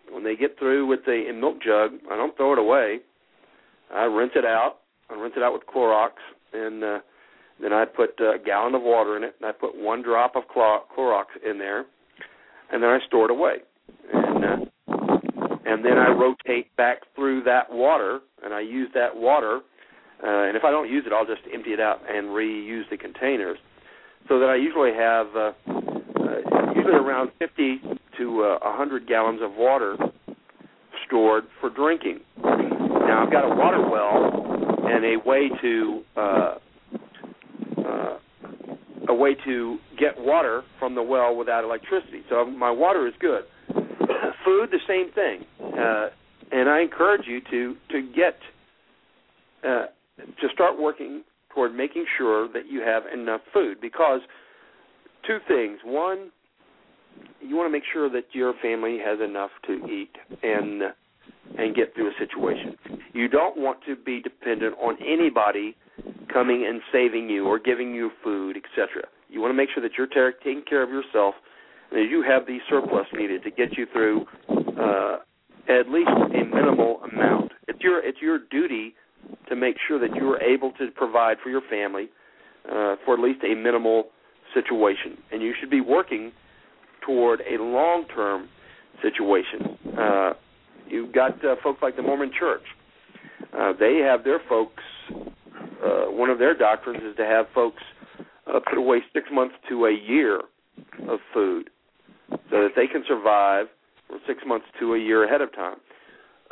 When 0.09 0.23
they 0.23 0.35
get 0.35 0.57
through 0.57 0.87
with 0.87 1.01
the 1.05 1.31
milk 1.35 1.57
jug, 1.61 1.99
I 2.09 2.15
don't 2.15 2.35
throw 2.37 2.53
it 2.53 2.59
away. 2.59 2.99
I 3.93 4.03
rinse 4.03 4.33
it 4.35 4.45
out. 4.45 4.77
I 5.09 5.15
rinse 5.15 5.33
it 5.35 5.43
out 5.43 5.53
with 5.53 5.63
Clorox, 5.65 6.11
and 6.53 6.83
uh, 6.83 6.99
then 7.61 7.73
I 7.73 7.85
put 7.85 8.19
a 8.19 8.37
gallon 8.43 8.75
of 8.75 8.81
water 8.81 9.17
in 9.17 9.23
it, 9.23 9.35
and 9.39 9.47
I 9.47 9.51
put 9.51 9.75
one 9.75 10.03
drop 10.03 10.35
of 10.35 10.43
Clorox 10.55 11.25
in 11.47 11.57
there, 11.57 11.85
and 12.71 12.83
then 12.83 12.89
I 12.89 12.99
store 13.07 13.25
it 13.25 13.31
away. 13.31 13.57
And 14.13 14.45
uh, 14.45 14.65
and 15.65 15.83
then 15.83 15.97
I 15.97 16.09
rotate 16.09 16.73
back 16.77 16.99
through 17.15 17.43
that 17.43 17.69
water, 17.71 18.19
and 18.43 18.53
I 18.53 18.61
use 18.61 18.89
that 18.93 19.15
water. 19.15 19.59
Uh, 20.23 20.47
and 20.47 20.55
if 20.55 20.63
I 20.63 20.71
don't 20.71 20.89
use 20.89 21.03
it, 21.05 21.11
I'll 21.11 21.25
just 21.25 21.41
empty 21.53 21.71
it 21.71 21.79
out 21.79 21.99
and 22.09 22.27
reuse 22.27 22.89
the 22.89 22.97
containers. 22.97 23.57
So 24.29 24.39
that 24.39 24.49
I 24.49 24.55
usually 24.55 24.93
have 24.93 25.27
uh, 25.35 25.51
uh, 25.67 26.73
usually 26.73 26.95
around 26.95 27.31
50 27.39 27.81
to 28.17 28.43
uh, 28.43 28.59
100 28.65 29.07
gallons 29.07 29.41
of 29.41 29.51
water 29.55 29.97
stored 31.05 31.45
for 31.59 31.69
drinking. 31.69 32.19
Now 32.43 33.25
I've 33.25 33.31
got 33.31 33.45
a 33.45 33.55
water 33.55 33.81
well 33.81 34.87
and 34.87 35.05
a 35.05 35.17
way 35.27 35.49
to 35.61 36.01
uh, 36.15 36.55
a 39.07 39.13
way 39.13 39.35
to 39.45 39.77
get 39.97 40.17
water 40.17 40.63
from 40.79 40.95
the 40.95 41.03
well 41.03 41.35
without 41.35 41.63
electricity. 41.63 42.23
So 42.29 42.45
my 42.45 42.71
water 42.71 43.07
is 43.07 43.13
good. 43.19 43.43
Food, 44.45 44.69
the 44.71 44.79
same 44.87 45.11
thing. 45.11 45.45
Uh, 45.77 46.09
and 46.51 46.69
I 46.69 46.81
encourage 46.81 47.27
you 47.27 47.41
to 47.51 47.75
to 47.91 48.01
get 48.15 48.37
uh, 49.63 49.87
to 50.17 50.49
start 50.53 50.79
working 50.79 51.23
toward 51.53 51.73
making 51.73 52.05
sure 52.17 52.47
that 52.53 52.67
you 52.69 52.81
have 52.81 53.03
enough 53.11 53.41
food 53.53 53.81
because 53.81 54.21
two 55.25 55.39
things. 55.47 55.79
One, 55.83 56.31
you 57.41 57.55
want 57.55 57.67
to 57.67 57.71
make 57.71 57.83
sure 57.91 58.09
that 58.09 58.25
your 58.33 58.53
family 58.61 58.99
has 59.03 59.19
enough 59.19 59.51
to 59.67 59.73
eat 59.87 60.11
and 60.43 60.83
and 61.57 61.75
get 61.75 61.93
through 61.95 62.09
a 62.09 62.13
situation. 62.19 62.77
You 63.13 63.27
don't 63.27 63.57
want 63.57 63.79
to 63.87 63.95
be 63.95 64.21
dependent 64.21 64.75
on 64.79 64.97
anybody 65.01 65.75
coming 66.31 66.65
and 66.67 66.81
saving 66.91 67.29
you 67.29 67.45
or 67.45 67.59
giving 67.59 67.93
you 67.93 68.11
food, 68.23 68.57
etc. 68.57 69.07
You 69.29 69.41
want 69.41 69.51
to 69.51 69.55
make 69.55 69.69
sure 69.73 69.83
that 69.83 69.91
you're 69.97 70.07
taking 70.07 70.63
care 70.67 70.83
of 70.83 70.89
yourself 70.89 71.35
and 71.91 71.99
that 71.99 72.09
you 72.09 72.23
have 72.23 72.45
the 72.45 72.59
surplus 72.69 73.07
needed 73.13 73.43
to 73.43 73.51
get 73.51 73.77
you 73.77 73.85
through 73.91 74.25
uh, 74.79 75.17
at 75.67 75.89
least 75.89 76.09
a 76.09 76.43
minimal 76.43 77.01
amount. 77.11 77.51
It's 77.67 77.79
your 77.81 78.03
it's 78.03 78.21
your 78.21 78.39
duty 78.39 78.95
to 79.49 79.55
make 79.55 79.75
sure 79.87 79.99
that 79.99 80.15
you 80.15 80.29
are 80.29 80.41
able 80.41 80.71
to 80.73 80.89
provide 80.95 81.37
for 81.43 81.49
your 81.49 81.61
family 81.69 82.09
uh, 82.65 82.95
for 83.05 83.13
at 83.13 83.19
least 83.19 83.43
a 83.43 83.55
minimal 83.55 84.05
situation, 84.53 85.17
and 85.31 85.41
you 85.41 85.53
should 85.59 85.69
be 85.69 85.81
working 85.81 86.31
toward 87.05 87.41
a 87.41 87.61
long-term 87.61 88.49
situation. 89.01 89.77
Uh, 89.97 90.33
you've 90.87 91.13
got 91.13 91.43
uh, 91.45 91.55
folks 91.63 91.79
like 91.81 91.95
the 91.95 92.01
Mormon 92.01 92.31
Church. 92.37 92.63
Uh, 93.57 93.73
they 93.79 93.97
have 93.97 94.23
their 94.23 94.39
folks. 94.49 94.83
Uh, 95.83 96.11
one 96.11 96.29
of 96.29 96.39
their 96.39 96.55
doctrines 96.55 97.03
is 97.03 97.15
to 97.17 97.25
have 97.25 97.45
folks 97.53 97.83
uh, 98.47 98.59
put 98.67 98.77
away 98.77 98.99
six 99.13 99.27
months 99.31 99.55
to 99.69 99.85
a 99.85 99.91
year 99.91 100.41
of 101.07 101.19
food, 101.33 101.69
so 102.29 102.37
that 102.51 102.71
they 102.75 102.87
can 102.87 103.03
survive 103.07 103.67
from 104.07 104.19
six 104.27 104.39
months 104.45 104.65
to 104.79 104.93
a 104.93 104.99
year 104.99 105.23
ahead 105.25 105.41
of 105.41 105.53
time. 105.53 105.77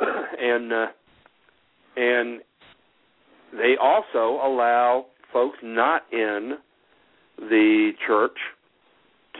and 0.00 0.72
uh, 0.72 0.86
and 1.96 2.40
they 3.52 3.76
also 3.80 4.40
allow 4.44 5.06
folks 5.32 5.58
not 5.62 6.02
in 6.12 6.58
the 7.38 7.92
church 8.06 8.36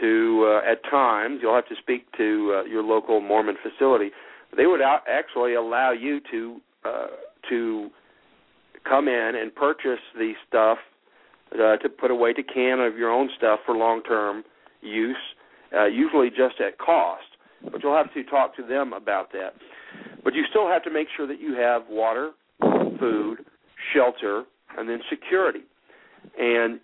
to 0.01 0.61
uh, 0.63 0.71
at 0.71 0.83
times 0.91 1.41
you'll 1.43 1.55
have 1.55 1.69
to 1.69 1.75
speak 1.81 2.11
to 2.17 2.59
uh, 2.59 2.65
your 2.65 2.83
local 2.83 3.21
Mormon 3.21 3.57
facility. 3.63 4.11
They 4.57 4.67
would 4.67 4.81
out, 4.81 5.01
actually 5.09 5.55
allow 5.55 5.93
you 5.93 6.21
to 6.31 6.61
uh, 6.85 7.07
to 7.51 7.91
come 8.89 9.09
in 9.09 9.33
and 9.35 9.55
purchase 9.55 10.01
the 10.15 10.33
stuff 10.49 10.79
uh, 11.53 11.77
to 11.77 11.89
put 11.89 12.11
away 12.11 12.33
to 12.33 12.43
can 12.43 12.81
of 12.81 12.97
your 12.97 13.11
own 13.11 13.29
stuff 13.37 13.61
for 13.65 13.77
long 13.77 14.03
term 14.03 14.45
use, 14.81 15.17
uh, 15.77 15.87
usually 15.87 16.31
just 16.31 16.61
at 16.61 16.79
cost. 16.79 17.25
But 17.63 17.83
you'll 17.83 17.97
have 17.97 18.13
to 18.15 18.25
talk 18.25 18.57
to 18.57 18.63
them 18.63 18.93
about 18.93 19.33
that. 19.33 19.55
But 20.23 20.35
you 20.35 20.45
still 20.51 20.69
have 20.69 20.83
to 20.85 20.91
make 20.91 21.09
sure 21.17 21.27
that 21.27 21.41
you 21.41 21.55
have 21.55 21.83
water, 21.89 22.33
food, 22.99 23.39
shelter, 23.95 24.45
and 24.77 24.89
then 24.89 25.01
security. 25.09 25.61
And 26.39 26.81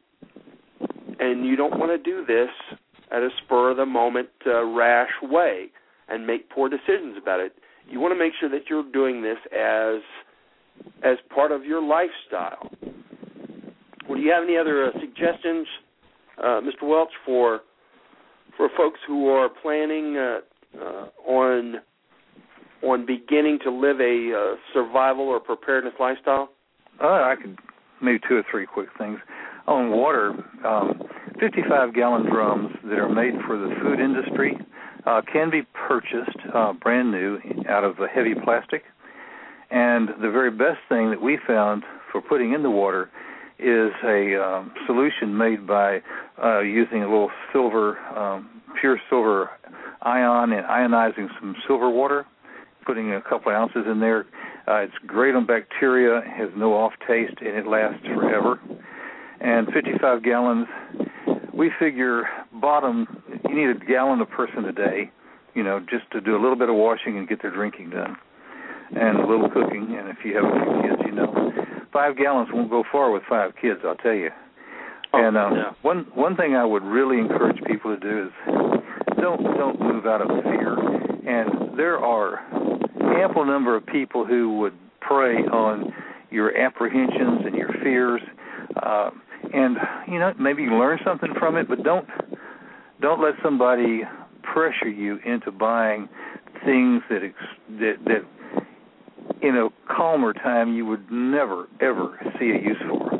and 1.19 1.47
you 1.47 1.57
don't 1.57 1.79
want 1.79 1.93
to 1.93 1.99
do 1.99 2.24
this 2.24 2.49
at 3.11 3.23
a 3.23 3.29
spur 3.45 3.70
of 3.70 3.77
the 3.77 3.87
moment 3.87 4.29
uh, 4.47 4.65
rash 4.65 5.11
way 5.23 5.66
and 6.09 6.27
make 6.27 6.51
poor 6.51 6.69
decisions 6.69 7.16
about 7.20 7.41
it. 7.41 7.53
You 7.89 8.01
want 8.01 8.12
to 8.12 8.19
make 8.19 8.33
sure 8.41 8.49
that 8.49 8.62
you're 8.69 8.91
doing 8.93 9.23
this 9.23 9.39
as 9.53 10.01
as 11.03 11.16
part 11.35 11.53
of 11.53 11.65
your 11.65 11.82
lifestyle. 11.82 12.70
Well, 14.09 14.19
do 14.19 14.20
you 14.20 14.32
have 14.32 14.44
any 14.44 14.57
other 14.57 14.86
uh, 14.86 14.90
suggestions, 15.01 15.66
uh, 16.39 16.61
Mr. 16.61 16.89
Welch, 16.89 17.12
for 17.24 17.61
for 18.57 18.69
folks 18.77 19.01
who 19.07 19.28
are 19.28 19.49
planning 19.49 20.16
uh, 20.16 20.40
uh 20.78 21.07
on 21.27 21.77
on 22.82 23.07
beginning 23.07 23.59
to 23.65 23.70
live 23.70 24.01
a 24.01 24.32
uh, 24.35 24.57
survival 24.74 25.24
or 25.24 25.40
preparedness 25.40 25.94
lifestyle? 26.01 26.51
Uh, 27.01 27.07
I 27.07 27.35
could 27.40 27.59
maybe 28.03 28.19
two 28.28 28.36
or 28.36 28.44
three 28.51 28.66
quick 28.66 28.89
things 28.99 29.19
on 29.66 29.90
water. 29.90 30.32
Um, 30.66 31.03
55 31.40 31.94
gallon 31.94 32.27
drums 32.27 32.70
that 32.85 32.99
are 32.99 33.09
made 33.09 33.35
for 33.47 33.57
the 33.57 33.74
food 33.81 34.01
industry 34.01 34.59
uh, 35.07 35.23
can 35.32 35.51
be 35.51 35.62
purchased 35.89 36.39
uh, 36.55 36.73
brand 36.73 37.11
new 37.11 37.39
out 37.69 37.85
of 37.85 37.99
a 37.99 38.07
heavy 38.07 38.35
plastic. 38.44 38.82
And 39.73 40.11
the 40.20 40.31
very 40.31 40.51
best 40.51 40.81
thing 40.89 41.11
that 41.11 41.23
we 41.23 41.39
found 41.47 41.82
for 42.11 42.20
putting 42.20 42.53
in 42.53 42.62
the 42.62 42.70
water 42.70 43.11
is 43.59 43.93
a 44.05 44.36
um, 44.36 44.73
solution 44.86 45.36
made 45.36 45.66
by 45.66 46.01
uh, 46.43 46.61
using 46.61 47.03
a 47.03 47.09
little 47.09 47.31
silver, 47.53 47.99
um, 48.16 48.62
pure 48.81 49.01
silver 49.09 49.51
ion 50.03 50.53
and 50.53 50.66
ionizing 50.66 51.28
some 51.40 51.57
silver 51.66 51.89
water, 51.89 52.27
putting 52.85 53.15
a 53.15 53.23
couple 53.23 53.51
ounces 53.51 53.85
in 53.90 54.01
there. 54.01 54.27
Uh, 54.69 54.82
it's 54.82 54.94
great 55.07 55.35
on 55.35 55.47
bacteria, 55.47 56.20
has 56.36 56.51
no 56.57 56.74
off 56.74 56.93
taste, 57.09 57.35
and 57.40 57.57
it 57.57 57.66
lasts 57.66 58.05
forever. 58.07 58.61
And 59.40 59.66
55 59.73 60.23
gallons 60.23 60.66
we 61.53 61.70
figure 61.78 62.24
bottom 62.61 63.07
you 63.49 63.55
need 63.55 63.77
a 63.77 63.86
gallon 63.86 64.20
a 64.20 64.27
person 64.27 64.65
a 64.65 64.73
day, 64.73 65.11
you 65.55 65.62
know, 65.62 65.81
just 65.81 66.11
to 66.12 66.20
do 66.20 66.35
a 66.35 66.40
little 66.40 66.57
bit 66.57 66.69
of 66.69 66.74
washing 66.74 67.19
and 67.19 67.28
get 67.28 67.43
their 67.43 67.51
drinking 67.51 67.90
done, 67.90 68.16
and 68.97 69.19
a 69.19 69.27
little 69.27 69.48
cooking. 69.48 69.97
And 69.98 70.09
if 70.09 70.19
you 70.24 70.36
have 70.36 70.44
a 70.44 70.52
few 70.52 70.82
kids, 70.82 71.02
you 71.06 71.12
know, 71.12 71.52
five 71.93 72.16
gallons 72.16 72.48
won't 72.52 72.70
go 72.70 72.85
far 72.90 73.10
with 73.10 73.23
five 73.28 73.52
kids. 73.60 73.81
I'll 73.85 73.97
tell 73.97 74.14
you. 74.14 74.31
Oh, 75.14 75.27
and 75.27 75.36
um, 75.36 75.55
yeah. 75.55 75.73
one 75.82 76.06
one 76.14 76.36
thing 76.36 76.55
I 76.55 76.64
would 76.64 76.82
really 76.82 77.19
encourage 77.19 77.62
people 77.64 77.94
to 77.94 78.01
do 78.01 78.27
is 78.27 78.32
don't 79.20 79.43
don't 79.43 79.81
move 79.81 80.06
out 80.06 80.23
of 80.23 80.28
fear. 80.43 80.73
And 81.24 81.78
there 81.78 81.98
are 81.98 82.40
ample 83.20 83.44
number 83.44 83.77
of 83.77 83.85
people 83.86 84.24
who 84.24 84.59
would 84.59 84.74
prey 85.01 85.36
on 85.36 85.93
your 86.31 86.56
apprehensions 86.56 87.43
and 87.44 87.55
your 87.55 87.70
fears. 87.82 88.23
Uh, 88.82 89.10
and 89.52 89.77
you 90.09 90.19
know 90.19 90.32
maybe 90.39 90.62
you 90.62 90.74
learn 90.74 90.98
something 91.05 91.35
from 91.39 91.56
it, 91.56 91.69
but 91.69 91.82
don't 91.82 92.06
don't 93.01 93.20
let 93.20 93.35
somebody 93.43 94.02
pressure 94.43 94.89
you 94.89 95.19
into 95.24 95.51
buying 95.51 96.09
things 96.64 97.02
that 97.10 97.23
ex- 97.23 97.78
that 97.81 97.94
that 98.06 98.24
in 99.43 99.56
a 99.56 99.69
calmer 99.93 100.32
time 100.32 100.74
you 100.74 100.86
would 100.86 101.10
never 101.10 101.66
ever 101.81 102.19
see 102.39 102.51
a 102.51 102.62
use 102.62 102.77
for. 102.89 103.10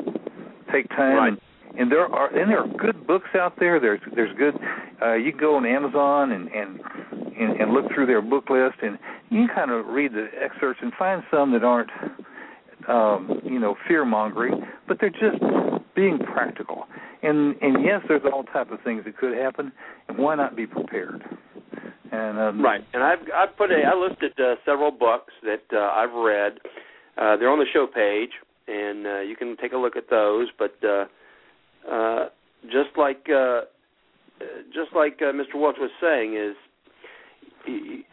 Take 0.71 0.89
time 0.89 1.15
right. 1.15 1.27
and 1.29 1.37
and 1.77 1.91
there 1.91 2.05
are 2.05 2.35
and 2.35 2.49
there 2.49 2.59
are 2.59 2.67
good 2.67 3.05
books 3.07 3.29
out 3.35 3.55
there. 3.59 3.79
There's 3.79 4.01
there's 4.15 4.35
good. 4.37 4.55
Uh, 5.01 5.13
you 5.13 5.31
can 5.31 5.39
go 5.39 5.55
on 5.55 5.65
Amazon 5.65 6.31
and, 6.31 6.47
and 6.49 6.79
and 7.11 7.61
and 7.61 7.73
look 7.73 7.85
through 7.93 8.05
their 8.05 8.21
book 8.21 8.49
list, 8.49 8.75
and 8.81 8.97
you 9.29 9.47
can 9.47 9.55
kind 9.55 9.71
of 9.71 9.87
read 9.87 10.13
the 10.13 10.27
excerpts 10.41 10.79
and 10.81 10.93
find 10.93 11.23
some 11.31 11.51
that 11.53 11.63
aren't 11.63 11.89
um, 12.87 13.41
you 13.43 13.59
know 13.59 13.75
fear 13.87 14.05
mongering, 14.05 14.61
but 14.87 14.97
they're 14.99 15.09
just 15.09 15.41
being 15.95 16.19
practical. 16.19 16.85
And 17.23 17.55
and 17.61 17.83
yes, 17.83 18.01
there's 18.07 18.21
all 18.31 18.43
type 18.43 18.71
of 18.71 18.79
things 18.81 19.03
that 19.05 19.17
could 19.17 19.35
happen, 19.35 19.71
and 20.07 20.17
why 20.17 20.35
not 20.35 20.55
be 20.55 20.67
prepared? 20.67 21.23
And 22.13 22.37
um, 22.39 22.61
right, 22.61 22.83
and 22.93 23.01
I've 23.01 23.19
I've 23.35 23.57
put 23.57 23.71
a 23.71 23.81
I 23.83 23.95
listed 23.95 24.33
uh, 24.39 24.55
several 24.65 24.91
books 24.91 25.33
that 25.41 25.63
uh, 25.73 25.79
I've 25.79 26.13
read. 26.13 26.59
Uh, 27.17 27.37
they're 27.37 27.49
on 27.49 27.57
the 27.57 27.65
show 27.73 27.87
page, 27.87 28.29
and 28.67 29.07
uh, 29.07 29.19
you 29.21 29.35
can 29.35 29.57
take 29.57 29.73
a 29.73 29.77
look 29.77 29.95
at 29.95 30.11
those. 30.11 30.47
But 30.59 30.75
uh, 30.83 31.05
uh, 31.91 32.29
just 32.65 32.95
like 32.97 33.25
uh, 33.33 33.61
just 34.71 34.95
like 34.95 35.23
uh, 35.23 35.33
Mr. 35.33 35.55
Welch 35.55 35.77
was 35.79 35.89
saying, 35.99 36.35
is 36.37 36.55
you, 37.65 38.03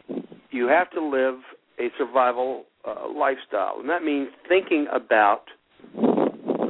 you 0.49 0.67
have 0.67 0.89
to 0.91 1.05
live 1.07 1.35
a 1.79 1.89
survival 1.99 2.63
uh, 2.83 3.07
lifestyle, 3.07 3.75
and 3.79 3.89
that 3.89 4.01
means 4.01 4.29
thinking 4.49 4.87
about 4.91 5.43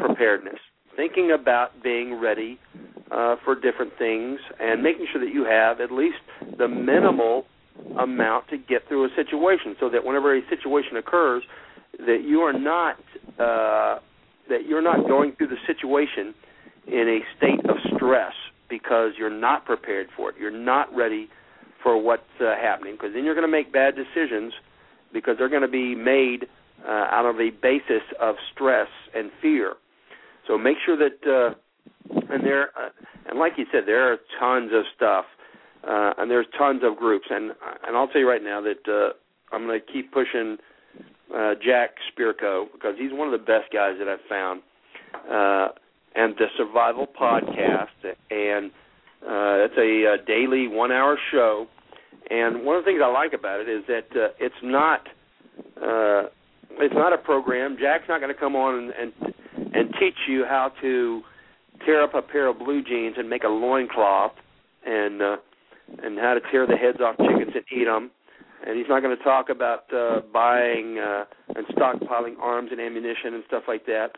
preparedness 0.02 0.60
thinking 0.96 1.32
about 1.32 1.82
being 1.82 2.20
ready 2.20 2.60
uh, 3.12 3.36
for 3.44 3.56
different 3.56 3.92
things, 3.98 4.40
and 4.60 4.82
making 4.82 5.08
sure 5.12 5.24
that 5.24 5.34
you 5.34 5.46
have 5.46 5.82
at 5.82 5.92
least 5.92 6.18
the 6.58 6.68
minimal 6.68 7.46
amount 8.00 8.48
to 8.50 8.58
get 8.58 8.88
through 8.88 9.06
a 9.06 9.10
situation, 9.16 9.76
so 9.80 9.90
that 9.90 10.06
whenever 10.06 10.36
a 10.36 10.42
situation 10.50 10.98
occurs, 10.98 11.44
that 12.00 12.24
you 12.26 12.40
are 12.40 12.54
not 12.54 12.98
uh, 13.40 14.00
that 14.50 14.66
you're 14.68 14.82
not 14.82 15.08
going 15.08 15.34
through 15.34 15.48
the 15.48 15.60
situation 15.68 16.34
in 16.88 17.08
a 17.08 17.38
state 17.38 17.60
of 17.70 17.78
stress 17.96 18.34
because 18.70 19.12
you're 19.18 19.30
not 19.30 19.66
prepared 19.66 20.08
for 20.16 20.30
it. 20.30 20.36
You're 20.40 20.52
not 20.52 20.94
ready 20.96 21.30
for 21.84 22.02
what's 22.02 22.24
uh, 22.40 22.56
happening 22.62 22.94
because 22.94 23.14
then 23.14 23.24
you're 23.24 23.36
going 23.36 23.48
to 23.48 23.52
make 23.52 23.72
bad 23.72 23.96
decisions 23.96 24.54
because 25.14 25.36
they're 25.38 25.50
going 25.50 25.62
to 25.62 25.68
be 25.68 25.96
made 25.96 26.48
uh, 26.86 26.92
out 27.12 27.26
of 27.26 27.40
a 27.40 27.50
basis 27.50 28.04
of 28.20 28.36
stress 28.54 28.88
and 29.14 29.32
fear. 29.42 29.74
So 30.48 30.58
make 30.58 30.78
sure 30.86 30.98
that 30.98 31.28
uh, 31.28 31.56
and 32.10 32.44
there 32.44 32.70
uh, 32.78 32.90
and 33.30 33.40
like 33.40 33.54
you 33.58 33.66
said 33.72 33.84
there 33.86 34.12
are 34.12 34.18
tons 34.40 34.72
of 34.74 34.84
stuff 34.96 35.26
uh, 35.88 36.14
and 36.18 36.30
there's 36.30 36.48
tons 36.58 36.82
of 36.84 36.98
groups 36.98 37.26
and 37.30 37.52
and 37.88 37.96
I'll 37.96 38.08
tell 38.08 38.22
you 38.22 38.30
right 38.30 38.44
now 38.44 38.62
that 38.62 38.88
uh, 38.88 39.14
I'm 39.56 39.66
going 39.66 39.80
to 39.80 39.94
keep 39.94 40.12
pushing 40.12 40.58
uh, 41.36 41.54
Jack 41.64 41.92
Spirko 42.12 42.66
because 42.72 42.96
he's 42.98 43.12
one 43.12 43.28
of 43.28 43.40
the 43.40 43.46
best 43.46 43.72
guys 43.74 43.96
that 44.00 44.08
I've 44.08 44.26
found. 44.30 44.62
Uh, 45.30 45.68
and 46.16 46.36
the 46.38 46.48
Survival 46.58 47.08
Podcast, 47.08 47.88
and 48.04 48.72
uh, 49.24 49.66
it's 49.66 49.78
a, 49.78 50.16
a 50.16 50.26
daily 50.26 50.68
one-hour 50.68 51.18
show. 51.32 51.68
And 52.30 52.66
one 52.66 52.78
of 52.78 52.84
the 52.84 52.92
things 52.92 53.02
I 53.04 53.12
like 53.12 53.34
about 53.34 53.62
it 53.62 53.70
is 53.70 53.84
that 53.88 54.08
uh, 54.16 54.30
it's 54.40 54.56
not 54.64 55.08
uh, 55.78 56.30
it's 56.80 56.94
not 56.94 57.14
a 57.14 57.18
program. 57.18 57.78
Jack's 57.80 58.06
not 58.08 58.22
going 58.22 58.34
to 58.34 58.40
come 58.40 58.56
on 58.56 58.76
and, 58.76 59.14
and 59.22 59.34
and 59.74 59.94
teach 60.00 60.16
you 60.28 60.46
how 60.46 60.72
to 60.82 61.22
tear 61.86 62.04
up 62.04 62.14
a 62.14 62.22
pair 62.22 62.48
of 62.48 62.60
blue 62.60 62.84
jeans 62.84 63.16
and 63.18 63.30
make 63.30 63.44
a 63.44 63.50
loincloth 63.50 64.34
and 64.86 65.22
uh, 65.22 65.38
and 66.04 66.18
how 66.20 66.34
to 66.34 66.40
tear 66.52 66.66
the 66.66 66.76
heads 66.76 67.00
off 67.02 67.18
chickens 67.18 67.52
and 67.54 67.66
eat 67.72 67.86
them. 67.86 68.12
And 68.66 68.78
he's 68.78 68.88
not 68.88 69.02
going 69.02 69.16
to 69.18 69.24
talk 69.24 69.50
about 69.50 69.92
uh, 69.94 70.22
buying 70.32 71.00
uh, 71.00 71.26
and 71.56 71.66
stockpiling 71.76 72.38
arms 72.40 72.70
and 72.72 72.80
ammunition 72.80 73.34
and 73.34 73.44
stuff 73.48 73.64
like 73.68 73.86
that. 73.88 74.12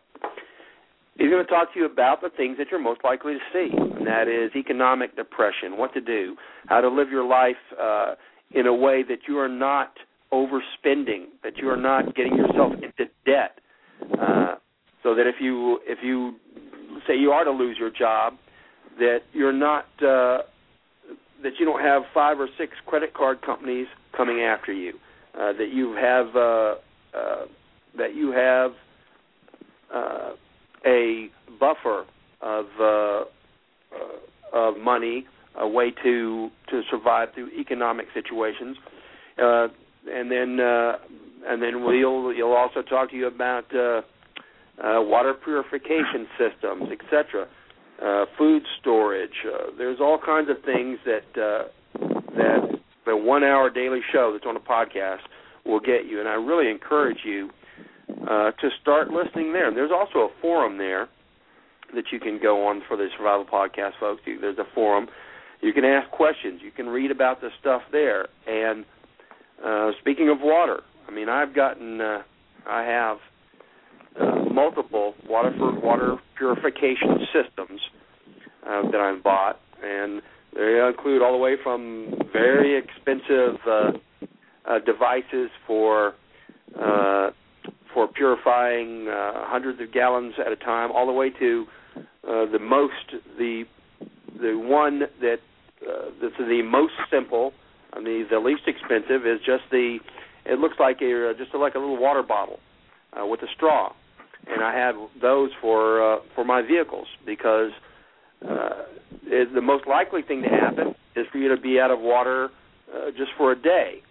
He's 1.18 1.30
going 1.30 1.46
to 1.46 1.50
talk 1.50 1.74
to 1.74 1.80
you 1.80 1.86
about 1.86 2.22
the 2.22 2.30
things 2.36 2.58
that 2.58 2.68
you're 2.72 2.80
most 2.80 3.02
likely 3.04 3.34
to 3.34 3.40
see, 3.54 3.70
and 3.72 4.06
that 4.08 4.28
is 4.28 4.52
economic 4.56 5.16
depression, 5.16 5.78
what 5.78 5.94
to 5.94 6.02
do, 6.02 6.36
how 6.68 6.82
to 6.82 6.90
live 6.90 7.10
your 7.10 7.26
life 7.26 7.56
uh, 7.80 8.16
in 8.52 8.66
a 8.66 8.74
way 8.74 9.04
that 9.08 9.20
you 9.28 9.38
are 9.38 9.48
not 9.48 9.94
overspending, 10.34 11.26
that 11.44 11.58
you 11.58 11.70
are 11.70 11.78
not 11.78 12.16
getting 12.16 12.36
yourself 12.36 12.74
into 12.74 13.12
debt, 13.26 13.60
uh, 14.20 14.56
so 15.04 15.14
that 15.14 15.28
if 15.28 15.36
you 15.40 15.80
if 15.86 16.00
you 16.02 16.36
say 17.08 17.16
you 17.16 17.32
are 17.32 17.44
to 17.44 17.52
lose 17.52 17.78
your 17.80 17.92
job, 17.92 18.34
that 18.98 19.20
you're 19.34 19.54
not 19.54 19.86
uh, 20.02 20.40
that 21.44 21.54
you 21.60 21.66
don't 21.66 21.82
have 21.82 22.04
five 22.14 22.40
or 22.40 22.48
six 22.58 22.74
credit 22.86 23.14
card 23.14 23.42
companies 23.42 23.88
coming 24.16 24.42
after 24.42 24.72
you, 24.72 24.94
uh, 25.36 25.54
that 25.54 25.72
you 25.74 25.94
have 25.94 26.36
uh, 26.36 26.76
uh, 27.18 27.46
that 27.98 28.16
you 28.16 28.32
have. 28.32 28.72
Uh, 29.94 30.34
a 30.86 31.30
buffer 31.60 32.06
of 32.42 32.66
uh, 32.80 32.84
uh, 32.84 33.24
of 34.54 34.78
money, 34.78 35.26
a 35.60 35.68
way 35.68 35.92
to 36.04 36.50
to 36.70 36.82
survive 36.90 37.30
through 37.34 37.50
economic 37.58 38.08
situations, 38.14 38.78
uh, 39.42 39.68
and 40.12 40.32
then 40.32 40.60
uh, 40.60 40.98
and 41.48 41.62
then 41.62 41.84
we'll 41.84 42.34
you'll 42.34 42.54
also 42.54 42.82
talk 42.82 43.10
to 43.12 43.16
you 43.16 43.28
about 43.28 43.74
uh, 43.76 44.02
uh, 44.80 45.02
water 45.02 45.34
purification 45.34 46.28
systems, 46.38 46.90
etc. 46.92 47.48
Uh, 48.02 48.26
food 48.38 48.64
storage. 48.80 49.46
Uh, 49.46 49.72
there's 49.78 50.00
all 50.00 50.18
kinds 50.24 50.50
of 50.50 50.58
things 50.64 51.00
that 51.06 51.26
uh, 51.38 51.68
that 52.36 52.80
the 53.06 53.16
one-hour 53.16 53.70
daily 53.70 54.02
show 54.12 54.32
that's 54.34 54.46
on 54.46 54.56
a 54.56 54.60
podcast 54.60 55.22
will 55.66 55.80
get 55.80 56.06
you, 56.06 56.20
and 56.20 56.28
I 56.28 56.34
really 56.34 56.70
encourage 56.70 57.20
you 57.24 57.50
uh, 58.28 58.52
to 58.52 58.70
start 58.82 59.10
listening 59.10 59.54
there. 59.54 59.74
There's 59.74 59.92
also 59.92 60.20
a 60.20 60.30
forum 60.42 60.78
there 60.78 61.08
that 61.94 62.06
you 62.12 62.20
can 62.20 62.40
go 62.42 62.68
on 62.68 62.82
for 62.88 62.98
the 62.98 63.08
Survival 63.16 63.46
Podcast, 63.46 63.92
folks. 64.00 64.22
There's 64.26 64.58
a 64.58 64.66
forum. 64.74 65.08
You 65.62 65.74
can 65.74 65.86
ask 65.86 66.10
questions. 66.12 66.62
You 66.64 66.72
can 66.72 66.88
read 66.88 67.12
about 67.12 67.42
the 67.42 67.50
stuff 67.60 67.82
there. 67.92 68.28
And 68.48 68.86
uh, 69.64 69.92
speaking 70.00 70.30
of 70.30 70.40
water, 70.42 70.82
I 71.08 71.12
mean, 71.12 71.30
I've 71.30 71.54
gotten, 71.54 72.02
uh, 72.02 72.24
I 72.68 72.84
have 72.84 73.18
multiple 74.52 75.14
water 75.28 75.54
for 75.58 75.80
water 75.80 76.18
purification 76.38 77.20
systems 77.34 77.82
uh, 78.68 78.84
that 78.92 79.02
I've 79.02 79.24
bought, 79.24 79.60
and 79.84 80.22
they 80.56 80.80
include 80.88 81.22
all 81.22 81.32
the 81.32 81.38
way 81.38 81.56
from 81.62 82.14
very 82.32 82.78
expensive 82.78 83.58
uh, 83.68 83.92
uh, 84.66 84.80
devices 84.86 85.50
for 85.66 86.14
uh, 86.80 87.32
for 87.94 88.08
purifying 88.08 89.08
uh, 89.08 89.46
hundreds 89.46 89.80
of 89.80 89.92
gallons 89.92 90.34
at 90.44 90.52
a 90.52 90.56
time, 90.56 90.92
all 90.92 91.06
the 91.06 91.12
way 91.12 91.30
to 91.30 91.66
uh, 91.98 92.46
the 92.52 92.60
most 92.60 93.16
the 93.38 93.64
the 94.42 94.58
one 94.58 95.02
that 95.22 95.40
uh, 95.88 96.10
that's 96.22 96.38
the 96.38 96.62
most 96.64 96.94
simple, 97.12 97.54
I 97.94 98.00
mean 98.00 98.28
the 98.30 98.40
least 98.40 98.64
expensive 98.68 99.28
is 99.28 99.40
just 99.46 99.64
the 99.72 100.00
it 100.46 100.60
looks 100.60 100.76
like 100.80 101.02
a 101.02 101.32
uh, 101.32 101.34
just 101.38 101.54
like 101.54 101.76
a 101.76 101.80
little 101.80 102.00
water 102.00 102.24
bottle 102.24 102.60
uh, 103.14 103.26
with 103.26 103.42
a 103.42 103.48
straw, 103.56 103.94
and 104.48 104.64
I 104.64 104.76
have 104.76 104.96
those 105.22 105.52
for 105.62 106.16
uh, 106.16 106.20
for 106.36 106.44
my 106.44 106.62
vehicles 106.62 107.08
because 107.26 107.72
uh, 108.48 108.84
it, 109.24 109.54
the 109.54 109.62
most 109.62 109.88
likely 109.88 110.22
thing 110.22 110.42
to 110.44 110.50
happen 110.50 110.96
is 111.16 111.26
for 111.32 111.38
you 111.38 111.54
to 111.54 111.62
be 111.62 111.80
out 111.80 111.92
of 111.92 112.00
water 112.00 112.50
uh, 112.94 113.12
just 113.12 113.32
for 113.38 113.52
a 113.52 113.62
day, 113.62 114.02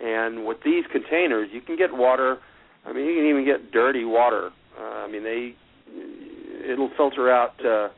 and 0.00 0.46
with 0.46 0.58
these 0.64 0.84
containers 0.92 1.48
you 1.52 1.60
can 1.60 1.76
get 1.76 1.92
water 1.92 2.38
I 2.86 2.92
mean, 2.92 3.06
you 3.06 3.14
can 3.14 3.26
even 3.26 3.44
get 3.44 3.72
dirty 3.72 4.04
water. 4.04 4.50
Uh, 4.78 4.82
I 4.82 5.10
mean, 5.10 5.24
they 5.24 5.54
it'll 6.70 6.90
filter 6.96 7.30
out 7.30 7.54
uh, 7.64 7.88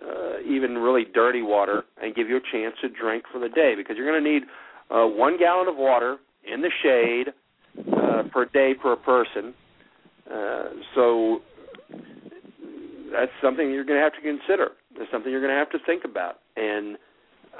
uh, 0.00 0.40
even 0.46 0.78
really 0.78 1.04
dirty 1.04 1.42
water 1.42 1.84
and 2.02 2.14
give 2.14 2.28
you 2.28 2.36
a 2.36 2.52
chance 2.52 2.74
to 2.82 2.88
drink 2.88 3.24
for 3.32 3.38
the 3.38 3.48
day 3.48 3.74
because 3.76 3.96
you're 3.96 4.10
going 4.10 4.22
to 4.22 4.30
need 4.30 4.42
uh, 4.90 5.06
one 5.06 5.38
gallon 5.38 5.68
of 5.68 5.76
water 5.76 6.16
in 6.50 6.62
the 6.62 6.70
shade 6.82 7.32
uh, 7.92 8.22
per 8.32 8.46
day 8.46 8.72
per 8.80 8.96
person. 8.96 9.54
Uh, 10.32 10.64
so 10.94 11.40
that's 13.12 13.32
something 13.42 13.70
you're 13.70 13.84
going 13.84 13.98
to 13.98 14.04
have 14.04 14.14
to 14.14 14.20
consider. 14.20 14.72
It's 14.96 15.10
something 15.12 15.30
you're 15.30 15.40
going 15.40 15.52
to 15.52 15.58
have 15.58 15.70
to 15.70 15.78
think 15.86 16.04
about. 16.04 16.40
And 16.56 16.96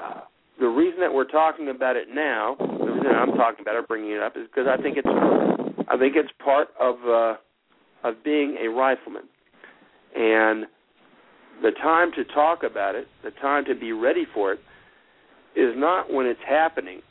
uh, 0.01 0.21
the 0.59 0.67
reason 0.67 0.99
that 0.99 1.13
we're 1.13 1.29
talking 1.29 1.69
about 1.69 1.95
it 1.95 2.07
now, 2.13 2.55
the 2.59 2.65
reason 2.65 3.07
I'm 3.07 3.33
talking 3.33 3.61
about 3.61 3.75
it, 3.75 3.87
bringing 3.87 4.11
it 4.11 4.21
up, 4.21 4.35
is 4.35 4.47
because 4.47 4.67
I 4.67 4.81
think 4.81 4.97
it's 4.97 5.07
I 5.89 5.97
think 5.97 6.15
it's 6.15 6.31
part 6.43 6.69
of 6.79 6.95
uh, 7.07 7.35
of 8.07 8.23
being 8.23 8.57
a 8.61 8.67
rifleman, 8.69 9.23
and 10.15 10.65
the 11.61 11.71
time 11.81 12.11
to 12.13 12.23
talk 12.25 12.63
about 12.63 12.95
it, 12.95 13.07
the 13.23 13.31
time 13.31 13.65
to 13.65 13.75
be 13.75 13.91
ready 13.91 14.25
for 14.33 14.53
it, 14.53 14.59
is 15.55 15.73
not 15.75 16.11
when 16.11 16.25
it's 16.25 16.39
happening. 16.47 17.01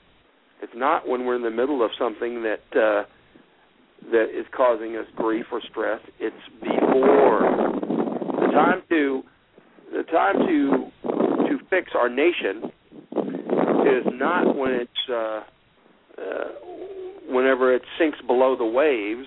It's 0.62 0.72
not 0.74 1.08
when 1.08 1.24
we're 1.24 1.36
in 1.36 1.42
the 1.42 1.50
middle 1.50 1.84
of 1.84 1.90
something 1.98 2.42
that 2.42 2.80
uh, 2.80 3.04
that 4.10 4.26
is 4.38 4.46
causing 4.56 4.96
us 4.96 5.06
grief 5.16 5.46
or 5.52 5.60
stress. 5.70 6.00
It's 6.20 6.36
before 6.60 7.40
the 8.40 8.52
time 8.52 8.82
to 8.88 9.22
the 9.92 10.02
time 10.04 10.46
to 10.46 10.90
to 11.48 11.58
fix 11.70 11.92
our 11.94 12.08
nation 12.08 12.70
is 13.86 14.04
not 14.12 14.56
when 14.56 14.72
it's 14.72 14.90
uh, 15.10 15.40
uh, 16.18 16.44
whenever 17.28 17.74
it 17.74 17.82
sinks 17.98 18.18
below 18.26 18.56
the 18.56 18.64
waves, 18.64 19.26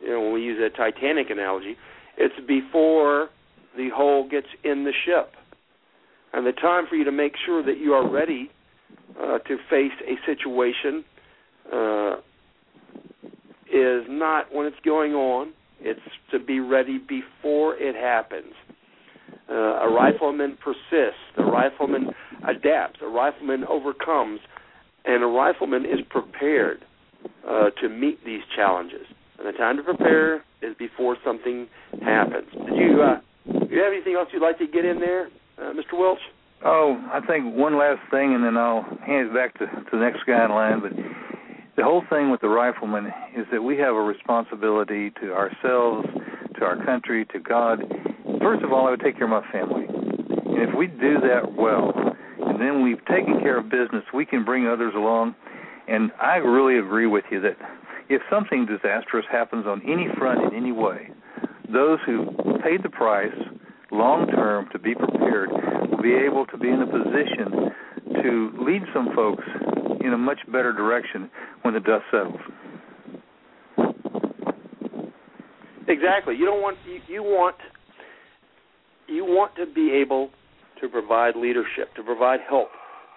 you 0.00 0.08
know, 0.08 0.20
when 0.20 0.34
we 0.34 0.42
use 0.42 0.58
a 0.60 0.76
Titanic 0.76 1.30
analogy, 1.30 1.76
it's 2.16 2.34
before 2.46 3.28
the 3.76 3.88
hole 3.94 4.28
gets 4.28 4.46
in 4.64 4.84
the 4.84 4.92
ship. 5.04 5.32
And 6.32 6.46
the 6.46 6.52
time 6.52 6.86
for 6.88 6.96
you 6.96 7.04
to 7.04 7.12
make 7.12 7.32
sure 7.44 7.62
that 7.64 7.78
you 7.78 7.92
are 7.92 8.08
ready 8.08 8.50
uh, 9.20 9.38
to 9.38 9.56
face 9.68 9.92
a 10.06 10.14
situation 10.26 11.04
uh, 11.72 12.16
is 13.72 14.06
not 14.08 14.54
when 14.54 14.66
it's 14.66 14.80
going 14.84 15.12
on. 15.12 15.52
It's 15.80 16.00
to 16.30 16.38
be 16.38 16.60
ready 16.60 16.98
before 16.98 17.76
it 17.76 17.94
happens. 17.94 18.52
Uh, 19.48 19.54
a 19.54 19.92
rifleman 19.92 20.56
persists. 20.62 21.20
A 21.38 21.44
rifleman 21.44 22.10
adapts. 22.46 23.00
A 23.02 23.08
rifleman 23.08 23.64
overcomes. 23.64 24.40
And 25.04 25.22
a 25.22 25.26
rifleman 25.26 25.84
is 25.84 26.00
prepared 26.08 26.84
uh, 27.48 27.70
to 27.80 27.88
meet 27.88 28.24
these 28.24 28.42
challenges. 28.54 29.06
And 29.38 29.48
the 29.48 29.56
time 29.56 29.76
to 29.78 29.82
prepare 29.82 30.44
is 30.62 30.76
before 30.78 31.16
something 31.24 31.66
happens. 32.02 32.48
Did 32.52 32.76
you 32.76 33.02
uh, 33.02 33.20
do 33.46 33.74
you 33.74 33.82
have 33.82 33.92
anything 33.92 34.14
else 34.14 34.28
you'd 34.32 34.42
like 34.42 34.58
to 34.58 34.66
get 34.66 34.84
in 34.84 35.00
there, 35.00 35.28
uh, 35.58 35.72
Mr. 35.72 35.98
Welch? 35.98 36.18
Oh, 36.64 37.00
I 37.10 37.20
think 37.26 37.56
one 37.56 37.78
last 37.78 38.00
thing, 38.10 38.34
and 38.34 38.44
then 38.44 38.56
I'll 38.56 38.82
hand 39.06 39.28
it 39.28 39.34
back 39.34 39.54
to, 39.58 39.66
to 39.66 39.90
the 39.92 39.98
next 39.98 40.26
guy 40.26 40.44
in 40.44 40.50
line. 40.50 40.80
But 40.82 40.92
the 41.76 41.84
whole 41.84 42.02
thing 42.10 42.30
with 42.30 42.40
the 42.40 42.48
rifleman 42.48 43.06
is 43.36 43.46
that 43.52 43.62
we 43.62 43.76
have 43.78 43.94
a 43.94 44.02
responsibility 44.02 45.10
to 45.22 45.32
ourselves, 45.32 46.08
to 46.58 46.64
our 46.64 46.84
country, 46.84 47.24
to 47.26 47.38
God. 47.38 47.80
First 48.40 48.62
of 48.64 48.72
all, 48.72 48.86
I 48.86 48.90
would 48.90 49.00
take 49.00 49.16
care 49.16 49.24
of 49.24 49.30
my 49.30 49.52
family. 49.52 49.86
And 49.86 50.68
if 50.68 50.74
we 50.76 50.88
do 50.88 51.20
that 51.20 51.54
well, 51.56 51.92
and 52.46 52.60
then 52.60 52.82
we've 52.82 53.04
taken 53.06 53.40
care 53.40 53.58
of 53.58 53.70
business, 53.70 54.04
we 54.12 54.26
can 54.26 54.44
bring 54.44 54.66
others 54.66 54.92
along. 54.96 55.34
And 55.88 56.10
I 56.20 56.36
really 56.36 56.78
agree 56.78 57.06
with 57.06 57.24
you 57.30 57.40
that 57.40 57.56
if 58.08 58.22
something 58.28 58.66
disastrous 58.66 59.24
happens 59.30 59.66
on 59.66 59.80
any 59.82 60.08
front 60.18 60.42
in 60.42 60.56
any 60.56 60.72
way, 60.72 61.10
those 61.72 61.98
who 62.04 62.26
paid 62.62 62.82
the 62.82 62.90
price 62.90 63.32
long 63.92 64.26
term 64.26 64.68
to 64.72 64.78
be 64.78 64.94
prepared 64.94 65.50
will 65.50 66.02
be 66.02 66.14
able 66.14 66.46
to 66.46 66.58
be 66.58 66.68
in 66.68 66.82
a 66.82 66.86
position 66.86 67.70
to 68.22 68.52
lead 68.58 68.82
some 68.92 69.14
folks 69.14 69.44
in 70.00 70.12
a 70.12 70.18
much 70.18 70.38
better 70.46 70.72
direction 70.72 71.30
when 71.62 71.74
the 71.74 71.80
dust 71.80 72.04
settles. 72.10 72.40
Exactly. 75.88 76.36
You 76.36 76.44
don't 76.46 76.62
want 76.62 76.78
you, 76.86 77.00
you 77.08 77.22
want 77.22 77.56
you 79.08 79.24
want 79.24 79.54
to 79.56 79.66
be 79.66 79.90
able 79.92 80.30
to 80.80 80.88
provide 80.88 81.34
leadership, 81.36 81.94
to 81.96 82.02
provide 82.02 82.40
help 82.48 82.68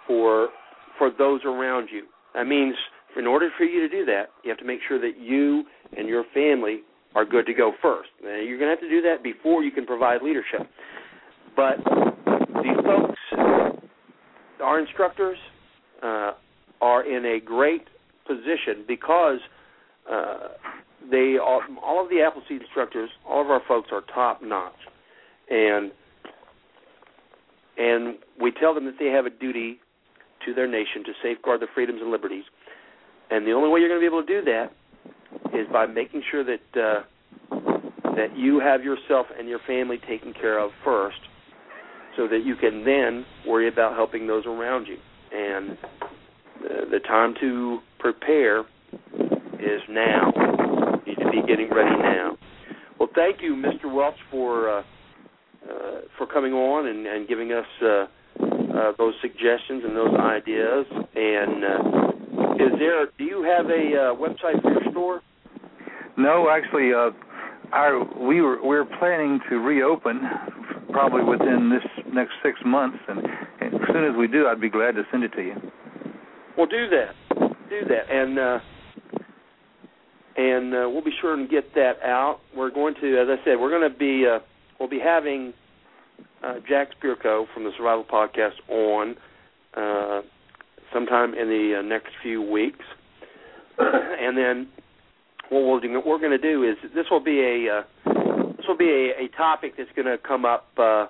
for 0.07 0.49
for 0.97 1.11
those 1.18 1.41
around 1.45 1.89
you. 1.91 2.05
That 2.34 2.47
means 2.47 2.76
in 3.18 3.27
order 3.27 3.49
for 3.57 3.64
you 3.64 3.88
to 3.88 3.89
do 3.89 4.05
that, 4.05 4.30
you 4.43 4.49
have 4.49 4.57
to 4.57 4.65
make 4.65 4.80
sure 4.88 4.99
that 4.99 5.19
you 5.19 5.65
and 5.95 6.07
your 6.07 6.23
family 6.34 6.81
are 7.15 7.26
good 7.26 7.45
to 7.45 7.53
go 7.53 7.73
first. 7.81 8.10
Now, 8.23 8.38
you're 8.38 8.57
going 8.57 8.76
to 8.76 8.81
have 8.81 8.81
to 8.81 8.89
do 8.89 9.01
that 9.03 9.22
before 9.22 9.64
you 9.64 9.72
can 9.72 9.85
provide 9.85 10.23
leadership. 10.23 10.61
But 11.55 11.77
these 12.64 12.77
folks, 12.84 13.19
our 14.64 14.80
instructors, 14.80 15.38
uh, 16.01 16.31
are 16.84 17.01
in 17.15 17.23
a 17.26 17.39
great 17.39 17.85
position 18.27 18.84
because 18.85 19.39
uh, 20.11 20.49
they 21.10 21.38
are, 21.41 21.61
all 21.81 22.03
of 22.03 22.10
the 22.10 22.19
Appleseed 22.22 22.61
instructors, 22.61 23.10
all 23.26 23.41
of 23.41 23.49
our 23.49 23.61
folks 23.68 23.88
are 23.93 24.01
top 24.14 24.41
notch, 24.43 24.81
and 25.49 25.91
and 27.77 28.18
we 28.39 28.51
tell 28.51 28.73
them 28.76 28.85
that 28.85 28.97
they 28.99 29.07
have 29.07 29.26
a 29.26 29.30
duty 29.30 29.80
to 30.45 30.53
their 30.53 30.68
nation 30.68 31.03
to 31.05 31.14
safeguard 31.23 31.61
the 31.61 31.68
freedoms 31.73 32.01
and 32.01 32.11
liberties, 32.11 32.43
and 33.31 33.47
the 33.47 33.53
only 33.53 33.69
way 33.69 33.80
you're 33.80 33.89
going 33.89 34.01
to 34.01 34.07
be 34.10 34.14
able 34.14 34.26
to 34.26 34.41
do 34.41 34.43
that 34.43 34.68
is 35.57 35.65
by 35.72 35.85
making 35.85 36.22
sure 36.30 36.43
that 36.43 36.65
uh, 36.76 37.01
that 38.18 38.38
you 38.38 38.60
have 38.60 38.84
yourself 38.84 39.26
and 39.39 39.47
your 39.47 39.60
family 39.65 39.99
taken 40.05 40.34
care 40.34 40.60
of 40.60 40.72
first, 40.84 41.22
so 42.18 42.27
that 42.27 42.43
you 42.43 42.55
can 42.55 42.84
then 42.84 43.26
worry 43.47 43.69
about 43.69 43.95
helping 43.95 44.27
those 44.27 44.45
around 44.45 44.85
you. 44.85 44.97
And 45.34 45.77
the, 46.64 46.85
the 46.91 46.99
time 46.99 47.35
to 47.41 47.80
prepare 47.99 48.61
is 49.60 49.81
now. 49.90 50.31
You 51.06 51.14
need 51.14 51.23
to 51.23 51.31
be 51.31 51.48
getting 51.48 51.69
ready 51.69 51.95
now. 52.02 52.38
Well, 52.99 53.10
thank 53.15 53.41
you, 53.41 53.56
Mr. 53.56 53.94
Welch, 53.94 54.15
for 54.31 54.69
uh, 54.69 54.84
uh, 55.69 56.02
for 56.18 56.27
coming 56.27 56.53
on 56.53 56.88
and, 56.88 57.06
and 57.07 57.27
giving 57.27 57.52
us 57.52 57.65
uh, 57.81 57.88
uh, 57.88 58.91
those 58.98 59.14
suggestions 59.22 59.84
and 59.85 59.95
those 59.95 60.14
ideas. 60.19 60.85
And 61.15 61.64
uh, 61.64 62.64
is 62.64 62.80
there? 62.80 63.06
Do 63.18 63.23
you 63.23 63.44
have 63.44 63.68
a 63.68 63.69
uh, 63.69 64.15
website 64.15 64.61
for 64.61 64.72
your 64.72 64.91
store? 64.91 65.22
No, 66.18 66.49
actually, 66.49 66.94
uh, 66.94 67.11
our 67.72 68.03
we 68.19 68.41
were 68.41 68.64
we're 68.64 68.85
planning 68.99 69.40
to 69.49 69.57
reopen 69.57 70.22
probably 70.91 71.23
within 71.23 71.72
this 71.72 72.06
next 72.14 72.34
six 72.44 72.60
months, 72.65 72.99
and 73.07 73.19
as 73.61 73.81
soon 73.91 74.06
as 74.06 74.15
we 74.15 74.27
do, 74.27 74.48
I'd 74.48 74.61
be 74.61 74.69
glad 74.69 74.95
to 74.95 75.03
send 75.11 75.23
it 75.23 75.34
to 75.34 75.41
you. 75.41 75.56
Well, 76.57 76.67
do 76.67 76.88
that, 76.89 77.15
do 77.69 77.81
that, 77.89 78.11
and 78.11 78.38
uh, 78.38 78.59
and 80.35 80.73
uh, 80.73 80.89
we'll 80.89 81.03
be 81.03 81.13
sure 81.19 81.34
and 81.34 81.49
get 81.49 81.73
that 81.75 81.93
out. 82.03 82.39
We're 82.55 82.71
going 82.71 82.95
to, 83.01 83.19
as 83.19 83.27
I 83.27 83.43
said, 83.43 83.59
we're 83.59 83.71
going 83.71 83.91
to 83.91 83.97
be 83.97 84.25
uh, 84.27 84.39
we'll 84.80 84.89
be 84.89 84.99
having 84.99 85.53
uh, 86.43 86.55
Jack 86.67 86.89
Spirko 87.01 87.45
from 87.53 87.63
the 87.63 87.71
Survival 87.75 88.03
Podcast 88.03 88.53
on 88.69 89.15
uh, 89.75 90.21
sometime 90.93 91.34
in 91.34 91.47
the 91.47 91.80
uh, 91.80 91.81
next 91.81 92.09
few 92.21 92.41
weeks, 92.41 92.85
and 93.80 94.38
then 94.38 94.67
what 95.49 95.63
we'll 95.63 95.80
do, 95.80 95.91
what 95.93 96.05
we're 96.05 96.19
going 96.19 96.31
to 96.31 96.38
do 96.38 96.63
is 96.63 96.75
this 96.93 97.05
will 97.09 97.23
be 97.23 97.39
a 97.39 97.80
uh, 97.80 98.13
this 98.57 98.65
will 98.67 98.77
be 98.77 98.89
a, 98.89 99.25
a 99.25 99.27
topic 99.35 99.73
that's 99.77 99.89
going 99.95 100.07
to 100.07 100.17
come 100.17 100.45
up 100.45 100.67
uh, 100.77 101.07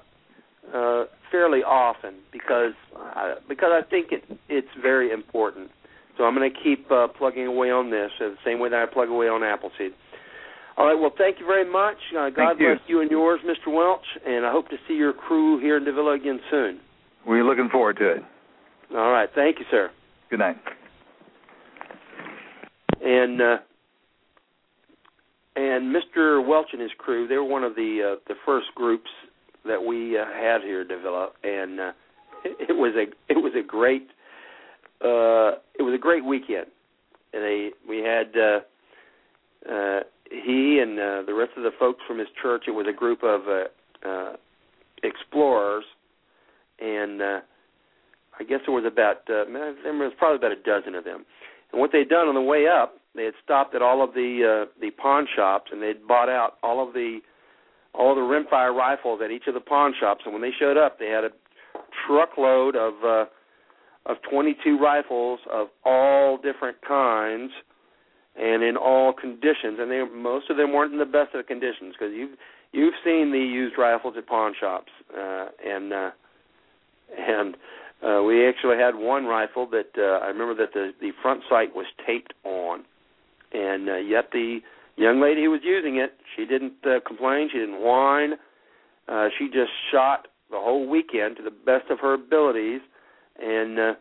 uh, 0.73 1.05
fairly 1.34 1.64
often 1.64 2.14
because 2.31 2.77
uh, 2.95 3.34
because 3.49 3.72
I 3.73 3.81
think 3.89 4.11
it 4.11 4.23
it's 4.47 4.68
very 4.80 5.11
important. 5.11 5.72
So 6.15 6.26
I'm 6.26 6.35
going 6.35 6.53
to 6.53 6.60
keep 6.64 6.89
uh, 6.91 7.07
plugging 7.07 7.47
away 7.47 7.72
on 7.72 7.89
this 7.89 8.11
uh, 8.22 8.30
the 8.30 8.35
same 8.45 8.60
way 8.60 8.69
that 8.69 8.80
I 8.80 8.85
plug 8.85 9.10
away 9.10 9.26
on 9.27 9.41
Appleseed. 9.41 9.93
All 10.77 10.85
right. 10.85 10.93
Well, 10.93 11.11
thank 11.18 11.39
you 11.39 11.47
very 11.47 11.69
much. 11.69 11.97
Uh, 12.11 12.30
God 12.30 12.35
Thank 12.35 12.60
you. 12.60 12.68
bless 12.76 12.88
you 12.88 13.01
and 13.01 13.10
yours, 13.10 13.39
Mr. 13.43 13.73
Welch, 13.73 14.05
and 14.26 14.45
I 14.45 14.51
hope 14.51 14.69
to 14.69 14.77
see 14.88 14.93
your 14.93 15.14
crew 15.14 15.60
here 15.60 15.77
in 15.77 15.85
Davilla 15.85 16.15
again 16.15 16.39
soon. 16.51 16.80
We're 17.26 17.43
looking 17.43 17.69
forward 17.69 17.97
to 17.97 18.11
it. 18.11 18.23
All 18.91 19.11
right. 19.11 19.30
Thank 19.34 19.57
you, 19.57 19.65
sir. 19.72 19.89
Good 20.30 20.39
night. 20.39 20.57
And 23.03 23.41
uh, 23.41 23.57
and 25.55 25.95
Mr. 25.95 26.45
Welch 26.45 26.68
and 26.73 26.81
his 26.81 26.91
crew, 26.99 27.27
they 27.27 27.38
were 27.38 27.43
one 27.43 27.64
of 27.64 27.73
the 27.76 28.14
uh, 28.14 28.19
the 28.27 28.35
first 28.45 28.68
groups 28.76 29.10
that 29.65 29.84
we 29.84 30.18
uh, 30.18 30.26
had 30.26 30.61
here 30.61 30.85
Davilla, 30.85 31.30
and 31.44 31.80
uh, 31.80 31.91
it, 32.44 32.69
it 32.69 32.73
was 32.73 32.94
a 32.95 33.06
it 33.31 33.38
was 33.38 33.53
a 33.57 33.65
great 33.65 34.10
uh, 35.02 35.60
it 35.77 35.84
was 35.84 35.94
a 35.94 35.99
great 35.99 36.26
weekend. 36.26 36.68
And 37.34 37.44
they 37.44 37.69
we 37.88 37.98
had 37.99 38.38
uh, 38.38 38.60
uh, 39.72 39.99
he 40.30 40.80
and 40.81 40.99
uh, 40.99 41.23
the 41.26 41.34
rest 41.34 41.52
of 41.57 41.64
the 41.64 41.72
folks 41.80 42.02
from 42.07 42.19
his 42.19 42.27
church. 42.41 42.64
It 42.68 42.72
was 42.72 42.88
a 42.90 42.94
group 42.94 43.23
of 43.23 43.41
uh, 43.48 44.07
uh, 44.07 44.34
explorers, 45.03 45.85
and 46.80 47.22
uh, 47.22 47.40
I 48.40 48.44
guess 48.44 48.60
there 48.65 48.73
was 48.73 48.85
about 48.85 49.18
uh, 49.30 49.45
there 49.84 49.94
was 49.94 50.14
probably 50.18 50.38
about 50.38 50.52
a 50.52 50.61
dozen 50.61 50.95
of 50.95 51.03
them. 51.03 51.26
And 51.72 51.81
what 51.81 51.91
they'd 51.91 52.10
done 52.10 52.27
on 52.27 52.35
the 52.35 52.41
way 52.41 52.68
up, 52.68 52.95
they 53.15 53.26
had 53.26 53.34
stopped 53.44 53.76
at 53.76 53.81
all 53.81 54.03
of 54.03 54.14
the 54.14 54.65
uh, 54.65 54.72
the 54.80 54.91
pawn 54.91 55.27
shops, 55.35 55.72
and 55.72 55.81
they'd 55.81 56.07
bought 56.07 56.30
out 56.30 56.57
all 56.64 56.85
of 56.85 56.94
the 56.94 57.19
all 57.93 58.15
the 58.15 58.21
rimfire 58.21 58.75
rifles 58.75 59.21
at 59.23 59.31
each 59.31 59.47
of 59.47 59.53
the 59.53 59.59
pawn 59.59 59.93
shops. 59.99 60.21
And 60.25 60.33
when 60.33 60.41
they 60.41 60.51
showed 60.57 60.77
up, 60.77 60.99
they 60.99 61.07
had 61.07 61.23
a 61.23 61.29
truckload 62.07 62.75
of 62.75 62.93
uh, 63.03 63.25
of 64.05 64.17
22 64.29 64.77
rifles 64.77 65.39
of 65.51 65.67
all 65.85 66.37
different 66.37 66.77
kinds 66.85 67.51
and 68.35 68.63
in 68.63 68.75
all 68.75 69.13
conditions. 69.13 69.77
And 69.79 69.89
they 69.91 70.03
most 70.03 70.49
of 70.49 70.57
them 70.57 70.73
weren't 70.73 70.93
in 70.93 70.99
the 70.99 71.05
best 71.05 71.35
of 71.35 71.45
conditions 71.47 71.93
because 71.97 72.13
you've 72.13 72.37
you've 72.71 72.95
seen 73.03 73.31
the 73.31 73.39
used 73.39 73.77
rifles 73.77 74.15
at 74.17 74.27
pawn 74.27 74.53
shops, 74.59 74.91
uh, 75.15 75.47
and 75.65 75.93
uh, 75.93 76.11
and 77.17 77.55
uh, 78.03 78.23
we 78.23 78.47
actually 78.47 78.77
had 78.77 78.95
one 78.95 79.25
rifle 79.25 79.67
that 79.67 79.91
uh, 79.97 80.23
I 80.23 80.27
remember 80.27 80.55
that 80.55 80.73
the 80.73 80.91
the 80.99 81.11
front 81.21 81.43
sight 81.49 81.75
was 81.75 81.85
taped 82.05 82.33
on, 82.43 82.83
and 83.53 83.89
uh, 83.89 83.97
yet 83.97 84.29
the 84.31 84.59
young 84.95 85.21
lady 85.21 85.43
who 85.43 85.51
was 85.51 85.61
using 85.63 85.97
it, 85.97 86.13
she 86.35 86.45
didn't 86.45 86.73
uh, 86.85 86.99
complain, 87.05 87.49
she 87.51 87.59
didn't 87.59 87.81
whine, 87.81 88.33
uh, 89.07 89.27
she 89.37 89.47
just 89.47 89.71
shot 89.91 90.27
the 90.51 90.57
whole 90.57 90.87
weekend 90.87 91.37
to 91.37 91.43
the 91.43 91.51
best 91.51 91.89
of 91.89 91.99
her 91.99 92.13
abilities, 92.13 92.81
and 93.41 93.79
uh, 93.79 93.93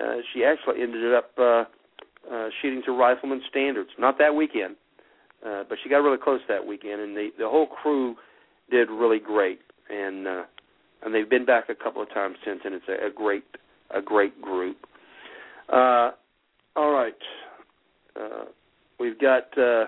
uh, 0.00 0.16
she 0.32 0.44
actually 0.44 0.82
ended 0.82 1.14
up 1.14 1.30
uh, 1.38 1.64
uh, 2.32 2.48
shooting 2.60 2.82
to 2.86 2.92
rifleman 2.92 3.42
standards. 3.50 3.90
Not 3.98 4.18
that 4.18 4.34
weekend, 4.34 4.76
uh, 5.44 5.64
but 5.68 5.78
she 5.82 5.90
got 5.90 5.98
really 5.98 6.18
close 6.22 6.40
that 6.48 6.66
weekend, 6.66 7.00
and 7.00 7.16
the 7.16 7.30
the 7.38 7.48
whole 7.48 7.66
crew 7.66 8.16
did 8.70 8.88
really 8.90 9.18
great, 9.18 9.60
and 9.90 10.26
uh, 10.26 10.42
and 11.02 11.14
they've 11.14 11.28
been 11.28 11.44
back 11.44 11.68
a 11.68 11.74
couple 11.74 12.02
of 12.02 12.08
times 12.14 12.36
since, 12.44 12.60
and 12.64 12.74
it's 12.74 12.86
a, 12.88 13.08
a 13.08 13.10
great 13.10 13.44
a 13.90 14.00
great 14.00 14.40
group. 14.40 14.76
Uh, 15.68 16.12
all 16.76 16.92
right, 16.92 17.14
uh, 18.18 18.44
we've 18.98 19.18
got 19.18 19.56
uh, 19.58 19.86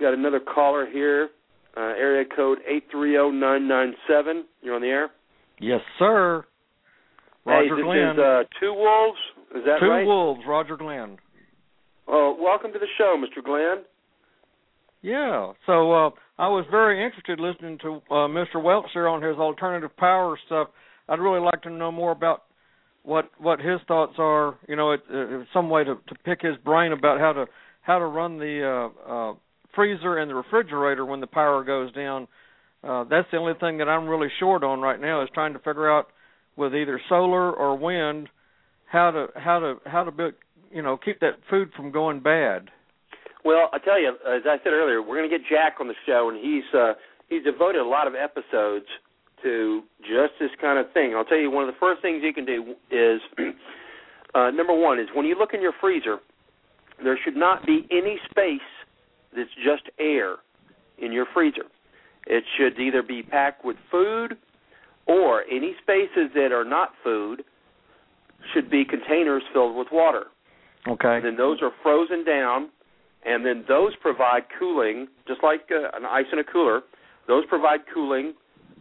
got 0.00 0.14
another 0.14 0.40
caller 0.40 0.88
here, 0.90 1.30
uh, 1.76 1.80
area 1.80 2.24
code 2.34 2.58
eight 2.68 2.84
three 2.90 3.12
zero 3.12 3.30
nine 3.30 3.68
nine 3.68 3.94
seven. 4.08 4.44
You're 4.62 4.74
on 4.74 4.82
the 4.82 4.88
air. 4.88 5.10
Yes, 5.60 5.80
sir. 5.98 6.44
Roger 7.46 7.76
hey, 7.76 7.82
this 7.82 7.84
Glenn. 7.84 8.10
is 8.10 8.18
uh, 8.18 8.42
Two 8.60 8.74
Wolves. 8.74 9.18
Is 9.56 9.62
that 9.66 9.78
Two 9.80 9.88
right? 9.88 10.04
Wolves, 10.06 10.40
Roger 10.46 10.76
Glenn. 10.76 11.18
Oh, 12.08 12.36
welcome 12.40 12.72
to 12.72 12.78
the 12.78 12.86
show, 12.98 13.16
Mr. 13.16 13.44
Glenn. 13.44 13.84
Yeah. 15.02 15.52
So 15.66 15.92
uh 15.92 16.10
I 16.38 16.48
was 16.48 16.64
very 16.70 17.04
interested 17.04 17.40
listening 17.40 17.78
to 17.78 18.02
uh 18.10 18.28
Mr. 18.28 18.62
Welch 18.62 18.86
there 18.94 19.08
on 19.08 19.22
his 19.22 19.36
alternative 19.36 19.96
power 19.96 20.38
stuff. 20.46 20.68
I'd 21.08 21.18
really 21.20 21.40
like 21.40 21.62
to 21.62 21.70
know 21.70 21.90
more 21.90 22.12
about 22.12 22.42
what 23.02 23.30
what 23.38 23.60
his 23.60 23.80
thoughts 23.88 24.14
are, 24.18 24.56
you 24.68 24.76
know, 24.76 24.92
it, 24.92 25.00
uh, 25.12 25.44
some 25.54 25.70
way 25.70 25.84
to 25.84 25.94
to 25.94 26.14
pick 26.24 26.42
his 26.42 26.56
brain 26.64 26.92
about 26.92 27.18
how 27.18 27.32
to 27.32 27.46
how 27.80 27.98
to 27.98 28.04
run 28.04 28.38
the 28.38 28.90
uh 29.08 29.10
uh 29.12 29.34
freezer 29.74 30.18
and 30.18 30.30
the 30.30 30.34
refrigerator 30.34 31.04
when 31.04 31.20
the 31.20 31.26
power 31.26 31.64
goes 31.64 31.92
down. 31.92 32.28
Uh 32.82 33.04
that's 33.04 33.28
the 33.30 33.38
only 33.38 33.54
thing 33.60 33.78
that 33.78 33.88
I'm 33.88 34.08
really 34.08 34.28
short 34.38 34.64
on 34.64 34.80
right 34.80 35.00
now 35.00 35.22
is 35.22 35.28
trying 35.34 35.52
to 35.52 35.58
figure 35.58 35.90
out 35.90 36.08
with 36.56 36.74
either 36.74 37.00
solar 37.08 37.52
or 37.52 37.76
wind 37.76 38.28
how 38.90 39.10
to 39.10 39.26
how 39.38 39.60
to 39.60 39.76
how 39.86 40.04
to 40.04 40.10
build, 40.10 40.34
you 40.70 40.82
know, 40.82 40.96
keep 40.96 41.20
that 41.20 41.38
food 41.48 41.70
from 41.76 41.90
going 41.90 42.20
bad. 42.20 42.70
Well, 43.44 43.70
I 43.72 43.78
tell 43.78 44.00
you, 44.00 44.10
as 44.10 44.42
I 44.44 44.58
said 44.62 44.72
earlier, 44.72 45.00
we're 45.00 45.16
going 45.16 45.30
to 45.30 45.38
get 45.38 45.46
Jack 45.48 45.76
on 45.80 45.88
the 45.88 45.94
show, 46.06 46.28
and 46.28 46.38
he's 46.38 46.64
uh, 46.74 46.94
he's 47.28 47.42
devoted 47.44 47.80
a 47.80 47.88
lot 47.88 48.06
of 48.06 48.14
episodes 48.14 48.86
to 49.42 49.82
just 50.02 50.34
this 50.38 50.50
kind 50.60 50.78
of 50.78 50.92
thing. 50.92 51.14
I'll 51.16 51.24
tell 51.24 51.38
you 51.38 51.50
one 51.50 51.66
of 51.66 51.72
the 51.72 51.78
first 51.80 52.02
things 52.02 52.20
you 52.22 52.34
can 52.34 52.44
do 52.44 52.74
is 52.90 53.20
uh, 54.34 54.50
number 54.50 54.74
one 54.74 55.00
is 55.00 55.06
when 55.14 55.24
you 55.24 55.36
look 55.38 55.54
in 55.54 55.62
your 55.62 55.72
freezer, 55.80 56.18
there 57.02 57.18
should 57.24 57.36
not 57.36 57.64
be 57.64 57.86
any 57.90 58.18
space 58.30 58.60
that's 59.34 59.50
just 59.64 59.90
air 59.98 60.36
in 60.98 61.12
your 61.12 61.26
freezer. 61.32 61.66
It 62.26 62.44
should 62.56 62.78
either 62.78 63.02
be 63.02 63.22
packed 63.22 63.64
with 63.64 63.76
food 63.90 64.36
or 65.06 65.44
any 65.50 65.74
spaces 65.82 66.30
that 66.34 66.52
are 66.52 66.64
not 66.64 66.90
food 67.02 67.42
should 68.54 68.70
be 68.70 68.84
containers 68.84 69.42
filled 69.52 69.76
with 69.76 69.88
water. 69.92 70.24
Okay. 70.88 71.16
And 71.16 71.24
then 71.24 71.36
those 71.36 71.60
are 71.62 71.70
frozen 71.82 72.24
down, 72.24 72.70
and 73.24 73.44
then 73.44 73.64
those 73.68 73.94
provide 74.00 74.44
cooling, 74.58 75.08
just 75.26 75.42
like 75.42 75.68
uh, 75.70 75.96
an 75.96 76.04
ice 76.06 76.26
in 76.32 76.38
a 76.38 76.44
cooler. 76.44 76.82
Those 77.28 77.44
provide 77.46 77.80
cooling 77.92 78.34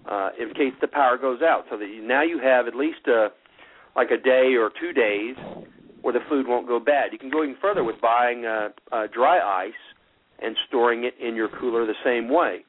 uh, 0.09 0.29
in 0.39 0.53
case 0.53 0.73
the 0.81 0.87
power 0.87 1.17
goes 1.17 1.41
out, 1.41 1.65
so 1.69 1.77
that 1.77 1.87
you, 1.87 2.05
now 2.05 2.23
you 2.23 2.39
have 2.39 2.67
at 2.67 2.75
least 2.75 2.99
a, 3.07 3.25
uh, 3.25 3.29
like 3.95 4.11
a 4.11 4.17
day 4.17 4.55
or 4.57 4.71
two 4.79 4.93
days 4.93 5.35
where 6.01 6.13
the 6.13 6.21
food 6.29 6.47
won't 6.47 6.67
go 6.67 6.79
bad. 6.79 7.11
You 7.11 7.19
can 7.19 7.29
go 7.29 7.43
even 7.43 7.57
further 7.61 7.83
with 7.83 7.99
buying 8.01 8.45
uh, 8.45 8.69
uh, 8.91 9.07
dry 9.13 9.39
ice 9.65 9.73
and 10.41 10.55
storing 10.67 11.03
it 11.03 11.13
in 11.19 11.35
your 11.35 11.49
cooler 11.59 11.85
the 11.85 11.93
same 12.03 12.29
way. 12.29 12.59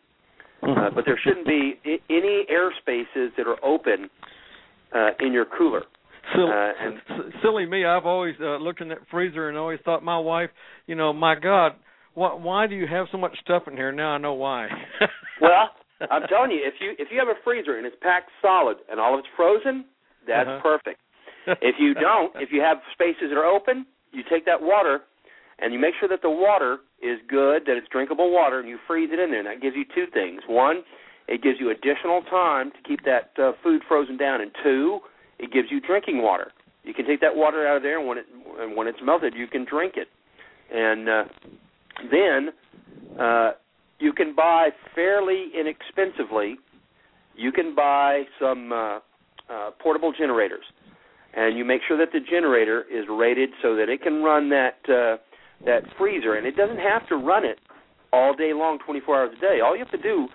Uh, 0.63 0.91
but 0.95 1.05
there 1.07 1.19
shouldn't 1.23 1.47
be 1.47 1.79
I- 1.87 2.01
any 2.11 2.45
air 2.49 2.71
spaces 2.81 3.33
that 3.37 3.47
are 3.47 3.57
open 3.65 4.11
uh, 4.95 5.11
in 5.21 5.33
your 5.33 5.47
cooler. 5.47 5.83
Silly, 6.35 6.51
Uh, 6.53 6.73
and- 6.81 7.01
s- 7.09 7.33
silly 7.43 7.65
me. 7.67 7.85
I've 7.87 8.05
always 8.07 8.35
uh, 8.41 8.57
looked 8.57 8.81
in 8.83 8.89
that 8.89 8.99
freezer 9.11 9.49
and 9.49 9.57
always 9.57 9.81
thought, 9.85 10.03
my 10.03 10.19
wife, 10.19 10.51
you 10.87 10.95
know, 10.97 11.13
my 11.15 11.35
God, 11.35 11.77
why, 12.15 12.35
why 12.35 12.67
do 12.67 12.75
you 12.75 12.87
have 12.87 13.07
so 13.11 13.17
much 13.19 13.39
stuff 13.41 13.63
in 13.69 13.77
here? 13.77 13.91
Now 13.93 14.11
I 14.11 14.19
know 14.19 14.35
why. 14.35 14.69
Well, 15.41 15.71
I'm 16.11 16.27
telling 16.29 16.51
you, 16.51 16.61
if 16.63 16.75
you 16.81 16.93
if 16.99 17.09
you 17.11 17.19
have 17.19 17.29
a 17.29 17.39
freezer 17.43 17.79
and 17.79 17.87
it's 17.87 17.97
packed 18.03 18.29
solid 18.43 18.77
and 18.91 19.01
all 19.01 19.15
of 19.15 19.21
it's 19.21 19.29
frozen, 19.37 19.87
that's 20.27 20.47
Uh-huh. 20.49 20.61
perfect. 20.63 21.01
If 21.63 21.77
you 21.79 21.95
don't, 21.95 22.31
if 22.37 22.53
you 22.53 22.61
have 22.61 22.77
spaces 22.93 23.31
that 23.31 23.39
are 23.39 23.47
open, 23.47 23.87
you 24.13 24.23
take 24.29 24.45
that 24.45 24.61
water 24.61 25.01
and 25.61 25.73
you 25.73 25.79
make 25.79 25.95
sure 25.99 26.09
that 26.09 26.23
the 26.23 26.31
water 26.31 26.79
is 27.03 27.19
good, 27.29 27.63
that 27.67 27.77
it's 27.77 27.89
drinkable 27.91 28.33
water, 28.33 28.61
and 28.61 28.69
you 28.69 28.79
freeze 28.87 29.11
it 29.13 29.19
in 29.19 29.31
there. 29.31 29.41
And 29.41 29.49
that 29.49 29.61
gives 29.61 29.77
you 29.77 29.85
two 29.95 30.11
things. 30.13 30.43
One, 30.49 30.83
it 31.29 31.43
gives 31.43 31.59
you 31.61 31.71
additional 31.71 32.23
time 32.23 32.71
to 32.73 32.79
keep 32.87 33.05
that 33.05 33.31
uh, 33.39 33.53
food 33.63 33.83
frozen 33.87 34.17
down, 34.17 34.41
and 34.41 34.51
two, 34.63 35.01
it 35.39 35.53
gives 35.53 35.69
you 35.71 35.81
drinking 35.81 36.23
water. 36.23 36.53
You 36.85 36.95
can 36.95 37.07
take 37.07 37.21
that 37.21 37.35
water 37.37 37.67
out 37.67 37.77
of 37.77 37.83
there, 37.83 37.99
and 37.99 38.09
when 38.09 38.19
it 38.19 38.27
and 38.59 38.77
when 38.77 38.87
it's 38.87 38.99
melted, 39.03 39.35
you 39.35 39.47
can 39.47 39.65
drink 39.65 39.95
it. 39.97 40.09
And 40.75 41.09
uh, 41.09 41.25
then 42.11 42.49
uh, 43.21 43.53
you 43.99 44.13
can 44.13 44.35
buy 44.35 44.71
fairly 44.95 45.51
inexpensively. 45.59 46.57
You 47.37 47.53
can 47.53 47.75
buy 47.75 48.25
some 48.41 48.73
uh, 48.73 48.99
uh, 49.49 49.71
portable 49.79 50.13
generators, 50.13 50.65
and 51.35 51.57
you 51.57 51.65
make 51.65 51.83
sure 51.87 51.99
that 51.99 52.13
the 52.13 52.21
generator 52.21 52.85
is 52.91 53.05
rated 53.11 53.51
so 53.63 53.77
that 53.77 53.89
it 53.89 54.03
can 54.03 54.23
run 54.23 54.49
that 54.51 54.79
uh, 54.89 55.17
that 55.65 55.83
freezer, 55.99 56.35
and 56.35 56.47
it 56.47 56.57
doesn't 56.57 56.79
have 56.79 57.07
to 57.09 57.17
run 57.17 57.45
it 57.45 57.59
all 58.13 58.35
day 58.35 58.53
long, 58.53 58.79
24 58.85 59.17
hours 59.17 59.31
a 59.37 59.41
day. 59.41 59.59
All 59.65 59.77
you 59.77 59.85
have 59.85 59.93
to 59.93 60.03
do 60.03 60.27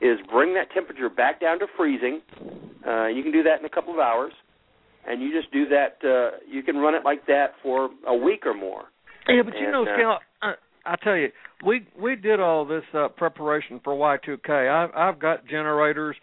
is 0.00 0.18
bring 0.30 0.54
that 0.54 0.72
temperature 0.74 1.08
back 1.08 1.40
down 1.40 1.58
to 1.60 1.66
freezing. 1.76 2.20
Uh, 2.86 3.06
you 3.06 3.22
can 3.22 3.32
do 3.32 3.42
that 3.44 3.60
in 3.60 3.64
a 3.64 3.70
couple 3.70 3.92
of 3.92 4.00
hours, 4.00 4.32
and 5.06 5.22
you 5.22 5.32
just 5.32 5.52
do 5.52 5.66
that. 5.68 5.96
Uh, 6.04 6.36
you 6.48 6.62
can 6.62 6.76
run 6.76 6.94
it 6.94 7.02
like 7.04 7.26
that 7.26 7.52
for 7.62 7.90
a 8.06 8.14
week 8.14 8.44
or 8.44 8.54
more. 8.54 8.84
Yeah, 9.28 9.42
but 9.44 9.54
you 9.54 9.70
know, 9.70 9.82
And, 9.82 9.88
uh, 9.88 9.94
Scout, 9.94 10.20
I, 10.42 10.92
I 10.92 10.96
tell 11.02 11.16
you, 11.16 11.28
we 11.64 11.86
we 12.00 12.16
did 12.16 12.40
all 12.40 12.64
this 12.64 12.82
uh, 12.92 13.08
preparation 13.08 13.80
for 13.84 13.94
Y2K. 13.94 14.68
I've 14.68 14.90
I've 14.94 15.20
got 15.20 15.46
generators. 15.46 16.16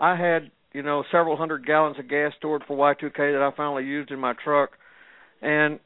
I 0.00 0.16
had 0.16 0.50
you 0.72 0.82
know 0.82 1.04
several 1.12 1.36
hundred 1.36 1.64
gallons 1.64 1.98
of 1.98 2.08
gas 2.08 2.32
stored 2.38 2.62
for 2.66 2.76
Y2K 2.76 3.16
that 3.16 3.40
I 3.40 3.56
finally 3.56 3.84
used 3.84 4.10
in 4.10 4.18
my 4.18 4.34
truck, 4.42 4.70
and 5.40 5.78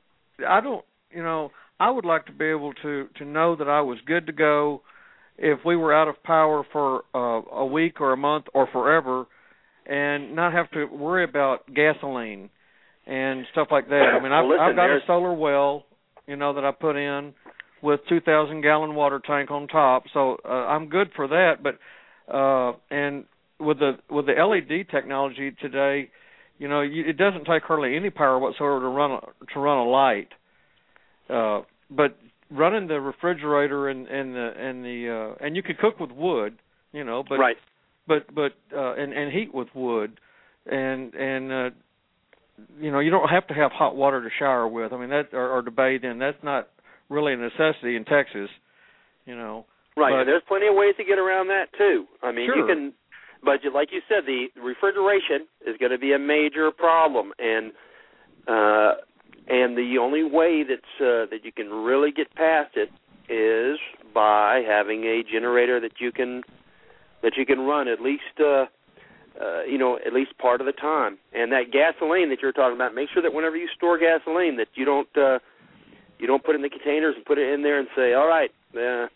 I 0.49 0.61
don't, 0.61 0.85
you 1.11 1.23
know, 1.23 1.51
I 1.81 1.91
would 1.91 2.05
like 2.05 2.27
to 2.27 2.33
be 2.33 2.47
able 2.47 2.73
to 2.83 3.09
to 3.19 3.25
know 3.25 3.57
that 3.57 3.69
I 3.69 3.81
was 3.81 3.99
good 4.07 4.27
to 4.27 4.33
go 4.33 4.83
if 5.37 5.61
we 5.65 5.77
were 5.77 5.95
out 5.95 6.09
of 6.09 6.23
power 6.23 6.65
for 6.73 7.03
uh, 7.15 7.43
a 7.57 7.67
week 7.67 8.01
or 8.01 8.13
a 8.13 8.17
month 8.17 8.47
or 8.55 8.69
forever, 8.73 9.27
and 9.87 10.37
not 10.37 10.53
have 10.53 10.71
to 10.73 10.87
worry 10.87 11.25
about 11.25 11.73
gasoline 11.75 12.51
and 13.07 13.45
stuff 13.53 13.69
like 13.71 13.89
that. 13.89 14.13
I 14.17 14.23
mean, 14.23 14.33
I've, 14.33 14.45
Well, 14.45 14.53
listen, 14.53 14.65
I've 14.65 14.77
got 14.77 14.91
a 14.91 15.01
solar 15.07 15.35
well, 15.35 15.85
you 16.27 16.37
know, 16.37 16.55
that 16.55 16.65
I 16.65 16.71
put 16.71 16.97
in 16.97 17.35
with 17.83 18.01
2,000 18.09 18.63
gallon 18.63 18.95
water 18.95 19.21
tank 19.25 19.51
on 19.51 19.69
top, 19.69 20.05
so 20.15 20.39
uh, 20.45 20.49
I'm 20.49 20.89
good 20.89 21.11
for 21.15 21.29
that. 21.29 21.57
But 21.63 21.79
uh, 22.35 22.73
and 22.91 23.25
with 23.61 23.79
the 23.79 23.99
with 24.09 24.27
the 24.27 24.33
LED 24.33 24.89
technology 24.91 25.51
today, 25.61 26.11
you 26.59 26.69
know, 26.69 26.81
you, 26.81 27.05
it 27.07 27.19
doesn't 27.19 27.45
take 27.45 27.65
hardly 27.65 27.97
any 27.97 28.11
power 28.11 28.39
whatsoever 28.39 28.81
to 28.81 28.89
run 28.89 29.11
a, 29.11 29.21
to 29.53 29.61
run 29.61 29.79
a 29.79 29.85
light. 29.85 30.29
Uh, 30.31 30.44
but 31.29 32.17
running 32.51 32.89
the 32.89 33.01
refrigerator 33.01 33.89
and 33.89 34.07
and 34.07 34.35
the 34.35 34.53
and 34.57 34.85
the 34.85 35.35
uh, 35.41 35.45
and 35.45 35.57
you 35.57 35.63
could 35.63 35.79
cook 35.79 35.99
with 36.01 36.11
wood, 36.11 36.59
you 36.93 37.05
know, 37.05 37.25
but 37.29 37.37
right. 37.39 37.57
but 38.07 38.33
but 38.35 38.53
uh 38.77 38.95
and 38.95 39.13
and 39.13 39.33
heat 39.33 39.53
with 39.55 39.69
wood 39.75 40.21
and 40.67 41.15
and 41.15 41.53
uh 41.53 41.71
you 42.81 42.91
know 42.91 43.01
you 43.01 43.11
don't 43.11 43.29
have 43.29 43.47
to 43.47 43.55
have 43.55 43.73
hot 43.73 43.97
water 43.97 44.23
to 44.23 44.29
shower 44.39 44.67
with 44.69 44.93
i 44.93 44.97
mean 44.97 45.11
that 45.11 45.29
or, 45.33 45.59
or 45.59 45.63
to 45.63 45.71
bathe 45.71 46.05
in 46.05 46.19
that's 46.19 46.43
not 46.43 46.69
really 47.11 47.33
a 47.35 47.37
necessity 47.37 47.97
in 47.97 48.05
texas 48.05 48.49
you 49.27 49.37
know 49.37 49.67
Right. 49.97 50.11
But- 50.11 50.25
there's 50.25 50.43
plenty 50.49 50.67
of 50.67 50.75
ways 50.75 50.95
to 50.97 51.05
get 51.05 51.19
around 51.19 51.49
that 51.49 51.67
too. 51.79 52.07
I 52.23 52.33
mean, 52.33 52.47
you 52.47 52.67
can, 52.67 52.93
but 53.45 53.63
you- 53.63 53.73
like 53.73 53.93
you 53.93 54.01
said, 54.09 54.27
the 54.27 54.49
refrigeration 54.61 55.47
is 55.67 55.77
going 55.79 55.93
to 55.93 55.99
be 55.99 56.13
a 56.13 56.19
major 56.19 56.71
problem, 56.73 57.33
and 57.39 57.73
uh, 58.49 58.95
and 59.49 59.77
the 59.77 59.99
only 60.01 60.25
way 60.25 60.65
that's 60.67 60.83
uh, 61.01 61.29
that 61.31 61.41
you 61.45 61.53
can 61.53 61.69
really 61.71 62.11
get 62.11 62.35
past 62.35 62.77
it 62.77 62.91
is 63.29 63.79
by 64.15 64.63
having 64.67 65.05
a 65.05 65.23
generator 65.23 65.81
that 65.81 66.01
you 66.01 66.13
can 66.13 66.43
that 67.23 67.33
you 67.37 67.47
can 67.47 67.61
run 67.61 67.89
at 67.89 68.01
least 68.01 68.23
uh, 68.41 68.67
uh, 69.41 69.63
you 69.65 69.79
know 69.79 69.99
at 70.07 70.13
least 70.13 70.37
part 70.39 70.61
of 70.61 70.67
the 70.67 70.73
time. 70.73 71.19
And 71.33 71.53
that 71.53 71.73
gasoline 71.73 72.31
that 72.31 72.41
you're 72.41 72.53
talking 72.53 72.77
about, 72.77 72.95
make 72.95 73.09
sure 73.13 73.23
that 73.23 73.35
whenever 73.35 73.57
you 73.57 73.69
store 73.77 73.99
gasoline, 73.99 74.57
that 74.57 74.69
you 74.75 74.85
don't 74.85 75.09
uh, 75.17 75.39
you 76.19 76.27
don't 76.27 76.45
put 76.45 76.55
it 76.55 76.57
in 76.57 76.63
the 76.63 76.71
containers 76.71 77.15
and 77.17 77.25
put 77.25 77.39
it 77.39 77.53
in 77.53 77.63
there 77.63 77.79
and 77.79 77.89
say, 77.97 78.15
all 78.15 78.29
right. 78.29 78.51
Uh, 78.75 79.09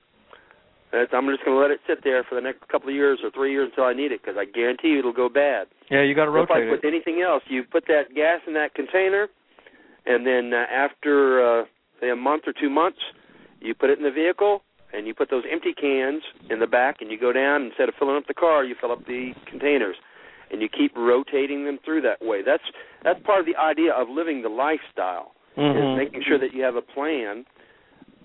I'm 0.90 1.28
just 1.28 1.44
going 1.44 1.55
to 1.55 1.60
let 1.60 1.70
it 1.70 1.80
sit 1.86 2.02
there 2.02 2.24
for 2.24 2.34
the 2.34 2.40
next 2.40 2.66
couple 2.68 2.88
of 2.88 2.94
years 2.94 3.18
or 3.22 3.30
three 3.30 3.52
years 3.52 3.68
until 3.70 3.84
I 3.84 3.92
need 3.92 4.10
it 4.10 4.22
because 4.22 4.38
I 4.38 4.46
guarantee 4.46 4.88
you 4.88 5.00
it'll 5.00 5.12
go 5.12 5.28
bad. 5.28 5.66
yeah 5.90 6.02
you 6.02 6.14
got 6.14 6.24
to 6.24 6.30
rotate 6.30 6.48
Just 6.48 6.56
like 6.56 6.64
rotate 6.64 6.80
with 6.80 6.84
anything 6.84 7.22
else, 7.22 7.42
you 7.48 7.62
put 7.64 7.84
that 7.88 8.14
gas 8.14 8.40
in 8.46 8.55
that 8.55 8.74
container, 8.74 9.28
and 10.09 10.26
then 10.26 10.52
uh, 10.55 10.64
after 10.72 11.60
uh, 11.62 11.64
say 12.01 12.10
a 12.10 12.16
month 12.16 12.44
or 12.47 12.52
two 12.59 12.70
months, 12.70 12.98
you 13.60 13.74
put 13.74 13.90
it 13.90 13.98
in 13.98 14.05
the 14.05 14.10
vehicle, 14.10 14.62
and 14.93 15.06
you 15.06 15.14
put 15.14 15.30
those 15.30 15.44
empty 15.51 15.72
cans 15.74 16.22
in 16.51 16.59
the 16.60 16.66
back, 16.66 16.97
and 17.01 17.10
you 17.10 17.18
go 17.20 17.32
down 17.32 17.62
instead 17.66 17.89
of 17.89 17.94
filling 17.98 18.16
up 18.16 18.26
the 18.26 18.35
car, 18.35 18.64
you 18.64 18.74
fill 18.80 18.93
up 18.93 19.05
the 19.06 19.32
containers, 19.47 19.97
and 20.51 20.62
you 20.62 20.68
keep 20.68 20.97
rotating 20.97 21.64
them 21.64 21.78
through 21.85 22.01
that 22.02 22.20
way. 22.24 22.40
That's 22.44 22.62
that's 23.05 23.20
part 23.24 23.40
of 23.40 23.47
the 23.47 23.56
idea 23.56 23.93
of 23.93 24.09
living 24.09 24.43
the 24.43 24.48
lifestyle 24.48 25.32
Mhm. 25.56 25.74
is 25.76 25.97
making 25.98 26.22
sure 26.22 26.39
that 26.39 26.55
you 26.55 26.62
have 26.62 26.76
a 26.76 26.82
plan 26.82 27.44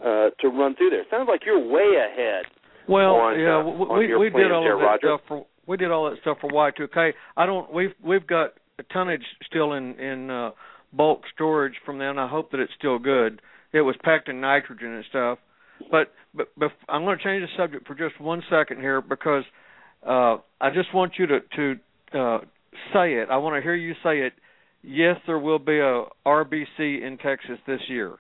uh, 0.01 0.29
to 0.39 0.47
run 0.49 0.75
through 0.75 0.91
there. 0.91 1.03
Sounds 1.09 1.27
like 1.27 1.41
you're 1.45 1.59
way 1.59 1.95
ahead. 1.95 2.45
well 2.87 3.15
on, 3.15 3.39
yeah 3.39 3.57
uh, 3.57 3.63
on 3.63 3.97
we 3.99 4.15
we 4.15 4.29
did 4.29 4.51
all 4.51 4.61
there, 4.63 4.73
of 4.73 4.79
that 4.79 4.85
Roger. 4.85 5.07
stuff 5.07 5.21
for 5.27 5.45
we 5.65 5.77
did 5.77 5.89
all 5.91 6.09
that 6.09 6.19
stuff 6.19 6.37
for 6.41 6.49
y2k 6.49 7.13
i 7.37 7.45
don't 7.45 7.71
we've 7.73 7.93
we've 8.03 8.27
got 8.27 8.47
a 8.77 8.83
tonnage 8.91 9.23
still 9.45 9.71
in 9.73 9.93
in 9.95 10.29
uh 10.29 10.51
bulk 10.93 11.21
storage 11.33 11.73
from 11.85 11.97
then 11.97 12.17
i 12.17 12.27
hope 12.27 12.51
that 12.51 12.59
it's 12.59 12.71
still 12.77 12.99
good. 12.99 13.41
It 13.73 13.81
was 13.81 13.95
packed 14.03 14.29
in 14.29 14.39
nitrogen 14.39 14.93
and 14.93 15.05
stuff. 15.09 15.39
But 15.89 16.11
but, 16.33 16.47
but 16.57 16.71
i'm 16.89 17.03
going 17.03 17.17
to 17.17 17.23
change 17.23 17.43
the 17.43 17.61
subject 17.61 17.87
for 17.87 17.95
just 17.95 18.19
one 18.21 18.43
second 18.49 18.79
here 18.79 19.01
because 19.01 19.43
uh 20.07 20.37
i 20.61 20.69
just 20.73 20.93
want 20.93 21.13
you 21.17 21.27
to 21.27 21.39
to 21.55 21.75
uh 22.17 22.39
say 22.93 23.13
it. 23.15 23.29
I 23.29 23.37
want 23.37 23.55
to 23.55 23.61
hear 23.61 23.75
you 23.75 23.93
say 24.03 24.19
it. 24.19 24.33
Yes 24.83 25.17
there 25.25 25.39
will 25.39 25.59
be 25.59 25.79
a 25.79 26.05
rbc 26.25 26.77
in 26.79 27.17
texas 27.21 27.57
this 27.65 27.81
year. 27.87 28.17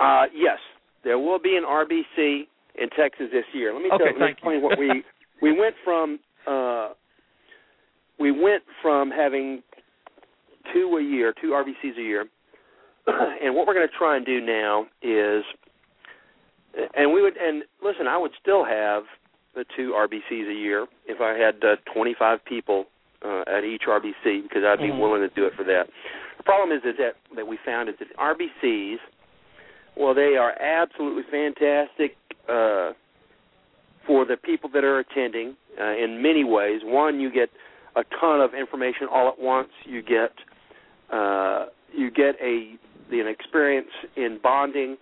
Uh, 0.00 0.24
yes, 0.34 0.58
there 1.04 1.18
will 1.18 1.38
be 1.38 1.56
an 1.56 1.64
RBC 1.64 2.46
in 2.76 2.90
Texas 2.98 3.26
this 3.32 3.44
year. 3.52 3.72
Let 3.72 3.82
me 3.82 3.90
Okay, 3.92 4.04
tell 4.04 4.12
let 4.18 4.26
me 4.26 4.32
explain 4.32 4.62
what 4.62 4.78
we 4.78 5.04
we 5.40 5.58
went 5.58 5.74
from 5.84 6.18
uh, 6.46 6.90
we 8.18 8.30
went 8.30 8.62
from 8.82 9.10
having 9.10 9.62
two 10.72 10.96
a 10.98 11.02
year, 11.02 11.34
two 11.40 11.48
RBCs 11.48 11.98
a 11.98 12.02
year, 12.02 12.26
and 13.06 13.54
what 13.54 13.66
we're 13.66 13.74
going 13.74 13.86
to 13.88 13.96
try 13.96 14.16
and 14.16 14.24
do 14.24 14.40
now 14.40 14.86
is, 15.02 15.44
and 16.96 17.12
we 17.12 17.22
would 17.22 17.36
and 17.36 17.64
listen, 17.82 18.06
I 18.06 18.18
would 18.18 18.32
still 18.40 18.64
have 18.64 19.04
the 19.54 19.64
two 19.76 19.92
RBCs 19.96 20.50
a 20.50 20.54
year 20.54 20.86
if 21.06 21.20
I 21.20 21.38
had 21.38 21.62
uh, 21.64 21.76
25 21.94 22.44
people 22.44 22.86
uh, 23.24 23.42
at 23.46 23.64
each 23.64 23.82
RBC 23.88 24.42
because 24.42 24.64
I'd 24.64 24.80
be 24.80 24.88
Mhm. 24.88 25.00
willing 25.00 25.20
to 25.20 25.28
do 25.28 25.46
it 25.46 25.54
for 25.54 25.64
that. 25.64 25.88
The 26.36 26.42
problem 26.42 26.76
is, 26.76 26.84
is 26.84 26.96
that 26.98 27.16
that 27.36 27.46
we 27.46 27.56
found 27.64 27.88
is 27.88 27.96
that 27.98 28.08
RBCs 28.16 28.98
well, 29.96 30.14
they 30.14 30.36
are 30.36 30.52
absolutely 30.60 31.22
fantastic 31.30 32.16
uh, 32.48 32.92
for 34.06 34.24
the 34.24 34.36
people 34.36 34.68
that 34.74 34.84
are 34.84 34.98
attending 34.98 35.56
uh, 35.80 35.94
in 35.94 36.20
many 36.20 36.44
ways. 36.44 36.80
One, 36.84 37.20
you 37.20 37.30
get 37.30 37.50
a 37.96 38.04
ton 38.20 38.40
of 38.40 38.54
information 38.54 39.06
all 39.10 39.28
at 39.28 39.38
once. 39.38 39.68
You 39.84 40.02
get 40.02 40.32
uh, 41.12 41.66
you 41.92 42.10
get 42.10 42.36
a 42.42 42.76
an 43.10 43.28
experience 43.28 43.90
in 44.16 44.38
bonding 44.42 44.96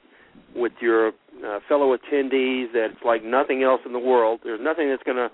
with 0.55 0.73
your 0.81 1.09
uh, 1.09 1.60
fellow 1.69 1.97
attendees 1.97 2.66
that's 2.74 3.02
like 3.05 3.24
nothing 3.24 3.62
else 3.62 3.81
in 3.86 3.93
the 3.93 3.98
world. 3.98 4.40
There's 4.44 4.60
nothing 4.62 4.89
that's 4.90 5.02
going 5.02 5.16
to 5.16 5.31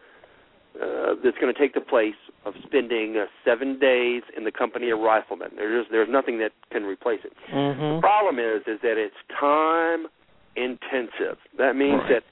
uh, 0.80 1.14
that's 1.24 1.36
going 1.38 1.52
to 1.52 1.58
take 1.58 1.74
the 1.74 1.80
place 1.80 2.14
of 2.44 2.54
spending 2.64 3.16
uh, 3.16 3.24
seven 3.44 3.78
days 3.80 4.22
in 4.36 4.44
the 4.44 4.52
company 4.52 4.90
of 4.90 5.00
riflemen. 5.00 5.48
There's 5.56 5.86
there's 5.90 6.08
nothing 6.10 6.38
that 6.38 6.52
can 6.70 6.84
replace 6.84 7.20
it. 7.24 7.32
Mm-hmm. 7.52 7.96
The 7.96 8.00
problem 8.00 8.38
is 8.38 8.62
is 8.66 8.80
that 8.82 8.96
it's 8.96 9.16
time 9.40 10.06
intensive. 10.56 11.38
That 11.56 11.74
means 11.76 12.00
Right. 12.02 12.22
that 12.22 12.24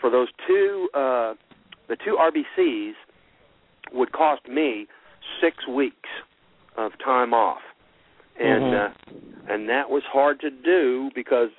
for 0.00 0.08
those 0.10 0.28
two 0.46 0.88
uh, 0.94 1.34
the 1.88 1.96
two 2.02 2.16
RBCs 2.18 2.92
would 3.92 4.12
cost 4.12 4.46
me 4.48 4.86
six 5.40 5.66
weeks 5.66 6.08
of 6.76 6.92
time 7.04 7.34
off, 7.34 7.62
and 8.38 8.62
Mhm. 8.62 8.74
uh, 8.74 9.52
and 9.52 9.68
that 9.68 9.90
was 9.90 10.02
hard 10.04 10.40
to 10.40 10.50
do 10.50 11.10
because 11.14 11.50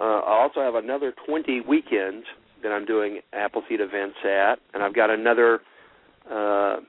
uh, 0.00 0.20
I 0.20 0.42
also 0.42 0.60
have 0.60 0.74
another 0.74 1.12
20 1.12 1.60
weekends 1.62 2.26
that 2.62 2.72
I'm 2.72 2.84
doing 2.84 3.20
Appleseed 3.32 3.80
events 3.80 4.16
at, 4.24 4.58
and 4.72 4.82
I've 4.82 4.94
got 4.94 5.10
another 5.10 5.62
uh, 6.30 6.80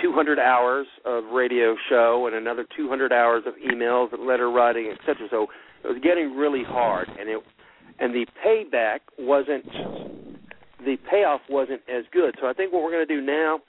200 0.00 0.38
hours 0.38 0.86
of 1.04 1.24
radio 1.26 1.76
show 1.88 2.26
and 2.26 2.34
another 2.34 2.64
200 2.76 3.12
hours 3.12 3.44
of 3.46 3.54
emails 3.56 4.12
and 4.12 4.26
letter 4.26 4.50
writing, 4.50 4.90
etc. 4.90 5.28
So 5.30 5.48
it 5.84 5.88
was 5.88 5.98
getting 6.02 6.36
really 6.36 6.64
hard, 6.64 7.08
and 7.18 7.28
it 7.28 7.42
and 7.98 8.14
the 8.14 8.26
payback 8.44 9.00
wasn't 9.18 9.64
the 10.84 10.96
payoff 11.10 11.40
wasn't 11.48 11.82
as 11.88 12.04
good. 12.12 12.34
So 12.40 12.46
I 12.48 12.52
think 12.52 12.72
what 12.72 12.82
we're 12.82 12.90
going 12.90 13.06
to 13.06 13.14
do 13.14 13.20
now 13.20 13.60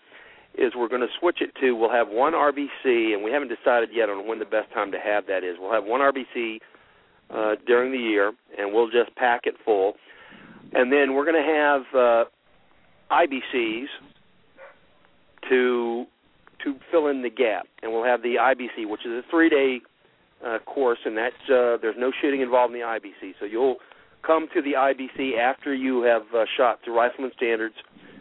is 0.55 0.73
we're 0.75 0.87
going 0.87 1.01
to 1.01 1.07
switch 1.19 1.37
it 1.41 1.51
to 1.59 1.73
we'll 1.73 1.91
have 1.91 2.07
one 2.09 2.33
RBC, 2.33 3.13
and 3.13 3.23
we 3.23 3.31
haven't 3.31 3.49
decided 3.49 3.89
yet 3.91 4.09
on 4.09 4.27
when 4.27 4.39
the 4.39 4.45
best 4.45 4.71
time 4.73 4.91
to 4.91 4.99
have 4.99 5.25
that 5.27 5.43
is. 5.43 5.57
We'll 5.59 5.73
have 5.73 5.85
one 5.85 6.01
RBC 6.01 6.59
uh, 7.29 7.55
during 7.65 7.91
the 7.91 7.97
year, 7.97 8.31
and 8.57 8.73
we'll 8.73 8.89
just 8.89 9.15
pack 9.15 9.41
it 9.45 9.55
full, 9.65 9.93
and 10.73 10.91
then 10.91 11.13
we're 11.13 11.25
going 11.25 11.43
to 11.43 11.51
have 11.51 11.81
uh, 11.95 12.25
IBCs 13.11 13.85
to 15.49 16.05
to 16.63 16.75
fill 16.91 17.07
in 17.07 17.21
the 17.21 17.29
gap, 17.29 17.67
and 17.81 17.91
we'll 17.91 18.05
have 18.05 18.21
the 18.21 18.35
IBC, 18.39 18.89
which 18.89 19.05
is 19.05 19.11
a 19.11 19.21
three-day 19.29 19.81
uh, 20.45 20.59
course, 20.59 20.99
and 21.03 21.17
that's 21.17 21.35
uh, 21.49 21.77
there's 21.81 21.95
no 21.97 22.11
shooting 22.21 22.41
involved 22.41 22.73
in 22.73 22.79
the 22.79 22.85
IBC. 22.85 23.33
So 23.39 23.45
you'll 23.45 23.77
come 24.25 24.47
to 24.53 24.61
the 24.61 24.73
IBC 24.73 25.37
after 25.37 25.73
you 25.73 26.03
have 26.03 26.21
uh, 26.33 26.45
shot 26.55 26.79
to 26.85 26.91
Rifleman 26.91 27.31
Standards 27.35 27.75
uh, 27.77 28.12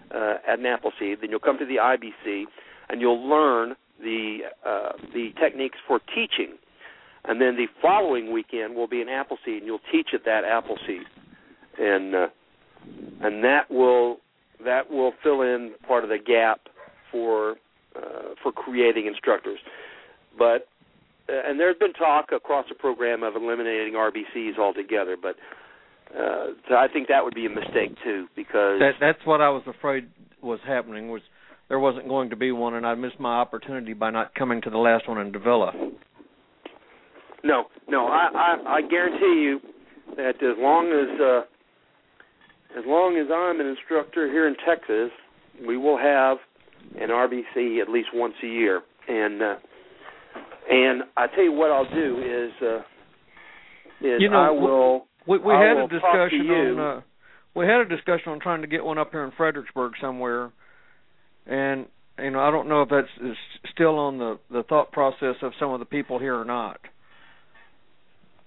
at 0.46 0.58
an 0.58 0.66
Appleseed. 0.66 1.20
Then 1.20 1.30
you'll 1.30 1.40
come 1.40 1.58
to 1.58 1.66
the 1.66 1.76
IBC, 1.76 2.44
and 2.88 3.00
you'll 3.00 3.28
learn 3.28 3.74
the 4.00 4.40
uh, 4.66 4.92
the 5.14 5.30
techniques 5.40 5.78
for 5.86 6.00
teaching. 6.14 6.56
And 7.24 7.40
then 7.40 7.56
the 7.56 7.66
following 7.80 8.32
weekend 8.32 8.74
will 8.74 8.88
be 8.88 9.00
an 9.00 9.08
Appleseed, 9.08 9.58
and 9.58 9.66
you'll 9.66 9.80
teach 9.92 10.08
at 10.12 10.24
that 10.24 10.44
Appleseed, 10.44 11.04
and 11.78 12.14
uh, 12.14 12.26
and 13.20 13.44
that 13.44 13.70
will 13.70 14.18
that 14.64 14.90
will 14.90 15.12
fill 15.22 15.42
in 15.42 15.72
part 15.86 16.04
of 16.04 16.10
the 16.10 16.18
gap 16.18 16.62
for 17.10 17.56
uh, 17.96 18.34
for 18.42 18.52
creating 18.52 19.06
instructors. 19.06 19.58
But 20.36 20.66
uh, 21.28 21.48
and 21.48 21.60
there's 21.60 21.76
been 21.76 21.92
talk 21.92 22.32
across 22.32 22.66
the 22.68 22.74
program 22.74 23.22
of 23.22 23.36
eliminating 23.36 23.94
RBCs 23.94 24.58
altogether, 24.58 25.16
but 25.20 25.36
uh, 26.16 26.46
so 26.68 26.74
I 26.74 26.88
think 26.92 27.08
that 27.08 27.24
would 27.24 27.34
be 27.34 27.46
a 27.46 27.50
mistake 27.50 27.96
too 28.04 28.26
because 28.36 28.80
That 28.80 28.92
that's 29.00 29.24
what 29.24 29.40
I 29.40 29.48
was 29.48 29.62
afraid 29.66 30.08
was 30.42 30.60
happening 30.66 31.10
was 31.10 31.22
there 31.68 31.78
wasn't 31.78 32.08
going 32.08 32.30
to 32.30 32.36
be 32.36 32.52
one, 32.52 32.74
and 32.74 32.86
I 32.86 32.94
missed 32.94 33.18
my 33.18 33.36
opportunity 33.36 33.94
by 33.94 34.10
not 34.10 34.34
coming 34.34 34.60
to 34.62 34.70
the 34.70 34.78
last 34.78 35.08
one 35.08 35.18
in 35.18 35.32
Davilla. 35.32 35.72
no, 37.42 37.64
no, 37.88 38.06
I, 38.06 38.28
I 38.34 38.74
I 38.76 38.82
guarantee 38.82 39.40
you 39.42 39.60
that 40.16 40.36
as 40.36 40.56
long 40.58 40.88
as 40.92 41.20
uh, 41.20 42.78
as 42.78 42.84
long 42.86 43.16
as 43.16 43.28
I'm 43.32 43.60
an 43.60 43.66
instructor 43.66 44.26
here 44.30 44.46
in 44.48 44.56
Texas, 44.66 45.10
we 45.66 45.76
will 45.76 45.98
have 45.98 46.38
an 47.00 47.08
RBC 47.08 47.80
at 47.80 47.88
least 47.88 48.08
once 48.12 48.34
a 48.42 48.46
year, 48.46 48.82
and 49.08 49.42
uh, 49.42 49.54
and 50.70 51.02
I 51.16 51.26
tell 51.28 51.44
you 51.44 51.52
what 51.52 51.70
I'll 51.70 51.90
do 51.94 52.18
is 52.18 52.52
uh, 52.62 52.78
is 54.06 54.20
You 54.20 54.30
know, 54.30 54.36
I 54.36 54.50
will. 54.50 55.06
We 55.26 55.38
we 55.38 55.52
I 55.52 55.62
had 55.62 55.76
a 55.76 55.88
discussion 55.88 56.50
on 56.50 56.78
uh, 56.80 57.00
we 57.54 57.66
had 57.66 57.80
a 57.80 57.84
discussion 57.84 58.32
on 58.32 58.40
trying 58.40 58.62
to 58.62 58.66
get 58.68 58.84
one 58.84 58.98
up 58.98 59.10
here 59.10 59.24
in 59.24 59.32
Fredericksburg 59.36 59.92
somewhere, 60.00 60.50
and 61.46 61.86
you 62.18 62.30
know 62.30 62.40
I 62.40 62.50
don't 62.50 62.68
know 62.68 62.82
if 62.82 62.88
that's 62.88 63.08
is 63.22 63.36
still 63.72 63.98
on 63.98 64.18
the 64.18 64.38
the 64.50 64.62
thought 64.64 64.92
process 64.92 65.36
of 65.42 65.52
some 65.58 65.70
of 65.70 65.80
the 65.80 65.86
people 65.86 66.18
here 66.18 66.34
or 66.34 66.44
not. 66.44 66.80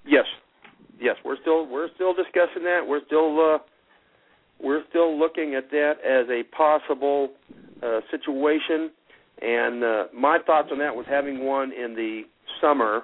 Yes, 0.05 0.25
yes, 0.99 1.15
we're 1.23 1.37
still 1.41 1.67
we're 1.67 1.89
still 1.95 2.13
discussing 2.13 2.63
that. 2.63 2.81
We're 2.87 3.05
still 3.05 3.39
uh, 3.39 3.57
we're 4.61 4.83
still 4.89 5.17
looking 5.17 5.55
at 5.55 5.69
that 5.71 5.93
as 6.03 6.27
a 6.29 6.43
possible 6.55 7.29
uh, 7.83 7.99
situation. 8.11 8.91
And 9.41 9.83
uh, 9.83 10.03
my 10.13 10.39
thoughts 10.45 10.69
on 10.71 10.79
that 10.79 10.95
was 10.95 11.05
having 11.09 11.45
one 11.45 11.71
in 11.73 11.93
the 11.93 12.21
summer 12.61 13.01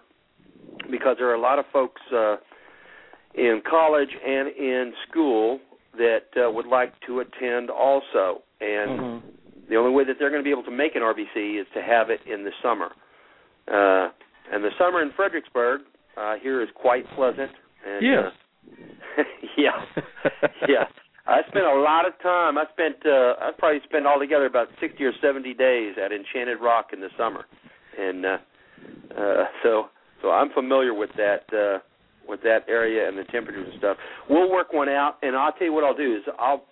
because 0.90 1.18
there 1.20 1.30
are 1.30 1.36
a 1.36 1.42
lot 1.42 1.60
of 1.60 1.66
folks 1.74 2.02
uh, 2.16 2.38
in 3.36 3.62
college 3.70 4.10
and 4.26 4.48
in 4.50 4.94
school 5.10 5.60
that 5.98 6.26
uh, 6.38 6.50
would 6.52 6.68
like 6.68 6.94
to 7.08 7.20
attend 7.20 7.70
also. 7.70 8.42
And 8.62 9.00
Mhm. 9.00 9.22
the 9.70 9.76
only 9.76 9.92
way 9.92 10.04
that 10.06 10.18
they're 10.20 10.30
going 10.30 10.42
to 10.42 10.48
be 10.48 10.52
able 10.52 10.64
to 10.64 10.72
make 10.72 10.96
an 10.96 11.02
RBC 11.02 11.58
is 11.60 11.68
to 11.74 11.82
have 11.82 12.10
it 12.10 12.22
in 12.26 12.44
the 12.44 12.52
summer. 12.62 12.92
Uh, 13.68 14.10
and 14.52 14.64
the 14.64 14.72
summer 14.78 15.02
in 15.02 15.12
Fredericksburg 15.12 15.82
uh, 16.18 16.36
here 16.42 16.62
is 16.62 16.70
quite 16.76 17.06
pleasant. 17.16 17.52
And, 17.86 18.06
Yes. 18.06 18.32
Uh, 19.18 19.24
yeah. 19.58 19.86
yeah. 20.68 20.86
I 21.28 21.42
spent 21.48 21.66
a 21.66 21.76
lot 21.76 22.06
of 22.08 22.14
time. 22.22 22.58
I 22.58 22.66
spent 22.74 23.06
uh 23.06 23.36
I 23.40 23.52
probably 23.58 23.80
spent 23.84 24.06
altogether 24.08 24.46
about 24.46 24.68
60 24.80 25.04
or 25.06 25.14
70 25.22 25.54
days 25.54 25.96
at 26.04 26.12
Enchanted 26.12 26.60
Rock 26.60 26.94
in 26.94 27.00
the 27.00 27.10
summer. 27.18 27.46
And 27.98 28.26
uh 28.26 28.38
uh 29.18 29.46
so 29.64 29.90
so 30.22 30.32
I'm 30.32 30.50
familiar 30.52 30.94
with 30.94 31.12
that 31.18 31.44
uh 31.54 31.80
with 32.32 32.42
that 32.42 32.66
area 32.68 33.08
and 33.08 33.18
the 33.18 33.24
temperatures 33.26 33.68
and 33.70 33.78
stuff. 33.78 33.98
We'll 34.30 34.50
work 34.50 34.74
one 34.74 34.90
out 34.90 35.18
and 35.22 35.36
I'll 35.36 35.52
tell 35.52 35.68
you 35.68 35.74
what 35.74 35.84
I'll 35.84 35.96
do 35.96 36.16
is 36.16 36.24
I'll 36.40 36.64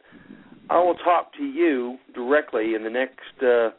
I 0.69 0.79
will 0.79 0.95
talk 0.95 1.33
to 1.33 1.43
you 1.43 1.97
directly 2.15 2.73
in 2.73 2.83
the 2.83 2.89
next 2.89 3.43
uh 3.43 3.69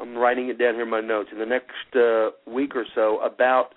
I'm 0.00 0.16
writing 0.16 0.48
it 0.48 0.58
down 0.58 0.74
here 0.74 0.82
in 0.84 0.90
my 0.90 1.00
notes 1.00 1.30
in 1.32 1.38
the 1.38 1.46
next 1.46 1.96
uh 1.96 2.30
week 2.48 2.76
or 2.76 2.84
so 2.94 3.18
about 3.20 3.70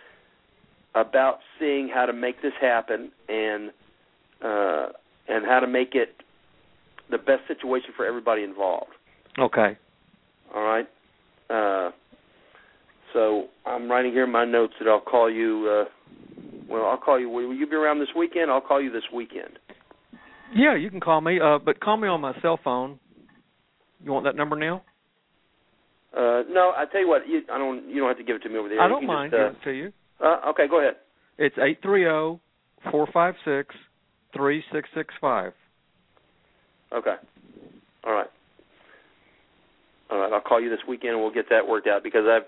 about 0.93 1.39
seeing 1.59 1.89
how 1.91 2.05
to 2.05 2.13
make 2.13 2.41
this 2.43 2.53
happen 2.61 3.11
and 3.27 3.71
uh 4.43 4.87
and 5.27 5.45
how 5.45 5.59
to 5.59 5.67
make 5.67 5.95
it 5.95 6.17
the 7.09 7.17
best 7.17 7.47
situation 7.47 7.91
for 7.95 8.05
everybody 8.05 8.43
involved. 8.43 8.91
Okay. 9.39 9.77
All 10.53 10.63
right. 10.63 10.87
Uh, 11.49 11.91
so 13.13 13.47
I'm 13.65 13.89
writing 13.89 14.11
here 14.11 14.25
in 14.25 14.31
my 14.31 14.45
notes 14.45 14.73
that 14.79 14.87
I'll 14.89 14.99
call 15.01 15.31
you. 15.31 15.85
Uh, 16.67 16.73
well, 16.73 16.85
I'll 16.85 16.97
call 16.97 17.19
you. 17.19 17.29
Will 17.29 17.53
you 17.53 17.67
be 17.67 17.75
around 17.75 17.99
this 17.99 18.09
weekend? 18.15 18.51
I'll 18.51 18.61
call 18.61 18.81
you 18.81 18.91
this 18.91 19.03
weekend. 19.13 19.59
Yeah, 20.55 20.75
you 20.75 20.89
can 20.89 20.99
call 20.99 21.21
me, 21.21 21.39
uh, 21.39 21.59
but 21.59 21.79
call 21.79 21.97
me 21.97 22.07
on 22.07 22.21
my 22.21 22.33
cell 22.41 22.59
phone. 22.63 22.99
You 24.03 24.11
want 24.11 24.25
that 24.25 24.35
number 24.35 24.55
now? 24.55 24.83
Uh, 26.15 26.43
no, 26.49 26.73
I 26.75 26.85
tell 26.91 27.01
you 27.01 27.07
what. 27.07 27.27
You, 27.27 27.41
I 27.51 27.57
don't. 27.57 27.89
You 27.89 27.99
don't 27.99 28.07
have 28.07 28.17
to 28.17 28.23
give 28.23 28.37
it 28.37 28.43
to 28.43 28.49
me 28.49 28.57
over 28.57 28.69
there. 28.69 28.79
I 28.79 28.87
don't 28.87 29.05
mind 29.05 29.31
Just, 29.31 29.39
giving 29.39 29.55
it 29.55 29.63
to 29.65 29.71
you. 29.71 29.93
uh, 30.23 30.37
uh, 30.45 30.49
okay, 30.51 30.67
go 30.67 30.79
ahead. 30.79 30.95
It's 31.37 31.55
eight 31.61 31.79
three 31.81 32.03
zero 32.03 32.39
four 32.91 33.07
five 33.13 33.35
six 33.43 33.75
three 34.35 34.63
six 34.71 34.87
six 34.95 35.13
five. 35.19 35.53
Okay. 36.93 37.15
All 38.05 38.13
right. 38.13 38.27
All 40.09 40.19
right. 40.19 40.31
I'll 40.31 40.41
call 40.41 40.61
you 40.61 40.69
this 40.69 40.79
weekend 40.87 41.13
and 41.13 41.21
we'll 41.21 41.33
get 41.33 41.49
that 41.49 41.67
worked 41.67 41.87
out 41.87 42.03
because 42.03 42.23
I've 42.25 42.47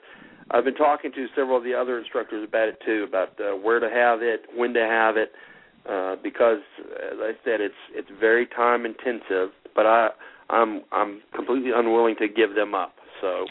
I've 0.52 0.64
been 0.64 0.76
talking 0.76 1.12
to 1.12 1.28
several 1.36 1.58
of 1.58 1.64
the 1.64 1.74
other 1.74 2.00
instructors 2.00 2.48
about 2.48 2.70
it 2.70 2.80
too, 2.86 3.06
about 3.08 3.40
uh, 3.40 3.56
where 3.56 3.80
to 3.80 3.90
have 3.90 4.22
it, 4.22 4.42
when 4.56 4.74
to 4.74 4.80
have 4.82 5.16
it, 5.18 5.32
uh, 5.88 6.16
because 6.24 6.60
as 7.12 7.20
I 7.20 7.32
said, 7.44 7.62
it's 7.62 7.76
it's 7.94 8.10
very 8.20 8.48
time 8.48 8.86
intensive. 8.86 9.50
But 9.76 9.86
I 9.86 10.10
I'm 10.50 10.82
I'm 10.92 11.22
completely 11.36 11.72
unwilling 11.74 12.16
to 12.20 12.28
give 12.28 12.56
them 12.56 12.74
up. 12.74 12.94
So 13.22 13.46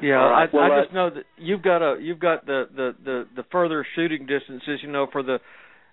Yeah, 0.00 0.12
right, 0.12 0.48
I 0.50 0.56
well, 0.56 0.72
I 0.72 0.78
uh, 0.78 0.82
just 0.82 0.94
know 0.94 1.10
that 1.10 1.24
you've 1.36 1.62
got 1.62 1.82
a 1.82 2.00
you've 2.00 2.20
got 2.20 2.46
the 2.46 2.64
the 2.74 2.94
the 3.04 3.26
the 3.36 3.44
further 3.52 3.86
shooting 3.94 4.26
distances, 4.26 4.80
you 4.82 4.90
know, 4.90 5.06
for 5.12 5.22
the 5.22 5.34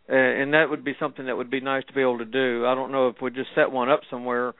uh, 0.09 0.15
and 0.15 0.53
that 0.53 0.69
would 0.69 0.85
be 0.85 0.93
something 0.99 1.25
that 1.25 1.35
would 1.35 1.51
be 1.51 1.59
nice 1.59 1.83
to 1.87 1.93
be 1.93 2.01
able 2.01 2.19
to 2.19 2.25
do. 2.25 2.65
I 2.65 2.73
don't 2.73 2.91
know 2.91 3.09
if 3.09 3.17
we 3.21 3.31
just 3.31 3.49
set 3.55 3.71
one 3.71 3.89
up 3.89 4.01
somewhere 4.09 4.53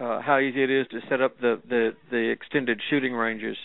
uh 0.00 0.20
how 0.20 0.38
easy 0.38 0.62
it 0.62 0.70
is 0.70 0.86
to 0.88 1.00
set 1.08 1.20
up 1.20 1.38
the 1.40 1.60
the 1.68 1.90
the 2.10 2.30
extended 2.30 2.80
shooting 2.90 3.14
ranges. 3.14 3.56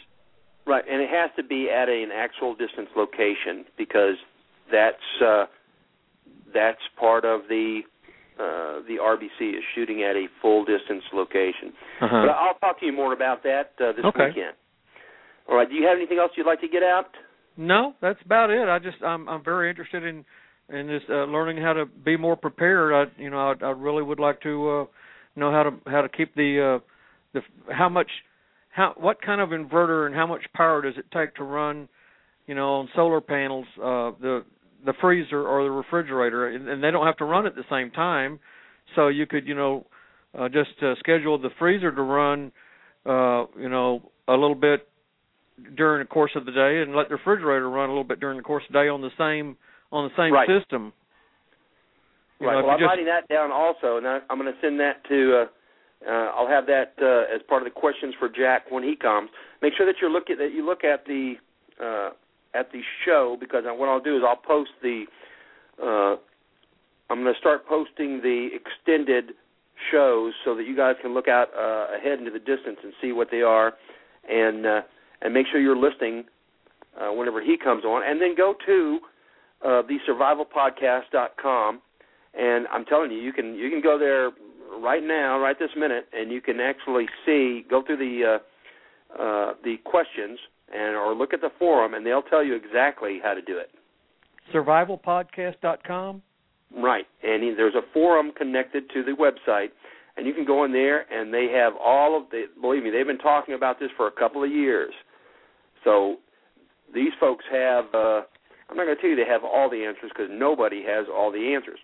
Right, 0.67 0.83
and 0.89 1.01
it 1.01 1.09
has 1.09 1.29
to 1.37 1.43
be 1.43 1.69
at 1.69 1.87
an 1.87 2.09
actual 2.13 2.53
distance 2.53 2.89
location 2.95 3.63
because 3.77 4.15
that's 4.69 5.21
uh, 5.25 5.45
that's 6.53 6.81
part 6.99 7.23
of 7.23 7.41
the 7.47 7.81
uh, 8.37 8.83
the 8.87 8.97
RBC 9.01 9.57
is 9.57 9.63
shooting 9.73 10.03
at 10.03 10.15
a 10.15 10.27
full 10.41 10.65
distance 10.65 11.03
location. 11.13 11.71
Uh-huh. 12.01 12.25
But 12.25 12.29
I'll 12.31 12.59
talk 12.59 12.79
to 12.81 12.85
you 12.85 12.91
more 12.91 13.13
about 13.13 13.43
that 13.43 13.71
uh, 13.79 13.93
this 13.93 14.05
Okay. 14.05 14.27
weekend. 14.27 14.55
All 15.49 15.55
right. 15.55 15.67
Do 15.69 15.75
you 15.75 15.87
have 15.87 15.97
anything 15.97 16.19
else 16.19 16.31
you'd 16.35 16.45
like 16.45 16.61
to 16.61 16.67
get 16.67 16.83
out? 16.83 17.07
No, 17.55 17.93
that's 18.01 18.19
about 18.25 18.49
it. 18.49 18.67
I 18.67 18.77
just 18.79 19.01
I'm 19.01 19.27
I'm 19.29 19.43
very 19.43 19.69
interested 19.69 20.03
in 20.03 20.25
in 20.69 20.87
just 20.89 21.09
uh, 21.09 21.23
learning 21.23 21.63
how 21.63 21.73
to 21.73 21.85
be 21.85 22.17
more 22.17 22.35
prepared. 22.35 22.93
I 22.93 23.21
you 23.21 23.29
know 23.29 23.39
I, 23.39 23.65
I 23.65 23.69
really 23.69 24.03
would 24.03 24.19
like 24.19 24.41
to 24.41 24.69
uh, 24.69 24.85
know 25.35 25.51
how 25.51 25.63
to 25.63 25.71
how 25.89 26.01
to 26.01 26.09
keep 26.09 26.35
the 26.35 26.79
uh, 26.81 26.83
the 27.33 27.73
how 27.73 27.89
much 27.89 28.09
how 28.77 28.93
what 28.95 29.19
kind 29.21 29.41
of 29.41 29.49
inverter 29.49 30.05
and 30.05 30.15
how 30.15 30.27
much 30.27 30.43
power 30.53 30.83
does 30.83 30.93
it 30.97 31.05
take 31.11 31.33
to 31.35 31.43
run 31.43 31.89
you 32.45 32.53
know 32.53 32.75
on 32.75 32.87
solar 32.95 33.19
panels 33.19 33.65
uh, 33.79 34.11
the 34.21 34.45
the 34.85 34.93
freezer 35.01 35.45
or 35.45 35.63
the 35.63 35.71
refrigerator 35.71 36.47
and, 36.47 36.69
and 36.69 36.83
they 36.83 36.91
don't 36.91 37.05
have 37.05 37.17
to 37.17 37.25
run 37.25 37.47
at 37.47 37.55
the 37.55 37.63
same 37.69 37.89
time, 37.91 38.39
so 38.95 39.07
you 39.07 39.25
could 39.25 39.47
you 39.47 39.55
know 39.55 39.85
uh, 40.37 40.47
just 40.47 40.69
uh, 40.83 40.93
schedule 40.99 41.39
the 41.39 41.49
freezer 41.57 41.91
to 41.91 42.01
run 42.03 42.51
uh, 43.07 43.45
you 43.59 43.67
know 43.67 44.11
a 44.27 44.33
little 44.33 44.55
bit 44.55 44.87
during 45.75 46.03
the 46.03 46.07
course 46.07 46.31
of 46.35 46.45
the 46.45 46.51
day 46.51 46.83
and 46.83 46.95
let 46.95 47.09
the 47.09 47.15
refrigerator 47.15 47.67
run 47.67 47.89
a 47.89 47.91
little 47.91 48.03
bit 48.03 48.19
during 48.19 48.37
the 48.37 48.43
course 48.43 48.63
of 48.69 48.73
the 48.73 48.79
day 48.79 48.87
on 48.87 49.01
the 49.01 49.09
same 49.17 49.57
on 49.91 50.07
the 50.07 50.15
same 50.21 50.31
Right. 50.31 50.47
system. 50.47 50.93
You 52.39 52.45
right. 52.47 52.53
know, 52.53 52.67
well, 52.67 52.71
I'm 52.75 52.79
just- 52.79 52.87
writing 52.87 53.05
that 53.05 53.27
down 53.27 53.51
also, 53.51 53.97
and 53.97 54.07
I, 54.07 54.19
I'm 54.29 54.37
going 54.37 54.53
to 54.53 54.59
send 54.61 54.79
that 54.79 55.03
to. 55.09 55.41
Uh, 55.41 55.45
uh, 56.05 56.31
I'll 56.35 56.47
have 56.47 56.65
that 56.67 56.93
uh, 57.01 57.33
as 57.33 57.41
part 57.47 57.61
of 57.61 57.65
the 57.65 57.79
questions 57.79 58.13
for 58.19 58.29
Jack 58.29 58.69
when 58.69 58.83
he 58.83 58.95
comes. 58.95 59.29
Make 59.61 59.73
sure 59.75 59.85
that 59.85 59.95
you 60.01 60.09
look 60.09 60.29
at 60.29 60.37
that 60.37 60.51
you 60.53 60.65
look 60.65 60.83
at 60.83 61.05
the 61.05 61.35
uh, 61.81 62.11
at 62.53 62.71
the 62.71 62.81
show 63.05 63.37
because 63.39 63.63
what 63.65 63.89
I'll 63.89 64.01
do 64.01 64.17
is 64.17 64.23
I'll 64.27 64.35
post 64.35 64.71
the. 64.81 65.05
Uh, 65.81 66.17
I'm 67.09 67.23
going 67.23 67.33
to 67.33 67.39
start 67.39 67.65
posting 67.65 68.21
the 68.21 68.49
extended 68.53 69.31
shows 69.91 70.33
so 70.43 70.55
that 70.55 70.67
you 70.67 70.75
guys 70.75 70.95
can 71.01 71.13
look 71.13 71.27
out 71.27 71.47
uh, 71.55 71.95
ahead 71.95 72.19
into 72.19 72.31
the 72.31 72.39
distance 72.39 72.77
and 72.83 72.91
see 73.01 73.11
what 73.11 73.29
they 73.31 73.41
are, 73.41 73.73
and 74.29 74.65
uh, 74.65 74.81
and 75.21 75.33
make 75.33 75.47
sure 75.51 75.59
you're 75.59 75.77
listening 75.77 76.25
whenever 77.15 77.41
he 77.41 77.57
comes 77.57 77.85
on, 77.85 78.01
and 78.03 78.19
then 78.19 78.35
go 78.35 78.55
to 78.65 78.99
uh, 79.63 79.83
the 79.83 79.97
survivalpodcast.com 80.09 81.79
and 82.37 82.67
I'm 82.71 82.85
telling 82.85 83.11
you, 83.11 83.17
you 83.17 83.33
can 83.33 83.55
you 83.55 83.69
can 83.69 83.81
go 83.81 83.97
there 83.97 84.31
right 84.81 85.03
now, 85.03 85.39
right 85.39 85.57
this 85.57 85.69
minute, 85.77 86.07
and 86.13 86.31
you 86.31 86.41
can 86.41 86.59
actually 86.59 87.07
see, 87.25 87.65
go 87.69 87.81
through 87.83 87.97
the 87.97 88.39
uh, 88.39 89.21
uh, 89.21 89.53
the 89.63 89.77
questions 89.85 90.39
and 90.73 90.95
or 90.95 91.13
look 91.15 91.33
at 91.33 91.41
the 91.41 91.49
forum, 91.57 91.93
and 91.93 92.05
they'll 92.05 92.21
tell 92.21 92.43
you 92.43 92.55
exactly 92.55 93.19
how 93.23 93.33
to 93.33 93.41
do 93.41 93.57
it. 93.57 93.69
survivalpodcast.com. 94.53 96.21
Right, 96.75 97.05
and 97.23 97.43
he- 97.43 97.53
there's 97.53 97.75
a 97.75 97.81
forum 97.93 98.31
connected 98.35 98.89
to 98.89 99.03
the 99.03 99.11
website, 99.11 99.71
and 100.17 100.27
you 100.27 100.33
can 100.33 100.43
go 100.45 100.65
in 100.65 100.73
there, 100.73 101.05
and 101.11 101.33
they 101.33 101.47
have 101.47 101.73
all 101.77 102.17
of 102.17 102.29
the. 102.31 102.45
Believe 102.59 102.83
me, 102.83 102.89
they've 102.89 103.07
been 103.07 103.17
talking 103.17 103.53
about 103.55 103.79
this 103.79 103.89
for 103.95 104.07
a 104.07 104.11
couple 104.11 104.43
of 104.43 104.51
years. 104.51 104.93
So 105.83 106.17
these 106.93 107.13
folks 107.19 107.45
have. 107.51 107.85
Uh, 107.93 108.21
I'm 108.69 108.75
not 108.75 108.83
going 108.83 108.97
to 108.97 109.01
tell 109.01 109.09
you 109.09 109.15
they 109.15 109.31
have 109.31 109.45
all 109.45 109.69
the 109.69 109.85
answers 109.85 110.11
because 110.13 110.29
nobody 110.29 110.83
has 110.83 111.07
all 111.07 111.31
the 111.31 111.53
answers, 111.55 111.79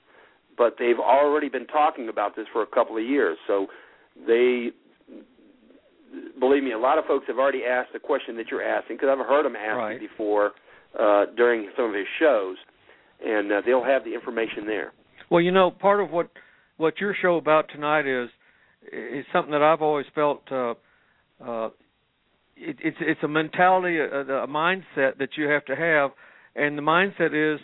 but 0.58 0.76
they've 0.80 1.00
already 1.00 1.50
been 1.50 1.68
talking 1.68 2.10
about 2.10 2.36
this 2.36 2.46
for 2.54 2.62
a 2.64 2.68
couple 2.68 2.98
of 2.98 3.04
years. 3.04 3.38
So 3.48 3.68
they. 4.28 4.70
Believe 6.40 6.64
me, 6.64 6.74
a 6.74 6.78
lot 6.78 7.00
of 7.00 7.06
folks 7.06 7.26
have 7.28 7.40
already 7.40 7.64
asked 7.64 7.92
the 7.92 8.00
question 8.00 8.38
that 8.38 8.46
you're 8.52 8.62
asking 8.64 8.98
because 8.98 9.10
I've 9.12 9.26
heard 9.26 9.46
them 9.46 9.56
ask 9.56 9.78
Right. 9.78 9.96
it 9.96 10.00
before 10.00 10.52
uh, 11.00 11.26
during 11.36 11.72
some 11.76 11.86
of 11.86 11.96
his 11.96 12.06
shows, 12.20 12.56
and 13.26 13.52
uh, 13.52 13.62
they'll 13.66 13.84
have 13.84 14.04
the 14.04 14.14
information 14.14 14.68
there. 14.68 14.94
Well, 15.32 15.42
you 15.42 15.52
know, 15.52 15.72
part 15.72 16.02
of 16.02 16.12
what 16.12 16.30
what 16.78 17.00
your 17.00 17.16
show 17.20 17.38
about 17.38 17.66
tonight 17.74 18.06
is 18.06 18.30
is 18.92 19.26
something 19.34 19.52
that 19.52 19.64
I've 19.64 19.82
always 19.82 20.06
felt. 20.14 20.44
Uh, 20.52 20.76
uh, 21.44 21.70
it, 22.56 22.78
it's 22.84 22.98
it's 23.00 23.24
a 23.24 23.28
mentality, 23.28 23.98
a, 23.98 24.22
a 24.44 24.48
mindset 24.48 25.18
that 25.18 25.30
you 25.36 25.48
have 25.48 25.66
to 25.66 25.76
have, 25.76 26.12
and 26.56 26.78
the 26.78 26.84
mindset 26.84 27.34
is, 27.34 27.60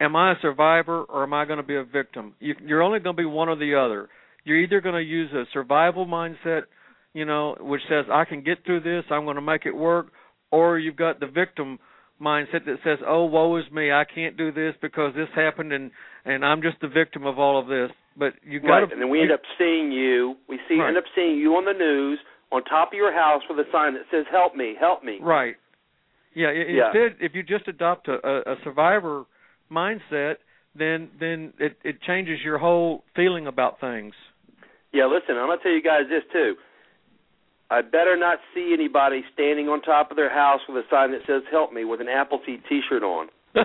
am 0.00 0.16
I 0.16 0.32
a 0.32 0.34
survivor 0.42 1.02
or 1.04 1.22
am 1.22 1.32
I 1.32 1.44
going 1.44 1.58
to 1.58 1.62
be 1.62 1.76
a 1.76 1.84
victim? 1.84 2.34
You, 2.40 2.54
you're 2.64 2.82
only 2.82 2.98
going 3.00 3.16
to 3.16 3.22
be 3.22 3.26
one 3.26 3.48
or 3.48 3.56
the 3.56 3.74
other. 3.74 4.08
You're 4.44 4.58
either 4.58 4.80
going 4.80 4.94
to 4.94 5.02
use 5.02 5.30
a 5.32 5.44
survival 5.52 6.06
mindset, 6.06 6.62
you 7.14 7.24
know, 7.24 7.56
which 7.60 7.80
says 7.88 8.04
I 8.12 8.24
can 8.24 8.42
get 8.42 8.64
through 8.64 8.80
this, 8.80 9.04
I'm 9.10 9.24
going 9.24 9.36
to 9.36 9.42
make 9.42 9.66
it 9.66 9.74
work, 9.74 10.08
or 10.50 10.78
you've 10.78 10.96
got 10.96 11.18
the 11.20 11.26
victim 11.26 11.78
mindset 12.20 12.64
that 12.64 12.76
says, 12.84 12.98
"Oh, 13.06 13.24
woe 13.24 13.56
is 13.56 13.64
me, 13.72 13.92
I 13.92 14.04
can't 14.04 14.36
do 14.36 14.52
this 14.52 14.74
because 14.80 15.14
this 15.14 15.28
happened, 15.34 15.72
and 15.72 15.90
and 16.24 16.44
I'm 16.44 16.62
just 16.62 16.80
the 16.80 16.88
victim 16.88 17.26
of 17.26 17.38
all 17.38 17.58
of 17.60 17.66
this." 17.66 17.90
But 18.16 18.34
you 18.42 18.60
got 18.60 18.68
Right, 18.68 18.86
to, 18.86 18.92
and 18.92 19.02
then 19.02 19.10
we 19.10 19.20
end 19.20 19.32
up 19.32 19.42
seeing 19.58 19.92
you. 19.92 20.36
We 20.48 20.58
see 20.68 20.78
Right. 20.78 20.88
end 20.88 20.96
up 20.96 21.04
seeing 21.14 21.36
you 21.38 21.56
on 21.56 21.64
the 21.66 21.74
news 21.74 22.18
on 22.52 22.64
top 22.64 22.92
of 22.92 22.94
your 22.94 23.12
house 23.12 23.42
with 23.50 23.58
a 23.58 23.70
sign 23.70 23.94
that 23.94 24.04
says 24.10 24.24
"Help 24.30 24.54
me, 24.54 24.74
help 24.78 25.02
me." 25.02 25.18
right. 25.20 25.56
Yeah, 26.34 26.48
i- 26.48 26.52
Yeah. 26.52 26.86
Instead, 26.86 27.16
if 27.20 27.34
you 27.34 27.42
just 27.42 27.66
adopt 27.68 28.08
a, 28.08 28.14
a, 28.26 28.52
a 28.52 28.56
survivor 28.62 29.24
mindset, 29.70 30.36
then 30.74 31.10
then 31.18 31.52
it 31.58 31.78
it 31.84 32.00
changes 32.02 32.38
your 32.44 32.58
whole 32.58 33.04
feeling 33.14 33.46
about 33.46 33.80
things. 33.80 34.14
Yeah, 34.92 35.06
listen, 35.06 35.36
I'm 35.36 35.48
gonna 35.48 35.62
tell 35.62 35.72
you 35.72 35.82
guys 35.82 36.02
this 36.08 36.22
too. 36.32 36.54
I 37.70 37.82
better 37.82 38.16
not 38.16 38.38
see 38.54 38.72
anybody 38.72 39.24
standing 39.34 39.68
on 39.68 39.82
top 39.82 40.10
of 40.10 40.16
their 40.16 40.32
house 40.32 40.60
with 40.68 40.76
a 40.84 40.88
sign 40.90 41.10
that 41.12 41.20
says 41.26 41.42
"Help 41.50 41.72
me" 41.72 41.84
with 41.84 42.00
an 42.00 42.08
apple 42.08 42.38
Appleseed 42.38 42.62
T-shirt 42.68 43.02
on. 43.02 43.28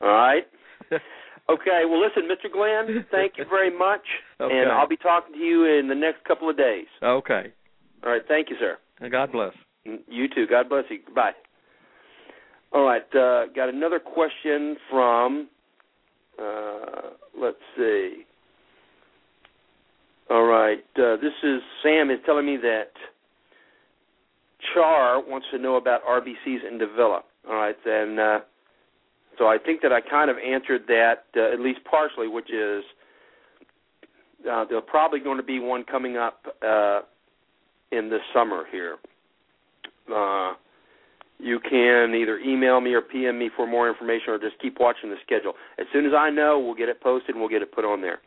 All 0.00 0.08
right. 0.08 0.44
Okay. 1.48 1.82
Well, 1.88 2.00
listen, 2.00 2.24
Mr. 2.24 2.50
Glenn, 2.52 3.06
thank 3.12 3.34
you 3.38 3.44
very 3.48 3.70
much, 3.70 4.00
Okay. 4.40 4.52
and 4.52 4.68
I'll 4.68 4.88
be 4.88 4.96
talking 4.96 5.32
to 5.34 5.38
you 5.38 5.64
in 5.64 5.86
the 5.86 5.94
next 5.94 6.24
couple 6.24 6.50
of 6.50 6.56
days. 6.56 6.86
okay. 7.00 7.52
All 8.04 8.10
right. 8.10 8.22
Thank 8.26 8.50
you, 8.50 8.56
sir. 8.58 8.78
And 9.00 9.12
God 9.12 9.30
bless. 9.30 9.52
Mm, 9.86 9.98
you 10.08 10.26
too. 10.26 10.46
God 10.50 10.68
bless 10.68 10.84
you. 10.90 10.98
Goodbye. 11.06 11.34
All 12.76 12.82
right. 12.82 13.14
Uh, 13.14 13.46
got 13.56 13.70
another 13.70 13.98
question 13.98 14.76
from. 14.90 15.48
Uh, 16.38 17.14
let's 17.40 17.56
see. 17.74 18.24
All 20.28 20.44
right. 20.44 20.84
Uh, 20.94 21.16
this 21.16 21.32
is 21.42 21.62
Sam 21.82 22.10
is 22.10 22.18
telling 22.26 22.44
me 22.44 22.58
that 22.58 22.90
Char 24.74 25.22
wants 25.26 25.46
to 25.52 25.58
know 25.58 25.76
about 25.76 26.04
RBCs 26.04 26.68
in 26.70 26.78
Davilla. 26.78 27.20
All 27.48 27.54
right, 27.54 27.76
and 27.86 28.20
uh, 28.20 28.40
so 29.38 29.46
I 29.46 29.56
think 29.56 29.80
that 29.80 29.92
I 29.94 30.02
kind 30.02 30.30
of 30.30 30.36
answered 30.36 30.82
that 30.88 31.24
uh, 31.34 31.54
at 31.54 31.60
least 31.60 31.80
partially, 31.90 32.28
which 32.28 32.50
is 32.50 32.84
uh, 34.52 34.66
there's 34.68 34.82
probably 34.86 35.20
going 35.20 35.38
to 35.38 35.42
be 35.42 35.60
one 35.60 35.82
coming 35.82 36.18
up 36.18 36.44
uh, 36.62 37.00
in 37.90 38.10
the 38.10 38.18
summer 38.34 38.64
here. 38.70 38.96
Uh, 40.14 40.52
you 41.38 41.60
can 41.60 42.14
either 42.14 42.38
email 42.38 42.80
me 42.80 42.94
or 42.94 43.02
PM 43.02 43.38
me 43.38 43.50
for 43.54 43.66
more 43.66 43.88
information, 43.88 44.30
or 44.30 44.38
just 44.38 44.58
keep 44.60 44.78
watching 44.80 45.10
the 45.10 45.16
schedule. 45.24 45.52
As 45.78 45.86
soon 45.92 46.06
as 46.06 46.12
I 46.16 46.30
know, 46.30 46.58
we'll 46.58 46.74
get 46.74 46.88
it 46.88 47.00
posted 47.00 47.30
and 47.30 47.40
we'll 47.40 47.50
get 47.50 47.62
it 47.62 47.72
put 47.72 47.84
on 47.84 48.00
there. 48.00 48.20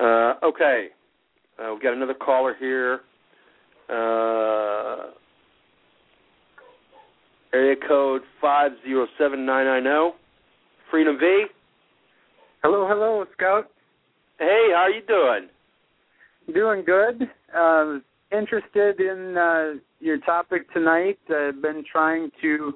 Uh, 0.00 0.34
okay, 0.42 0.88
uh, 1.58 1.72
we've 1.72 1.82
got 1.82 1.92
another 1.92 2.14
caller 2.14 2.54
here. 2.58 3.00
Uh, 3.90 5.10
area 7.52 7.76
code 7.86 8.22
five 8.40 8.72
zero 8.84 9.06
seven 9.18 9.44
nine 9.44 9.66
nine 9.66 9.82
zero. 9.82 10.14
Freedom 10.90 11.18
V. 11.18 11.46
Hello, 12.62 12.86
hello, 12.86 13.24
Scout. 13.32 13.70
Hey, 14.38 14.70
how 14.74 14.82
are 14.82 14.90
you 14.90 15.02
doing? 15.06 15.48
Doing 16.54 16.84
good. 16.84 17.28
Uh, 17.54 17.98
interested 18.32 19.00
in 19.00 19.36
uh, 19.36 19.80
your 20.00 20.18
topic 20.18 20.72
tonight. 20.72 21.18
I've 21.28 21.60
been 21.60 21.84
trying 21.90 22.30
to, 22.40 22.74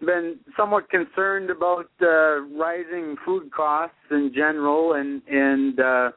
been 0.00 0.38
somewhat 0.56 0.90
concerned 0.90 1.50
about 1.50 1.90
uh, 2.02 2.40
rising 2.56 3.16
food 3.24 3.50
costs 3.52 3.96
in 4.10 4.32
general, 4.34 4.94
and 4.94 5.22
and 5.28 5.80
uh, 5.80 6.10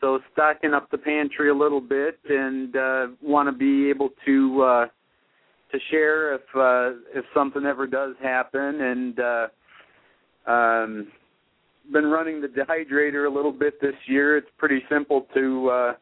so 0.00 0.20
stocking 0.32 0.72
up 0.72 0.90
the 0.90 0.98
pantry 0.98 1.50
a 1.50 1.54
little 1.54 1.80
bit, 1.80 2.18
and 2.28 2.76
uh, 2.76 3.06
want 3.22 3.48
to 3.48 3.52
be 3.52 3.90
able 3.90 4.10
to 4.24 4.62
uh, 4.62 4.86
to 5.72 5.78
share 5.90 6.34
if 6.34 6.42
uh, 6.54 6.98
if 7.14 7.24
something 7.34 7.64
ever 7.64 7.86
does 7.86 8.14
happen, 8.22 8.80
and 8.80 9.20
uh, 9.20 9.46
um, 10.50 11.08
been 11.92 12.06
running 12.06 12.40
the 12.40 12.48
dehydrator 12.48 13.30
a 13.30 13.34
little 13.34 13.52
bit 13.52 13.80
this 13.80 13.94
year. 14.06 14.36
It's 14.36 14.48
pretty 14.58 14.82
simple 14.88 15.26
to 15.34 15.68
uh, 15.68 15.92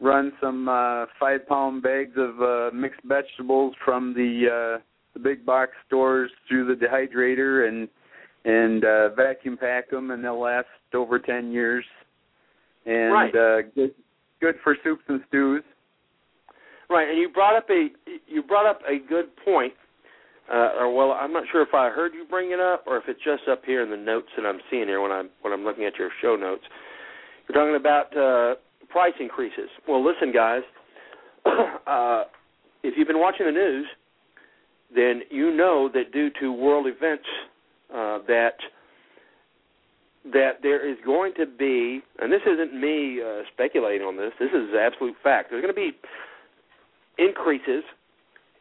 run 0.00 0.32
some 0.40 0.68
uh, 0.68 1.06
five 1.18 1.46
pound 1.48 1.82
bags 1.82 2.12
of 2.16 2.40
uh, 2.40 2.70
mixed 2.74 3.00
vegetables 3.04 3.74
from 3.84 4.14
the 4.14 4.76
uh, 4.78 4.82
the 5.14 5.20
big 5.20 5.46
box 5.46 5.72
stores 5.86 6.30
through 6.48 6.66
the 6.66 6.86
dehydrator 6.86 7.68
and 7.68 7.88
and 8.44 8.84
uh, 8.84 9.14
vacuum 9.14 9.56
pack 9.56 9.90
them, 9.90 10.10
and 10.10 10.22
they'll 10.22 10.40
last 10.40 10.66
over 10.92 11.18
ten 11.18 11.52
years. 11.52 11.84
And 12.86 13.12
Right. 13.12 13.34
uh, 13.34 13.62
good 13.74 13.94
good 14.40 14.56
for 14.62 14.76
soups 14.84 15.04
and 15.08 15.20
stews. 15.28 15.62
Right, 16.90 17.08
and 17.08 17.18
you 17.18 17.30
brought 17.30 17.56
up 17.56 17.70
a 17.70 17.88
you 18.26 18.42
brought 18.42 18.66
up 18.66 18.80
a 18.86 18.98
good 18.98 19.34
point 19.44 19.72
uh, 20.52 20.76
or 20.78 20.94
well, 20.94 21.12
I'm 21.12 21.32
not 21.32 21.44
sure 21.50 21.62
if 21.62 21.72
I 21.72 21.88
heard 21.88 22.12
you 22.12 22.26
bring 22.28 22.50
it 22.52 22.60
up 22.60 22.84
or 22.86 22.98
if 22.98 23.04
it's 23.08 23.22
just 23.24 23.48
up 23.50 23.62
here 23.64 23.82
in 23.82 23.90
the 23.90 23.96
notes 23.96 24.28
that 24.36 24.44
I'm 24.44 24.60
seeing 24.70 24.88
here 24.88 25.00
when 25.00 25.10
I'm 25.10 25.30
when 25.40 25.52
I'm 25.52 25.64
looking 25.64 25.84
at 25.84 25.96
your 25.96 26.10
show 26.20 26.36
notes. 26.36 26.64
You're 27.48 27.56
talking 27.56 27.76
about 27.76 28.16
uh, 28.16 28.56
price 28.94 29.14
increases. 29.18 29.68
Well, 29.88 30.04
listen, 30.04 30.30
guys. 30.32 30.62
uh, 31.86 32.22
if 32.84 32.94
you've 32.96 33.08
been 33.08 33.18
watching 33.18 33.44
the 33.46 33.52
news, 33.52 33.86
then 34.94 35.22
you 35.30 35.52
know 35.52 35.90
that 35.92 36.12
due 36.12 36.30
to 36.40 36.52
world 36.52 36.86
events 36.86 37.26
uh, 37.92 38.18
that 38.28 38.54
that 40.32 40.62
there 40.62 40.88
is 40.88 40.96
going 41.04 41.34
to 41.34 41.44
be, 41.44 42.00
and 42.20 42.32
this 42.32 42.40
isn't 42.46 42.72
me 42.80 43.20
uh, 43.20 43.42
speculating 43.52 44.06
on 44.06 44.16
this. 44.16 44.30
This 44.38 44.48
is 44.54 44.70
absolute 44.74 45.14
fact. 45.22 45.50
There's 45.50 45.60
going 45.60 45.74
to 45.74 45.78
be 45.78 45.90
increases 47.18 47.82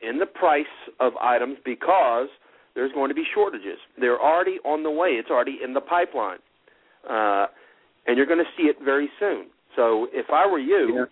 in 0.02 0.18
the 0.18 0.26
price 0.26 0.66
of 1.00 1.14
items 1.18 1.58
because 1.64 2.28
there's 2.76 2.92
going 2.92 3.10
to 3.10 3.16
be 3.16 3.24
shortages. 3.34 3.78
They're 4.00 4.20
already 4.20 4.58
on 4.66 4.82
the 4.82 4.92
way. 4.92 5.10
It's 5.10 5.30
already 5.30 5.60
in 5.64 5.74
the 5.76 5.80
pipeline, 5.80 6.40
uh, 7.08 7.46
and 8.08 8.18
you're 8.18 8.26
going 8.26 8.44
to 8.44 8.52
see 8.58 8.64
it 8.64 8.78
very 8.84 9.10
soon. 9.20 9.46
So 9.76 10.08
if 10.12 10.28
I 10.32 10.48
were 10.48 10.60
you, 10.60 10.96
yeah. 10.96 11.06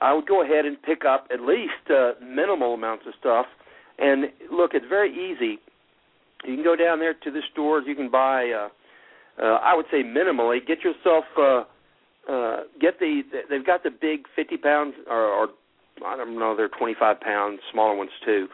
I 0.00 0.12
would 0.12 0.26
go 0.26 0.42
ahead 0.42 0.64
and 0.64 0.80
pick 0.82 1.04
up 1.04 1.28
at 1.32 1.40
least 1.40 1.90
uh, 1.90 2.12
minimal 2.22 2.74
amounts 2.74 3.04
of 3.06 3.14
stuff. 3.18 3.46
And 3.98 4.24
look, 4.50 4.72
it's 4.74 4.86
very 4.88 5.10
easy. 5.10 5.58
You 6.44 6.56
can 6.56 6.64
go 6.64 6.74
down 6.74 6.98
there 6.98 7.14
to 7.14 7.30
the 7.30 7.40
stores. 7.52 7.84
You 7.86 7.94
can 7.94 8.10
buy. 8.10 8.50
Uh, 8.50 8.68
uh, 9.42 9.58
I 9.62 9.74
would 9.74 9.86
say 9.90 10.02
minimally. 10.02 10.64
Get 10.66 10.78
yourself. 10.82 11.24
Uh, 11.38 11.64
uh, 12.30 12.62
get 12.80 12.98
the. 12.98 13.22
They've 13.48 13.64
got 13.64 13.82
the 13.84 13.90
big 13.90 14.26
fifty 14.34 14.56
pounds 14.56 14.94
or, 15.08 15.22
or 15.22 15.48
I 16.04 16.16
don't 16.16 16.38
know, 16.38 16.56
they're 16.56 16.68
25 16.68 17.20
pounds, 17.20 17.60
smaller 17.70 17.94
ones 17.94 18.10
too. 18.24 18.48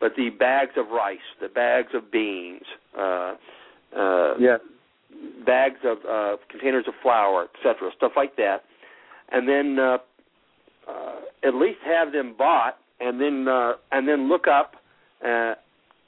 But 0.00 0.12
the 0.16 0.30
bags 0.30 0.72
of 0.76 0.88
rice, 0.88 1.18
the 1.40 1.48
bags 1.48 1.88
of 1.94 2.10
beans, 2.10 2.62
uh, 2.96 3.34
uh, 3.96 4.34
yeah. 4.38 4.58
bags 5.44 5.80
of 5.84 5.98
uh, 6.08 6.36
containers 6.48 6.84
of 6.86 6.94
flour, 7.02 7.48
etc., 7.54 7.90
stuff 7.96 8.12
like 8.16 8.36
that, 8.36 8.62
and 9.30 9.48
then 9.48 9.78
uh, 9.78 9.98
uh, 10.88 11.16
at 11.44 11.54
least 11.54 11.78
have 11.84 12.12
them 12.12 12.34
bought, 12.36 12.78
and 13.00 13.20
then 13.20 13.46
uh, 13.48 13.72
and 13.92 14.08
then 14.08 14.28
look 14.28 14.46
up 14.48 14.72
uh, 15.24 15.54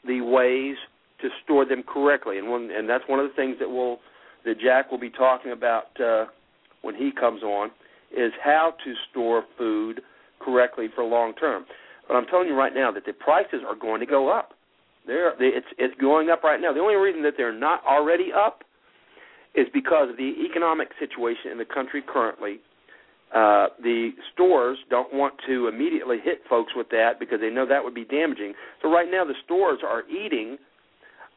the 0.07 0.21
ways 0.21 0.77
to 1.21 1.29
store 1.45 1.65
them 1.65 1.83
correctly. 1.83 2.39
And 2.39 2.49
one, 2.49 2.71
and 2.71 2.89
that's 2.89 3.05
one 3.07 3.21
of 3.21 3.29
the 3.29 3.35
things 3.35 3.57
that 3.61 3.69
will 3.69 3.99
that 4.45 4.59
Jack 4.61 4.91
will 4.91 4.99
be 4.99 5.11
talking 5.11 5.53
about 5.53 6.01
uh, 6.01 6.27
when 6.83 6.95
he 6.95 7.11
comes 7.13 7.43
on 7.43 7.71
is 8.17 8.33
how 8.43 8.75
to 8.85 8.95
store 9.11 9.45
food 9.57 10.01
correctly 10.41 10.87
for 10.95 11.05
long 11.05 11.35
term. 11.35 11.65
But 12.09 12.15
I'm 12.15 12.27
telling 12.27 12.49
you 12.49 12.55
right 12.55 12.75
now 12.75 12.91
that 12.91 13.07
the 13.07 13.13
prices 13.13 13.61
are 13.67 13.77
going 13.77 14.01
to 14.01 14.07
go 14.07 14.29
up. 14.29 14.55
They're, 15.07 15.35
they, 15.39 15.47
it's 15.47 15.67
it's 15.79 15.99
going 16.01 16.31
up 16.31 16.43
right 16.43 16.61
now. 16.61 16.73
The 16.73 16.81
only 16.81 16.97
reason 16.97 17.23
that 17.23 17.35
they're 17.37 17.57
not 17.57 17.85
already 17.85 18.31
up 18.33 18.63
is 19.55 19.67
because 19.73 20.11
of 20.11 20.17
the 20.17 20.33
economic 20.49 20.89
situation 20.99 21.51
in 21.51 21.59
the 21.59 21.65
country 21.65 22.03
currently. 22.07 22.61
Uh, 23.35 23.69
the 23.81 24.11
stores 24.33 24.77
don't 24.91 25.15
want 25.15 25.35
to 25.47 25.69
immediately 25.69 26.19
hit 26.23 26.41
folks 26.49 26.73
with 26.75 26.89
that 26.91 27.21
because 27.21 27.39
they 27.41 27.51
know 27.51 27.65
that 27.65 27.83
would 27.83 27.95
be 27.95 28.05
damaging. 28.05 28.55
So 28.83 28.91
right 28.91 29.09
now 29.09 29.25
the 29.25 29.35
stores 29.45 29.81
are 29.87 30.03
eating 30.09 30.59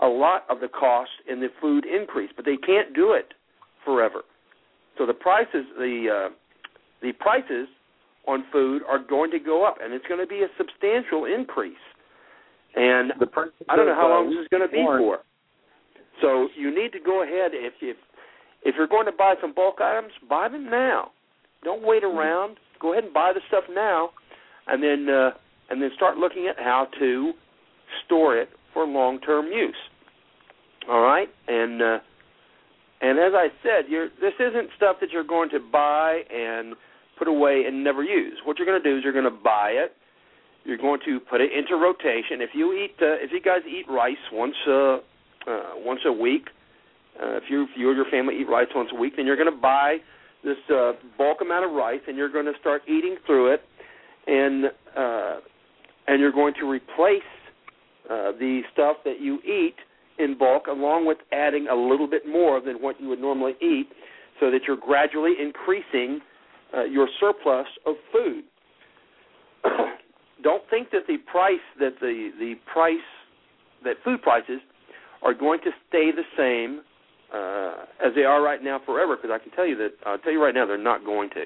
a 0.02 0.07
lot 0.07 0.44
of 0.49 0.60
the 0.60 0.68
cost 0.68 1.11
in 1.30 1.40
the 1.40 1.49
food 1.61 1.86
increase, 1.86 2.32
but 2.36 2.45
they 2.45 2.57
can't 2.57 2.95
do 2.95 3.14
it 3.14 3.34
forever. 3.86 4.22
So 4.98 5.06
the 5.06 5.14
prices 5.14 5.65
the 5.78 6.30
uh, 6.30 6.34
the 7.02 7.11
prices 7.14 7.68
on 8.28 8.45
food 8.52 8.82
are 8.88 8.99
going 8.99 9.30
to 9.32 9.40
go 9.40 9.65
up, 9.65 9.78
and 9.84 9.94
it's 9.94 10.06
going 10.07 10.20
to 10.20 10.28
be 10.28 10.41
a 10.41 10.48
substantial 10.57 11.26
increase. 11.26 11.76
And 12.76 13.14
I 13.70 13.76
don't 13.76 13.86
know 13.86 13.95
how 13.95 14.10
long 14.10 14.30
this 14.30 14.41
is 14.41 14.48
going 14.49 14.68
to 14.68 14.72
be 14.72 14.84
for. 14.84 15.20
So 16.22 16.48
you 16.57 16.74
need 16.74 16.91
to 16.94 16.99
go 16.99 17.24
ahead 17.24 17.52
if 17.53 17.74
if 17.82 17.98
if 18.64 18.76
you're 18.78 18.88
going 18.88 19.06
to 19.06 19.11
buy 19.11 19.36
some 19.41 19.53
bulk 19.53 19.80
items, 19.82 20.14
buy 20.28 20.49
them 20.49 20.70
now. 20.70 21.11
Don't 21.64 21.84
wait 21.84 22.03
around. 22.03 22.57
Go 22.80 22.91
ahead 22.91 23.06
and 23.06 23.14
buy 23.14 23.31
the 23.34 23.41
stuff 23.48 23.64
now, 23.69 24.10
and 24.68 24.84
then 24.84 25.14
uh, 25.14 25.31
and 25.69 25.81
then 25.81 25.91
start 25.95 26.18
looking 26.18 26.48
at 26.48 26.57
how 26.57 26.88
to 26.99 27.34
store 28.06 28.38
it 28.38 28.49
for 28.73 28.85
long-term 28.85 29.48
use. 29.48 29.76
All 30.90 31.02
right, 31.02 31.30
and 31.48 31.81
uh, 31.81 31.99
and 33.02 33.19
as 33.19 33.34
I 33.35 33.48
said, 33.61 33.90
you're, 33.90 34.10
this 34.22 34.34
isn't 34.40 34.69
stuff 34.77 34.98
that 35.02 35.11
you're 35.11 35.26
going 35.27 35.49
to 35.49 35.60
buy 35.60 36.22
and 36.34 36.76
put 37.19 37.27
away 37.27 37.64
and 37.68 37.84
never 37.84 38.03
use. 38.03 38.38
What 38.45 38.57
you're 38.57 38.65
going 38.65 38.81
to 38.81 38.90
do 38.90 38.98
is 38.98 39.03
you're 39.03 39.14
going 39.14 39.26
to 39.26 39.44
buy 39.44 39.72
it. 39.72 39.91
You're 40.64 40.77
going 40.77 41.02
to 41.06 41.19
put 41.19 41.41
it 41.41 41.52
into 41.52 41.76
rotation. 41.76 42.40
If 42.40 42.52
you 42.53 42.72
eat, 42.73 42.95
uh, 43.02 43.19
if 43.19 43.31
you 43.31 43.41
guys 43.41 43.60
eat 43.68 43.85
rice 43.90 44.15
once 44.31 44.56
uh, 44.68 44.72
uh, 44.72 44.99
once 45.76 45.99
a 46.06 46.11
week, 46.14 46.48
uh, 47.22 47.35
if 47.35 47.44
you 47.49 47.64
if 47.64 47.69
you 47.76 47.90
or 47.90 47.94
your 47.94 48.10
family 48.10 48.35
eat 48.40 48.48
rice 48.49 48.68
once 48.73 48.90
a 48.94 48.95
week, 48.95 49.14
then 49.18 49.26
you're 49.26 49.35
going 49.35 49.52
to 49.53 49.61
buy 49.61 49.98
this 50.44 50.57
uh, 50.74 50.94
bulk 51.18 51.40
amount 51.41 51.65
of 51.65 51.72
rice, 51.72 52.02
and 52.07 52.18
you're 52.18 52.32
going 52.32 52.45
to 52.45 52.53
start 52.60 52.82
eating 52.88 53.18
through 53.26 53.53
it, 53.53 53.61
and 54.28 54.65
uh, 54.98 55.40
and 56.07 56.20
you're 56.20 56.32
going 56.32 56.53
to 56.60 56.70
replace 56.70 57.22
uh, 58.10 58.32
the 58.40 58.61
stuff 58.74 58.98
that 59.06 59.22
you 59.22 59.40
eat 59.44 59.76
in 60.20 60.38
bulk, 60.38 60.68
along 60.68 61.06
with 61.06 61.18
adding 61.32 61.68
a 61.72 61.76
little 61.76 62.07
bit 62.07 62.28
more 62.28 62.61
than 62.61 62.76
what 62.76 62.99
you 62.99 63.07
would 63.07 63.20
normally 63.20 63.53
eat, 63.61 63.88
so 64.40 64.52
that 64.52 64.61
you're 64.68 64.78
gradually 64.78 65.34
increasing 65.41 66.20
uh, 66.76 66.84
your 66.84 67.07
surplus 67.20 67.68
of 67.86 67.95
food. 68.11 68.44
Don't 70.44 70.64
think 70.70 70.91
that 70.91 71.07
the 71.07 71.18
price 71.32 71.64
that 71.80 71.94
the 72.02 72.32
the 72.38 72.56
price 72.72 72.98
that 73.84 73.95
food 74.03 74.22
prices 74.22 74.60
are 75.22 75.34
going 75.34 75.60
to 75.61 75.72
stay 75.88 76.11
the 76.11 76.24
same 76.38 76.82
uh, 77.34 77.85
as 78.05 78.14
they 78.15 78.23
are 78.23 78.41
right 78.41 78.64
now 78.64 78.80
forever. 78.85 79.15
Because 79.15 79.31
I 79.34 79.41
can 79.41 79.51
tell 79.51 79.65
you 79.65 79.76
that 79.77 79.91
I'll 80.05 80.18
tell 80.19 80.31
you 80.31 80.43
right 80.43 80.53
now 80.53 80.65
they're 80.65 80.77
not 80.77 81.05
going 81.05 81.30
to. 81.31 81.45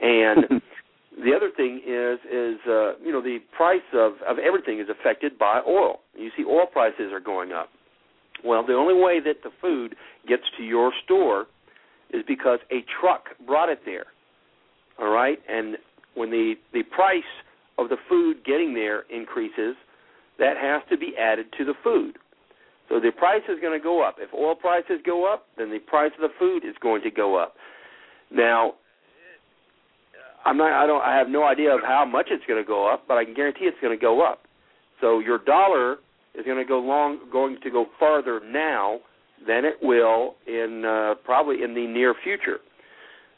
And 0.00 0.62
the 1.24 1.34
other 1.34 1.50
thing 1.56 1.80
is 1.86 2.18
is 2.30 2.58
uh, 2.66 2.98
you 3.02 3.12
know 3.12 3.22
the 3.22 3.38
price 3.56 3.80
of 3.92 4.14
of 4.26 4.38
everything 4.38 4.80
is 4.80 4.86
affected 4.88 5.38
by 5.38 5.60
oil. 5.66 6.00
You 6.16 6.30
see, 6.36 6.44
oil 6.44 6.66
prices 6.66 7.12
are 7.12 7.20
going 7.20 7.52
up. 7.52 7.68
Well, 8.44 8.66
the 8.66 8.74
only 8.74 8.94
way 8.94 9.20
that 9.20 9.42
the 9.44 9.50
food 9.60 9.94
gets 10.28 10.42
to 10.58 10.64
your 10.64 10.92
store 11.04 11.46
is 12.12 12.22
because 12.26 12.58
a 12.70 12.84
truck 13.00 13.26
brought 13.46 13.68
it 13.68 13.80
there 13.84 14.06
all 14.98 15.10
right, 15.10 15.38
and 15.48 15.76
when 16.14 16.30
the 16.30 16.54
the 16.72 16.82
price 16.82 17.22
of 17.78 17.88
the 17.88 17.96
food 18.08 18.44
getting 18.44 18.74
there 18.74 19.04
increases, 19.10 19.74
that 20.38 20.56
has 20.56 20.82
to 20.90 20.96
be 20.96 21.14
added 21.18 21.46
to 21.58 21.64
the 21.64 21.74
food. 21.82 22.18
So 22.88 23.00
the 23.00 23.10
price 23.10 23.42
is 23.48 23.58
going 23.60 23.78
to 23.78 23.82
go 23.82 24.02
up. 24.06 24.16
If 24.18 24.34
oil 24.34 24.54
prices 24.54 25.00
go 25.04 25.32
up, 25.32 25.46
then 25.56 25.70
the 25.70 25.78
price 25.78 26.12
of 26.16 26.28
the 26.28 26.34
food 26.38 26.64
is 26.64 26.74
going 26.80 27.02
to 27.02 27.10
go 27.10 27.36
up. 27.36 27.54
Now, 28.30 28.74
I'm 30.44 30.56
not. 30.56 30.72
I 30.72 30.86
don't. 30.86 31.02
I 31.02 31.16
have 31.16 31.28
no 31.28 31.44
idea 31.44 31.74
of 31.74 31.80
how 31.82 32.04
much 32.04 32.26
it's 32.30 32.44
going 32.46 32.62
to 32.62 32.66
go 32.66 32.92
up, 32.92 33.04
but 33.06 33.16
I 33.16 33.24
can 33.24 33.34
guarantee 33.34 33.64
it's 33.64 33.76
going 33.80 33.96
to 33.96 34.00
go 34.00 34.26
up. 34.26 34.42
So 35.00 35.20
your 35.20 35.38
dollar 35.38 35.98
is 36.34 36.44
going 36.44 36.58
to 36.58 36.64
go 36.64 36.78
long, 36.78 37.20
going 37.30 37.58
to 37.62 37.70
go 37.70 37.86
farther 37.98 38.40
now 38.44 39.00
than 39.46 39.64
it 39.64 39.76
will 39.82 40.34
in 40.46 40.84
uh, 40.84 41.14
probably 41.24 41.62
in 41.62 41.74
the 41.74 41.86
near 41.86 42.14
future. 42.22 42.58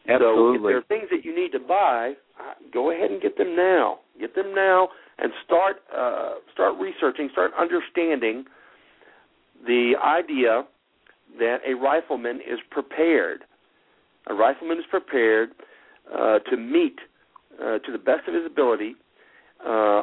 Absolutely. 0.09 0.19
So 0.19 0.55
if 0.55 0.63
there 0.63 0.79
are 0.79 1.01
things 1.01 1.09
that 1.11 1.25
you 1.25 1.35
need 1.35 1.53
to 1.53 1.59
buy, 1.59 2.13
uh, 2.39 2.55
go 2.73 2.91
ahead 2.91 3.11
and 3.11 3.21
get 3.21 3.39
them 3.39 3.57
now. 3.57 4.01
Get 4.21 4.35
them 4.35 4.55
now 4.55 4.89
and 5.19 5.33
start 5.45 5.77
uh, 5.97 6.35
start 6.53 6.75
researching, 6.81 7.29
start 7.33 7.53
understanding 7.59 8.45
the 9.67 9.95
idea 10.03 10.65
that 11.39 11.59
a 11.67 11.75
rifleman 11.75 12.37
is 12.37 12.59
prepared. 12.71 13.45
A 14.27 14.35
rifleman 14.35 14.79
is 14.79 14.85
prepared 14.89 15.51
uh, 16.15 16.39
to 16.51 16.57
meet 16.57 16.99
uh, 17.61 17.79
to 17.79 17.93
the 17.93 17.99
best 17.99 18.29
of 18.29 18.35
his 18.35 18.45
ability 18.47 18.95
uh, 19.65 20.03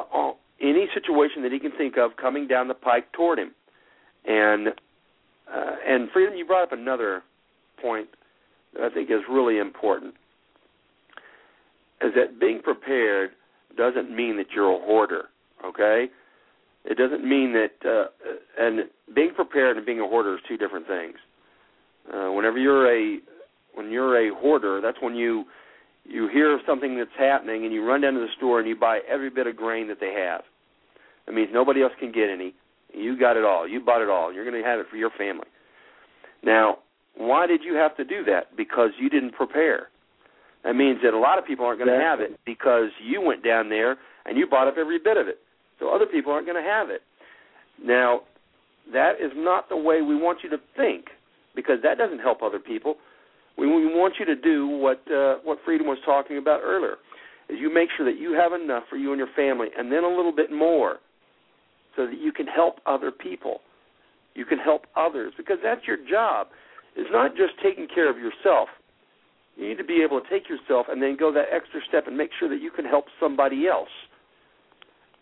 any 0.60 0.86
situation 0.94 1.42
that 1.42 1.52
he 1.52 1.58
can 1.58 1.72
think 1.76 1.96
of 1.96 2.16
coming 2.16 2.46
down 2.46 2.68
the 2.68 2.74
pike 2.74 3.10
toward 3.12 3.38
him. 3.38 3.52
And 4.24 4.68
uh, 4.68 5.76
and 5.86 6.08
freedom, 6.12 6.34
you 6.34 6.46
brought 6.46 6.62
up 6.62 6.72
another 6.72 7.22
point 7.80 8.08
that 8.74 8.82
I 8.82 8.94
think 8.94 9.10
is 9.10 9.20
really 9.28 9.58
important 9.58 10.14
is 12.00 12.12
that 12.16 12.40
being 12.40 12.60
prepared 12.62 13.30
doesn't 13.76 14.14
mean 14.14 14.36
that 14.36 14.46
you're 14.54 14.72
a 14.72 14.78
hoarder, 14.78 15.24
okay? 15.64 16.06
It 16.84 16.98
doesn't 16.98 17.26
mean 17.26 17.52
that, 17.52 17.88
uh, 17.88 18.06
and 18.58 18.90
being 19.14 19.32
prepared 19.34 19.76
and 19.76 19.86
being 19.86 20.00
a 20.00 20.06
hoarder 20.06 20.34
is 20.34 20.40
two 20.48 20.56
different 20.56 20.86
things. 20.86 21.16
Uh, 22.12 22.32
whenever 22.32 22.58
you're 22.58 22.90
a 22.92 23.18
when 23.74 23.90
you're 23.90 24.18
a 24.18 24.34
hoarder, 24.34 24.80
that's 24.82 24.98
when 25.00 25.14
you 25.14 25.44
you 26.04 26.28
hear 26.28 26.52
of 26.52 26.60
something 26.66 26.98
that's 26.98 27.10
happening 27.16 27.64
and 27.64 27.72
you 27.72 27.84
run 27.84 28.00
down 28.00 28.14
to 28.14 28.20
the 28.20 28.32
store 28.36 28.58
and 28.58 28.68
you 28.68 28.76
buy 28.76 29.00
every 29.08 29.30
bit 29.30 29.46
of 29.46 29.56
grain 29.56 29.86
that 29.88 30.00
they 30.00 30.12
have. 30.12 30.42
That 31.26 31.34
means 31.34 31.50
nobody 31.52 31.82
else 31.82 31.92
can 31.98 32.10
get 32.10 32.28
any. 32.28 32.54
You 32.92 33.18
got 33.18 33.36
it 33.36 33.44
all. 33.44 33.66
You 33.68 33.80
bought 33.80 34.02
it 34.02 34.08
all. 34.08 34.32
You're 34.32 34.44
going 34.44 34.60
to 34.60 34.68
have 34.68 34.80
it 34.80 34.86
for 34.90 34.96
your 34.96 35.10
family. 35.16 35.46
Now, 36.42 36.78
why 37.16 37.46
did 37.46 37.62
you 37.62 37.74
have 37.74 37.96
to 37.96 38.04
do 38.04 38.24
that? 38.24 38.56
Because 38.56 38.90
you 39.00 39.08
didn't 39.08 39.32
prepare. 39.32 39.88
That 40.64 40.74
means 40.74 40.98
that 41.02 41.14
a 41.14 41.18
lot 41.18 41.38
of 41.38 41.46
people 41.46 41.64
aren't 41.64 41.78
going 41.78 41.96
to 41.96 42.04
have 42.04 42.20
it 42.20 42.38
because 42.44 42.90
you 43.02 43.20
went 43.20 43.44
down 43.44 43.68
there 43.68 43.96
and 44.26 44.36
you 44.36 44.46
bought 44.46 44.68
up 44.68 44.74
every 44.78 44.98
bit 44.98 45.16
of 45.16 45.28
it. 45.28 45.38
So 45.78 45.94
other 45.94 46.06
people 46.06 46.32
aren't 46.32 46.46
going 46.46 46.62
to 46.62 46.68
have 46.68 46.90
it. 46.90 47.02
Now, 47.82 48.20
that 48.92 49.20
is 49.20 49.32
not 49.34 49.68
the 49.68 49.76
way 49.76 50.02
we 50.02 50.16
want 50.16 50.38
you 50.42 50.50
to 50.50 50.58
think 50.76 51.06
because 51.54 51.78
that 51.82 51.98
doesn't 51.98 52.20
help 52.20 52.42
other 52.42 52.58
people. 52.58 52.96
We, 53.58 53.66
we 53.66 53.86
want 53.86 54.14
you 54.18 54.26
to 54.26 54.36
do 54.36 54.66
what 54.66 55.02
uh, 55.12 55.36
what 55.44 55.58
Freedom 55.64 55.86
was 55.86 55.98
talking 56.04 56.38
about 56.38 56.60
earlier. 56.62 56.96
Is 57.48 57.58
you 57.60 57.72
make 57.72 57.90
sure 57.96 58.06
that 58.06 58.18
you 58.18 58.32
have 58.32 58.52
enough 58.58 58.84
for 58.88 58.96
you 58.96 59.12
and 59.12 59.18
your 59.18 59.28
family, 59.36 59.68
and 59.76 59.92
then 59.92 60.04
a 60.04 60.08
little 60.08 60.34
bit 60.34 60.50
more, 60.50 60.98
so 61.96 62.06
that 62.06 62.18
you 62.18 62.32
can 62.32 62.46
help 62.46 62.76
other 62.86 63.10
people. 63.10 63.60
You 64.34 64.46
can 64.46 64.58
help 64.58 64.86
others 64.96 65.34
because 65.36 65.58
that's 65.62 65.86
your 65.86 65.98
job. 66.08 66.48
It's 66.96 67.10
not 67.12 67.36
just 67.36 67.52
taking 67.62 67.86
care 67.86 68.08
of 68.08 68.16
yourself. 68.16 68.68
You 69.56 69.68
need 69.68 69.78
to 69.78 69.84
be 69.84 70.00
able 70.02 70.20
to 70.20 70.28
take 70.30 70.48
yourself 70.48 70.86
and 70.90 71.02
then 71.02 71.16
go 71.18 71.32
that 71.32 71.46
extra 71.52 71.80
step 71.86 72.06
and 72.06 72.16
make 72.16 72.30
sure 72.38 72.48
that 72.48 72.60
you 72.62 72.70
can 72.70 72.86
help 72.86 73.06
somebody 73.20 73.66
else. 73.66 73.92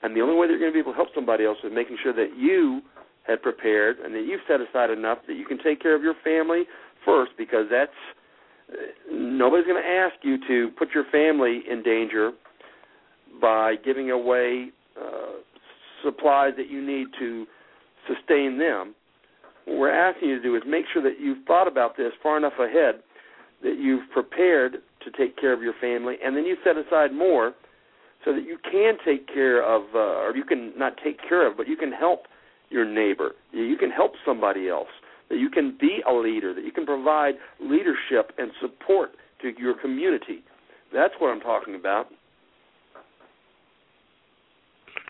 And 0.03 0.17
the 0.17 0.21
only 0.21 0.35
way 0.35 0.47
that 0.47 0.53
you're 0.53 0.61
going 0.61 0.73
to 0.73 0.77
be 0.77 0.81
able 0.81 0.93
to 0.93 0.97
help 0.97 1.09
somebody 1.15 1.45
else 1.45 1.59
is 1.63 1.71
making 1.73 1.99
sure 2.03 2.13
that 2.13 2.37
you 2.37 2.81
had 3.27 3.43
prepared 3.43 3.99
and 3.99 4.15
that 4.15 4.25
you've 4.27 4.41
set 4.49 4.61
aside 4.61 4.91
enough 4.91 5.19
that 5.29 5.35
you 5.35 5.45
can 5.45 5.59
take 5.63 5.81
care 5.81 5.95
of 5.95 6.03
your 6.03 6.15
family 6.25 6.65
first 7.05 7.33
because 7.37 7.67
that's 7.71 7.93
nobody's 9.11 9.67
going 9.67 9.83
to 9.83 9.89
ask 9.89 10.15
you 10.23 10.39
to 10.47 10.71
put 10.79 10.89
your 10.95 11.05
family 11.11 11.63
in 11.69 11.83
danger 11.83 12.33
by 13.41 13.75
giving 13.85 14.11
away 14.11 14.71
uh, 15.01 15.41
supplies 16.05 16.53
that 16.57 16.71
you 16.71 16.85
need 16.85 17.09
to 17.19 17.47
sustain 18.07 18.59
them. 18.59 18.95
What 19.65 19.79
we're 19.79 19.93
asking 19.93 20.31
you 20.31 20.37
to 20.37 20.43
do 20.43 20.57
is 20.57 20.63
make 20.67 20.85
sure 20.93 21.03
that 21.03 21.21
you've 21.21 21.45
thought 21.47 21.69
about 21.69 21.97
this 21.97 22.13
far 22.23 22.37
enough 22.37 22.55
ahead 22.59 23.03
that 23.63 23.77
you've 23.79 24.09
prepared 24.11 24.79
to 25.05 25.11
take 25.19 25.37
care 25.37 25.53
of 25.53 25.63
your 25.63 25.75
family, 25.81 26.17
and 26.25 26.37
then 26.37 26.45
you 26.45 26.57
set 26.65 26.77
aside 26.77 27.13
more 27.13 27.53
so 28.25 28.33
that 28.33 28.45
you 28.45 28.59
can 28.71 28.95
take 29.05 29.27
care 29.27 29.63
of, 29.63 29.83
uh, 29.95 29.99
or 29.99 30.37
you 30.37 30.45
can 30.45 30.73
not 30.77 30.95
take 31.03 31.19
care 31.27 31.47
of, 31.47 31.57
but 31.57 31.67
you 31.67 31.77
can 31.77 31.93
help 31.93 32.25
your 32.69 32.85
neighbor. 32.85 33.33
You 33.53 33.77
can 33.77 33.91
help 33.91 34.13
somebody 34.25 34.69
else 34.69 34.89
that 35.31 35.39
you 35.39 35.49
can 35.49 35.77
be 35.81 36.03
a 36.07 36.13
leader, 36.13 36.53
that 36.53 36.65
you 36.65 36.73
can 36.73 36.85
provide 36.85 37.35
leadership 37.61 38.33
and 38.37 38.51
support 38.61 39.13
to 39.41 39.53
your 39.59 39.75
community. 39.75 40.43
That's 40.93 41.15
what 41.19 41.29
I'm 41.29 41.41
talking 41.41 41.77
about. 41.77 42.09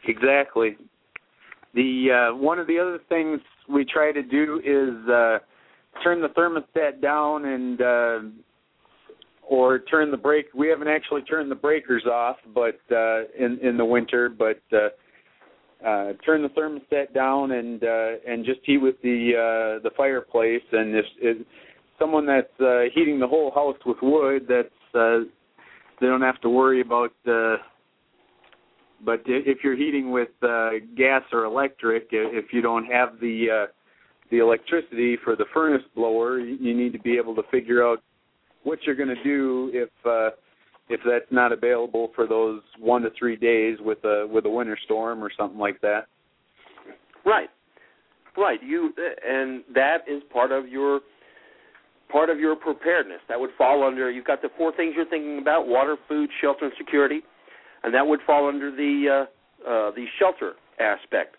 Exactly. 0.06 0.76
The 1.74 2.30
uh, 2.32 2.36
one 2.36 2.58
of 2.58 2.66
the 2.66 2.78
other 2.78 2.98
things 3.08 3.40
we 3.68 3.84
try 3.84 4.12
to 4.12 4.22
do 4.22 4.60
is 4.64 5.08
uh, 5.08 5.38
turn 6.02 6.20
the 6.20 6.28
thermostat 6.28 7.00
down 7.00 7.44
and 7.46 7.80
uh, 7.80 8.18
or 9.50 9.80
turn 9.80 10.12
the 10.12 10.16
break. 10.16 10.46
We 10.54 10.68
haven't 10.68 10.86
actually 10.88 11.22
turned 11.22 11.50
the 11.50 11.56
breakers 11.56 12.04
off, 12.06 12.36
but 12.54 12.78
uh, 12.92 13.24
in 13.36 13.58
in 13.62 13.76
the 13.76 13.84
winter, 13.84 14.28
but 14.28 14.62
uh, 14.72 14.88
uh, 15.86 16.12
turn 16.24 16.42
the 16.42 16.48
thermostat 16.50 17.12
down 17.12 17.50
and 17.50 17.82
uh, 17.82 18.12
and 18.26 18.44
just 18.46 18.60
heat 18.62 18.78
with 18.78 18.94
the 19.02 19.32
uh, 19.34 19.82
the 19.82 19.90
fireplace. 19.96 20.62
And 20.70 20.94
if, 20.94 21.04
if 21.20 21.46
someone 21.98 22.26
that's 22.26 22.60
uh, 22.60 22.82
heating 22.94 23.18
the 23.18 23.26
whole 23.26 23.50
house 23.50 23.76
with 23.84 23.98
wood, 24.00 24.46
that's 24.48 24.94
uh, 24.94 25.24
they 26.00 26.06
don't 26.06 26.22
have 26.22 26.40
to 26.42 26.48
worry 26.48 26.80
about. 26.80 27.12
Uh, 27.26 27.56
but 29.04 29.22
if 29.26 29.58
you're 29.64 29.76
heating 29.76 30.12
with 30.12 30.28
uh, 30.42 30.70
gas 30.96 31.22
or 31.32 31.44
electric, 31.44 32.08
if 32.12 32.52
you 32.52 32.62
don't 32.62 32.84
have 32.84 33.18
the 33.20 33.46
uh, 33.64 33.72
the 34.30 34.38
electricity 34.38 35.16
for 35.24 35.34
the 35.34 35.46
furnace 35.52 35.82
blower, 35.96 36.38
you 36.38 36.72
need 36.72 36.92
to 36.92 37.00
be 37.00 37.16
able 37.16 37.34
to 37.34 37.42
figure 37.50 37.84
out 37.84 38.00
what 38.62 38.78
you're 38.84 38.96
going 38.96 39.08
to 39.08 39.22
do 39.22 39.70
if 39.72 39.88
uh, 40.04 40.30
if 40.88 41.00
that's 41.06 41.30
not 41.30 41.52
available 41.52 42.10
for 42.14 42.26
those 42.26 42.60
one 42.78 43.02
to 43.02 43.10
three 43.18 43.36
days 43.36 43.78
with 43.80 43.98
a 44.04 44.26
with 44.30 44.44
a 44.44 44.50
winter 44.50 44.78
storm 44.84 45.22
or 45.22 45.30
something 45.36 45.58
like 45.58 45.80
that. 45.80 46.06
Right, 47.24 47.48
right. 48.36 48.62
You 48.62 48.92
and 49.26 49.62
that 49.74 49.98
is 50.08 50.22
part 50.32 50.52
of 50.52 50.68
your 50.68 51.00
part 52.10 52.28
of 52.28 52.38
your 52.38 52.56
preparedness. 52.56 53.20
That 53.28 53.38
would 53.38 53.50
fall 53.56 53.84
under. 53.84 54.10
You've 54.10 54.26
got 54.26 54.42
the 54.42 54.50
four 54.58 54.74
things 54.74 54.94
you're 54.96 55.06
thinking 55.06 55.38
about: 55.38 55.66
water, 55.66 55.96
food, 56.08 56.28
shelter, 56.40 56.66
and 56.66 56.74
security, 56.76 57.20
and 57.84 57.94
that 57.94 58.06
would 58.06 58.20
fall 58.26 58.48
under 58.48 58.70
the 58.70 59.26
uh, 59.26 59.68
uh, 59.68 59.90
the 59.92 60.06
shelter 60.18 60.54
aspect. 60.80 61.36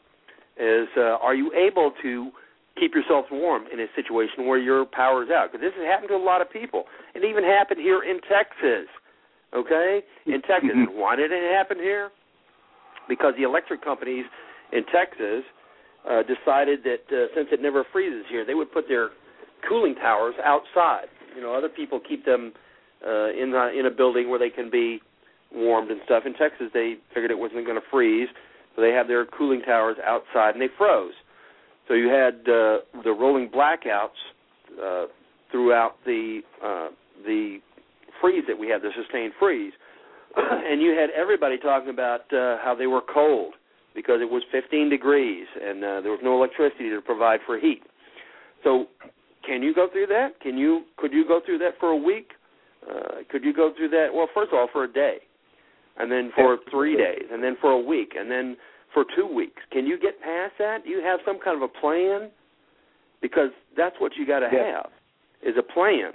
Is 0.58 0.88
uh, 0.98 1.18
are 1.22 1.36
you 1.36 1.52
able 1.54 1.92
to 2.04 2.32
keep 2.80 2.96
yourself 2.96 3.26
warm 3.32 3.66
in 3.72 3.80
a 3.80 3.88
situation 3.96 4.48
where 4.48 4.58
your 4.58 4.86
power 4.86 5.24
is 5.24 5.30
out? 5.30 5.52
Because 5.52 5.62
this 5.62 5.74
has 5.78 5.86
happened 5.86 6.10
to 6.10 6.16
a 6.16 6.24
lot 6.24 6.42
of 6.42 6.50
people. 6.52 6.86
It 7.16 7.24
even 7.24 7.44
happened 7.44 7.80
here 7.80 8.04
in 8.04 8.20
Texas 8.22 8.88
okay, 9.54 10.02
in 10.26 10.42
Texas. 10.50 10.72
Mm-hmm. 10.76 11.00
Why 11.00 11.16
did 11.16 11.32
it 11.32 11.54
happen 11.54 11.78
here? 11.78 12.12
Because 13.08 13.34
the 13.38 13.44
electric 13.44 13.84
companies 13.84 14.26
in 14.72 14.84
Texas 14.94 15.44
uh, 16.10 16.24
decided 16.24 16.84
that 16.84 17.04
uh, 17.12 17.28
since 17.36 17.50
it 17.52 17.62
never 17.62 17.86
freezes 17.92 18.26
here, 18.30 18.46
they 18.46 18.54
would 18.54 18.72
put 18.72 18.88
their 18.88 19.10
cooling 19.68 19.96
towers 19.96 20.36
outside. 20.44 21.08
You 21.36 21.42
know, 21.42 21.56
other 21.56 21.70
people 21.70 22.00
keep 22.00 22.26
them 22.26 22.54
uh, 23.06 23.30
in 23.30 23.52
the, 23.52 23.72
in 23.78 23.86
a 23.86 23.92
building 23.92 24.30
where 24.30 24.40
they 24.40 24.50
can 24.50 24.70
be 24.70 25.02
warmed 25.54 25.92
and 25.92 26.00
stuff. 26.06 26.24
In 26.26 26.34
Texas, 26.34 26.68
they 26.74 26.96
figured 27.14 27.32
it 27.32 27.38
wasn't 27.38 27.66
going 27.66 27.80
to 27.80 27.88
freeze, 27.92 28.30
so 28.76 28.82
they 28.82 28.92
have 28.92 29.08
their 29.08 29.26
cooling 29.26 29.62
towers 29.62 29.98
outside, 30.06 30.56
and 30.56 30.62
they 30.62 30.70
froze. 30.78 31.14
So 31.92 31.96
you 31.96 32.08
had 32.08 32.36
uh, 32.48 33.04
the 33.04 33.12
rolling 33.12 33.50
blackouts 33.50 34.16
uh, 34.82 35.08
throughout 35.52 35.96
the 36.06 36.40
uh, 36.64 36.88
the 37.26 37.58
freeze 38.22 38.46
that 38.48 38.58
we 38.58 38.70
had, 38.70 38.82
the 38.82 38.92
sustained 38.96 39.34
freeze, 39.38 39.74
and 40.38 40.82
you 40.82 40.92
had 40.92 41.10
everybody 41.10 41.58
talking 41.58 41.90
about 41.90 42.22
uh, 42.32 42.64
how 42.64 42.78
they 42.80 42.88
were 42.88 43.02
cold 43.14 43.56
because 43.94 44.22
it 44.22 44.32
was 44.32 44.42
15 44.54 44.90
degrees 44.90 45.46
and 45.62 45.84
uh, 45.84 46.00
there 46.00 46.12
was 46.12 46.22
no 46.24 46.38
electricity 46.38 46.90
to 46.90 47.02
provide 47.02 47.42
for 47.46 47.60
heat. 47.60 47.82
So, 48.64 48.86
can 49.46 49.62
you 49.62 49.76
go 49.76 49.90
through 49.92 50.08
that? 50.08 50.40
Can 50.40 50.58
you 50.58 50.84
could 50.96 51.12
you 51.12 51.28
go 51.28 51.42
through 51.46 51.58
that 51.58 51.72
for 51.78 51.90
a 51.90 51.98
week? 51.98 52.30
Uh, 52.90 53.24
could 53.30 53.44
you 53.44 53.54
go 53.54 53.74
through 53.76 53.90
that? 53.90 54.08
Well, 54.14 54.30
first 54.34 54.54
of 54.54 54.60
all, 54.60 54.70
for 54.72 54.86
a 54.86 54.94
day, 54.94 55.18
and 55.98 56.10
then 56.10 56.32
for 56.38 56.58
three 56.72 56.96
days, 56.96 57.28
and 57.30 57.44
then 57.44 57.58
for 57.60 57.72
a 57.72 57.82
week, 57.82 58.14
and 58.18 58.32
then 58.32 58.56
for 58.94 59.06
two 59.16 59.28
weeks. 59.28 59.62
Can 59.72 59.86
you 59.86 60.00
get 60.00 60.20
past 60.22 60.54
that? 60.60 60.84
Do 60.84 60.90
you 60.90 61.02
have 61.02 61.20
some 61.26 61.40
kind 61.44 61.56
of 61.56 61.64
a 61.64 61.68
plan? 61.80 62.30
Because 63.22 63.50
that's 63.78 63.96
what 64.00 64.14
you 64.18 64.26
got 64.26 64.40
to 64.40 64.50
Yeah. 64.52 64.82
have 64.82 64.92
is 65.42 65.56
a 65.58 65.64
plan. 65.64 66.14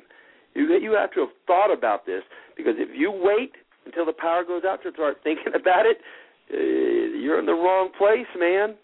You 0.54 0.72
you 0.78 0.92
have 0.92 1.12
to 1.12 1.20
have 1.20 1.32
thought 1.46 1.72
about 1.72 2.06
this 2.06 2.22
because 2.56 2.74
if 2.78 2.88
you 2.94 3.10
wait 3.10 3.52
until 3.84 4.04
the 4.04 4.12
power 4.12 4.42
goes 4.44 4.64
out 4.64 4.82
to 4.82 4.92
start 4.92 5.18
thinking 5.22 5.54
about 5.60 5.86
it, 5.86 6.00
uh, 6.52 6.56
you're 6.56 7.38
in 7.38 7.46
the 7.46 7.54
wrong 7.54 7.90
place, 7.96 8.26
man. 8.38 8.74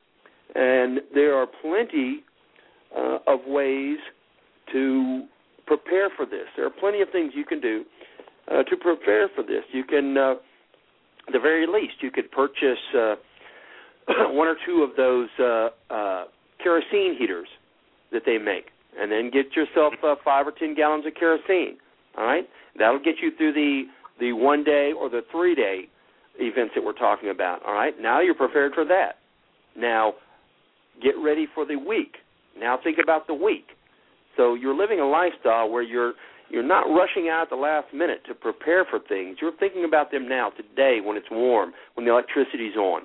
And 0.55 1.01
there 1.15 1.35
are 1.35 1.47
plenty 1.47 2.23
uh, 2.97 3.19
of 3.27 3.41
ways 3.47 3.99
to 4.73 5.27
prepare 5.67 6.11
for 6.15 6.27
this. 6.27 6.47
There 6.57 6.67
are 6.67 6.71
plenty 6.71 7.01
of 7.01 7.09
things 7.11 7.33
you 7.35 7.45
can 7.45 7.61
do 7.61 7.85
uh, 8.51 8.63
to 8.65 8.77
prepare 8.77 9.29
for 9.35 9.43
this. 9.43 9.65
You 9.73 9.85
can, 9.85 10.17
uh, 10.19 10.35
at 11.27 11.33
the 11.33 11.39
very 11.41 11.67
least, 11.67 11.95
you 12.03 12.11
could 12.11 12.31
purchase 12.31 12.79
uh, 12.95 13.15
one 14.31 14.49
or 14.49 14.57
two 14.67 14.83
of 14.83 14.97
those 14.97 15.29
uh, 15.39 15.69
uh, 15.93 16.25
kerosene 16.63 17.17
heaters 17.19 17.49
that 18.13 18.23
they 18.27 18.39
make 18.39 18.67
and 18.99 19.11
then 19.11 19.31
get 19.31 19.57
yourself 19.57 19.95
uh, 20.05 20.15
five 20.25 20.47
or 20.47 20.53
ten 20.53 20.75
gallons 20.75 21.07
of 21.07 21.15
kerosene. 21.15 21.77
All 22.17 22.25
right, 22.25 22.49
that'll 22.79 22.99
get 22.99 23.17
you 23.23 23.31
through 23.37 23.53
the 23.53 23.85
the 24.21 24.33
one 24.33 24.65
day 24.65 24.93
or 24.99 25.09
the 25.09 25.23
three 25.31 25.55
day 25.55 25.89
events 26.39 26.73
that 26.75 26.85
we're 26.85 26.93
talking 26.93 27.31
about. 27.31 27.65
All 27.65 27.75
right, 27.75 27.95
now 28.01 28.21
you're 28.21 28.35
prepared 28.35 28.73
for 28.75 28.85
that. 28.85 29.17
Now, 29.77 30.15
get 31.03 31.15
ready 31.23 31.47
for 31.55 31.65
the 31.65 31.77
week. 31.77 32.17
Now 32.59 32.79
think 32.83 32.99
about 33.03 33.27
the 33.27 33.35
week. 33.35 33.67
So 34.37 34.55
you're 34.55 34.77
living 34.77 35.01
a 35.01 35.07
lifestyle 35.07 35.71
where 35.71 35.83
you're 35.83 36.13
you're 36.51 36.63
not 36.63 36.83
rushing 36.83 37.31
out 37.31 37.45
at 37.45 37.51
the 37.51 37.57
last 37.57 37.95
minute 37.95 38.21
to 38.29 38.35
prepare 38.35 38.85
for 38.85 38.99
things. 38.99 39.39
You're 39.41 39.57
thinking 39.57 39.85
about 39.85 40.11
them 40.11 40.29
now, 40.29 40.51
today, 40.51 40.99
when 41.03 41.17
it's 41.17 41.31
warm, 41.31 41.73
when 41.95 42.05
the 42.05 42.13
electricity's 42.13 42.77
on, 42.77 43.03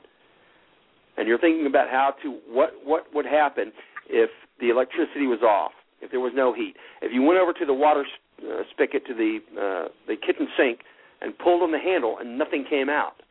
and 1.18 1.28
you're 1.28 1.40
thinking 1.40 1.66
about 1.66 1.90
how 1.90 2.14
to 2.24 2.40
what 2.48 2.74
what 2.84 3.14
would 3.14 3.26
happen 3.26 3.72
if 4.10 4.30
the 4.60 4.70
electricity 4.70 5.28
was 5.28 5.42
off, 5.42 5.72
if 6.02 6.12
there 6.12 6.20
was 6.20 6.34
no 6.36 6.54
heat. 6.54 6.76
If 7.02 7.12
you 7.14 7.22
went 7.22 7.40
over 7.40 7.54
to 7.54 7.66
the 7.66 7.74
water 7.74 8.06
uh, 8.42 8.64
spigot 8.72 9.06
to 9.08 9.14
the 9.14 9.40
uh, 9.56 9.88
the 10.08 10.16
kitchen 10.16 10.48
sink 10.58 10.80
and 11.22 11.38
pulled 11.38 11.64
on 11.64 11.72
the 11.72 11.80
handle 11.80 12.18
and 12.20 12.38
nothing 12.38 12.66
came 12.70 12.90
out. 12.90 13.22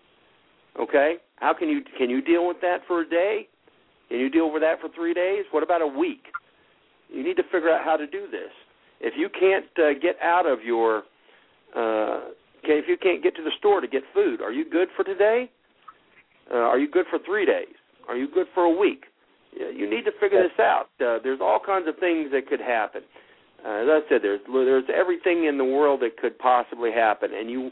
Okay, 0.78 1.16
how 1.36 1.54
can 1.54 1.68
you 1.68 1.82
can 1.96 2.10
you 2.10 2.20
deal 2.20 2.46
with 2.46 2.60
that 2.60 2.80
for 2.86 3.02
a 3.02 3.08
day? 3.08 3.48
Can 4.08 4.18
you 4.18 4.30
deal 4.30 4.52
with 4.52 4.62
that 4.62 4.80
for 4.80 4.88
three 4.94 5.14
days? 5.14 5.44
What 5.50 5.62
about 5.62 5.82
a 5.82 5.86
week? 5.86 6.24
You 7.08 7.22
need 7.22 7.36
to 7.36 7.42
figure 7.44 7.70
out 7.70 7.84
how 7.84 7.96
to 7.96 8.06
do 8.06 8.26
this. 8.30 8.50
If 9.00 9.14
you 9.16 9.28
can't 9.28 9.66
uh, 9.78 9.98
get 10.00 10.16
out 10.22 10.46
of 10.46 10.62
your, 10.64 10.98
uh, 11.76 12.30
if 12.62 12.88
you 12.88 12.96
can't 12.96 13.22
get 13.22 13.36
to 13.36 13.42
the 13.42 13.50
store 13.58 13.80
to 13.80 13.88
get 13.88 14.02
food, 14.14 14.40
are 14.40 14.52
you 14.52 14.68
good 14.68 14.88
for 14.96 15.04
today? 15.04 15.50
Uh, 16.52 16.59
are 16.59 16.78
you 16.78 16.90
good 16.90 17.06
for 17.10 17.18
three 17.24 17.44
days? 17.44 17.74
Are 18.09 18.16
you 18.16 18.28
good 18.32 18.47
for 18.55 18.64
a 18.64 18.70
week? 18.70 19.05
You 19.52 19.89
need 19.89 20.05
to 20.05 20.12
figure 20.20 20.43
this 20.43 20.59
out. 20.60 20.89
Uh, 21.01 21.18
there's 21.23 21.40
all 21.40 21.59
kinds 21.64 21.89
of 21.89 21.97
things 21.98 22.31
that 22.32 22.47
could 22.47 22.60
happen. 22.60 23.02
Uh, 23.64 23.82
as 23.82 23.89
I 23.89 24.01
said, 24.09 24.20
there's 24.23 24.40
there's 24.47 24.85
everything 24.94 25.44
in 25.44 25.56
the 25.56 25.64
world 25.64 26.01
that 26.02 26.18
could 26.18 26.39
possibly 26.39 26.93
happen, 26.93 27.31
and 27.35 27.51
you 27.51 27.70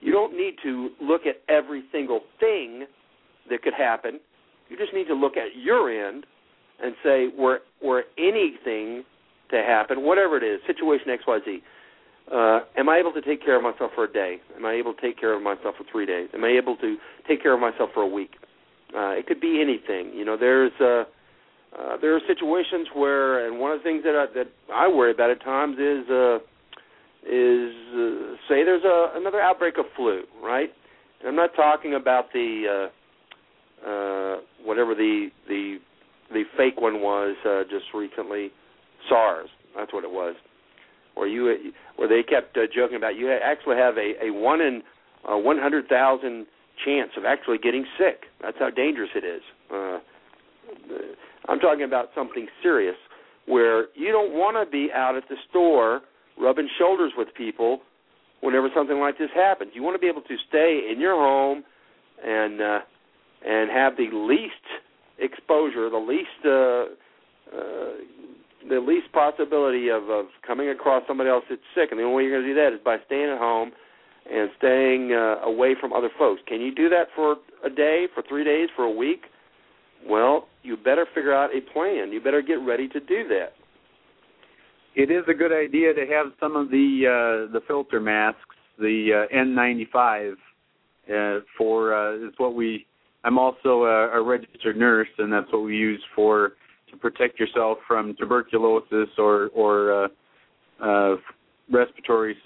you 0.00 0.10
don't 0.10 0.36
need 0.36 0.54
to 0.62 0.90
look 1.02 1.22
at 1.26 1.42
every 1.48 1.84
single 1.92 2.20
thing 2.40 2.86
that 3.50 3.62
could 3.62 3.74
happen. 3.74 4.20
You 4.68 4.76
just 4.76 4.94
need 4.94 5.06
to 5.08 5.14
look 5.14 5.36
at 5.36 5.56
your 5.56 5.90
end 5.90 6.24
and 6.82 6.94
say, 7.04 7.28
were 7.36 7.60
were 7.82 8.04
anything 8.16 9.04
to 9.50 9.56
happen, 9.56 10.02
whatever 10.02 10.36
it 10.36 10.44
is, 10.44 10.60
situation 10.66 11.10
X 11.10 11.24
Y 11.26 11.38
Z. 11.44 11.58
Uh, 12.32 12.60
am 12.76 12.88
I 12.88 12.98
able 12.98 13.12
to 13.12 13.22
take 13.22 13.42
care 13.42 13.56
of 13.56 13.62
myself 13.62 13.92
for 13.94 14.04
a 14.04 14.12
day? 14.12 14.36
Am 14.56 14.66
I 14.66 14.72
able 14.74 14.92
to 14.92 15.00
take 15.00 15.18
care 15.18 15.32
of 15.34 15.42
myself 15.42 15.76
for 15.78 15.84
three 15.90 16.04
days? 16.04 16.28
Am 16.34 16.44
I 16.44 16.48
able 16.48 16.76
to 16.76 16.96
take 17.26 17.42
care 17.42 17.54
of 17.54 17.60
myself 17.60 17.90
for 17.94 18.02
a 18.02 18.06
week? 18.06 18.32
Uh, 18.94 19.10
it 19.10 19.26
could 19.26 19.40
be 19.40 19.60
anything. 19.62 20.12
You 20.14 20.24
know, 20.24 20.36
there's 20.36 20.72
uh, 20.80 21.04
uh, 21.78 21.96
there 22.00 22.14
are 22.14 22.20
situations 22.26 22.88
where, 22.94 23.46
and 23.46 23.58
one 23.58 23.72
of 23.72 23.78
the 23.78 23.84
things 23.84 24.02
that 24.04 24.14
I, 24.14 24.26
that 24.34 24.46
I 24.72 24.88
worry 24.88 25.12
about 25.12 25.30
at 25.30 25.42
times 25.42 25.78
is 25.78 26.08
uh, 26.10 26.36
is 27.26 27.74
uh, 27.94 28.36
say 28.48 28.64
there's 28.64 28.84
a 28.84 29.12
another 29.14 29.40
outbreak 29.40 29.78
of 29.78 29.84
flu, 29.96 30.22
right? 30.42 30.70
And 31.20 31.28
I'm 31.28 31.36
not 31.36 31.50
talking 31.54 31.94
about 31.94 32.32
the 32.32 32.90
uh, 33.84 33.88
uh, 33.88 34.36
whatever 34.64 34.94
the 34.94 35.28
the 35.46 35.78
the 36.32 36.44
fake 36.56 36.80
one 36.80 37.00
was 37.00 37.36
uh, 37.46 37.62
just 37.70 37.86
recently, 37.94 38.50
SARS. 39.08 39.48
That's 39.76 39.92
what 39.92 40.04
it 40.04 40.10
was, 40.10 40.34
where 41.18 41.28
you 41.28 41.72
where 41.96 42.08
they 42.08 42.22
kept 42.22 42.56
uh, 42.56 42.62
joking 42.72 42.96
about 42.96 43.16
you 43.16 43.30
actually 43.32 43.76
have 43.76 43.96
a 43.98 44.14
a 44.26 44.30
one 44.32 44.60
in 44.60 44.82
uh, 45.30 45.36
one 45.36 45.58
hundred 45.58 45.88
thousand 45.88 46.46
chance 46.84 47.10
of 47.16 47.24
actually 47.24 47.58
getting 47.58 47.84
sick. 47.98 48.26
That's 48.40 48.56
how 48.58 48.70
dangerous 48.70 49.10
it 49.14 49.24
is. 49.24 49.42
Uh, 49.72 49.98
I'm 51.48 51.58
talking 51.58 51.84
about 51.84 52.10
something 52.14 52.46
serious 52.62 52.96
where 53.46 53.86
you 53.94 54.12
don't 54.12 54.32
want 54.32 54.54
to 54.62 54.70
be 54.70 54.90
out 54.94 55.16
at 55.16 55.24
the 55.28 55.36
store 55.50 56.02
rubbing 56.40 56.68
shoulders 56.78 57.12
with 57.16 57.28
people 57.34 57.80
whenever 58.40 58.68
something 58.74 59.00
like 59.00 59.18
this 59.18 59.30
happens. 59.34 59.72
You 59.74 59.82
want 59.82 59.96
to 59.96 59.98
be 59.98 60.06
able 60.06 60.22
to 60.22 60.36
stay 60.48 60.88
in 60.92 61.00
your 61.00 61.14
home 61.14 61.64
and 62.24 62.60
uh, 62.60 62.80
and 63.46 63.70
have 63.70 63.96
the 63.96 64.10
least 64.12 64.66
exposure, 65.18 65.90
the 65.90 65.96
least 65.96 66.40
uh, 66.44 66.84
uh, 67.56 67.92
the 68.68 68.80
least 68.80 69.12
possibility 69.12 69.88
of, 69.88 70.08
of 70.10 70.26
coming 70.46 70.68
across 70.68 71.02
somebody 71.06 71.30
else 71.30 71.44
that's 71.48 71.60
sick. 71.74 71.88
And 71.90 71.98
the 71.98 72.04
only 72.04 72.16
way 72.16 72.22
you're 72.24 72.40
going 72.40 72.44
to 72.44 72.54
do 72.54 72.60
that 72.60 72.72
is 72.74 72.80
by 72.84 72.98
staying 73.06 73.30
at 73.30 73.38
home 73.38 73.72
and 74.30 74.50
staying 74.58 75.12
uh, 75.12 75.46
away 75.46 75.74
from 75.80 75.92
other 75.92 76.10
folks. 76.18 76.42
Can 76.46 76.60
you 76.60 76.74
do 76.74 76.88
that 76.88 77.08
for 77.14 77.36
a 77.64 77.70
day, 77.70 78.06
for 78.14 78.22
three 78.28 78.44
days, 78.44 78.68
for 78.76 78.84
a 78.84 78.90
week? 78.90 79.22
Well, 80.08 80.48
you 80.62 80.76
better 80.76 81.06
figure 81.14 81.34
out 81.34 81.50
a 81.54 81.60
plan. 81.72 82.12
You 82.12 82.20
better 82.20 82.42
get 82.42 82.54
ready 82.54 82.88
to 82.88 83.00
do 83.00 83.26
that. 83.28 83.52
It 84.94 85.10
is 85.10 85.24
a 85.28 85.34
good 85.34 85.52
idea 85.52 85.94
to 85.94 86.06
have 86.12 86.32
some 86.40 86.56
of 86.56 86.70
the 86.70 87.04
uh, 87.06 87.52
the 87.52 87.60
filter 87.66 88.00
masks, 88.00 88.40
the 88.78 89.26
uh, 89.30 89.34
N95, 89.34 90.32
uh, 90.32 91.40
for 91.56 91.94
uh, 91.94 92.26
is 92.26 92.34
what 92.36 92.54
we. 92.54 92.86
I'm 93.24 93.38
also 93.38 93.84
a, 93.84 94.18
a 94.18 94.22
registered 94.22 94.76
nurse, 94.76 95.08
and 95.18 95.32
that's 95.32 95.52
what 95.52 95.62
we 95.62 95.76
use 95.76 96.02
for 96.14 96.52
to 96.90 96.96
protect 96.96 97.38
yourself 97.38 97.78
from 97.86 98.14
tuberculosis 98.18 99.08
or 99.18 99.50
or 99.54 100.04
uh, 100.04 100.08
uh, 100.82 101.16
respiratory 101.70 102.36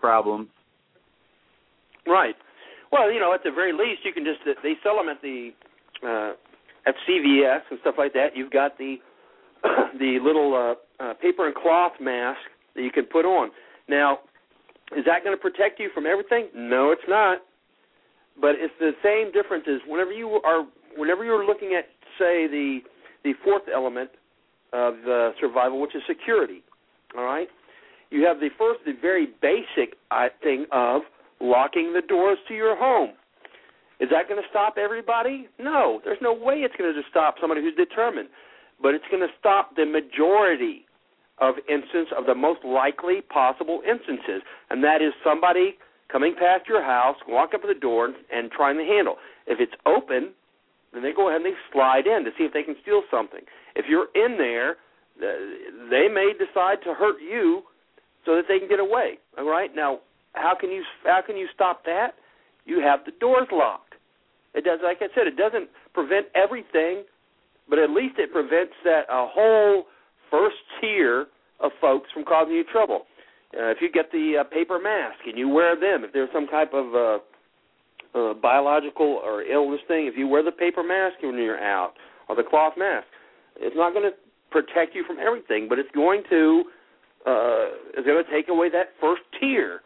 problems. 0.00 0.48
Right. 2.06 2.34
Well, 2.92 3.12
you 3.12 3.20
know, 3.20 3.32
at 3.34 3.42
the 3.44 3.50
very 3.50 3.72
least, 3.72 4.04
you 4.04 4.12
can 4.12 4.24
just 4.24 4.40
they 4.62 4.74
sell 4.82 4.96
them 4.96 5.08
at 5.08 5.22
the 5.22 5.50
uh, 6.02 6.32
at 6.86 6.94
CVS 7.08 7.60
and 7.70 7.78
stuff 7.80 7.94
like 7.98 8.12
that. 8.14 8.28
You've 8.34 8.50
got 8.50 8.78
the 8.78 8.96
the 9.98 10.18
little 10.22 10.54
uh, 11.00 11.02
uh, 11.02 11.14
paper 11.14 11.46
and 11.46 11.54
cloth 11.54 11.92
mask 12.00 12.40
that 12.74 12.82
you 12.82 12.90
can 12.90 13.04
put 13.04 13.24
on. 13.24 13.50
Now, 13.88 14.20
is 14.96 15.04
that 15.06 15.24
going 15.24 15.36
to 15.36 15.40
protect 15.40 15.78
you 15.78 15.90
from 15.94 16.06
everything? 16.06 16.48
No, 16.54 16.90
it's 16.90 17.02
not. 17.08 17.38
But 18.40 18.56
it's 18.56 18.74
the 18.80 18.92
same 19.02 19.32
difference 19.32 19.64
as 19.68 19.80
whenever 19.86 20.12
you 20.12 20.40
are 20.44 20.66
whenever 20.96 21.24
you're 21.24 21.44
looking 21.44 21.74
at 21.78 21.84
say 22.18 22.46
the 22.46 22.80
the 23.24 23.32
fourth 23.44 23.62
element 23.72 24.10
of 24.72 24.94
uh, 25.08 25.30
survival, 25.40 25.80
which 25.80 25.94
is 25.94 26.02
security. 26.08 26.62
All 27.16 27.24
right, 27.24 27.48
you 28.10 28.24
have 28.24 28.38
the 28.38 28.50
first, 28.58 28.80
the 28.84 28.94
very 29.00 29.28
basic 29.42 29.96
thing 30.42 30.66
of 30.72 31.02
locking 31.40 31.92
the 31.92 32.02
doors 32.02 32.38
to 32.48 32.54
your 32.54 32.76
home. 32.76 33.10
Is 34.00 34.08
that 34.10 34.28
going 34.28 34.40
to 34.40 34.48
stop 34.48 34.76
everybody? 34.78 35.48
No, 35.58 36.00
there's 36.04 36.18
no 36.22 36.32
way 36.32 36.56
it's 36.56 36.74
going 36.76 36.92
to 36.92 37.00
stop 37.10 37.34
somebody 37.40 37.60
who's 37.60 37.74
determined. 37.74 38.28
But 38.80 38.94
it's 38.94 39.04
going 39.10 39.20
to 39.20 39.32
stop 39.38 39.76
the 39.76 39.84
majority 39.84 40.86
of 41.38 41.56
instances 41.68 42.12
of 42.16 42.26
the 42.26 42.34
most 42.34 42.64
likely 42.64 43.20
possible 43.20 43.80
instances, 43.88 44.42
and 44.70 44.82
that 44.84 45.02
is 45.02 45.12
somebody 45.24 45.76
coming 46.10 46.34
past 46.34 46.66
your 46.68 46.82
house, 46.82 47.16
walk 47.28 47.54
up 47.54 47.62
to 47.62 47.68
the 47.68 47.78
door, 47.78 48.12
and 48.32 48.50
trying 48.50 48.76
the 48.76 48.84
handle. 48.84 49.16
If 49.46 49.60
it's 49.60 49.72
open, 49.86 50.32
then 50.92 51.02
they 51.02 51.12
go 51.12 51.28
ahead 51.28 51.42
and 51.42 51.46
they 51.46 51.56
slide 51.72 52.06
in 52.06 52.24
to 52.24 52.30
see 52.36 52.44
if 52.44 52.52
they 52.52 52.62
can 52.62 52.76
steal 52.82 53.02
something. 53.10 53.40
If 53.76 53.86
you're 53.88 54.08
in 54.14 54.36
there, 54.36 54.76
they 55.18 56.08
may 56.08 56.32
decide 56.32 56.82
to 56.84 56.94
hurt 56.94 57.20
you 57.20 57.62
so 58.24 58.36
that 58.36 58.44
they 58.48 58.58
can 58.58 58.68
get 58.68 58.80
away. 58.80 59.18
All 59.38 59.48
right. 59.48 59.70
Now, 59.74 60.00
how 60.32 60.54
can 60.58 60.70
you 60.70 60.82
how 61.04 61.20
can 61.24 61.36
you 61.36 61.46
stop 61.54 61.84
that? 61.84 62.14
You 62.64 62.80
have 62.80 63.00
the 63.04 63.12
doors 63.20 63.48
locked. 63.52 63.94
It 64.54 64.64
does, 64.64 64.80
like 64.82 64.98
I 65.00 65.08
said, 65.14 65.26
it 65.26 65.36
doesn't 65.36 65.68
prevent 65.94 66.26
everything, 66.34 67.04
but 67.68 67.78
at 67.78 67.90
least 67.90 68.18
it 68.18 68.32
prevents 68.32 68.74
that 68.84 69.02
a 69.08 69.26
whole 69.30 69.84
first 70.30 70.56
tier 70.80 71.26
of 71.60 71.70
folks 71.80 72.10
from 72.12 72.24
causing 72.24 72.54
you 72.54 72.64
trouble. 72.64 73.06
Uh, 73.54 73.70
if 73.70 73.78
you 73.80 73.90
get 73.90 74.10
the 74.12 74.38
uh, 74.40 74.44
paper 74.44 74.78
mask 74.78 75.18
and 75.26 75.38
you 75.38 75.48
wear 75.48 75.74
them, 75.74 76.04
if 76.04 76.12
there's 76.12 76.30
some 76.32 76.46
type 76.46 76.72
of 76.72 76.94
uh, 76.94 77.18
uh, 78.14 78.34
biological 78.34 79.20
or 79.24 79.42
illness 79.42 79.80
thing, 79.88 80.06
if 80.06 80.14
you 80.16 80.26
wear 80.26 80.42
the 80.42 80.52
paper 80.52 80.82
mask 80.82 81.16
when 81.22 81.36
you're 81.36 81.62
out 81.62 81.94
or 82.28 82.36
the 82.36 82.42
cloth 82.42 82.74
mask, 82.76 83.06
it's 83.56 83.76
not 83.76 83.92
going 83.92 84.10
to 84.10 84.16
protect 84.50 84.94
you 84.94 85.04
from 85.06 85.18
everything, 85.18 85.66
but 85.68 85.78
it's 85.78 85.90
going 85.94 86.22
to 86.30 86.64
uh, 87.26 87.68
it's 87.94 88.06
going 88.06 88.24
to 88.24 88.30
take 88.30 88.48
away 88.48 88.70
that 88.70 88.88
first 89.00 89.22
tier. 89.38 89.80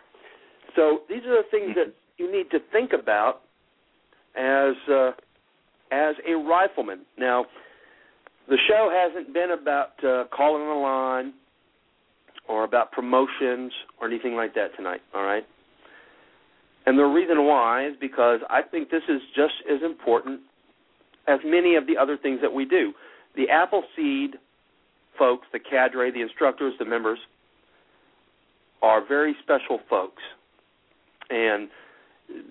So 0.76 1.00
these 1.08 1.22
are 1.26 1.42
the 1.42 1.48
things 1.50 1.74
that 1.74 1.92
you 2.16 2.30
need 2.30 2.50
to 2.50 2.58
think 2.72 2.92
about 2.92 3.40
as 4.36 4.74
uh, 4.90 5.10
as 5.90 6.14
a 6.28 6.34
rifleman. 6.34 7.00
Now, 7.18 7.46
the 8.48 8.58
show 8.68 8.90
hasn't 8.92 9.34
been 9.34 9.50
about 9.50 10.04
uh, 10.04 10.24
calling 10.34 10.62
a 10.62 10.80
line 10.80 11.34
or 12.48 12.64
about 12.64 12.92
promotions 12.92 13.72
or 14.00 14.06
anything 14.06 14.34
like 14.34 14.54
that 14.54 14.68
tonight. 14.76 15.00
All 15.14 15.24
right. 15.24 15.44
And 16.86 16.98
the 16.98 17.04
reason 17.04 17.44
why 17.44 17.86
is 17.86 17.94
because 18.00 18.40
I 18.50 18.62
think 18.62 18.90
this 18.90 19.02
is 19.08 19.20
just 19.34 19.54
as 19.70 19.82
important 19.82 20.40
as 21.26 21.40
many 21.44 21.76
of 21.76 21.86
the 21.86 21.96
other 21.96 22.18
things 22.18 22.40
that 22.42 22.52
we 22.52 22.64
do. 22.64 22.92
The 23.36 23.48
Appleseed 23.48 24.36
folks, 25.18 25.46
the 25.52 25.58
cadre, 25.58 26.10
the 26.10 26.20
instructors, 26.20 26.74
the 26.78 26.84
members, 26.84 27.18
are 28.82 29.06
very 29.06 29.34
special 29.42 29.80
folks 29.88 30.22
and 31.30 31.68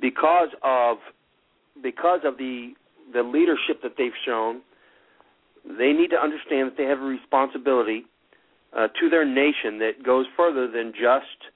because 0.01 0.49
of 0.63 0.97
because 1.81 2.21
of 2.23 2.37
the 2.37 2.73
the 3.13 3.23
leadership 3.23 3.81
that 3.83 3.93
they've 3.97 4.11
shown, 4.25 4.61
they 5.65 5.91
need 5.91 6.09
to 6.09 6.17
understand 6.17 6.71
that 6.71 6.77
they 6.77 6.85
have 6.85 6.99
a 6.99 7.03
responsibility 7.03 8.05
uh, 8.75 8.87
to 8.99 9.09
their 9.09 9.25
nation 9.25 9.79
that 9.79 10.03
goes 10.03 10.25
further 10.35 10.69
than 10.71 10.93
just 10.93 11.51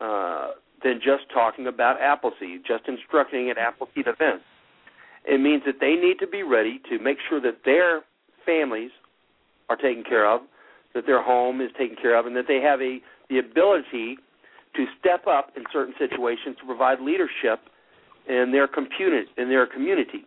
uh, 0.00 0.50
than 0.82 0.94
just 0.96 1.30
talking 1.32 1.66
about 1.66 2.00
Appleseed, 2.00 2.62
just 2.66 2.88
instructing 2.88 3.50
at 3.50 3.58
Appleseed 3.58 4.06
events. 4.06 4.44
It 5.24 5.40
means 5.40 5.62
that 5.66 5.76
they 5.80 5.94
need 5.94 6.18
to 6.20 6.26
be 6.26 6.42
ready 6.42 6.80
to 6.90 6.98
make 6.98 7.18
sure 7.28 7.40
that 7.40 7.58
their 7.64 8.02
families 8.44 8.90
are 9.68 9.76
taken 9.76 10.02
care 10.02 10.28
of, 10.28 10.42
that 10.94 11.06
their 11.06 11.22
home 11.22 11.60
is 11.60 11.70
taken 11.78 11.96
care 11.96 12.18
of, 12.18 12.26
and 12.26 12.34
that 12.36 12.46
they 12.48 12.60
have 12.60 12.80
a 12.80 12.98
the 13.30 13.38
ability 13.38 14.18
to 14.76 14.84
step 14.98 15.26
up 15.26 15.52
in 15.56 15.64
certain 15.72 15.94
situations 15.98 16.56
to 16.60 16.66
provide 16.66 17.00
leadership 17.00 17.60
in 18.28 18.50
their 18.52 18.66
community. 18.66 19.28
In 19.38 19.48
their 19.48 19.66
community. 19.66 20.26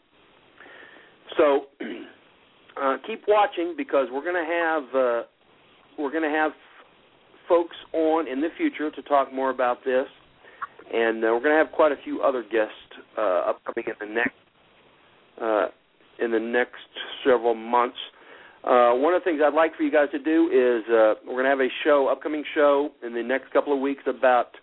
So 1.38 1.66
uh, 2.82 2.98
keep 3.06 3.24
watching 3.28 3.76
because 3.78 4.08
we're 4.12 4.24
going 4.24 4.36
to 4.36 4.52
have 4.52 4.84
uh, 4.96 5.24
we're 5.98 6.12
going 6.12 6.24
to 6.24 6.36
have 6.36 6.52
folks 7.48 7.76
on 7.94 8.28
in 8.28 8.42
the 8.42 8.50
future 8.58 8.92
to 8.92 9.02
talk 9.04 9.34
more 9.34 9.50
about 9.50 9.84
this, 9.86 10.08
and 10.94 11.24
uh, 11.24 11.28
we're 11.28 11.40
going 11.40 11.52
to 11.52 11.58
have 11.58 11.72
quite 11.72 11.92
a 11.92 11.98
few 12.04 12.22
other 12.22 12.44
guests 12.44 12.74
uh, 13.18 13.52
upcoming 13.52 13.86
in 13.88 14.08
the 14.08 14.14
next 14.14 14.36
uh, 15.42 15.68
in 16.20 16.32
the 16.32 16.40
next 16.40 16.88
several 17.26 17.56
months. 17.56 17.98
Uh, 18.64 18.94
one 18.94 19.14
of 19.14 19.22
the 19.22 19.26
things 19.26 19.42
I'd 19.46 19.54
like 19.54 19.76
for 19.76 19.84
you 19.84 19.92
guys 19.92 20.08
to 20.12 20.20
do 20.20 20.48
is 20.48 20.90
uh, 20.90 21.16
we're 21.28 21.34
going 21.34 21.44
to 21.44 21.50
have 21.50 21.60
a 21.60 21.70
show, 21.84 22.08
upcoming 22.08 22.44
show 22.56 22.90
in 23.04 23.14
the 23.14 23.22
next 23.22 23.52
couple 23.52 23.74
of 23.74 23.80
weeks 23.80 24.04
about 24.08 24.56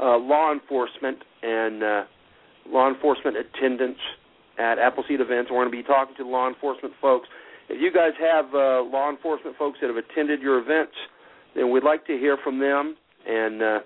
uh, 0.00 0.16
law 0.16 0.52
enforcement 0.52 1.18
and 1.42 2.06
law 2.68 2.88
enforcement 2.88 3.36
attendance 3.36 3.98
at 4.58 4.78
Appleseed 4.78 5.20
events. 5.20 5.50
We're 5.50 5.58
going 5.58 5.70
to 5.70 5.76
be 5.76 5.82
talking 5.82 6.14
to 6.16 6.26
law 6.26 6.48
enforcement 6.48 6.94
folks. 7.00 7.28
If 7.68 7.80
you 7.80 7.92
guys 7.92 8.12
have 8.20 8.54
law 8.54 9.10
enforcement 9.10 9.56
folks 9.56 9.78
that 9.82 9.88
have 9.88 9.96
attended 9.96 10.40
your 10.40 10.58
events, 10.58 10.94
then 11.56 11.70
we'd 11.70 11.84
like 11.84 12.06
to 12.06 12.16
hear 12.16 12.38
from 12.42 12.60
them 12.60 12.96
and 13.26 13.82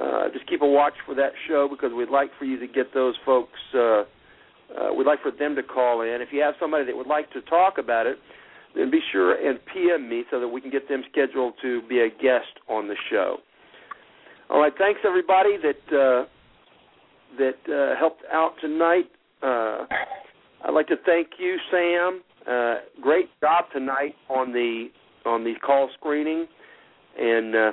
uh, 0.00 0.28
just 0.32 0.46
keep 0.48 0.62
a 0.62 0.66
watch 0.66 0.94
for 1.06 1.14
that 1.14 1.32
show 1.48 1.68
because 1.70 1.92
we'd 1.94 2.10
like 2.10 2.30
for 2.38 2.44
you 2.44 2.58
to 2.58 2.66
get 2.66 2.92
those 2.94 3.14
folks. 3.24 3.58
Uh, 3.74 3.78
uh, 3.78 4.92
we'd 4.96 5.06
like 5.06 5.22
for 5.22 5.30
them 5.30 5.54
to 5.54 5.62
call 5.62 6.00
in. 6.02 6.20
If 6.20 6.28
you 6.32 6.40
have 6.40 6.54
somebody 6.58 6.84
that 6.86 6.96
would 6.96 7.06
like 7.06 7.30
to 7.32 7.40
talk 7.42 7.78
about 7.78 8.06
it, 8.06 8.16
then 8.74 8.90
be 8.90 9.00
sure 9.12 9.34
and 9.34 9.58
PM 9.72 10.08
me 10.08 10.24
so 10.30 10.40
that 10.40 10.48
we 10.48 10.60
can 10.60 10.70
get 10.70 10.88
them 10.88 11.02
scheduled 11.10 11.54
to 11.62 11.82
be 11.88 12.00
a 12.00 12.08
guest 12.08 12.58
on 12.68 12.88
the 12.88 12.96
show. 13.10 13.36
All 14.50 14.60
right, 14.60 14.72
thanks 14.76 15.00
everybody 15.06 15.56
that 15.62 15.96
uh, 15.96 16.26
that 17.38 17.72
uh, 17.72 17.98
helped 17.98 18.22
out 18.32 18.54
tonight. 18.60 19.10
Uh, 19.42 19.86
I'd 20.64 20.74
like 20.74 20.88
to 20.88 20.96
thank 21.06 21.28
you, 21.38 21.56
Sam. 21.70 22.22
Uh, 22.48 22.76
great 23.00 23.28
job 23.40 23.66
tonight 23.72 24.14
on 24.28 24.52
the 24.52 24.88
on 25.24 25.44
the 25.44 25.54
call 25.64 25.88
screening, 25.98 26.46
and 27.18 27.54
uh, 27.54 27.72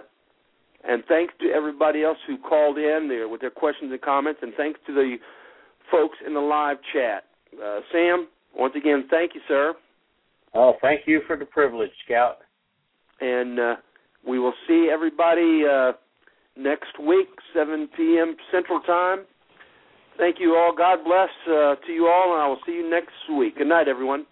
and 0.88 1.04
thanks 1.08 1.34
to 1.42 1.50
everybody 1.52 2.04
else 2.04 2.18
who 2.28 2.38
called 2.38 2.78
in 2.78 3.08
there 3.08 3.28
with 3.28 3.42
their 3.42 3.52
questions 3.52 3.92
and 3.92 4.02
comments, 4.02 4.40
and 4.42 4.54
thanks 4.56 4.80
to 4.88 4.94
the 4.94 5.18
folks 5.92 6.18
in 6.26 6.34
the 6.34 6.40
live 6.40 6.78
chat. 6.94 7.26
Uh, 7.54 7.80
Sam, 7.92 8.28
once 8.56 8.74
again, 8.76 9.06
thank 9.10 9.36
you, 9.36 9.42
sir. 9.48 9.74
Oh, 10.54 10.74
thank 10.82 11.02
you 11.08 11.22
for 11.28 11.38
the 11.38 11.46
privilege, 11.46 11.92
Scout. 12.06 12.40
And 13.20 13.60
uh, 13.60 13.76
we 14.28 14.40
will 14.40 14.54
see 14.68 14.90
everybody 14.92 15.64
uh, 15.70 15.94
next 16.58 17.00
week, 17.00 17.30
7 17.54 17.88
p.m. 17.96 18.36
Central 18.52 18.82
Time. 18.82 19.26
Thank 20.18 20.38
you 20.40 20.56
all. 20.56 20.74
God 20.76 21.00
bless 21.06 21.30
uh, 21.48 21.76
to 21.86 21.92
you 21.92 22.08
all, 22.08 22.34
and 22.34 22.42
I 22.42 22.48
will 22.48 22.60
see 22.66 22.74
you 22.74 22.90
next 22.90 23.14
week. 23.38 23.58
Good 23.58 23.68
night, 23.68 23.88
everyone. 23.88 24.26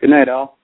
Good 0.00 0.10
night, 0.10 0.28
all. 0.28 0.57